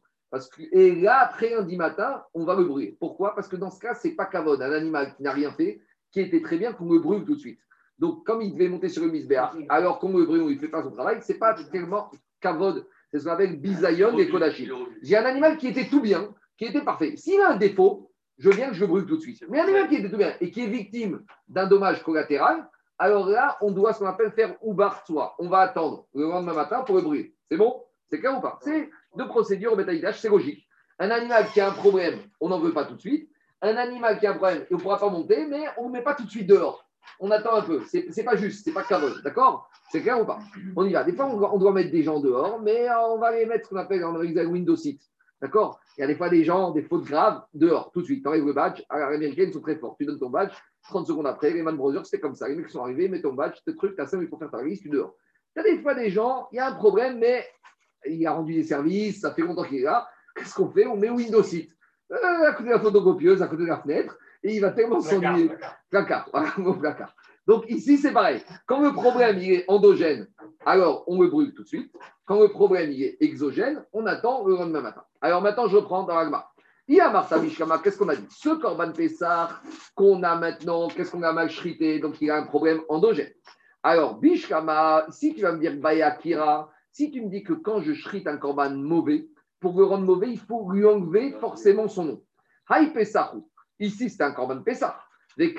Et 0.72 0.95
là, 0.95 1.22
après 1.22 1.50
lundi 1.52 1.76
matin, 1.76 2.24
on 2.34 2.45
va 2.45 2.56
le 2.56 2.64
brûler. 2.64 2.97
Pourquoi? 3.00 3.36
Parce 3.36 3.47
que 3.47 3.56
dans 3.56 3.72
ce 3.72 3.80
cas, 3.80 3.95
ce 3.95 4.08
n'est 4.08 4.16
pas 4.16 4.26
cavode, 4.26 4.62
un 4.62 4.72
animal 4.72 5.16
qui 5.16 5.24
n'a 5.24 5.32
rien 5.32 5.52
fait, 5.52 5.82
qui 6.12 6.22
était 6.22 6.41
très 6.41 6.57
bien 6.57 6.74
qu'on 6.74 6.86
me 6.86 6.99
brûle 6.99 7.26
tout 7.26 7.36
de 7.36 7.39
suite. 7.39 7.60
Donc, 7.97 8.26
comme 8.26 8.41
il 8.41 8.53
devait 8.53 8.70
monter 8.70 8.89
sur 8.89 9.03
le 9.03 9.12
misbéach, 9.12 9.53
alors 9.68 9.99
qu'on 9.99 10.10
me 10.10 10.26
brûle, 10.26 10.43
il 10.49 10.55
ne 10.55 10.60
fait 10.60 10.70
pas 10.70 10.84
son 10.84 10.91
travail, 10.91 11.22
ce 11.22 11.34
n'est 11.34 11.39
pas 11.39 11.53
tellement 11.72 12.10
kavod, 12.39 12.88
c'est 13.12 13.20
ce 13.20 13.26
qu'on 13.26 13.32
appelle 13.32 13.60
bisayon 13.60 14.18
et 14.18 14.30
kodachim. 14.30 14.70
J'ai 15.01 15.18
un 15.18 15.26
animal 15.26 15.57
qui 15.57 15.68
était 15.68 15.88
tout 15.88 16.01
bien, 16.01 16.34
qui 16.57 16.66
était 16.66 16.82
parfait. 16.82 17.18
S'il 17.18 17.41
a 17.41 17.51
un 17.51 17.57
défaut, 17.57 18.12
je 18.38 18.49
viens 18.49 18.70
que 18.70 18.76
je 18.76 18.82
le 18.82 18.88
brûle 18.88 19.05
tout 19.05 19.18
de 19.18 19.22
suite. 19.22 19.43
Mais 19.49 19.60
un 19.60 19.64
animal 19.64 19.89
qui 19.89 19.95
était 19.95 20.10
tout 20.10 20.18
bien 20.18 20.34
et 20.39 20.49
qui 20.49 20.62
est 20.62 20.68
victime 20.68 21.24
d'un 21.49 21.68
dommage 21.68 22.01
collatéral, 22.03 22.70
alors 22.97 23.28
là, 23.28 23.57
on 23.62 23.72
doit 23.72 23.93
ce 23.93 23.99
qu'on 23.99 24.05
appelle 24.05 24.32
faire 24.32 24.55
oubar 24.62 25.05
soi. 25.05 25.36
On 25.39 25.49
va 25.49 25.60
attendre 25.60 26.07
le 26.14 26.24
lendemain 26.24 26.53
matin 26.53 26.82
pour 26.82 26.95
le 26.95 27.01
brûler. 27.01 27.34
C'est 27.49 27.57
bon? 27.57 27.84
C'est 28.10 28.20
clair 28.20 28.38
ou 28.38 28.41
pas? 28.41 28.60
C'est 28.62 28.89
deux 29.16 29.28
procédures 29.28 29.74
au 29.74 29.76
bétaillage, 29.76 30.20
c'est 30.20 30.30
logique. 30.30 30.66
Un 30.99 31.10
animal 31.12 31.47
qui 31.53 31.62
a 31.62 31.70
un 31.70 31.74
problème, 31.74 32.20
on 32.39 32.49
n'en 32.49 32.60
veut 32.60 32.74
pas 32.74 32.86
tout 32.86 32.95
de 32.95 32.99
suite 33.01 33.30
un 33.62 33.76
animal 33.76 34.20
qui 34.20 34.28
a 34.28 34.32
un 34.32 34.36
problème, 34.36 34.66
il 34.70 34.78
ne 34.78 34.82
pourra 34.82 34.97
pas 34.97 35.10
monter, 35.10 35.45
mais 35.45 35.66
on 35.78 35.88
ne 35.88 35.93
met 35.93 36.01
pas 36.01 36.16
tout 36.16 36.24
de 36.24 36.30
suite 36.30 36.47
dehors. 36.47 36.86
On 37.20 37.32
attend 37.32 37.55
un 37.55 37.62
peu. 37.62 37.82
C'est 37.88 38.16
n'est 38.16 38.24
pas 38.24 38.36
juste, 38.36 38.64
c'est 38.64 38.72
pas 38.72 38.84
cavote, 38.84 39.22
d'accord? 39.24 39.70
C'est 39.91 40.01
clair 40.01 40.22
ou 40.22 40.26
pas? 40.26 40.39
On 40.76 40.86
y 40.86 40.93
va. 40.93 41.03
Des 41.03 41.14
fois, 41.14 41.26
on 41.26 41.57
doit, 41.57 41.74
mettre 41.74 41.91
des 41.91 42.03
gens 42.03 42.20
dehors, 42.20 42.62
mais 42.62 42.88
euh, 42.88 42.99
on 43.10 43.18
va 43.18 43.32
les 43.32 43.45
mettre 43.45 43.66
ce 43.66 43.70
qu'on 43.74 43.80
appelle 43.80 44.05
en 44.05 44.16
Windows 44.16 44.76
6. 44.76 44.99
D'accord? 45.41 45.80
Il 45.97 46.01
y 46.01 46.03
a 46.03 46.07
des 46.07 46.16
fois 46.16 46.30
des 46.30 46.43
gens, 46.43 46.72
des 46.72 46.84
fautes 46.84 47.05
graves, 47.05 47.41
dehors, 47.53 47.91
tout 47.91 48.01
de 48.01 48.05
suite. 48.05 48.24
Tu 48.24 48.45
le 48.45 48.53
badge, 48.53 48.82
à 48.89 49.10
l'américaine, 49.12 49.49
ils 49.49 49.53
sont 49.53 49.62
très 49.62 49.76
forts. 49.76 49.95
Tu 49.97 50.05
donnes 50.05 50.20
ton 50.20 50.30
badge, 50.30 50.53
30 50.84 51.07
secondes 51.07 51.28
après, 51.28 51.51
les 51.51 51.62
Man 51.62 51.76
Brothers, 51.76 52.05
c'était 52.05 52.20
comme 52.20 52.36
ça. 52.36 52.47
Les 52.47 52.55
mecs 52.55 52.70
sont 52.70 52.84
arrivés, 52.84 53.07
mets 53.07 53.22
ton 53.22 53.34
badge, 53.34 53.57
tes 53.66 53.76
trucs, 53.76 53.95
t'as 53.95 54.05
5 54.05 54.18
minutes 54.18 54.30
pour 54.30 54.39
faire 54.39 54.51
ta 54.51 54.62
liste, 54.62 54.84
tu 54.84 54.89
dehors. 54.89 55.16
Il 55.55 55.60
y 55.60 55.68
a 55.68 55.76
des 55.76 55.82
fois 55.82 55.95
des 55.95 56.10
gens, 56.10 56.47
il 56.51 56.57
y 56.57 56.60
a 56.60 56.68
un 56.68 56.74
problème, 56.74 57.20
mais 57.20 57.45
il 58.05 58.26
a 58.28 58.32
rendu 58.32 58.53
des 58.53 58.64
services, 58.64 59.22
ça 59.22 59.34
fait 59.34 59.41
longtemps 59.41 59.64
qu'il 59.64 59.80
est 59.80 59.84
là. 59.84 60.07
Qu'est-ce 60.36 60.53
qu'on 60.53 60.70
fait? 60.70 60.86
On 60.86 60.95
met 60.95 61.10
Windows 61.10 61.43
6 61.43 61.70
à 62.12 62.53
côté 62.53 62.70
de 62.70 62.74
la 62.74 62.80
photocopieuse, 62.80 63.41
à 63.41 63.47
côté 63.47 63.64
de 63.64 63.68
la 63.68 63.78
fenêtre, 63.78 64.18
et 64.43 64.55
il 64.55 64.62
va 64.62 64.72
tellement 64.72 65.01
s'ennuyer. 65.01 65.51
Placard, 65.89 66.30
placard. 66.80 67.16
Donc 67.47 67.66
ici, 67.68 67.97
c'est 67.97 68.12
pareil. 68.12 68.41
Quand 68.68 68.82
le 68.82 68.93
problème 68.93 69.38
il 69.39 69.53
est 69.53 69.66
endogène, 69.68 70.28
alors 70.66 71.03
on 71.07 71.22
le 71.22 71.28
brûle 71.28 71.53
tout 71.53 71.64
de 71.64 71.68
suite. 71.68 71.91
Quand 72.26 72.39
le 72.39 72.49
problème 72.49 72.91
il 72.91 73.03
est 73.03 73.18
exogène, 73.22 73.84
on 73.91 74.05
attend 74.05 74.45
le 74.45 74.55
lendemain 74.55 74.82
matin. 74.82 75.03
Alors 75.22 75.41
maintenant, 75.41 75.68
je 75.68 75.78
prends 75.78 76.03
dans 76.03 76.16
l'agma. 76.16 76.49
Il 76.88 76.95
y 76.95 77.01
a 77.01 77.12
Martha 77.12 77.38
Bishkama, 77.38 77.80
qu'est-ce 77.80 77.99
qu'on 77.99 78.10
a 78.10 78.16
dit? 78.16 78.26
Ce 78.30 78.49
Corban 78.49 78.91
Pessar 78.91 79.62
qu'on 79.93 80.24
a 80.24 80.36
maintenant, 80.36 80.88
qu'est-ce 80.88 81.12
qu'on 81.12 81.22
a 81.22 81.32
mal 81.32 81.49
chrité 81.49 81.99
Donc 81.99 82.20
il 82.20 82.32
a 82.32 82.38
un 82.38 82.43
problème 82.43 82.82
endogène. 82.89 83.32
Alors, 83.84 84.20
Bishkama, 84.20 85.05
si 85.12 85.34
tu 85.36 85.41
vas 85.41 85.51
me 85.51 85.60
dire 85.60 85.76
Bayakira, 85.76 86.72
si 86.91 87.12
tu 87.12 87.22
me 87.22 87.30
dis 87.30 87.43
que 87.43 87.53
quand 87.53 87.82
je 87.82 87.93
shrite 87.93 88.28
un 88.28 88.38
Corban 88.38 88.72
mauvais, 88.72 89.28
pour 89.60 89.78
le 89.78 89.86
rendre 89.86 90.05
mauvais, 90.05 90.32
il 90.32 90.39
faut 90.39 90.72
lui 90.72 90.86
enlever 90.86 91.32
forcément 91.39 91.88
son 91.88 92.05
nom. 92.05 92.24
Haï. 92.68 92.91
Ici, 93.80 94.10
c'est 94.10 94.24
un 94.24 94.32
Corban 94.32 94.62
Pesach. 94.62 94.95
Des 95.38 95.55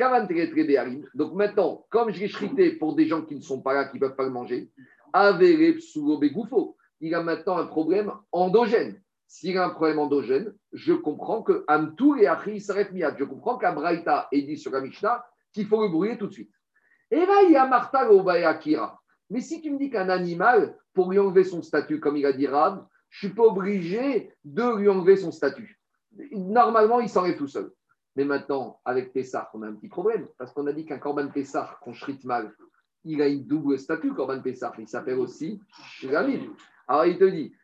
Donc 1.14 1.34
maintenant, 1.34 1.86
comme 1.88 2.11
je 2.11 2.20
l'ai 2.20 2.28
chrité 2.28 2.72
pour 2.72 2.94
des 2.94 3.07
gens 3.07 3.22
qui 3.22 3.34
ne 3.34 3.40
sont 3.40 3.62
pas 3.62 3.72
là, 3.72 3.86
qui 3.86 3.96
ne 3.96 4.01
peuvent 4.01 4.16
pas 4.16 4.24
le 4.24 4.30
manger, 4.30 4.70
il 7.01 7.14
a 7.14 7.22
maintenant 7.22 7.57
un 7.57 7.66
problème 7.66 8.12
endogène. 8.30 9.01
S'il 9.26 9.57
a 9.57 9.64
un 9.64 9.70
problème 9.70 10.01
endogène, 10.01 10.53
je 10.72 10.92
comprends 10.92 11.42
que 11.42 11.64
Amtou 11.66 12.16
et 12.16 12.26
Achri 12.26 12.61
s'arrêtent 12.61 12.92
miad. 12.92 13.14
Je 13.18 13.24
comprends 13.24 13.57
qu'Abraïta 13.57 14.28
est 14.32 14.42
dit 14.42 14.59
sur 14.59 14.72
la 14.72 14.80
Mishnah 14.80 15.24
qu'il 15.53 15.66
faut 15.66 15.80
le 15.80 15.88
brûler 15.88 16.18
tout 16.18 16.26
de 16.26 16.32
suite. 16.32 16.53
Et 17.11 17.24
là, 17.24 17.42
il 17.46 17.53
y 17.53 17.57
a 17.57 17.66
Martha 17.66 18.09
Akira. 18.46 19.01
Mais 19.30 19.40
si 19.40 19.62
tu 19.62 19.70
me 19.70 19.78
dis 19.78 19.88
qu'un 19.88 20.09
animal, 20.09 20.76
pour 20.92 21.11
lui 21.11 21.18
enlever 21.18 21.44
son 21.44 21.62
statut, 21.62 22.01
comme 22.01 22.16
il 22.16 22.26
a 22.26 22.32
dit 22.32 22.48
Rab, 22.48 22.86
je 23.11 23.26
ne 23.26 23.30
suis 23.30 23.36
pas 23.36 23.44
obligé 23.44 24.32
de 24.44 24.76
lui 24.76 24.88
enlever 24.88 25.16
son 25.16 25.30
statut. 25.30 25.78
Normalement, 26.32 27.00
il 27.00 27.08
s'enlève 27.08 27.36
tout 27.36 27.48
seul. 27.48 27.70
Mais 28.16 28.24
maintenant, 28.24 28.80
avec 28.84 29.12
Pessah, 29.12 29.50
on 29.54 29.62
a 29.62 29.68
un 29.68 29.74
petit 29.74 29.88
problème. 29.88 30.26
Parce 30.38 30.52
qu'on 30.52 30.66
a 30.66 30.72
dit 30.72 30.84
qu'un 30.84 30.98
Corban 30.98 31.28
Pessah 31.28 31.78
qu'on 31.82 31.92
shrite 31.92 32.24
mal, 32.24 32.52
il 33.04 33.22
a 33.22 33.28
une 33.28 33.46
double 33.46 33.78
statut, 33.78 34.12
Corban 34.14 34.40
Pessah. 34.40 34.72
Il 34.78 34.88
s'appelle 34.88 35.18
aussi 35.18 35.61
Shlamim. 35.84 36.54
Alors 36.88 37.06
il 37.06 37.18
te 37.18 37.24
dit. 37.24 37.54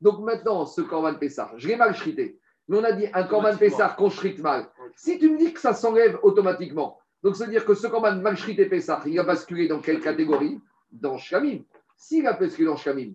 Donc 0.00 0.20
maintenant, 0.20 0.64
ce 0.64 0.80
Corban 0.80 1.14
Pessah, 1.14 1.52
je 1.56 1.68
l'ai 1.68 1.76
mal 1.76 1.94
shrité. 1.94 2.38
Mais 2.68 2.78
on 2.78 2.84
a 2.84 2.92
dit 2.92 3.06
un 3.12 3.24
Corban 3.24 3.56
Pessah 3.56 3.94
qu'on 3.98 4.10
shrite 4.10 4.38
mal. 4.40 4.68
Si 4.96 5.18
tu 5.18 5.30
me 5.30 5.38
dis 5.38 5.52
que 5.52 5.60
ça 5.60 5.74
s'enlève 5.74 6.18
automatiquement, 6.22 6.98
donc 7.22 7.36
ça 7.36 7.44
veut 7.44 7.50
dire 7.50 7.64
que 7.66 7.74
ce 7.74 7.88
Corban 7.88 8.16
mal 8.16 8.36
shrité 8.36 8.66
Pessah, 8.66 9.02
il 9.06 9.18
a 9.18 9.24
basculé 9.24 9.68
dans 9.68 9.80
quelle 9.80 10.00
catégorie? 10.00 10.60
Dans 10.92 11.18
Shlamim. 11.18 11.60
S'il 11.96 12.26
a 12.26 12.32
basculé 12.32 12.66
dans 12.66 12.76
Shlamim, 12.76 13.12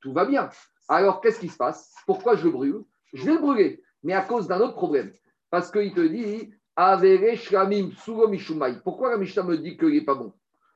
tout 0.00 0.12
va 0.12 0.24
bien. 0.24 0.50
Alors 0.88 1.20
qu'est-ce 1.20 1.40
qui 1.40 1.48
se 1.48 1.56
passe? 1.56 1.94
Pourquoi 2.06 2.36
je 2.36 2.44
le 2.44 2.50
brûle? 2.50 2.84
Je 3.12 3.24
vais 3.24 3.32
le 3.32 3.38
brûler, 3.38 3.82
mais 4.02 4.12
à 4.12 4.22
cause 4.22 4.46
d'un 4.46 4.60
autre 4.60 4.74
problème. 4.74 5.12
Parce 5.50 5.70
qu'il 5.70 5.92
te 5.94 6.00
dit 6.06 6.52
Avere 6.76 7.36
Shlamim 7.36 7.90
Mishumai. 8.28 8.80
Pourquoi 8.84 9.10
la 9.10 9.16
Mishnah 9.16 9.42
me 9.42 9.56
dit 9.56 9.76
qu'il 9.76 9.88
n'est 9.88 10.04
pas 10.04 10.14
bon? 10.14 10.34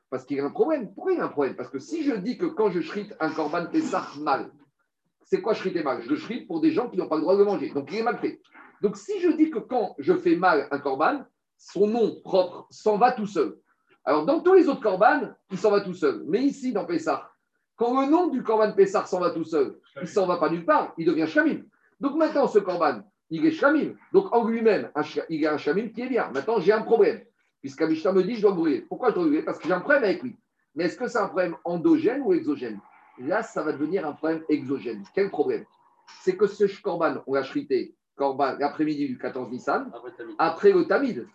Parce 0.09 0.25
qu'il 0.25 0.39
a 0.39 0.45
un 0.45 0.49
problème. 0.49 0.93
Pourquoi 0.93 1.13
il 1.13 1.21
a 1.21 1.25
un 1.25 1.29
problème? 1.29 1.55
Parce 1.55 1.69
que 1.69 1.79
si 1.79 2.03
je 2.03 2.15
dis 2.15 2.37
que 2.37 2.47
quand 2.47 2.71
je 2.71 2.81
shrite 2.81 3.15
un 3.19 3.29
Corban 3.29 3.67
Pessah 3.67 4.07
mal, 4.19 4.51
c'est 5.23 5.41
quoi 5.41 5.53
shriter 5.53 5.83
mal? 5.83 6.01
Je 6.01 6.09
le 6.09 6.17
shrite 6.17 6.47
pour 6.47 6.59
des 6.59 6.71
gens 6.71 6.89
qui 6.89 6.97
n'ont 6.97 7.07
pas 7.07 7.15
le 7.15 7.21
droit 7.21 7.37
de 7.37 7.43
manger. 7.43 7.69
Donc 7.69 7.89
il 7.91 7.99
est 7.99 8.03
mal 8.03 8.17
fait. 8.17 8.41
Donc 8.81 8.97
si 8.97 9.21
je 9.21 9.29
dis 9.29 9.51
que 9.51 9.59
quand 9.59 9.95
je 9.99 10.13
fais 10.13 10.35
mal 10.35 10.67
un 10.71 10.79
corban, 10.79 11.23
son 11.57 11.87
nom 11.87 12.19
propre 12.21 12.67
s'en 12.71 12.97
va 12.97 13.11
tout 13.11 13.27
seul. 13.27 13.60
Alors 14.03 14.25
dans 14.25 14.39
tous 14.39 14.53
les 14.53 14.67
autres 14.67 14.81
corbanes, 14.81 15.35
il 15.51 15.57
s'en 15.57 15.71
va 15.71 15.81
tout 15.81 15.93
seul. 15.93 16.23
Mais 16.27 16.41
ici, 16.41 16.73
dans 16.73 16.85
Pessah, 16.85 17.29
quand 17.75 18.01
le 18.01 18.09
nom 18.09 18.27
du 18.27 18.43
corban 18.43 18.71
Pessah 18.73 19.05
s'en 19.05 19.19
va 19.19 19.31
tout 19.31 19.43
seul, 19.43 19.77
il 20.01 20.07
s'en 20.07 20.25
va 20.25 20.37
pas 20.37 20.49
nulle 20.49 20.65
part, 20.65 20.93
il 20.97 21.05
devient 21.05 21.27
Shlamim. 21.27 21.61
Donc 21.99 22.15
maintenant, 22.15 22.47
ce 22.47 22.59
corban, 22.59 23.01
il 23.29 23.45
est 23.45 23.51
Shlamim. 23.51 23.93
Donc 24.11 24.33
en 24.33 24.43
lui-même, 24.45 24.91
il 25.29 25.43
est 25.43 25.47
un 25.47 25.57
Shlamim 25.57 25.89
qui 25.89 26.01
est 26.01 26.09
bien. 26.09 26.29
Maintenant, 26.31 26.59
j'ai 26.59 26.73
un 26.73 26.81
problème. 26.81 27.21
Puisqu'Amishta 27.61 28.11
me 28.11 28.23
dit, 28.23 28.35
je 28.35 28.41
dois 28.41 28.51
le 28.51 28.57
brûler. 28.57 28.81
Pourquoi 28.81 29.09
je 29.09 29.15
dois 29.15 29.23
le 29.23 29.29
brûler 29.29 29.43
Parce 29.43 29.59
que 29.59 29.67
j'ai 29.67 29.73
un 29.73 29.81
problème 29.81 30.03
avec 30.03 30.23
lui. 30.23 30.35
Mais 30.73 30.85
est-ce 30.85 30.97
que 30.97 31.07
c'est 31.07 31.19
un 31.19 31.27
problème 31.27 31.55
endogène 31.63 32.21
ou 32.23 32.33
exogène? 32.33 32.79
Là, 33.19 33.43
ça 33.43 33.61
va 33.61 33.71
devenir 33.73 34.07
un 34.07 34.13
problème 34.13 34.43
exogène. 34.49 35.03
Quel 35.13 35.29
problème? 35.29 35.65
C'est 36.21 36.35
que 36.35 36.47
ce 36.47 36.65
corban, 36.81 37.15
on 37.27 37.35
l'a 37.35 37.43
corban 38.15 38.55
l'après-midi 38.59 39.07
du 39.07 39.17
14 39.17 39.51
Nissan, 39.51 39.91
après 40.37 40.71
le 40.71 40.85
Tamid. 40.85 41.27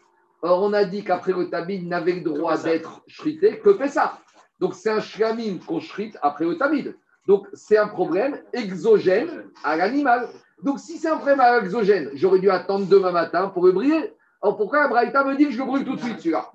Or, 0.43 0.63
on 0.63 0.73
a 0.73 0.85
dit 0.85 1.03
qu'après 1.03 1.33
le 1.33 1.49
Tamid, 1.49 1.83
il 1.83 1.89
n'avait 1.89 2.13
le 2.13 2.21
droit 2.21 2.57
d'être 2.59 3.03
shrité 3.07 3.59
que 3.59 3.71
Pessah. 3.71 4.19
Donc, 4.61 4.75
c'est 4.75 4.91
un 4.91 5.01
shlamim 5.01 5.59
qu'on 5.67 5.81
shrite 5.81 6.17
après 6.23 6.45
le 6.45 6.57
Tamid. 6.57 6.97
Donc, 7.27 7.47
c'est 7.53 7.79
un 7.79 7.89
problème 7.89 8.41
exogène 8.53 9.45
à 9.65 9.77
l'animal. 9.77 10.29
Donc, 10.63 10.79
si 10.79 10.99
c'est 10.99 11.09
un 11.09 11.17
problème 11.17 11.41
à 11.41 11.59
exogène, 11.59 12.11
j'aurais 12.15 12.39
dû 12.39 12.51
attendre 12.51 12.87
demain 12.87 13.11
matin 13.11 13.49
pour 13.49 13.67
le 13.67 13.73
brûler. 13.73 14.15
Alors, 14.43 14.57
pourquoi 14.57 14.81
la 14.81 14.89
Braïta 14.89 15.25
me 15.25 15.35
dit 15.37 15.47
que 15.47 15.51
je 15.53 15.59
le 15.59 15.65
brûle 15.65 15.85
tout 15.85 15.97
de 15.97 16.01
suite, 16.01 16.21
celui-là? 16.21 16.51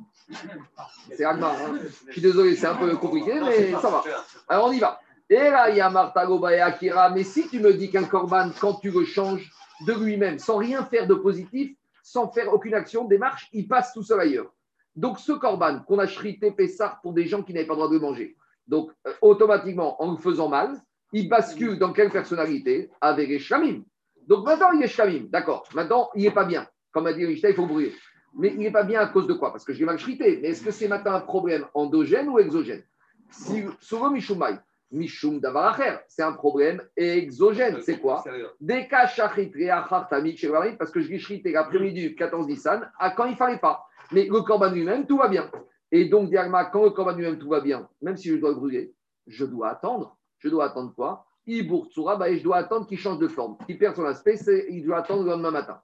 C'est 1.11 1.25
Agmar. 1.25 1.51
hein. 1.53 1.79
Je 2.07 2.13
suis 2.13 2.21
désolé, 2.21 2.55
c'est 2.55 2.67
un 2.67 2.75
peu 2.75 2.95
compliqué, 2.95 3.33
mais 3.43 3.71
ça 3.73 3.89
va. 3.89 4.03
Alors, 4.47 4.67
on 4.67 4.71
y 4.71 4.79
va. 4.79 4.99
Et 5.29 5.35
là, 5.35 5.69
il 5.69 5.77
y 5.77 5.81
a 5.81 5.89
Martha 5.89 6.21
Akira. 6.21 7.09
Mais 7.09 7.23
si 7.23 7.47
tu 7.47 7.59
me 7.59 7.73
dis 7.73 7.89
qu'un 7.89 8.03
corban, 8.03 8.49
quand 8.59 8.75
tu 8.75 8.91
le 8.91 9.05
changes 9.05 9.51
de 9.85 9.93
lui-même, 9.93 10.39
sans 10.39 10.57
rien 10.57 10.85
faire 10.85 11.07
de 11.07 11.15
positif, 11.15 11.75
sans 12.03 12.29
faire 12.29 12.53
aucune 12.53 12.73
action, 12.73 13.05
démarche, 13.05 13.47
il 13.53 13.67
passe 13.67 13.93
tout 13.93 14.03
seul 14.03 14.19
ailleurs. 14.19 14.51
Donc, 14.95 15.19
ce 15.19 15.31
corban 15.31 15.79
qu'on 15.87 15.99
a 15.99 16.07
shrité 16.07 16.51
Pessar 16.51 16.99
pour 17.01 17.13
des 17.13 17.25
gens 17.25 17.43
qui 17.43 17.53
n'avaient 17.53 17.65
pas 17.65 17.73
le 17.73 17.79
droit 17.79 17.91
de 17.91 17.99
manger, 17.99 18.35
donc 18.67 18.91
euh, 19.07 19.13
automatiquement, 19.21 20.01
en 20.01 20.11
le 20.11 20.17
faisant 20.17 20.49
mal, 20.49 20.81
il 21.13 21.29
bascule 21.29 21.77
dans 21.77 21.93
quelle 21.93 22.09
personnalité? 22.09 22.89
Avec 23.01 23.29
les 23.29 23.39
shlamim. 23.39 23.83
Donc 24.27 24.45
maintenant, 24.45 24.71
il 24.73 24.81
est 24.83 24.87
shlamim, 24.87 25.25
d'accord. 25.29 25.67
Maintenant, 25.73 26.09
il 26.15 26.23
n'est 26.23 26.31
pas 26.31 26.45
bien. 26.45 26.67
Comme 26.91 27.07
a 27.07 27.13
dit 27.13 27.23
Einstein, 27.23 27.51
il 27.51 27.55
faut 27.55 27.65
brûler. 27.65 27.93
Mais 28.33 28.49
il 28.49 28.59
n'est 28.59 28.71
pas 28.71 28.83
bien 28.83 29.01
à 29.01 29.07
cause 29.07 29.27
de 29.27 29.33
quoi? 29.33 29.51
Parce 29.51 29.65
que 29.65 29.73
je 29.73 29.79
l'ai 29.79 29.85
mal 29.85 29.99
shrité. 29.99 30.39
Mais 30.41 30.49
est-ce 30.49 30.63
que 30.63 30.71
c'est 30.71 30.87
maintenant 30.87 31.13
un 31.13 31.21
problème 31.21 31.65
endogène 31.73 32.29
ou 32.29 32.39
exogène? 32.39 32.83
Si, 33.29 33.65
Souvent, 33.79 34.09
Mishum 34.91 35.39
Davaracher, 35.39 35.97
c'est 36.07 36.23
un 36.23 36.33
problème 36.33 36.81
exogène. 36.95 37.81
C'est 37.81 37.99
quoi 37.99 38.23
parce 40.77 40.91
que 40.91 41.01
je 41.01 41.09
l'ai 41.09 41.51
l'après-midi 41.51 42.01
du 42.09 42.15
14 42.15 42.47
Nissan, 42.47 42.91
à 42.99 43.11
quand 43.11 43.25
il 43.25 43.31
ne 43.31 43.37
fallait 43.37 43.57
pas. 43.57 43.85
Mais 44.11 44.25
le 44.25 44.41
corban 44.41 44.69
lui-même, 44.69 45.05
tout 45.07 45.17
va 45.17 45.27
bien. 45.27 45.49
Et 45.91 46.05
donc, 46.05 46.29
Diagma, 46.29 46.65
quand 46.65 46.83
le 46.83 46.89
corban 46.91 47.13
lui-même, 47.13 47.37
tout 47.37 47.49
va 47.49 47.61
bien, 47.61 47.87
même 48.01 48.17
si 48.17 48.29
je 48.29 48.35
dois 48.35 48.49
le 48.49 48.55
brûler, 48.55 48.93
je 49.27 49.45
dois 49.45 49.69
attendre. 49.69 50.17
Je 50.39 50.49
dois 50.49 50.65
attendre 50.65 50.93
quoi 50.95 51.25
Ibour 51.47 51.87
Tsura, 51.87 52.15
bah, 52.17 52.29
et 52.29 52.37
je 52.37 52.43
dois 52.43 52.57
attendre 52.57 52.87
qu'il 52.87 52.97
change 52.97 53.19
de 53.19 53.27
forme, 53.27 53.57
qu'il 53.65 53.77
perd 53.77 53.95
son 53.95 54.05
aspect, 54.05 54.35
il 54.69 54.83
doit 54.85 54.97
attendre 54.97 55.23
le 55.23 55.31
lendemain 55.31 55.51
matin. 55.51 55.81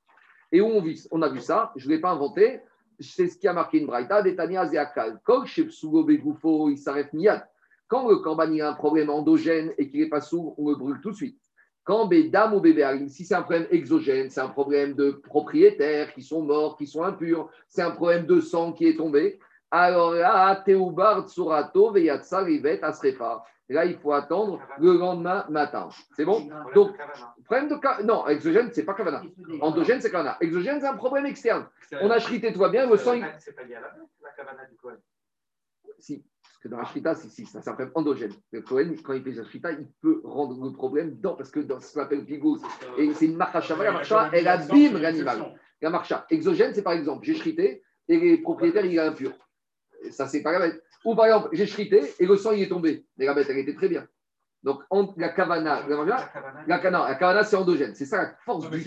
Et 0.52 0.62
où 0.62 0.66
on, 0.66 0.82
vit, 0.82 1.06
on 1.12 1.22
a 1.22 1.30
vu 1.30 1.42
ça, 1.42 1.72
je 1.76 1.88
ne 1.88 1.94
l'ai 1.94 2.00
pas 2.00 2.12
inventé, 2.12 2.62
c'est 3.00 3.28
ce 3.28 3.38
qui 3.38 3.48
a 3.48 3.54
marqué 3.54 3.80
une 3.80 3.88
braïta, 3.88 4.22
Detania 4.22 4.66
Zeakal, 4.66 5.20
Kol 5.24 5.46
Shepsugo 5.46 6.04
Begufo, 6.04 6.70
il 6.70 6.78
s'arrête 6.78 7.14
miyad. 7.14 7.48
Quand 7.88 8.10
le 8.10 8.18
corban 8.18 8.52
il 8.52 8.62
a 8.62 8.70
un 8.70 8.74
problème 8.74 9.10
endogène 9.10 9.74
et 9.78 9.90
qu'il 9.90 10.02
n'est 10.02 10.10
pas 10.10 10.22
sourd, 10.22 10.56
on 10.58 10.70
le 10.70 10.76
brûle 10.76 11.00
tout 11.02 11.12
de 11.12 11.16
suite. 11.16 11.40
Quand 11.84 12.06
Bédam 12.06 12.54
ou 12.54 12.60
bébé 12.60 13.08
si 13.08 13.24
c'est 13.24 13.36
un 13.36 13.44
problème 13.44 13.68
exogène, 13.72 14.30
c'est 14.30 14.42
un 14.42 14.50
problème 14.50 14.94
de 14.94 15.12
propriétaires 15.12 16.14
qui 16.14 16.22
sont 16.22 16.42
morts, 16.42 16.78
qui 16.78 16.86
sont 16.86 17.04
impurs, 17.04 17.50
c'est 17.68 17.82
un 17.82 17.92
problème 17.92 18.26
de 18.26 18.42
sang 18.42 18.74
qui 18.74 18.88
est 18.88 18.98
tombé, 18.98 19.40
alors 19.72 20.14
là, 20.14 20.56
Teubar 20.66 21.28
Tsurato 21.28 21.92
Veyatsa 21.92 22.40
Rivet 22.40 22.84
Asrefa. 22.84 23.44
Là, 23.70 23.84
il 23.84 23.98
faut 23.98 24.14
attendre 24.14 24.62
le 24.80 24.98
lendemain 24.98 25.46
matin. 25.50 25.90
C'est 26.16 26.24
bon? 26.24 26.48
Donc, 26.74 26.96
problème 27.44 27.68
de 27.68 28.04
Non, 28.04 28.26
exogène, 28.28 28.70
c'est 28.72 28.86
pas 28.86 28.94
Kavana. 28.94 29.22
Endogène, 29.60 30.00
c'est 30.00 30.10
Kavana. 30.10 30.38
Exogène, 30.40 30.80
c'est 30.80 30.88
un 30.88 30.96
problème 30.96 31.26
externe. 31.26 31.68
On 32.02 32.10
a 32.10 32.20
chrité, 32.20 32.54
tout 32.54 32.60
va 32.60 32.70
bien, 32.70 32.90
le 32.90 32.96
sang. 32.96 33.20
C'est 33.40 33.54
pas 33.54 33.64
lié 33.64 33.76
à 33.76 33.82
la, 33.82 33.94
la 34.24 34.30
cabana 34.38 34.66
du 34.66 34.78
Cohen. 34.78 34.96
Si, 36.00 36.24
parce 36.58 36.64
que 36.64 36.68
dans 36.70 36.78
la 36.78 36.86
shrita, 36.86 37.14
si, 37.14 37.46
ça, 37.46 37.62
c'est 37.62 37.70
un 37.70 37.74
problème 37.74 37.92
endogène. 37.94 38.32
Le 38.52 38.62
Cohen, 38.62 38.96
quand 39.04 39.14
il 39.14 39.22
fait 39.24 39.34
sa 39.34 39.44
shrita, 39.44 39.72
il 39.74 39.88
peut 40.02 40.22
rendre 40.24 40.64
le 40.66 40.72
problème 40.74 41.16
dans, 41.20 41.36
parce 41.36 41.52
que 41.52 41.60
dans 41.60 41.80
ce 41.80 41.94
qu'on 41.94 42.02
appelle 42.02 42.26
pigous, 42.26 42.58
et 42.98 43.14
c'est 43.14 43.26
une 43.26 43.38
marcha 43.38 43.60
la 43.84 43.92
marcha, 43.92 44.30
elle 44.34 44.48
abîme 44.48 44.98
l'animal. 44.98 45.54
La 45.82 45.90
marcha 45.92 46.26
exogène, 46.32 46.74
c'est 46.74 46.82
par 46.82 46.94
exemple, 46.94 47.24
j'ai 47.26 47.36
shrité 47.36 47.84
et 48.08 48.20
les 48.20 48.38
propriétaires, 48.40 48.86
il 48.86 48.96
est 48.96 49.00
impur. 49.00 49.34
Ça, 50.10 50.28
c'est 50.28 50.42
pas 50.42 50.52
la 50.52 50.60
bête. 50.60 50.84
Ou 51.06 51.16
par 51.16 51.26
exemple, 51.26 51.50
j'ai 51.52 51.68
shrité 51.68 52.02
et 52.20 52.26
le 52.26 52.36
sang, 52.38 52.52
il 52.54 52.64
est 52.64 52.70
tombé. 52.70 53.06
Mais 53.18 53.26
la 53.26 53.36
bête, 53.36 53.48
elle 53.52 53.60
était 53.60 53.76
très 53.76 53.88
bien. 53.90 54.08
Donc, 54.64 54.82
en- 54.90 55.14
la 55.18 55.30
kavana, 55.30 55.88
la, 55.88 55.96
La 56.04 56.06
la, 56.66 56.90
la, 56.90 57.08
la 57.08 57.16
kavana, 57.16 57.44
c'est 57.44 57.56
endogène. 57.56 57.94
C'est 57.94 58.06
ça 58.06 58.18
la 58.18 58.36
force 58.44 58.64
Non, 58.66 58.72
du 58.72 58.78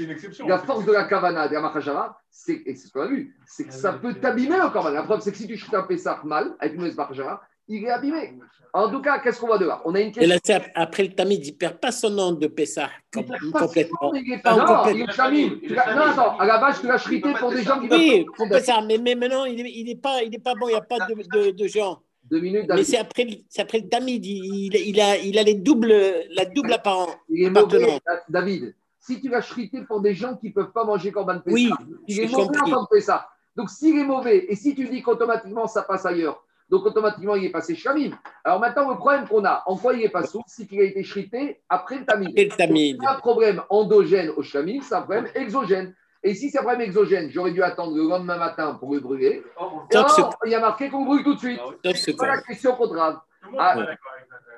la 0.48 0.58
force 0.58 0.84
de 0.84 0.92
la 0.92 1.04
kavana, 1.04 1.46
de 1.48 1.54
la 1.54 1.60
machashava, 1.60 2.18
c'est, 2.28 2.60
et 2.66 2.74
c'est 2.74 2.88
ce 2.88 2.92
qu'on 2.92 3.02
a 3.02 3.06
vu, 3.06 3.36
c'est 3.46 3.64
que 3.64 3.72
ça 3.72 3.92
peut 3.92 4.14
t'abîmer 4.14 4.56
le 4.56 4.68
corban. 4.72 4.90
La 4.90 5.04
preuve, 5.04 5.20
c'est 5.20 5.30
que 5.30 5.38
si 5.38 5.46
tu 5.46 5.56
chutes 5.56 5.72
un 5.72 5.84
Pessah 5.84 6.20
mal, 6.24 6.56
avec 6.58 6.74
une 6.74 6.80
mauvaise 6.80 6.96
machashava, 6.96 7.40
il 7.70 7.84
est 7.84 7.90
abîmé. 7.90 8.34
En 8.72 8.88
tout 8.88 9.00
cas, 9.00 9.18
qu'est-ce 9.18 9.40
qu'on 9.40 9.48
voit 9.48 9.58
de 9.58 9.66
là 9.66 9.82
On 9.84 9.94
a 9.96 10.00
une 10.00 10.08
Et 10.08 10.12
question. 10.12 10.32
là, 10.32 10.38
c'est 10.44 10.72
après 10.76 11.02
le 11.02 11.08
Tamid, 11.12 11.44
il 11.44 11.52
ne 11.52 11.56
perd 11.56 11.78
pas 11.78 11.90
son 11.90 12.10
nom 12.10 12.32
de 12.32 12.46
Pessah 12.46 12.88
complètement. 13.12 13.68
il 14.14 14.32
est 14.32 14.38
Pas 14.42 14.54
pas- 14.54 14.56
non, 14.56 14.66
complètement. 14.66 14.90
il 14.92 15.10
est 15.10 15.12
chamim. 15.12 15.58
Tu 15.66 15.74
l'as- 15.74 15.94
Non, 15.96 16.02
attends, 16.02 16.38
à 16.38 16.44
la 16.46 16.58
base, 16.58 16.80
tu 16.80 16.86
l'as 16.86 16.98
shrité 16.98 17.32
pour 17.34 17.50
des 17.50 17.62
gens 17.64 17.80
qui 17.80 17.88
Oui, 17.90 18.24
pour 18.36 18.48
Pessah, 18.48 18.80
mais, 18.86 18.98
mais 18.98 19.14
maintenant, 19.16 19.44
il 19.44 19.56
n'est 19.62 19.70
il 19.72 19.90
est 19.90 20.00
pas, 20.00 20.22
il 20.22 20.32
est 20.34 20.38
pas 20.38 20.54
bon, 20.54 20.68
il 20.68 20.72
n'y 20.72 20.76
a 20.76 20.82
pas 20.82 20.98
de, 21.08 21.14
de, 21.14 21.50
de 21.50 21.66
gens. 21.66 22.00
Deux 22.30 22.38
minutes, 22.40 22.66
Mais 22.72 22.84
c'est 22.84 22.98
après, 22.98 23.26
après 23.58 23.78
le 23.80 23.88
Tamid, 23.88 24.24
il, 24.24 24.72
il, 24.76 25.00
a, 25.00 25.16
il 25.18 25.36
a 25.36 25.42
les 25.42 25.54
doubles, 25.54 25.92
la 26.30 26.44
double 26.44 26.72
apparence. 26.72 27.10
Il 27.28 27.42
est 27.46 27.50
mauvais. 27.50 27.98
David. 28.28 28.74
Si 29.00 29.20
tu 29.20 29.28
l'as 29.30 29.40
shrité 29.40 29.80
pour 29.82 30.00
des 30.00 30.14
gens 30.14 30.36
qui 30.36 30.48
ne 30.48 30.52
peuvent 30.52 30.70
pas 30.70 30.84
manger 30.84 31.10
Corban 31.10 31.40
Pessah, 31.40 31.54
Oui, 31.54 31.70
il 32.06 32.20
est 32.20 32.28
mauvais 32.30 32.58
en 32.60 32.64
tant 32.70 32.84
que 32.84 32.94
Pessah. 32.94 33.26
Donc, 33.56 33.68
s'il 33.70 33.98
est 33.98 34.04
mauvais, 34.04 34.46
et 34.48 34.54
si 34.54 34.76
tu 34.76 34.88
dis 34.88 35.02
qu'automatiquement 35.02 35.66
ça 35.66 35.82
passe 35.82 36.06
ailleurs, 36.06 36.44
donc 36.70 36.86
automatiquement 36.86 37.34
il 37.34 37.44
est 37.46 37.50
passé 37.50 37.74
Shamim. 37.74 38.12
Alors 38.44 38.60
maintenant, 38.60 38.90
le 38.90 38.96
problème 38.96 39.26
qu'on 39.28 39.44
a, 39.44 39.62
en 39.66 39.76
quoi 39.76 39.94
il 39.94 40.02
est 40.02 40.08
pas 40.08 40.24
sourd, 40.24 40.44
c'est 40.46 40.66
qu'il 40.66 40.80
a 40.80 40.84
été 40.84 41.02
shrité 41.02 41.60
après 41.68 41.98
le 41.98 42.04
Tamid. 42.06 42.28
Après 42.28 42.44
le 42.44 42.50
Tamid. 42.56 42.98
C'est 43.00 43.08
un 43.08 43.14
problème 43.18 43.62
endogène 43.68 44.30
au 44.36 44.42
Shamim, 44.42 44.80
c'est 44.82 44.94
un 44.94 45.02
problème 45.02 45.26
exogène. 45.34 45.94
Et 46.22 46.34
si 46.34 46.50
c'est 46.50 46.58
un 46.58 46.62
problème 46.62 46.82
exogène, 46.82 47.30
j'aurais 47.30 47.50
dû 47.52 47.62
attendre 47.62 47.96
le 47.96 48.06
lendemain 48.06 48.36
matin 48.36 48.74
pour 48.74 48.92
le 48.94 49.00
brûler. 49.00 49.42
Et 49.90 49.96
alors, 49.96 50.34
il 50.44 50.52
y 50.52 50.54
a 50.54 50.60
marqué 50.60 50.90
qu'on 50.90 51.04
brûle 51.06 51.24
tout 51.24 51.34
de 51.34 51.38
suite. 51.38 51.60
Ce 51.84 51.92
C'est 51.94 52.16
pas 52.16 52.26
la 52.26 52.42
question 52.42 52.74
qu'on 52.76 52.88
grave. 52.88 53.18
Ah, 53.58 53.74
est. 53.78 53.96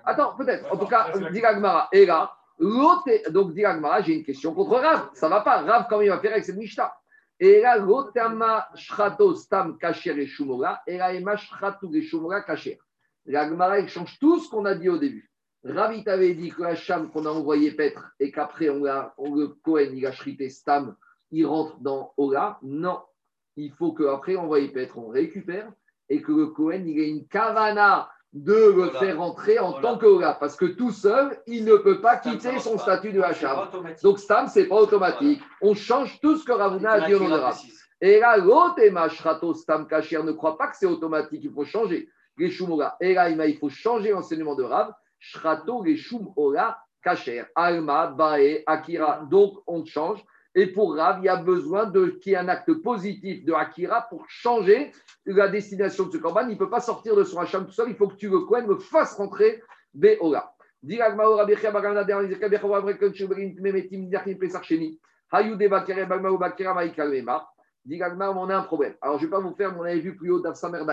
Attends, 0.05 0.35
peut-être. 0.37 0.67
En 0.73 0.77
tout 0.77 0.87
cas, 0.87 1.05
Ça, 1.07 1.11
c'est 1.15 1.21
la 1.21 1.31
dit 1.31 1.45
Agmara. 1.45 1.89
Et 1.93 2.05
là, 2.05 2.33
l'autre, 2.59 3.07
est- 3.07 3.31
donc 3.31 3.55
dit 3.55 3.65
Agmara, 3.65 4.03
j'ai 4.03 4.15
une 4.15 4.25
question 4.25 4.53
contre 4.55 4.73
Rav. 4.81 5.11
Ça 5.15 5.29
va 5.29 5.41
pas. 5.43 5.59
Rav, 5.63 5.87
comment 5.89 6.03
il 6.03 6.09
va 6.11 6.19
faire 6.19 6.33
avec 6.33 6.45
cette 6.45 6.57
Mishnah 6.57 6.93
Et 7.41 7.61
là, 7.61 7.77
l'otama 7.79 8.69
shrato 8.75 9.35
stam 9.35 9.79
kacher 9.79 10.19
et 10.19 10.27
shumora. 10.27 10.83
Et 10.87 10.99
là, 10.99 11.13
ema 11.15 11.37
shratu 11.37 11.87
et 11.95 12.03
shumora 12.03 12.43
kacher. 12.43 12.79
L'Agmara, 13.27 13.79
il 13.81 13.89
change 13.89 14.19
tout 14.19 14.39
ce 14.41 14.49
qu'on 14.49 14.65
a 14.65 14.75
dit 14.75 14.89
au 14.89 14.99
début. 14.99 15.31
Rav, 15.65 15.95
il 15.95 16.03
t'avait 16.03 16.35
dit 16.35 16.51
que 16.51 16.63
Hacham 16.65 17.11
qu'on 17.11 17.25
a 17.25 17.31
envoyé 17.31 17.71
paître 17.71 18.13
et 18.19 18.33
qu'après, 18.33 18.69
on 18.69 18.83
l'a- 18.83 19.15
on 19.17 19.35
le 19.35 19.49
Cohen, 19.63 19.93
il 19.95 20.05
a 20.07 20.13
shrité 20.13 20.49
stam, 20.49 20.97
il 21.31 21.47
rentre 21.47 21.79
dans 21.81 22.13
Ola. 22.17 22.59
Non. 22.63 23.01
Il 23.57 23.73
faut 23.73 23.93
qu'après, 23.93 24.35
envoyer 24.35 24.69
paître, 24.69 24.99
on 24.99 25.09
récupère 25.09 25.71
et 26.09 26.21
que 26.21 26.33
le 26.33 26.47
Cohen, 26.49 26.85
il 26.85 26.99
ait 26.99 27.11
une 27.11 27.29
kavana 27.29 28.11
de 28.33 28.53
le 28.55 28.71
Voilà. 28.71 28.99
faire 28.99 29.19
rentrer 29.19 29.59
en 29.59 29.73
Voilà. 29.73 29.83
tant 29.89 29.99
que 29.99 30.07
Ola. 30.07 30.35
Parce 30.41 30.57
que 30.57 30.65
tout 30.65 30.91
seul, 30.91 31.39
il 31.47 31.65
ne 31.65 31.77
peut 31.77 32.01
pas 32.01 32.17
quitter 32.17 32.59
son 32.59 32.79
statut 32.79 33.13
de 33.13 33.21
Hacham. 33.21 33.69
Donc, 34.03 34.19
Stam, 34.19 34.49
ce 34.49 34.61
n'est 34.61 34.67
pas 34.67 34.77
automatique. 34.77 35.43
On 35.61 35.75
change 35.75 36.19
tout 36.21 36.37
ce 36.37 36.45
que 36.45 36.53
Ravuna 36.53 36.93
a 36.93 37.01
dit 37.07 37.15
au 37.15 37.21
nom 37.21 37.29
de 37.29 37.35
Rav. 37.41 37.59
Et 38.01 38.19
là, 38.21 38.37
l'autre 38.37 38.81
Shrato 39.11 39.55
Stam 39.55 39.87
Kacher 39.87 40.23
ne 40.23 40.33
croit 40.33 40.57
pas 40.57 40.69
que 40.69 40.77
c'est 40.77 40.87
automatique, 40.87 41.43
il 41.45 41.53
faut 41.53 41.65
changer. 41.65 42.09
Les 42.39 42.51
Shumora. 42.51 42.97
Et 43.01 43.13
là, 43.15 43.29
il 43.29 43.59
faut 43.59 43.69
changer 43.69 44.11
l'enseignement 44.11 44.55
de 44.55 44.63
Rav. 44.65 44.93
Shrato, 45.19 45.85
les 45.85 45.97
Shumora 45.97 46.79
Kacher. 47.03 47.45
Alma, 47.55 48.07
Bae, 48.07 48.63
Akira. 48.67 49.21
Donc, 49.31 49.59
on 49.67 49.85
change. 49.85 50.25
Et 50.55 50.67
pour 50.67 50.97
Rav, 50.97 51.21
il 51.21 51.25
y 51.25 51.29
a 51.29 51.37
besoin 51.37 51.91
qu'il 51.91 52.33
y 52.33 52.35
ait 52.35 52.39
un 52.39 52.49
acte 52.49 52.73
positif 52.83 53.45
de 53.45 53.53
Akira 53.53 54.03
pour 54.09 54.29
changer 54.29 54.93
la 55.25 55.49
destination 55.49 56.07
de 56.07 56.13
ce 56.13 56.19
corban. 56.19 56.43
Il 56.49 56.55
ne 56.55 56.59
peut 56.59 56.69
pas 56.69 56.81
sortir 56.81 57.17
de 57.17 57.25
son 57.25 57.39
Hacham 57.39 57.65
tout 57.65 57.73
seul. 57.73 57.89
Il 57.89 57.97
faut 57.97 58.09
que 58.09 58.17
tu 58.17 58.29
le 58.29 58.41
Kohen 58.41 58.67
le 58.67 58.77
fasses 58.77 59.15
rentrer 59.15 59.63
Gagmar, 67.85 68.37
on 68.37 68.49
a 68.49 68.57
un 68.57 68.63
problème. 68.63 68.95
Alors, 69.01 69.19
je 69.19 69.25
ne 69.25 69.27
vais 69.27 69.31
pas 69.31 69.41
vous 69.41 69.55
faire, 69.55 69.73
mais 69.73 69.79
on 69.79 69.83
avait 69.83 69.99
vu 69.99 70.17
plus 70.17 70.31
haut 70.31 70.41
d'Afsamer 70.41 70.85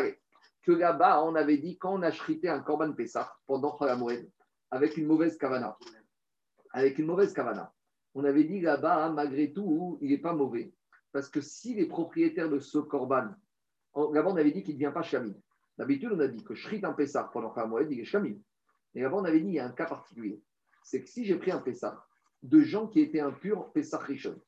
que 0.64 0.72
là-bas, 0.72 1.24
on 1.24 1.36
avait 1.36 1.58
dit, 1.58 1.78
quand 1.78 1.94
on 1.94 2.02
a 2.02 2.12
chrité 2.12 2.50
un 2.50 2.60
Korban 2.60 2.94
Pessah 2.94 3.34
pendant 3.48 3.78
Chalamoed, 3.78 4.30
avec 4.72 4.98
une 4.98 5.08
mauvaise 5.08 5.38
kavana, 5.38 5.78
avec 6.74 7.00
une 7.00 7.06
mauvaise 7.06 7.34
kavana, 7.34 7.74
on 8.16 8.24
avait 8.24 8.44
dit 8.44 8.62
là-bas, 8.62 9.06
hein, 9.06 9.14
malgré 9.14 9.52
tout, 9.54 9.98
il 10.02 10.10
n'est 10.10 10.18
pas 10.18 10.34
mauvais. 10.34 10.74
Parce 11.12 11.30
que 11.30 11.42
si 11.42 11.74
les 11.76 11.86
propriétaires 11.86 12.50
de 12.50 12.60
ce 12.60 12.78
Korban, 12.78 13.30
en- 13.94 14.12
là-bas, 14.12 14.32
on 14.32 14.38
avait 14.38 14.52
dit 14.52 14.64
qu'il 14.64 14.76
ne 14.76 14.80
devient 14.80 14.94
pas 14.94 15.02
Shamim. 15.02 15.36
D'habitude, 15.78 16.12
on 16.14 16.20
a 16.20 16.28
dit 16.28 16.44
que 16.44 16.54
je 16.54 16.68
chrite 16.68 16.84
un 16.84 16.94
Pessah 16.94 17.30
pendant 17.32 17.54
Chalamoed, 17.54 17.92
il 17.92 18.00
est 18.00 18.06
Shamim. 18.06 18.36
Et 18.96 19.02
là-bas, 19.02 19.18
on 19.18 19.26
avait 19.26 19.40
dit, 19.40 19.48
il 19.48 19.54
y 19.54 19.60
a 19.60 19.66
un 19.66 19.72
cas 19.72 19.86
particulier. 19.86 20.42
C'est 20.84 21.04
que 21.04 21.10
si 21.10 21.26
j'ai 21.26 21.36
pris 21.36 21.52
un 21.52 21.60
Pessah 21.60 22.04
de 22.44 22.62
gens 22.62 22.88
qui 22.88 23.00
étaient 23.02 23.20
impurs, 23.20 23.72
Pessah 23.72 23.98
Rishon, 23.98 24.40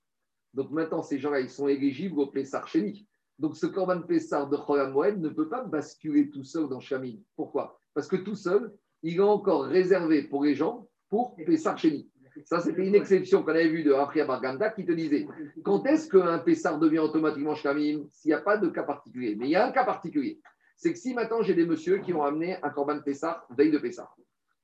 donc 0.54 0.72
maintenant, 0.72 1.02
ces 1.02 1.18
gens-là, 1.18 1.40
ils 1.40 1.50
sont 1.50 1.68
éligibles 1.68 2.20
au 2.20 2.28
Pessar 2.28 2.68
Chéni. 2.68 3.08
Donc 3.40 3.56
ce 3.56 3.66
Corban 3.66 4.02
Pessar 4.02 4.50
de 4.50 4.58
Cholam 4.58 4.92
Moed 4.92 5.20
ne 5.20 5.30
peut 5.30 5.48
pas 5.48 5.64
basculer 5.64 6.30
tout 6.30 6.44
seul 6.44 6.68
dans 6.68 6.80
Chamim. 6.80 7.18
Pourquoi? 7.36 7.80
Parce 7.94 8.08
que 8.08 8.18
tout 8.18 8.36
seul, 8.36 8.76
il 9.02 9.16
est 9.16 9.20
encore 9.22 9.64
réservé 9.64 10.24
pour 10.24 10.44
les 10.44 10.54
gens 10.54 10.88
pour 11.10 11.36
Pessar 11.36 11.78
Chéni. 11.78 12.11
Ça, 12.46 12.60
c'était 12.60 12.86
une 12.86 12.96
exception 12.96 13.44
qu'on 13.44 13.52
avait 13.52 13.68
vue 13.68 13.84
de 13.84 13.94
Afria 13.94 14.26
Barganda 14.26 14.70
qui 14.70 14.86
te 14.86 14.92
disait 14.92 15.28
quand 15.64 15.86
est-ce 15.86 16.10
qu'un 16.10 16.40
Pessar 16.40 16.80
devient 16.80 17.00
automatiquement 17.00 17.56
Chamim 17.56 18.06
s'il 18.12 18.30
n'y 18.30 18.36
a 18.36 18.42
pas 18.42 18.58
de 18.58 18.70
cas 18.70 18.84
particulier 18.84 19.36
Mais 19.38 19.48
il 19.48 19.52
y 19.52 19.56
a 19.56 19.66
un 19.66 19.72
cas 19.72 19.84
particulier. 19.84 20.40
C'est 20.78 20.94
que 20.94 21.00
si 21.00 21.14
maintenant 21.14 21.42
j'ai 21.42 21.54
des 21.54 21.66
messieurs 21.66 22.00
qui 22.00 22.12
vont 22.12 22.24
amener 22.24 22.58
un 22.64 22.70
Corban 22.70 23.00
Pessar, 23.02 23.46
veille 23.52 23.72
de 23.72 23.78
Pessar, 23.78 24.16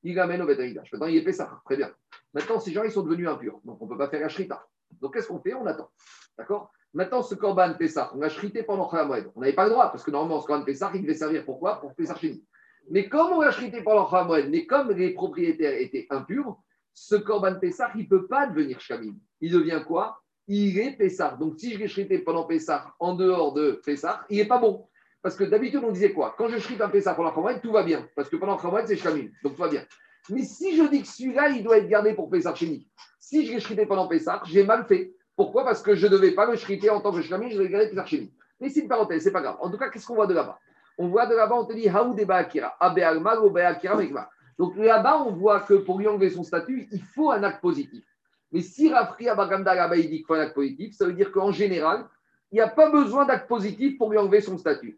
il 0.04 0.16
l'amène 0.16 0.42
au 0.42 0.46
Betamigdash. 0.46 0.92
Maintenant, 0.92 1.08
il 1.08 1.18
est 1.18 1.24
Pessar. 1.24 1.62
Très 1.66 1.76
bien. 1.76 1.92
Maintenant, 2.34 2.60
ces 2.60 2.72
gens, 2.72 2.84
ils 2.84 2.92
sont 2.92 3.04
devenus 3.04 3.28
impurs. 3.28 3.60
Donc, 3.66 3.82
on 3.82 3.86
ne 3.86 3.90
peut 3.90 3.98
pas 3.98 4.10
faire 4.10 4.22
la 4.22 4.30
Shrita. 4.30 4.66
Donc, 5.02 5.14
qu'est-ce 5.14 5.28
qu'on 5.28 5.40
fait? 5.40 5.54
On 5.54 5.66
attend. 5.66 5.90
D'accord? 6.38 6.72
Maintenant, 6.94 7.22
ce 7.22 7.36
Corban 7.36 7.74
Pessah, 7.74 8.12
on 8.16 8.20
l'a 8.20 8.30
chrité 8.30 8.64
pendant 8.64 8.88
Khamoued. 8.88 9.32
On 9.36 9.42
n'avait 9.42 9.54
pas 9.54 9.66
le 9.66 9.72
droit, 9.72 9.92
parce 9.92 10.04
que 10.04 10.12
normalement, 10.12 10.40
ce 10.40 10.48
Corban 10.48 10.64
Pessah, 10.64 10.92
il 10.96 11.02
devait 11.02 11.14
servir 11.14 11.44
pourquoi 11.46 11.80
Pour 11.82 11.94
Pessah 11.94 12.16
Chéni. 12.16 12.44
Mais 12.90 13.10
comme 13.10 13.34
on 13.34 13.42
l'a 13.42 13.52
chrité 13.52 13.82
pendant 13.84 14.10
Khamoued, 14.10 14.50
mais 14.50 14.66
comme 14.66 14.92
les 14.92 15.12
propriétaires 15.14 15.80
étaient 15.80 16.08
impurs, 16.10 16.58
ce 17.00 17.16
Corban 17.16 17.60
Pessah, 17.60 17.92
il 17.94 18.06
ne 18.06 18.08
peut 18.08 18.26
pas 18.26 18.48
devenir 18.48 18.80
Shamim. 18.82 19.14
Il 19.40 19.52
devient 19.52 19.84
quoi? 19.86 20.20
Il 20.48 20.80
est 20.80 20.98
Pessah. 20.98 21.38
Donc, 21.40 21.60
si 21.60 21.74
je 21.74 21.78
l'ai 21.78 21.88
chrité 21.88 22.18
pendant 22.18 22.46
Pessah, 22.46 22.92
en 23.00 23.14
dehors 23.14 23.54
de 23.54 23.80
Pessah, 23.86 24.26
il 24.32 24.38
n'est 24.38 24.48
pas 24.48 24.58
bon. 24.58 24.88
Parce 25.22 25.36
que 25.36 25.44
d'habitude, 25.44 25.82
on 25.84 25.92
disait 25.92 26.12
quoi? 26.12 26.34
Quand 26.36 26.48
je 26.48 26.58
chrite 26.58 26.82
un 26.82 26.90
Pessah 26.90 27.14
pendant 27.14 27.32
Khamoued, 27.32 27.62
tout 27.62 27.72
va 27.72 27.84
bien. 27.84 28.08
Parce 28.16 28.30
que 28.30 28.36
pendant 28.36 28.58
Khamoued, 28.58 28.88
c'est 28.88 28.96
Shamim. 28.96 29.28
Donc, 29.44 29.56
tout 29.56 29.62
va 29.62 29.68
bien. 29.68 29.84
Mais 30.32 30.42
si 30.42 30.76
je 30.76 30.84
dis 30.90 31.04
que 31.04 31.08
celui-là, 31.08 31.50
il 31.50 31.64
doit 31.64 31.78
être 31.78 31.88
gardé 31.88 32.16
pour 32.16 32.32
Pessah 32.32 32.56
Chéni, 32.56 32.88
si 33.20 33.46
je 33.46 33.54
l'ai 33.54 33.62
chrité 33.62 33.86
pendant 33.86 34.08
Pessah, 34.08 34.42
j'ai 34.46 34.64
mal 34.66 34.86
fait. 34.86 35.14
Pourquoi? 35.36 35.66
Parce 35.66 35.84
que 35.84 35.94
je 35.94 36.08
ne 36.08 36.12
devais 36.12 36.32
pas 36.32 36.50
le 36.50 36.58
chriter 36.58 36.90
en 36.90 37.00
tant 37.00 37.12
que 37.12 37.22
Shlami, 37.22 37.52
je 37.52 37.58
devais 37.60 37.70
garder 37.70 37.90
Pessah 37.90 38.08
Chéni. 38.08 38.34
Mais 38.60 38.70
c'est 38.70 38.80
une 38.80 38.88
parenthèse, 38.88 39.24
c'est 39.24 39.32
pas 39.32 39.42
grave. 39.42 39.58
En 39.62 39.70
tout 39.70 39.78
cas, 39.78 39.90
qu'est-ce 39.90 40.08
qu'on 40.08 40.16
voit 40.16 40.26
de 40.26 40.34
là-bas? 40.34 40.58
On 40.98 41.10
voit 41.10 41.28
de 41.28 41.36
là-bas, 41.36 41.56
on 41.56 41.66
te 41.66 41.74
dit 41.74 41.88
Haoud 41.88 42.20
et 42.20 42.26
Baakira, 42.26 42.76
Abe 42.80 42.98
Alma 42.98 43.40
ou 43.40 43.52
Baakira 43.52 43.96
Mekma. 43.96 44.28
Donc 44.58 44.76
là-bas, 44.76 45.24
on 45.24 45.32
voit 45.32 45.62
que 45.62 45.76
pour 45.76 46.00
lui 46.00 46.08
enlever 46.08 46.30
son 46.30 46.44
statut, 46.44 46.88
il 46.92 47.02
faut 47.02 47.32
un 47.32 47.44
acte 47.44 47.62
positif. 47.62 48.04
Mais 48.52 48.62
si 48.62 48.92
Rafri 48.92 49.30
Abagamda 49.30 49.76
là-bas, 49.76 49.96
dit 49.96 50.10
qu'il 50.10 50.26
faut 50.26 50.34
un 50.34 50.40
acte 50.40 50.56
positif, 50.56 50.96
ça 50.96 51.06
veut 51.06 51.14
dire 51.14 51.32
qu'en 51.32 51.52
général, 51.52 52.06
il 52.52 52.56
n'y 52.56 52.62
a 52.62 52.68
pas 52.68 52.90
besoin 52.90 53.26
d'acte 53.26 53.48
positif 53.48 53.98
pour 53.98 54.10
lui 54.10 54.18
enlever 54.18 54.42
son 54.42 54.58
statut. 54.58 54.98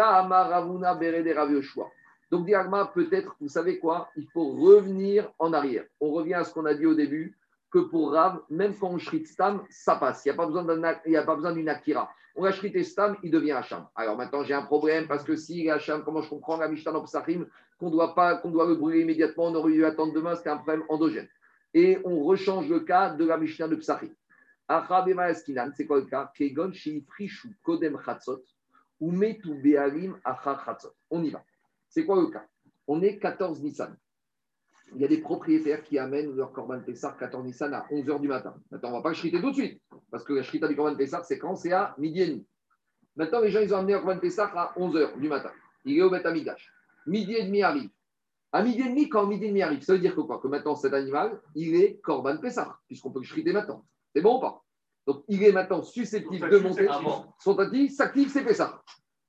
Amaravuna 0.00 0.94
Berede. 0.94 1.36
Donc, 2.30 2.46
peut-être, 2.94 3.36
vous 3.40 3.48
savez 3.48 3.78
quoi 3.78 4.10
Il 4.16 4.26
faut 4.30 4.48
revenir 4.48 5.30
en 5.38 5.52
arrière. 5.52 5.84
On 6.00 6.10
revient 6.10 6.34
à 6.34 6.44
ce 6.44 6.52
qu'on 6.52 6.64
a 6.64 6.74
dit 6.74 6.86
au 6.86 6.94
début, 6.94 7.36
que 7.70 7.78
pour 7.78 8.12
Rav, 8.12 8.40
même 8.48 8.74
quand 8.74 8.88
on 8.88 8.98
shrite 8.98 9.26
Stam, 9.26 9.62
ça 9.68 9.96
passe. 9.96 10.24
Il 10.24 10.28
n'y 10.28 10.32
a 11.16 11.22
pas 11.22 11.34
besoin 11.36 11.52
d'une 11.52 11.68
Akira. 11.68 12.10
On 12.40 12.44
a 12.44 12.52
shrité 12.52 12.84
Stam, 12.84 13.16
il 13.24 13.32
devient 13.32 13.50
Hacham. 13.50 13.88
Alors 13.96 14.16
maintenant, 14.16 14.44
j'ai 14.44 14.54
un 14.54 14.62
problème 14.62 15.08
parce 15.08 15.24
que 15.24 15.34
si 15.34 15.68
Hacham, 15.68 16.04
comment 16.04 16.22
je 16.22 16.28
comprends 16.28 16.56
la 16.56 16.68
Mishnah 16.68 16.92
dans 16.92 17.02
Psachim, 17.02 17.44
qu'on 17.80 17.90
doit 17.90 18.14
pas, 18.14 18.36
qu'on 18.36 18.52
doit 18.52 18.64
le 18.64 18.76
brûler 18.76 19.00
immédiatement, 19.00 19.46
on 19.46 19.54
aurait 19.56 19.72
dû 19.72 19.84
attendre 19.84 20.12
demain, 20.12 20.36
c'était 20.36 20.50
un 20.50 20.58
problème 20.58 20.84
endogène. 20.88 21.28
Et 21.74 21.98
on 22.04 22.22
rechange 22.22 22.68
le 22.68 22.78
cas 22.78 23.12
de 23.12 23.24
la 23.24 23.38
Mishnah 23.38 23.66
de 23.66 23.74
Psachim. 23.74 24.14
Achab 24.68 25.08
et 25.08 25.14
Maaskinan, 25.14 25.72
c'est 25.74 25.84
quoi 25.84 25.96
le 25.96 26.04
cas? 26.04 26.30
Kegon 26.32 26.70
Sheifrishu 26.72 27.58
Kodem 27.60 27.98
Chatzot, 28.04 28.44
ou 29.00 29.10
Metu 29.10 29.54
Bealim 29.54 30.16
Achar 30.24 30.64
Chatzot. 30.64 30.94
On 31.10 31.24
y 31.24 31.30
va. 31.30 31.42
C'est 31.88 32.04
quoi 32.04 32.20
le 32.20 32.28
cas? 32.28 32.46
On 32.86 33.02
est 33.02 33.18
14 33.18 33.60
Nissan. 33.64 33.96
Il 34.94 35.02
y 35.02 35.04
a 35.04 35.08
des 35.08 35.18
propriétaires 35.18 35.82
qui 35.82 35.98
amènent 35.98 36.34
leur 36.34 36.52
Corban 36.52 36.80
Pessar 36.80 37.16
14 37.16 37.44
Nissan 37.44 37.74
à 37.74 37.86
11h 37.90 38.20
du 38.20 38.28
matin. 38.28 38.54
Maintenant, 38.70 38.88
on 38.88 38.92
ne 38.92 38.96
va 38.98 39.02
pas 39.02 39.08
le 39.10 39.14
shriter 39.14 39.40
tout 39.40 39.50
de 39.50 39.54
suite, 39.54 39.82
parce 40.10 40.24
que 40.24 40.32
la 40.32 40.42
shrita 40.42 40.66
du 40.66 40.76
Corban 40.76 40.96
Pessar, 40.96 41.24
c'est 41.24 41.38
quand 41.38 41.56
C'est 41.56 41.72
à 41.72 41.94
midi 41.98 42.22
et 42.22 42.26
demi. 42.28 42.46
Maintenant, 43.16 43.40
les 43.40 43.50
gens, 43.50 43.60
ils 43.60 43.74
ont 43.74 43.78
amené 43.78 43.92
leur 43.92 44.02
Corban 44.02 44.20
Pessar 44.20 44.56
à 44.56 44.72
11h 44.78 45.18
du 45.18 45.28
matin. 45.28 45.50
Il 45.84 45.98
est 45.98 46.02
au 46.02 46.10
Beth 46.10 46.26
Amidash. 46.26 46.72
Midi 47.06 47.34
et 47.34 47.44
demi 47.44 47.62
arrive. 47.62 47.90
À 48.52 48.62
midi 48.62 48.80
et 48.80 48.88
demi, 48.88 49.08
quand 49.08 49.26
midi 49.26 49.44
et 49.44 49.48
demi 49.48 49.62
arrive, 49.62 49.82
ça 49.82 49.92
veut 49.92 49.98
dire 49.98 50.14
que 50.14 50.20
quoi? 50.20 50.40
Que 50.40 50.48
maintenant, 50.48 50.74
cet 50.74 50.94
animal, 50.94 51.40
il 51.54 51.74
est 51.76 51.98
Corban 52.00 52.38
Pessar, 52.38 52.80
puisqu'on 52.86 53.10
peut 53.10 53.20
le 53.20 53.24
shriter 53.24 53.52
maintenant. 53.52 53.84
C'est 54.14 54.22
bon 54.22 54.38
ou 54.38 54.40
pas? 54.40 54.62
Donc, 55.06 55.24
il 55.28 55.42
est 55.42 55.52
maintenant 55.52 55.82
susceptible 55.82 56.48
de 56.48 56.58
monter. 56.58 56.88
Son 57.40 57.54
tati 57.54 57.90
s'active, 57.90 58.30
c'est 58.30 58.44
Pessar. 58.44 58.82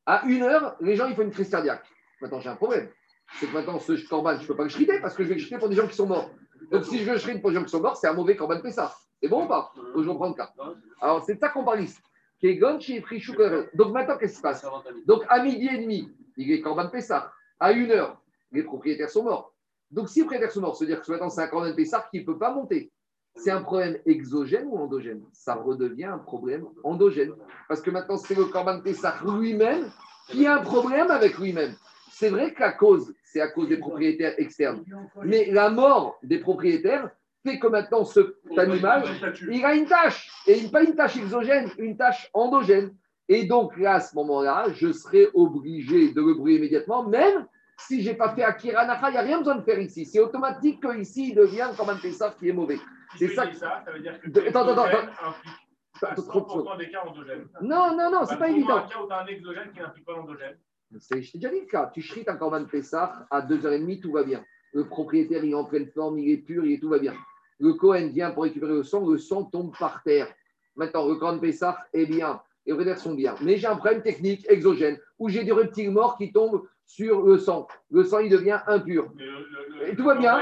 À 0.06 0.26
une 0.26 0.42
heure, 0.42 0.76
les 0.82 0.96
gens, 0.96 1.08
ils 1.08 1.16
font 1.16 1.22
une 1.22 1.32
crise 1.32 1.50
cardiaque. 1.50 1.86
Maintenant, 2.22 2.40
j'ai 2.40 2.50
un 2.50 2.56
problème. 2.56 2.90
C'est 3.36 3.48
que 3.48 3.54
maintenant, 3.54 3.80
ce 3.80 3.94
corban, 4.08 4.36
je 4.38 4.44
ne 4.44 4.48
peux 4.48 4.56
pas 4.56 4.64
le 4.64 4.70
shriter 4.70 5.00
parce 5.00 5.16
que 5.16 5.24
je 5.24 5.30
vais 5.30 5.36
le 5.36 5.60
pour 5.60 5.70
des 5.70 5.76
gens 5.76 5.88
qui 5.88 5.96
sont 5.96 6.08
morts. 6.08 6.30
Donc, 6.72 6.86
si 6.86 7.00
je 7.00 7.12
le 7.12 7.18
shrite 7.18 7.42
pour 7.42 7.52
des 7.52 7.58
gens 7.58 7.64
qui 7.64 7.70
sont 7.70 7.82
morts, 7.82 7.98
c'est 7.98 8.08
un 8.08 8.14
mauvais 8.14 8.36
corban 8.36 8.60
Pessah. 8.62 8.94
C'est 9.22 9.30
bon 9.30 9.46
ou 9.46 9.48
pas? 9.48 9.74
Je 9.96 10.10
reprends 10.10 10.30
le 10.30 10.34
cas. 10.34 10.54
Alors, 11.02 11.24
c'est 11.24 11.40
ça 11.40 11.50
qu'on 11.50 11.64
parle 11.64 11.82
ici. 11.82 12.00
Donc, 12.42 13.94
maintenant, 13.94 14.18
qu'est-ce 14.18 14.34
qui 14.34 14.38
se 14.38 14.42
passe? 14.42 14.66
Donc, 15.06 15.24
à 15.28 15.44
midi 15.44 15.68
et 15.68 15.78
demi, 15.78 16.12
il 16.38 16.52
est 16.52 16.62
corban 16.62 16.90
Pessah. 16.90 17.32
À 17.60 17.72
une 17.74 17.92
heure, 17.92 18.22
les 18.52 18.64
propriétaires 18.64 19.10
sont 19.10 19.24
morts. 19.24 19.54
Donc, 19.92 20.10
si 20.10 20.20
les 20.20 20.26
propriétaires 20.26 20.52
sont 20.52 20.62
morts, 20.62 20.76
ça 20.76 20.86
veut 20.86 20.92
dire 20.92 21.02
que 21.02 21.12
maintenant, 21.12 21.30
c'est 21.30 21.42
un 21.42 21.48
corban 21.48 21.74
Pessah 21.76 22.08
qui 22.12 22.22
ne 22.22 22.26
peut 22.26 22.38
pas 22.38 22.54
monter. 22.54 22.92
C'est 23.36 23.52
un 23.52 23.62
problème 23.62 23.98
exogène 24.06 24.68
ou 24.68 24.78
endogène? 24.78 25.22
Ça 25.34 25.56
redevient 25.56 26.06
un 26.06 26.18
problème 26.18 26.66
endogène. 26.84 27.34
Parce 27.68 27.82
que 27.82 27.92
maintenant, 27.92 28.18
c'est 28.18 28.36
le 28.36 28.46
corban 28.46 28.82
Pessah 28.82 29.16
lui-même 29.26 29.92
qui 30.28 30.46
a 30.46 30.56
un 30.56 30.62
problème 30.62 31.12
avec 31.12 31.38
lui-même. 31.38 31.76
C'est 32.12 32.30
vrai 32.30 32.54
que 32.54 32.60
la 32.60 32.72
cause, 32.72 33.14
c'est 33.32 33.42
à 33.42 33.48
cause 33.50 33.68
des 33.70 33.78
propriétaires 33.78 34.34
externes. 34.38 34.84
Mais 35.24 35.46
la 35.52 35.70
mort 35.70 36.18
des 36.24 36.40
propriétaires 36.40 37.10
fait 37.46 37.60
que 37.60 37.68
maintenant, 37.68 38.04
cet 38.04 38.26
animal, 38.58 39.04
il 39.50 39.64
a 39.64 39.74
une 39.76 39.86
tâche. 39.86 40.30
Et 40.48 40.68
pas 40.68 40.84
une 40.84 40.96
tâche 40.96 41.18
exogène, 41.18 41.70
une 41.78 41.96
tâche 41.96 42.30
endogène. 42.34 42.94
Et 43.28 43.46
donc, 43.46 43.78
là, 43.78 43.96
à 43.96 44.00
ce 44.00 44.16
moment-là, 44.16 44.66
je 44.74 44.92
serai 44.92 45.28
obligé 45.34 46.12
de 46.12 46.22
le 46.22 46.34
brûler 46.34 46.56
immédiatement, 46.58 47.04
même 47.08 47.46
si 47.78 48.02
je 48.02 48.10
n'ai 48.10 48.16
pas 48.18 48.34
fait 48.36 48.44
Akira 48.44 48.86
Nacha, 48.86 49.10
il 49.10 49.12
n'y 49.14 49.18
a 49.18 49.22
rien 49.22 49.38
besoin 49.38 49.56
de 49.56 49.62
faire 49.64 49.80
ici. 49.80 50.06
C'est 50.06 50.20
automatique 50.20 50.82
qu'ici, 50.84 51.30
il 51.30 51.36
devient 51.36 51.70
comme 51.78 51.90
un 51.90 51.96
Pessah 51.96 52.34
qui 52.38 52.50
est 52.50 52.54
mauvais. 52.54 52.78
Si 53.16 53.28
C'est 53.28 53.36
ça 53.36 53.44
ça, 53.54 53.84
ça 53.86 53.92
veut 53.92 54.00
dire 54.02 54.20
que 54.20 54.28
attends, 54.50 54.68
attends, 54.68 54.84
attends. 54.84 54.98
implique 54.98 55.54
Attends, 56.02 56.12
à 56.12 56.16
trop 56.16 56.42
de 56.42 56.50
choses. 56.50 56.66
100% 56.66 56.78
des 56.78 56.90
cas 56.90 57.02
endogènes. 57.08 57.48
Non, 57.62 57.96
non, 57.96 58.12
non, 58.12 58.26
c'est 58.26 58.34
Bah, 58.36 58.40
pas 58.40 58.50
évident. 58.50 58.78
un 58.78 58.82
cas 58.82 59.00
où 59.04 59.08
tu 59.08 59.14
as 59.14 59.20
un 59.22 59.26
exogène 59.28 59.72
qui 59.74 59.80
n'implique 59.80 60.06
pas 60.06 60.14
l'endogène. 60.14 60.58
C'est- 61.00 61.22
Je 61.22 61.32
t'ai 61.32 61.38
déjà 61.38 61.54
dit 61.54 61.62
le 61.62 61.66
cas. 61.68 61.92
Tu 61.94 62.02
shrites 62.02 62.30
un 62.30 62.36
corban 62.36 62.66
Pessah 62.66 63.26
à 63.30 63.42
2h30, 63.42 64.00
tout 64.02 64.12
va 64.12 64.24
bien. 64.24 64.44
Le 64.74 64.86
propriétaire, 64.86 65.44
il 65.44 65.52
est 65.52 65.56
en 65.56 65.66
pleine 65.66 65.88
forme, 65.88 66.20
il 66.20 66.32
est 66.32 66.38
pur, 66.38 66.66
il 66.66 66.74
est, 66.74 66.80
tout 66.80 66.90
va 66.90 67.00
bien. 67.00 67.14
Le 67.60 67.74
Cohen 67.74 68.08
vient 68.14 68.32
pour 68.32 68.44
récupérer 68.44 68.74
le 68.74 68.84
sang, 68.84 69.08
le 69.08 69.18
sang 69.18 69.44
tombe 69.44 69.72
par 69.78 70.02
terre. 70.04 70.28
Maintenant, 70.76 71.08
le 71.08 71.16
corban 71.16 71.40
Pessah 71.40 71.78
est 71.94 72.06
bien, 72.06 72.42
les 72.66 72.74
rédacteurs 72.74 73.04
sont 73.04 73.14
bien. 73.14 73.36
Mais 73.42 73.58
j'ai 73.58 73.68
un 73.68 73.76
problème 73.76 74.02
technique 74.02 74.46
exogène 74.50 74.98
où 75.18 75.28
j'ai 75.30 75.44
des 75.44 75.52
reptiles 75.52 75.92
morts 75.92 76.18
qui 76.18 76.32
tombent 76.32 76.64
sur 76.86 77.22
le 77.24 77.38
sang. 77.38 77.68
Le 77.92 78.04
sang, 78.04 78.20
il 78.20 78.30
devient 78.32 78.60
impur. 78.68 79.12
Le- 79.16 79.26
le- 79.26 79.90
Et 79.90 79.96
tout 79.96 80.04
va 80.06 80.16
bien. 80.16 80.38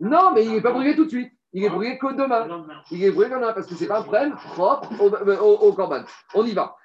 Non, 0.00 0.32
mais 0.34 0.44
il 0.44 0.52
n'est 0.52 0.60
pas 0.60 0.72
brûlé 0.72 0.96
tout 0.96 1.04
de 1.04 1.10
suite. 1.10 1.32
Il 1.52 1.64
est 1.64 1.70
brûlé 1.70 1.98
que 1.98 2.12
demain. 2.14 2.46
Il 2.90 3.04
est 3.04 3.10
brûlé 3.10 3.30
que 3.30 3.34
demain 3.36 3.52
parce 3.52 3.66
que 3.66 3.74
ce 3.74 3.82
n'est 3.82 3.88
pas 3.88 4.00
un 4.00 4.02
problème 4.02 4.34
propre 4.34 4.90
au, 5.00 5.08
au, 5.08 5.68
au 5.68 5.72
corban. 5.72 6.02
On 6.34 6.44
y 6.44 6.52
va. 6.52 6.76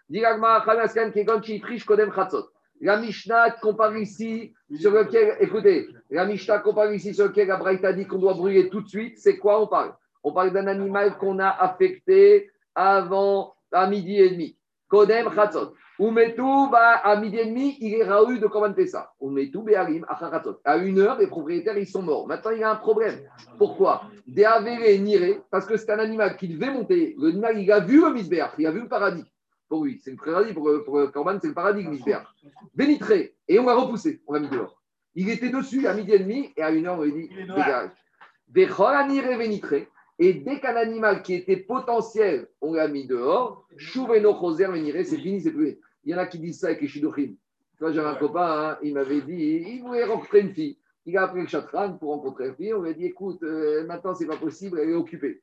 Khatzot. 2.15 2.49
La 2.81 2.97
Mishnah 2.97 3.51
compare 3.61 3.97
ici 3.97 4.53
sur 4.79 4.91
lequel, 4.91 5.37
écoutez, 5.39 5.87
la 6.09 6.25
Mishnah 6.25 6.59
compare 6.59 6.93
ici 6.93 7.13
sur 7.13 7.27
lequel 7.27 7.47
la 7.47 7.93
dit 7.93 8.07
qu'on 8.07 8.17
doit 8.17 8.33
brûler 8.33 8.69
tout 8.69 8.81
de 8.81 8.87
suite. 8.87 9.19
C'est 9.19 9.37
quoi 9.37 9.61
on 9.61 9.67
parle? 9.67 9.93
On 10.23 10.33
parle 10.33 10.51
d'un 10.51 10.67
animal 10.67 11.17
qu'on 11.17 11.37
a 11.39 11.49
affecté 11.49 12.49
avant 12.73 13.53
à 13.71 13.87
midi 13.87 14.17
et 14.17 14.31
demi. 14.31 14.57
Kodem 14.87 15.31
Chatzot. 15.33 15.73
Umetu, 15.99 16.41
bah, 16.71 16.99
à 17.03 17.15
midi 17.15 17.37
et 17.37 17.45
demi, 17.45 17.77
il 17.79 17.93
est 17.93 18.03
rahu 18.03 18.39
de 18.39 18.47
Korban 18.47 18.73
Pessa. 18.73 19.13
Umetu 19.21 19.59
Be'arim 19.61 20.03
Achachatzot. 20.09 20.59
À 20.65 20.77
une 20.77 20.97
heure, 20.97 21.19
les 21.19 21.27
propriétaires, 21.27 21.77
ils 21.77 21.85
sont 21.85 22.01
morts. 22.01 22.27
Maintenant, 22.27 22.49
il 22.49 22.59
y 22.59 22.63
a 22.63 22.71
un 22.71 22.75
problème. 22.75 23.19
Pourquoi? 23.59 24.01
Deavere 24.25 24.99
Nire, 24.99 25.41
parce 25.51 25.67
que 25.67 25.77
c'est 25.77 25.91
un 25.91 25.99
animal 25.99 26.37
qui 26.37 26.47
devait 26.47 26.71
monter. 26.71 27.15
L'animal, 27.19 27.59
il 27.59 27.71
a 27.71 27.81
vu 27.81 28.01
le 28.01 28.13
Misbeach, 28.13 28.53
il 28.57 28.65
a 28.65 28.71
vu 28.71 28.81
le 28.81 28.87
paradis. 28.87 29.25
Pour 29.71 29.85
lui, 29.85 30.01
c'est 30.03 30.11
le 30.11 30.17
paradis. 30.17 30.51
Pour, 30.51 30.69
pour 30.83 31.11
Korban, 31.13 31.37
c'est 31.39 31.47
le 31.47 31.53
paradis, 31.53 31.81
le 31.81 31.91
Misbeach. 31.91 32.27
Bénitré. 32.75 33.37
Et 33.47 33.57
on 33.57 33.65
l'a 33.65 33.75
repoussé, 33.75 34.21
on 34.27 34.33
l'a 34.33 34.41
mis 34.41 34.49
dehors. 34.49 34.81
Il 35.15 35.29
était 35.29 35.47
dessus 35.47 35.87
à 35.87 35.93
midi 35.93 36.11
et 36.11 36.19
demi, 36.19 36.51
et 36.57 36.61
à 36.61 36.71
une 36.71 36.87
heure, 36.87 36.99
on 36.99 37.03
lui 37.03 37.29
dit 37.29 37.29
dégage. 37.29 37.91
Vechol 38.53 38.93
Anire 38.93 39.37
Bénitré. 39.37 39.87
Et 40.19 40.33
dès 40.33 40.59
qu'un 40.59 40.75
animal 40.75 41.23
qui 41.23 41.35
était 41.35 41.55
potentiel, 41.55 42.49
on 42.59 42.73
l'a 42.73 42.89
mis 42.89 43.07
dehors, 43.07 43.65
Chouveno 43.77 44.37
Choser 44.37 44.67
Véniré, 44.67 45.05
c'est 45.05 45.17
fini, 45.17 45.39
c'est 45.39 45.51
plus. 45.51 45.79
Il 46.03 46.11
y 46.11 46.15
en 46.15 46.17
a 46.17 46.25
qui 46.25 46.37
disent 46.37 46.59
ça 46.59 46.67
avec 46.67 46.81
les 46.81 46.89
Shidochim. 46.89 47.27
Tu 47.31 47.37
vois, 47.79 47.93
j'avais 47.93 48.09
un 48.09 48.15
copain, 48.15 48.71
hein, 48.71 48.77
il 48.83 48.93
m'avait 48.93 49.21
dit, 49.21 49.63
il 49.69 49.81
voulait 49.83 50.03
rencontrer 50.03 50.41
une 50.41 50.53
fille. 50.53 50.77
Il 51.05 51.17
a 51.17 51.23
appelé 51.23 51.43
le 51.43 51.47
chatran 51.47 51.93
pour 51.93 52.09
rencontrer 52.09 52.49
une 52.49 52.55
fille. 52.55 52.73
On 52.73 52.81
lui 52.81 52.89
a 52.89 52.93
dit, 52.93 53.05
écoute, 53.05 53.41
euh, 53.43 53.85
maintenant, 53.85 54.13
c'est 54.13 54.27
pas 54.27 54.35
possible, 54.35 54.79
elle 54.81 54.89
est 54.89 54.95
occupée. 54.95 55.41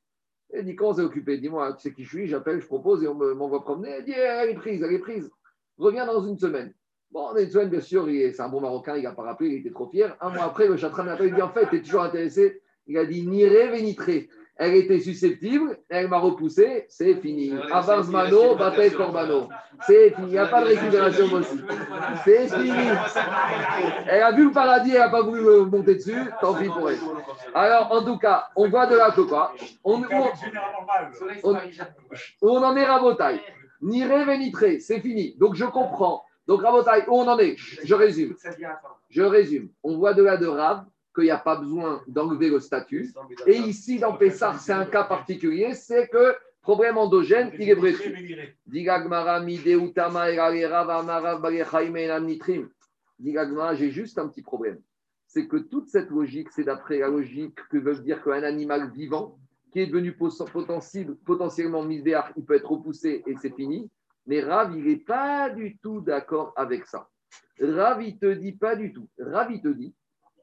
Il 0.55 0.65
dit, 0.65 0.77
comment 0.77 0.95
c'est 0.95 1.03
occupé 1.03 1.39
Dis-moi, 1.39 1.75
tu 1.75 1.83
sais 1.83 1.93
qui 1.93 2.05
je 2.05 2.09
suis, 2.09 2.27
j'appelle, 2.27 2.61
je 2.61 2.67
propose 2.67 3.03
et 3.03 3.09
on 3.09 3.15
me- 3.15 3.35
m'envoie 3.35 3.63
promener. 3.63 3.91
Elle 3.91 4.05
dit, 4.05 4.13
elle 4.13 4.51
est 4.51 4.55
prise, 4.55 4.83
elle 4.83 4.93
est 4.95 4.99
prise. 4.99 5.31
Reviens 5.77 6.07
dans 6.07 6.27
une 6.27 6.39
semaine. 6.39 6.73
Bon, 7.11 7.35
une 7.37 7.51
semaine, 7.51 7.69
bien 7.71 7.81
sûr, 7.81 8.07
c'est 8.07 8.41
un 8.41 8.49
bon 8.49 8.61
Marocain, 8.61 8.97
il 8.97 9.03
n'a 9.03 9.13
pas 9.13 9.23
rappelé, 9.23 9.51
il 9.51 9.57
était 9.61 9.71
trop 9.71 9.89
fier. 9.89 10.17
Un 10.21 10.31
mois 10.31 10.45
après, 10.45 10.67
le 10.69 10.77
chatran 10.77 11.05
m'appelle, 11.05 11.29
il 11.29 11.35
dit, 11.35 11.43
en 11.43 11.51
fait, 11.53 11.69
tu 11.69 11.77
es 11.77 11.83
toujours 11.83 12.03
intéressé 12.03 12.61
Il 12.87 12.97
a 12.99 13.05
dit, 13.05 13.27
niré, 13.27 13.69
vénitré. 13.69 14.29
Elle 14.61 14.75
était 14.75 14.99
susceptible, 14.99 15.79
elle 15.89 16.09
m'a 16.09 16.19
repoussé, 16.19 16.87
c'est 16.89 17.15
fini. 17.21 17.53
Avance 17.71 18.09
mano, 18.09 18.57
bataille 18.57 18.91
corbano. 18.91 19.49
C'est 19.87 20.11
fini, 20.11 20.27
il 20.27 20.33
n'y 20.33 20.39
a 20.39 20.47
pas 20.47 20.63
de 20.63 20.67
récupération 20.67 21.29
possible. 21.29 21.65
C'est 22.25 22.49
fini. 22.49 22.73
Elle 24.09 24.23
a 24.23 24.33
vu 24.33 24.47
le 24.47 24.51
paradis, 24.51 24.91
elle 24.91 24.99
n'a 24.99 25.11
pas 25.11 25.23
voulu 25.23 25.43
monter 25.67 25.95
dessus, 25.95 26.19
tant 26.41 26.55
pis 26.55 26.67
pour 26.67 26.91
elle. 26.91 26.99
Alors, 27.55 27.93
en 27.93 28.05
tout 28.05 28.19
cas, 28.19 28.49
on 28.57 28.69
voit 28.69 28.87
de 28.89 28.97
là 28.97 29.13
que 29.13 29.21
quoi 29.21 29.55
on, 29.85 30.03
en 32.43 32.77
est 32.77 32.85
rabotaille. 32.85 33.41
Niré, 33.81 34.25
vénitré, 34.25 34.81
c'est 34.81 34.99
fini. 34.99 35.37
Donc, 35.39 35.55
je 35.55 35.67
comprends. 35.67 36.25
Donc, 36.49 36.63
rabotaille, 36.63 37.05
où 37.07 37.21
on 37.21 37.29
en 37.29 37.39
est? 37.39 37.55
Je 37.85 37.95
résume. 37.95 38.35
Je 39.09 39.23
résume. 39.23 39.69
On 39.85 39.99
voit 39.99 40.15
de 40.15 40.25
là 40.25 40.37
de 40.37 40.49
Rav 40.49 40.85
qu'il 41.15 41.25
n'y 41.25 41.31
a 41.31 41.39
pas 41.39 41.57
besoin 41.57 42.03
d'enlever 42.07 42.49
le 42.49 42.61
statut. 42.61 43.13
Et 43.47 43.57
ici, 43.57 43.99
dans 43.99 44.17
Pessar, 44.17 44.61
c'est 44.61 44.73
un 44.73 44.87
cas 44.87 45.05
particulier, 45.05 45.75
c'est 45.75 46.09
que 46.09 46.35
problème 46.63 46.99
endogène, 46.99 47.51
il 47.59 47.71
est. 47.71 48.57
Digagmara, 53.19 53.75
j'ai 53.75 53.91
juste 53.91 54.19
un 54.19 54.29
petit 54.29 54.43
problème. 54.43 54.79
C'est 55.27 55.47
que 55.47 55.57
toute 55.57 55.89
cette 55.89 56.11
logique, 56.11 56.51
c'est 56.51 56.65
d'après 56.65 56.99
la 56.99 57.09
logique 57.09 57.59
que 57.71 57.79
veut 57.79 57.99
dire 57.99 58.23
qu'un 58.23 58.43
animal 58.43 58.91
vivant 58.93 59.39
qui 59.73 59.81
est 59.81 59.87
devenu 59.87 60.17
potentiellement 61.25 61.83
misbéach, 61.83 62.33
il 62.37 62.45
peut 62.45 62.55
être 62.55 62.71
repoussé 62.71 63.23
et 63.27 63.35
c'est 63.41 63.55
fini. 63.55 63.91
Mais 64.27 64.41
Rav, 64.43 64.77
il 64.77 64.85
n'est 64.85 64.97
pas 64.97 65.51
du 65.51 65.79
tout 65.79 66.01
d'accord 66.01 66.53
avec 66.57 66.87
ça. 66.87 67.09
Rav, 67.61 68.03
il 68.03 68.19
te 68.19 68.33
dit 68.33 68.53
pas 68.53 68.77
du 68.77 68.93
tout. 68.93 69.09
Rav, 69.19 69.51
il 69.51 69.61
te 69.61 69.69
dit, 69.69 69.95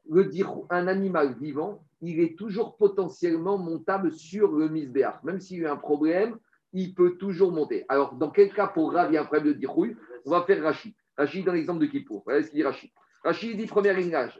le 0.10 0.30
un 0.70 0.88
animal 0.88 1.36
vivant, 1.40 1.84
il 2.02 2.20
est 2.20 2.38
toujours 2.38 2.78
potentiellement 2.78 3.58
montable 3.58 4.12
sur 4.12 4.52
le 4.52 4.70
misbéach. 4.70 5.24
Même 5.24 5.40
s'il 5.40 5.62
y 5.62 5.66
a 5.66 5.72
un 5.72 5.78
problème, 5.78 6.38
il 6.74 6.94
peut 6.94 7.18
toujours 7.18 7.52
monter. 7.52 7.86
Alors, 7.90 8.16
dans 8.16 8.30
quel 8.30 8.54
cas 8.54 8.68
pour 8.68 8.94
Rav, 8.94 9.12
il 9.12 9.16
y 9.16 9.18
a 9.18 9.22
un 9.22 9.26
problème 9.26 9.48
de 9.48 9.54
dirouille 9.54 9.96
On 10.26 10.32
va 10.32 10.44
faire 10.44 10.62
Rachid. 10.62 10.94
Rachid 11.18 11.46
dans 11.46 11.54
l'exemple 11.54 11.80
de 11.80 11.86
Kippour. 11.86 12.24
Voilà 12.26 12.44
ce 12.44 12.50
qu'il 12.50 12.58
dit 12.58 12.64
Rachid. 12.64 12.92
Rachid 13.24 13.58
dit 13.58 13.66
premier 13.66 13.94
lignage. 13.94 14.40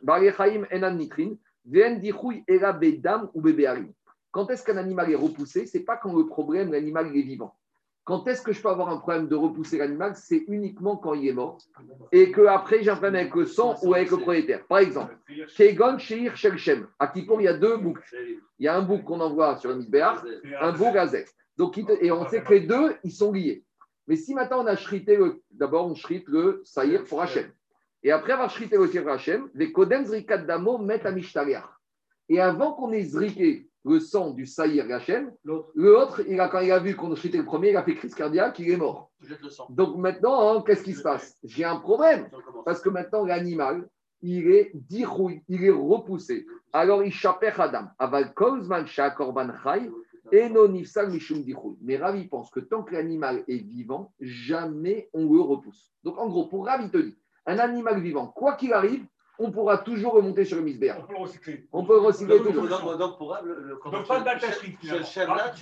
Ou. 3.34 3.42
Quand 4.32 4.52
est-ce 4.52 4.64
qu'un 4.64 4.78
animal 4.78 5.12
est 5.12 5.16
repoussé? 5.16 5.66
C'est 5.66 5.86
pas 5.86 5.98
quand 5.98 6.16
le 6.16 6.28
problème, 6.28 6.72
l'animal 6.72 7.08
est 7.16 7.22
vivant. 7.22 7.56
Quand 8.06 8.28
est-ce 8.28 8.44
que 8.44 8.54
je 8.54 8.62
peux 8.62 8.70
avoir 8.70 8.90
un 8.90 8.98
problème 8.98 9.28
de 9.28 9.36
repousser 9.36 9.80
l'animal 9.80 10.16
C'est 10.16 10.44
uniquement 10.48 10.96
quand 10.96 11.16
il 11.16 11.28
est 11.28 11.34
mort 11.34 11.58
et 12.12 12.32
qu'après 12.32 12.84
j'ai 12.84 12.92
un 12.92 12.96
problème 12.96 13.16
avec 13.16 13.34
le 13.36 13.46
sang 13.46 13.76
ou 13.82 13.96
avec 13.96 14.12
le 14.12 14.18
propriétaire. 14.18 14.66
Par 14.68 14.78
exemple, 14.78 15.18
Kegon 15.58 15.98
Sheir 15.98 16.38
Shelchem. 16.38 16.88
À 17.00 17.08
Kippour, 17.08 17.42
il 17.42 17.46
y 17.46 17.48
a 17.48 17.58
deux 17.58 17.78
boucs. 17.78 17.98
Il 18.60 18.66
y 18.66 18.68
a 18.68 18.76
un 18.78 18.84
bouc 18.84 19.04
qu'on 19.04 19.20
envoie 19.20 19.58
sur 19.58 19.72
le 19.72 19.78
misbéach, 19.78 20.20
un 20.62 20.72
beau 20.72 20.92
gazette. 20.92 21.34
Donc, 21.58 21.78
il 21.78 21.86
te- 21.86 21.98
et 22.04 22.12
on 22.12 22.28
sait 22.30 22.44
que 22.44 22.54
les 22.54 22.62
deux, 22.62 22.96
ils 23.04 23.12
sont 23.12 23.32
liés. 23.32 23.64
Mais 24.08 24.16
si 24.16 24.36
maintenant 24.36 24.62
on 24.64 24.68
a 24.68 24.76
shrité, 24.76 25.16
le- 25.18 25.42
d'abord 25.50 25.88
on 25.88 25.96
shrite 25.96 26.28
le 26.28 26.62
saïr 26.64 27.04
pour 27.06 27.22
Hachem. 27.24 27.50
Et 28.04 28.12
après 28.12 28.34
avoir 28.34 28.52
shrité 28.52 28.78
le 28.78 28.86
saïr 28.86 29.02
pour 29.04 29.14
Hachem, 29.14 29.50
les 29.56 29.72
kodem 29.72 30.06
zrikat 30.06 30.40
damo 30.40 30.78
mettent 30.78 31.08
à 31.08 31.12
mishtariach. 31.12 31.66
Et 32.30 32.40
avant 32.40 32.74
qu'on 32.74 32.92
ait 32.92 33.04
zriqué 33.04 33.68
le 33.86 34.00
sang 34.00 34.32
du 34.32 34.48
saïr 34.48 34.92
Hachem, 34.92 35.32
l'autre, 35.44 36.22
il 36.28 36.40
a, 36.40 36.50
quand 36.50 36.60
il 36.60 36.72
a 36.72 36.80
vu 36.80 36.96
qu'on 36.96 37.12
a 37.12 37.16
shrité 37.16 37.38
le 37.38 37.46
premier, 37.46 37.70
il 37.70 37.78
a 37.78 37.84
fait 37.84 37.94
crise 37.94 38.16
cardiaque, 38.16 38.58
il 38.60 38.72
est 38.72 38.78
mort. 38.78 39.12
Jette 39.22 39.42
le 39.44 39.50
sang. 39.50 39.68
Donc 39.70 39.96
maintenant, 39.98 40.58
hein, 40.58 40.64
qu'est-ce 40.66 40.84
qui 40.84 40.94
se 40.94 41.04
passe? 41.04 41.38
J'ai 41.44 41.64
un 41.64 41.78
problème. 41.78 42.28
Parce 42.66 42.82
que 42.82 42.90
maintenant, 42.90 43.26
l'animal, 43.26 43.88
il 44.24 44.50
est 44.50 44.72
dirouille, 44.74 45.44
il 45.48 45.64
est 45.64 45.70
repoussé. 45.70 46.48
Alors, 46.74 47.04
il 47.04 47.12
chaper 47.12 47.52
Adam. 47.58 47.86
Aval 48.00 48.34
kolzman 48.34 48.86
korban 49.16 49.50
chay, 49.64 49.92
et 50.32 50.50
non 50.50 50.68
nifsal 50.68 51.12
mishum 51.12 51.44
dirouille. 51.44 51.78
Mais 51.82 51.98
Ravi 51.98 52.28
pense 52.28 52.50
que 52.50 52.60
tant 52.60 52.82
que 52.82 52.94
l'animal 52.94 53.44
est 53.48 53.64
vivant, 53.64 54.14
jamais 54.20 55.10
on 55.14 55.32
le 55.32 55.42
repousse. 55.42 55.94
Donc, 56.04 56.18
en 56.18 56.28
gros, 56.28 56.48
pour 56.48 56.66
Ravi 56.66 56.90
te 56.90 56.98
dit, 56.98 57.16
un 57.46 57.60
animal 57.60 58.02
vivant, 58.02 58.28
quoi 58.28 58.56
qu'il 58.56 58.74
arrive, 58.74 59.06
on 59.40 59.52
pourra 59.52 59.78
toujours 59.80 60.14
remonter 60.14 60.46
sur 60.46 60.58
le 60.58 60.64
misbéach. 60.64 60.98
On 61.00 61.06
peut 61.08 61.14
le 61.14 61.20
recycler. 61.20 61.68
On 61.72 61.86
peut 61.86 61.94
le 61.96 62.00
recycler 62.02 62.38
Donc, 62.40 62.48
toujours. 62.48 62.68
donc, 62.68 62.98
donc, 62.98 63.18
pour 63.18 63.38
le, 63.44 63.60
le, 63.62 63.76
quand 63.78 63.92
Donc, 63.92 64.04
tu- 64.04 64.08
pas 64.08 64.20
de 64.20 64.26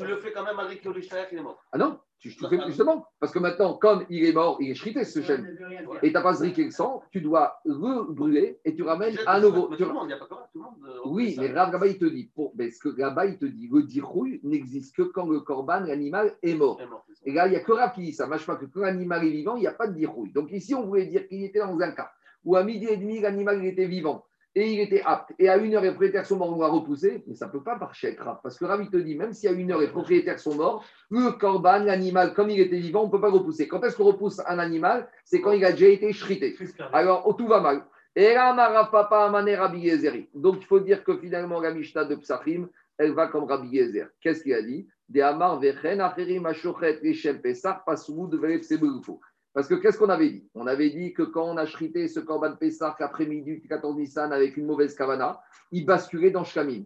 le 0.05 0.17
fais 0.17 0.31
quand 0.31 0.43
même 0.43 0.59
avec 0.59 0.83
le 0.83 0.91
Lishtayach, 0.91 1.29
il 1.31 1.39
est 1.39 1.41
mort. 1.41 1.61
Ah 1.71 1.77
non, 1.77 1.99
tu, 2.19 2.35
tu 2.35 2.47
fais 2.47 2.59
justement. 2.67 3.05
Parce 3.19 3.31
que 3.31 3.39
maintenant, 3.39 3.73
comme 3.73 4.05
il 4.09 4.25
est 4.25 4.33
mort, 4.33 4.57
il 4.59 4.71
est 4.71 4.75
chrité 4.75 5.03
ce 5.03 5.21
chêne. 5.21 5.57
Et 6.01 6.07
tu 6.07 6.13
n'as 6.13 6.21
pas 6.21 6.33
zriqué 6.33 6.63
le 6.65 6.71
sang, 6.71 7.03
tu 7.11 7.21
dois 7.21 7.59
rebrûler 7.65 8.59
et 8.65 8.75
tu 8.75 8.83
ramènes 8.83 9.17
à 9.25 9.39
le 9.39 9.47
nouveau. 9.47 9.69
Mais 9.69 9.77
tu- 9.77 9.83
tout 9.83 9.89
le 9.89 9.95
monde, 9.95 10.03
il 10.05 10.07
n'y 10.07 10.13
a 10.13 10.17
pas 10.17 10.25
comment 10.29 10.47
tout 10.51 10.59
le 10.59 10.63
monde. 10.63 10.75
euh, 10.87 10.99
Oui, 11.05 11.35
mais. 11.39 11.51
Rav 11.51 11.71
là-bas, 11.71 11.87
il 11.87 11.97
te 11.97 12.05
dit, 12.05 12.29
pour, 12.35 12.53
mais 12.55 12.71
ce 12.71 12.79
que 12.79 12.89
là-bas, 12.99 13.25
il 13.25 13.37
te 13.37 13.45
dit, 13.45 13.69
le 13.71 13.83
dirouille 13.83 14.39
n'existe 14.43 14.95
que 14.95 15.03
quand 15.03 15.27
le 15.27 15.39
corban, 15.41 15.81
l'animal, 15.81 16.35
est 16.41 16.55
mort. 16.55 16.79
Est. 16.79 16.85
Et 17.29 17.33
là, 17.33 17.47
il 17.47 17.51
n'y 17.51 17.55
a 17.55 17.61
que 17.61 17.71
Rav 17.71 17.93
qui 17.93 18.01
dit 18.01 18.13
ça. 18.13 18.27
Je 18.37 18.45
pas 18.45 18.55
que 18.55 18.65
quand 18.65 18.81
l'animal 18.81 19.23
est 19.25 19.29
vivant, 19.31 19.55
il 19.55 19.61
n'y 19.61 19.67
a 19.67 19.73
pas 19.73 19.87
de 19.87 19.93
dirouille. 19.93 20.31
Donc 20.31 20.51
ici, 20.51 20.73
on 20.75 20.83
voulait 20.85 21.05
dire 21.05 21.27
qu'il 21.27 21.43
était 21.43 21.59
dans 21.59 21.77
un 21.79 21.91
cas 21.91 22.11
où 22.45 22.55
à 22.55 22.63
midi 22.63 22.87
et 22.87 22.97
demi, 22.97 23.19
l'animal 23.19 23.63
était 23.65 23.85
vivant 23.85 24.25
et 24.55 24.71
il 24.71 24.79
était 24.79 25.01
apte. 25.03 25.33
Et 25.39 25.49
à 25.49 25.57
une 25.57 25.73
heure, 25.75 25.81
les 25.81 25.89
propriétaires 25.89 26.25
sont 26.25 26.37
morts, 26.37 26.55
on 26.55 26.61
l'a 26.61 26.67
repoussé. 26.67 27.23
Mais 27.27 27.35
ça 27.35 27.47
ne 27.47 27.51
peut 27.51 27.63
pas 27.63 27.75
marcher 27.77 28.07
avec 28.07 28.19
Rav. 28.19 28.39
Parce 28.43 28.57
que 28.57 28.65
Rav, 28.65 28.81
il 28.81 28.89
te 28.89 28.97
dit, 28.97 29.15
même 29.15 29.33
si 29.33 29.47
à 29.47 29.51
une 29.51 29.71
heure, 29.71 29.79
les 29.79 29.87
propriétaires 29.87 30.39
sont 30.39 30.55
morts, 30.55 30.85
le 31.09 31.31
corban, 31.31 31.79
l'animal, 31.79 32.33
comme 32.33 32.49
il 32.49 32.59
était 32.59 32.77
vivant, 32.77 33.03
on 33.03 33.07
ne 33.07 33.11
peut 33.11 33.21
pas 33.21 33.29
le 33.29 33.37
repousser. 33.37 33.67
Quand 33.67 33.81
est-ce 33.83 33.97
qu'on 33.97 34.05
repousse 34.05 34.39
un 34.45 34.59
animal? 34.59 35.09
C'est 35.25 35.41
quand 35.41 35.51
il 35.51 35.65
a 35.65 35.71
déjà 35.71 35.87
été 35.87 36.13
shrité. 36.13 36.55
Alors, 36.91 37.23
oh, 37.25 37.33
tout 37.33 37.47
va 37.47 37.61
mal. 37.61 37.85
Et 38.15 38.35
là, 38.35 38.87
Papa 38.91 39.25
Amané 39.25 39.55
Rabbi. 39.55 39.89
Donc, 40.35 40.57
il 40.59 40.65
faut 40.65 40.79
dire 40.79 41.03
que 41.03 41.17
finalement, 41.17 41.59
la 41.59 41.73
Mishnah 41.73 42.05
de 42.05 42.15
Psachim, 42.15 42.69
elle 42.97 43.13
va 43.13 43.27
comme 43.27 43.45
Rabbi 43.45 43.69
Yezer. 43.69 44.07
Qu'est-ce 44.21 44.43
qu'il 44.43 44.53
a 44.53 44.61
dit? 44.61 44.87
Des 45.09 45.21
Amar 45.21 45.59
Vechen 45.59 45.99
Acherim 45.99 46.45
Ashochet 46.45 47.01
Pesach 47.41 47.83
Pasrou 47.85 48.27
de 48.27 48.37
Velep 48.37 48.63
Sebelufo. 48.63 49.19
Parce 49.53 49.67
que 49.67 49.75
qu'est-ce 49.75 49.99
qu'on 49.99 50.09
avait 50.09 50.30
dit? 50.30 50.49
On 50.55 50.65
avait 50.65 50.89
dit 50.89 51.13
que 51.13 51.21
quand 51.21 51.45
on 51.45 51.57
a 51.57 51.65
shrité 51.65 52.07
ce 52.07 52.19
Korban 52.19 52.55
Pesach 52.55 52.99
après-midi 52.99 53.59
du 53.59 53.67
14 53.67 53.95
Nissan 53.95 54.34
avec 54.34 54.57
une 54.57 54.65
mauvaise 54.65 54.95
kavana, 54.95 55.41
il 55.71 55.85
basculait 55.85 56.31
dans 56.31 56.43
Shkamim. 56.43 56.85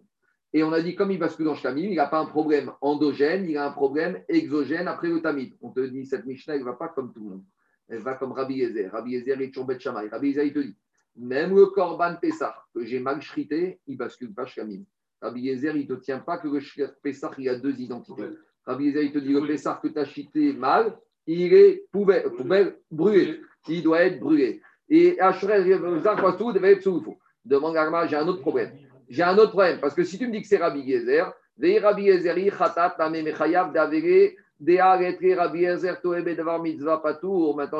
Et 0.52 0.62
on 0.62 0.72
a 0.72 0.80
dit, 0.80 0.94
comme 0.94 1.10
il 1.10 1.18
bascule 1.18 1.46
dans 1.46 1.54
Shkamim, 1.54 1.88
il 1.88 1.96
n'a 1.96 2.06
pas 2.06 2.20
un 2.20 2.26
problème 2.26 2.72
endogène, 2.80 3.46
il 3.48 3.56
a 3.56 3.66
un 3.66 3.72
problème 3.72 4.22
exogène 4.28 4.86
après 4.86 5.08
le 5.08 5.20
Tamid. 5.20 5.54
On 5.60 5.70
te 5.70 5.80
dit, 5.80 6.06
cette 6.06 6.26
Mishnah, 6.26 6.54
elle 6.54 6.60
ne 6.60 6.66
va 6.66 6.74
pas 6.74 6.88
comme 6.88 7.12
tout 7.12 7.20
le 7.20 7.30
monde. 7.30 7.44
Elle 7.88 8.00
va 8.00 8.14
comme 8.14 8.32
Rabbi 8.32 8.56
Yezer. 8.56 8.90
Rabbi 8.90 9.12
Yezer 9.12 9.40
est 9.40 9.52
Chourbet 9.52 9.78
Shamay. 9.78 10.08
Rabbi 10.08 10.28
Yezer, 10.28 10.44
il 10.44 10.52
te 10.52 10.58
dit, 10.58 10.76
même 11.16 11.54
le 11.54 11.66
Korban 11.66 12.16
Pessah, 12.20 12.54
que 12.74 12.84
j'ai 12.84 13.00
mal 13.00 13.20
shrité, 13.22 13.80
il 13.86 13.96
bascule 13.96 14.32
pas 14.32 14.46
Shkamim. 14.46 14.84
Rabbi 15.20 15.40
Yezer, 15.40 15.76
il 15.76 15.88
ne 15.88 15.94
te 15.94 16.00
tient 16.00 16.18
pas 16.18 16.38
que 16.38 16.48
le 16.48 16.60
Pessah, 17.02 17.30
il 17.38 17.48
a 17.48 17.58
deux 17.58 17.78
identités. 17.80 18.28
Rabbi 18.64 18.84
Yezer, 18.84 19.02
il 19.04 19.12
te 19.12 19.18
dit, 19.18 19.32
le 19.32 19.46
Pessah 19.46 19.80
que 19.82 19.88
tu 19.88 19.98
as 19.98 20.04
shrité 20.04 20.52
mal, 20.52 20.98
il 21.28 21.52
est 21.52 21.84
poubelle, 21.92 22.30
poubelle 22.30 22.76
brûlé. 22.90 23.40
Il 23.68 23.82
doit 23.82 24.02
être 24.02 24.18
brûlé. 24.18 24.62
Et 24.88 25.18
Demande 27.44 27.76
Arma, 27.76 28.06
j'ai 28.06 28.16
un 28.16 28.26
autre 28.26 28.40
problème. 28.40 28.72
J'ai 29.10 29.22
un 29.22 29.36
autre 29.36 29.50
problème. 29.50 29.78
Parce 29.80 29.94
que 29.94 30.04
si 30.04 30.18
tu 30.18 30.26
me 30.26 30.32
dis 30.32 30.40
que 30.40 30.48
c'est 30.48 30.56
Rabbi 30.56 30.80
Yezer, 30.80 31.30
Vei 31.58 31.78
Rabbi 31.78 32.04
Yezeri, 32.04 32.50
Khatat, 32.50 32.96
Mechayav, 33.10 33.72
Davere. 33.72 34.30
Maintenant, 34.60 34.98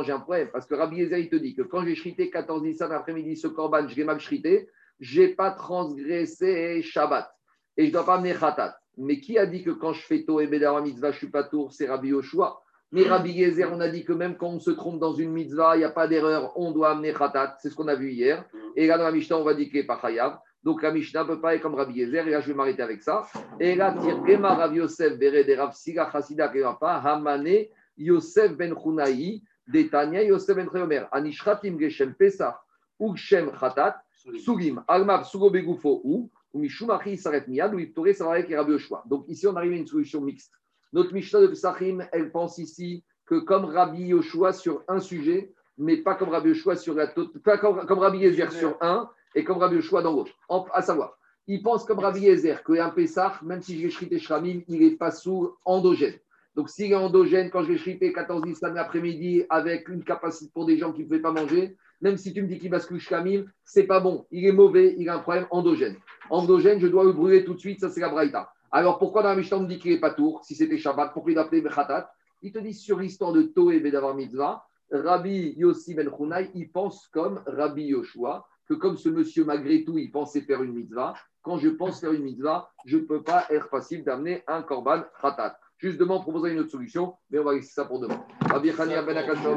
j'ai 0.03 0.13
un 0.13 0.21
problème 0.21 0.49
parce 0.53 0.67
que 0.67 0.77
Rabbi 0.77 1.03
Ezer, 1.03 1.19
il 1.19 1.29
te 1.29 1.35
dit 1.35 1.55
que 1.55 1.63
quand 1.63 1.85
j'ai 1.85 1.97
shrité 1.97 2.31
14 2.31 2.63
Nissan 2.63 2.93
après-midi 2.93 3.37
ce 3.37 3.49
korban, 3.49 3.89
je 3.89 3.97
l'ai 3.97 4.05
mal 4.05 4.21
shrité, 4.21 4.69
je 5.01 5.23
n'ai 5.23 5.29
pas 5.29 5.51
transgressé 5.51 6.81
Shabbat 6.83 7.29
et 7.77 7.83
je 7.83 7.89
ne 7.89 7.93
dois 7.93 8.07
pas 8.07 8.15
amener 8.15 8.33
Khatat. 8.33 8.79
Mais 8.97 9.19
qui 9.19 9.39
a 9.39 9.47
dit 9.47 9.65
que 9.65 9.71
quand 9.71 9.93
je 9.93 10.03
fais 10.03 10.25
Toeb, 10.25 10.55
Davar, 10.55 10.83
Mitzvah, 10.83 11.11
je 11.11 11.17
ne 11.17 11.19
suis 11.19 11.31
pas 11.31 11.43
tour 11.43 11.73
C'est 11.73 11.89
Rabbi 11.89 12.11
Yoshua? 12.11 12.63
Mais 12.91 13.03
Rabbi 13.03 13.33
Yezer, 13.33 13.71
on 13.71 13.81
a 13.81 13.89
dit 13.89 14.03
que 14.03 14.15
même 14.15 14.37
quand 14.37 14.49
on 14.49 14.61
se 14.61 14.71
trompe 14.71 14.99
dans 14.99 15.13
une 15.13 15.31
mitzvah, 15.31 15.77
il 15.77 15.81
n'y 15.81 15.85
a 15.85 15.91
pas 15.91 16.09
d'erreur, 16.09 16.53
on 16.57 16.73
doit 16.73 16.91
amener 16.93 17.13
khatat. 17.13 17.57
C'est 17.61 17.69
ce 17.69 17.75
qu'on 17.75 17.89
a 17.89 17.95
vu 17.95 18.13
hier. 18.13 18.47
Et 18.77 18.87
là, 18.87 18.97
dans 18.97 19.05
la 19.05 19.13
Mishnah, 19.13 19.37
on 19.37 19.45
va 19.45 19.53
dire 19.53 19.67
qu'il 19.67 19.81
n'est 19.81 19.87
pas 19.87 19.99
chayav. 20.01 20.39
Donc 20.63 20.83
la 20.83 20.91
Mishnah 20.91 21.23
ne 21.25 21.29
peut 21.29 21.41
pas 21.41 21.55
être 21.55 21.61
comme 21.61 21.75
Rabbi 21.75 21.99
Yezer. 21.99 22.27
Et 22.27 22.31
là, 22.31 22.41
je 22.41 22.49
vais 22.49 22.55
m'arrêter 22.55 22.83
avec 22.83 23.03
ça. 23.03 23.27
Et 23.61 23.75
là, 23.75 23.95
tire 24.01 24.23
Ema 24.27 24.55
Rav 24.55 24.75
Yosef, 24.75 25.19
Bere 25.19 25.45
de 25.45 25.55
Rav 25.55 25.75
Siga 25.75 26.09
Chasida 26.11 26.49
Kevapa, 26.49 27.03
Hamane, 27.05 27.67
Yosef 27.99 28.57
ben 28.57 28.75
Chunaï, 28.75 29.43
Detania, 29.67 30.23
Yosef 30.23 30.57
ben 30.57 30.69
Chomer, 30.73 31.05
Anishratim 31.13 31.79
Geshem 31.79 32.15
Pesach, 32.15 32.55
Ugshem 32.99 33.51
Khatat, 33.51 33.97
Sugim, 34.43 34.83
Almav 34.89 35.25
Sugo 35.25 35.51
Begufo, 35.51 36.01
ou, 36.05 36.31
Mishumachi 36.55 37.19
Saret 37.19 37.45
Miyad, 37.49 37.75
ou 37.75 37.79
Iptore 37.79 38.15
Savarek 38.15 38.51
et 38.51 38.57
Rabbi 38.57 38.73
Yoshua. 38.73 39.05
Donc 39.07 39.27
ici, 39.29 39.47
on 39.47 39.55
arrive 39.57 39.73
à 39.73 39.77
une 39.77 39.87
solution 39.87 40.23
mixte. 40.23 40.53
Notre 40.93 41.13
Mishnah 41.13 41.41
de 41.41 41.47
Pesachim, 41.49 42.07
elle 42.13 42.31
pense 42.31 42.59
ici 42.59 43.05
que 43.27 43.41
comme 43.41 43.67
Rabbi 43.67 44.05
Yoshua 44.05 44.53
sur 44.53 44.83
un 44.89 45.01
sujet, 45.01 45.53
mais 45.77 45.99
pas 45.99 46.15
comme 46.15 46.31
Rabbi 46.31 46.49
Yoshua 46.51 46.77
sur 46.77 46.95
la 46.95 47.07
comme, 47.07 47.87
comme 47.87 47.99
Rabbi 47.99 48.19
Yezer 48.19 48.51
sur 48.53 48.77
un 48.81 49.09
et 49.35 49.45
comme 49.45 49.59
Rabbi 49.59 49.77
Yoshua 49.77 50.03
dans 50.03 50.13
l'autre. 50.13 50.33
À 50.73 50.83
savoir, 50.83 51.19
il 51.47 51.63
pense 51.63 51.85
comme 51.85 51.99
Rabbi 51.99 52.21
Yezer 52.21 52.63
qu'un 52.65 52.91
Pessah, 52.91 53.39
même 53.43 53.63
si 53.63 53.79
je 53.79 53.85
vais 53.85 53.91
shriter 53.91 54.19
Shramim, 54.19 54.63
il 54.69 54.81
n'est 54.81 54.97
pas 54.97 55.11
sous 55.11 55.55
endogène. 55.65 56.19
Donc 56.57 56.71
s'il 56.71 56.91
est 56.91 56.97
endogène, 56.97 57.51
quand 57.51 57.63
je 57.63 57.73
vais 57.73 57.79
shriter 57.79 58.13
14 58.13 58.45
Nissan 58.45 58.75
l'après-midi 58.75 59.45
avec 59.49 59.89
une 59.89 60.03
capacité 60.03 60.51
pour 60.53 60.67
des 60.67 60.79
gens 60.79 60.93
qui 60.93 61.01
ne 61.01 61.05
pouvaient 61.05 61.21
pas 61.21 61.33
manger, 61.33 61.77
même 62.01 62.17
si 62.17 62.33
tu 62.33 62.43
me 62.43 62.49
dis 62.49 62.59
qu'il 62.59 62.71
bascule 62.71 63.01
Shramim, 63.01 63.45
c'est 63.65 63.85
pas 63.85 64.01
bon. 64.01 64.27
Il 64.31 64.47
est 64.47 64.53
mauvais, 64.53 64.95
il 64.99 65.09
a 65.09 65.17
un 65.17 65.19
problème 65.21 65.47
endogène. 65.51 65.97
Endogène, 66.31 66.81
je 66.81 66.87
dois 66.87 67.05
le 67.05 67.13
brûler 67.13 67.45
tout 67.45 67.55
de 67.55 67.61
suite, 67.61 67.81
ça 67.81 67.91
c'est 67.91 68.01
la 68.01 68.09
Braïta. 68.09 68.53
Alors 68.71 68.99
pourquoi 68.99 69.23
dans 69.23 69.31
la 69.31 69.37
Mishnah 69.37 69.59
on 69.59 69.65
dit 69.65 69.79
qu'il 69.79 69.93
n'est 69.93 70.01
pas 70.01 70.11
tour, 70.11 70.45
si 70.45 70.55
c'était 70.55 70.79
Shabbat, 70.79 71.13
pourquoi 71.13 71.33
il 71.33 71.39
appelé 71.39 71.63
Bechatat 71.63 72.11
Il 72.43 72.53
te 72.53 72.59
dit 72.59 72.75
sur 72.75 72.99
l'histoire 72.99 73.33
de 73.33 73.43
Toé 73.43 73.81
Bedavar 73.81 74.15
Mitzvah, 74.15 74.65
Rabbi 74.91 75.55
Yossi 75.57 75.95
Ben 75.95 76.11
Chunai, 76.15 76.51
il 76.55 76.71
pense 76.71 77.09
comme 77.09 77.43
Rabbi 77.47 77.85
Yoshua, 77.85 78.47
que 78.69 78.75
comme 78.75 78.97
ce 78.97 79.09
monsieur, 79.09 79.45
malgré 79.45 79.85
tout, 79.85 79.99
il 79.99 80.11
pensait 80.11 80.43
faire 80.43 80.63
une 80.63 80.75
mitzvah, 80.75 81.15
quand 81.43 81.59
je 81.59 81.69
pense 81.71 82.01
faire 82.01 82.13
une 82.13 82.23
mitzvah, 82.23 82.71
je 82.85 82.99
ne 82.99 83.03
peux 83.03 83.23
pas 83.23 83.47
être 83.49 83.69
facile 83.69 84.05
d'amener 84.05 84.43
un 84.47 84.63
korban 84.63 85.03
khatat. 85.23 85.59
Justement, 85.79 86.21
proposer 86.21 86.53
une 86.53 86.59
autre 86.59 86.71
solution, 86.71 87.15
mais 87.31 87.39
on 87.39 87.45
va 87.45 87.55
laisser 87.55 87.73
ça 87.73 87.85
pour 87.85 88.01
demain. 88.01 88.23
Rabbi 88.51 88.71
ben 88.73 88.81
Omer 88.83 89.09
Atak 89.09 89.39
Ben 89.45 89.57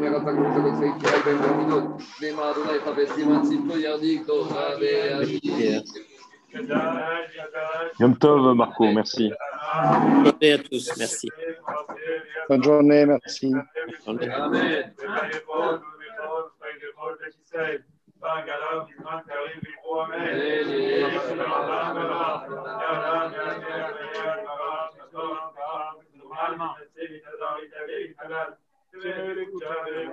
Ben 1.25 1.37
Berminot, 1.41 1.97
Adonai 2.21 3.07
Siman 3.07 3.79
Yardik. 3.79 4.21
Yom 7.99 8.17
Tov, 8.17 8.55
Marco, 8.55 8.91
merci. 8.91 9.31
Bonne 9.83 10.25
journée 10.25 10.51
à 10.51 10.57
tous. 10.57 10.97
Merci. 10.97 11.29
Bonne 12.49 12.63
journée, 12.63 13.05
merci. 13.05 13.53
Bonne 14.05 14.19
journée. 14.21 14.83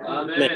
Amen. 0.07 0.55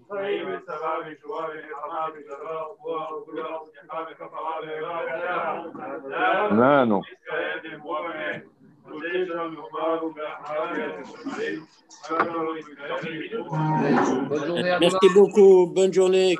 Merci 14.79 15.09
beaucoup. 15.13 15.67
Bonne 15.67 15.93
journée. 15.93 16.35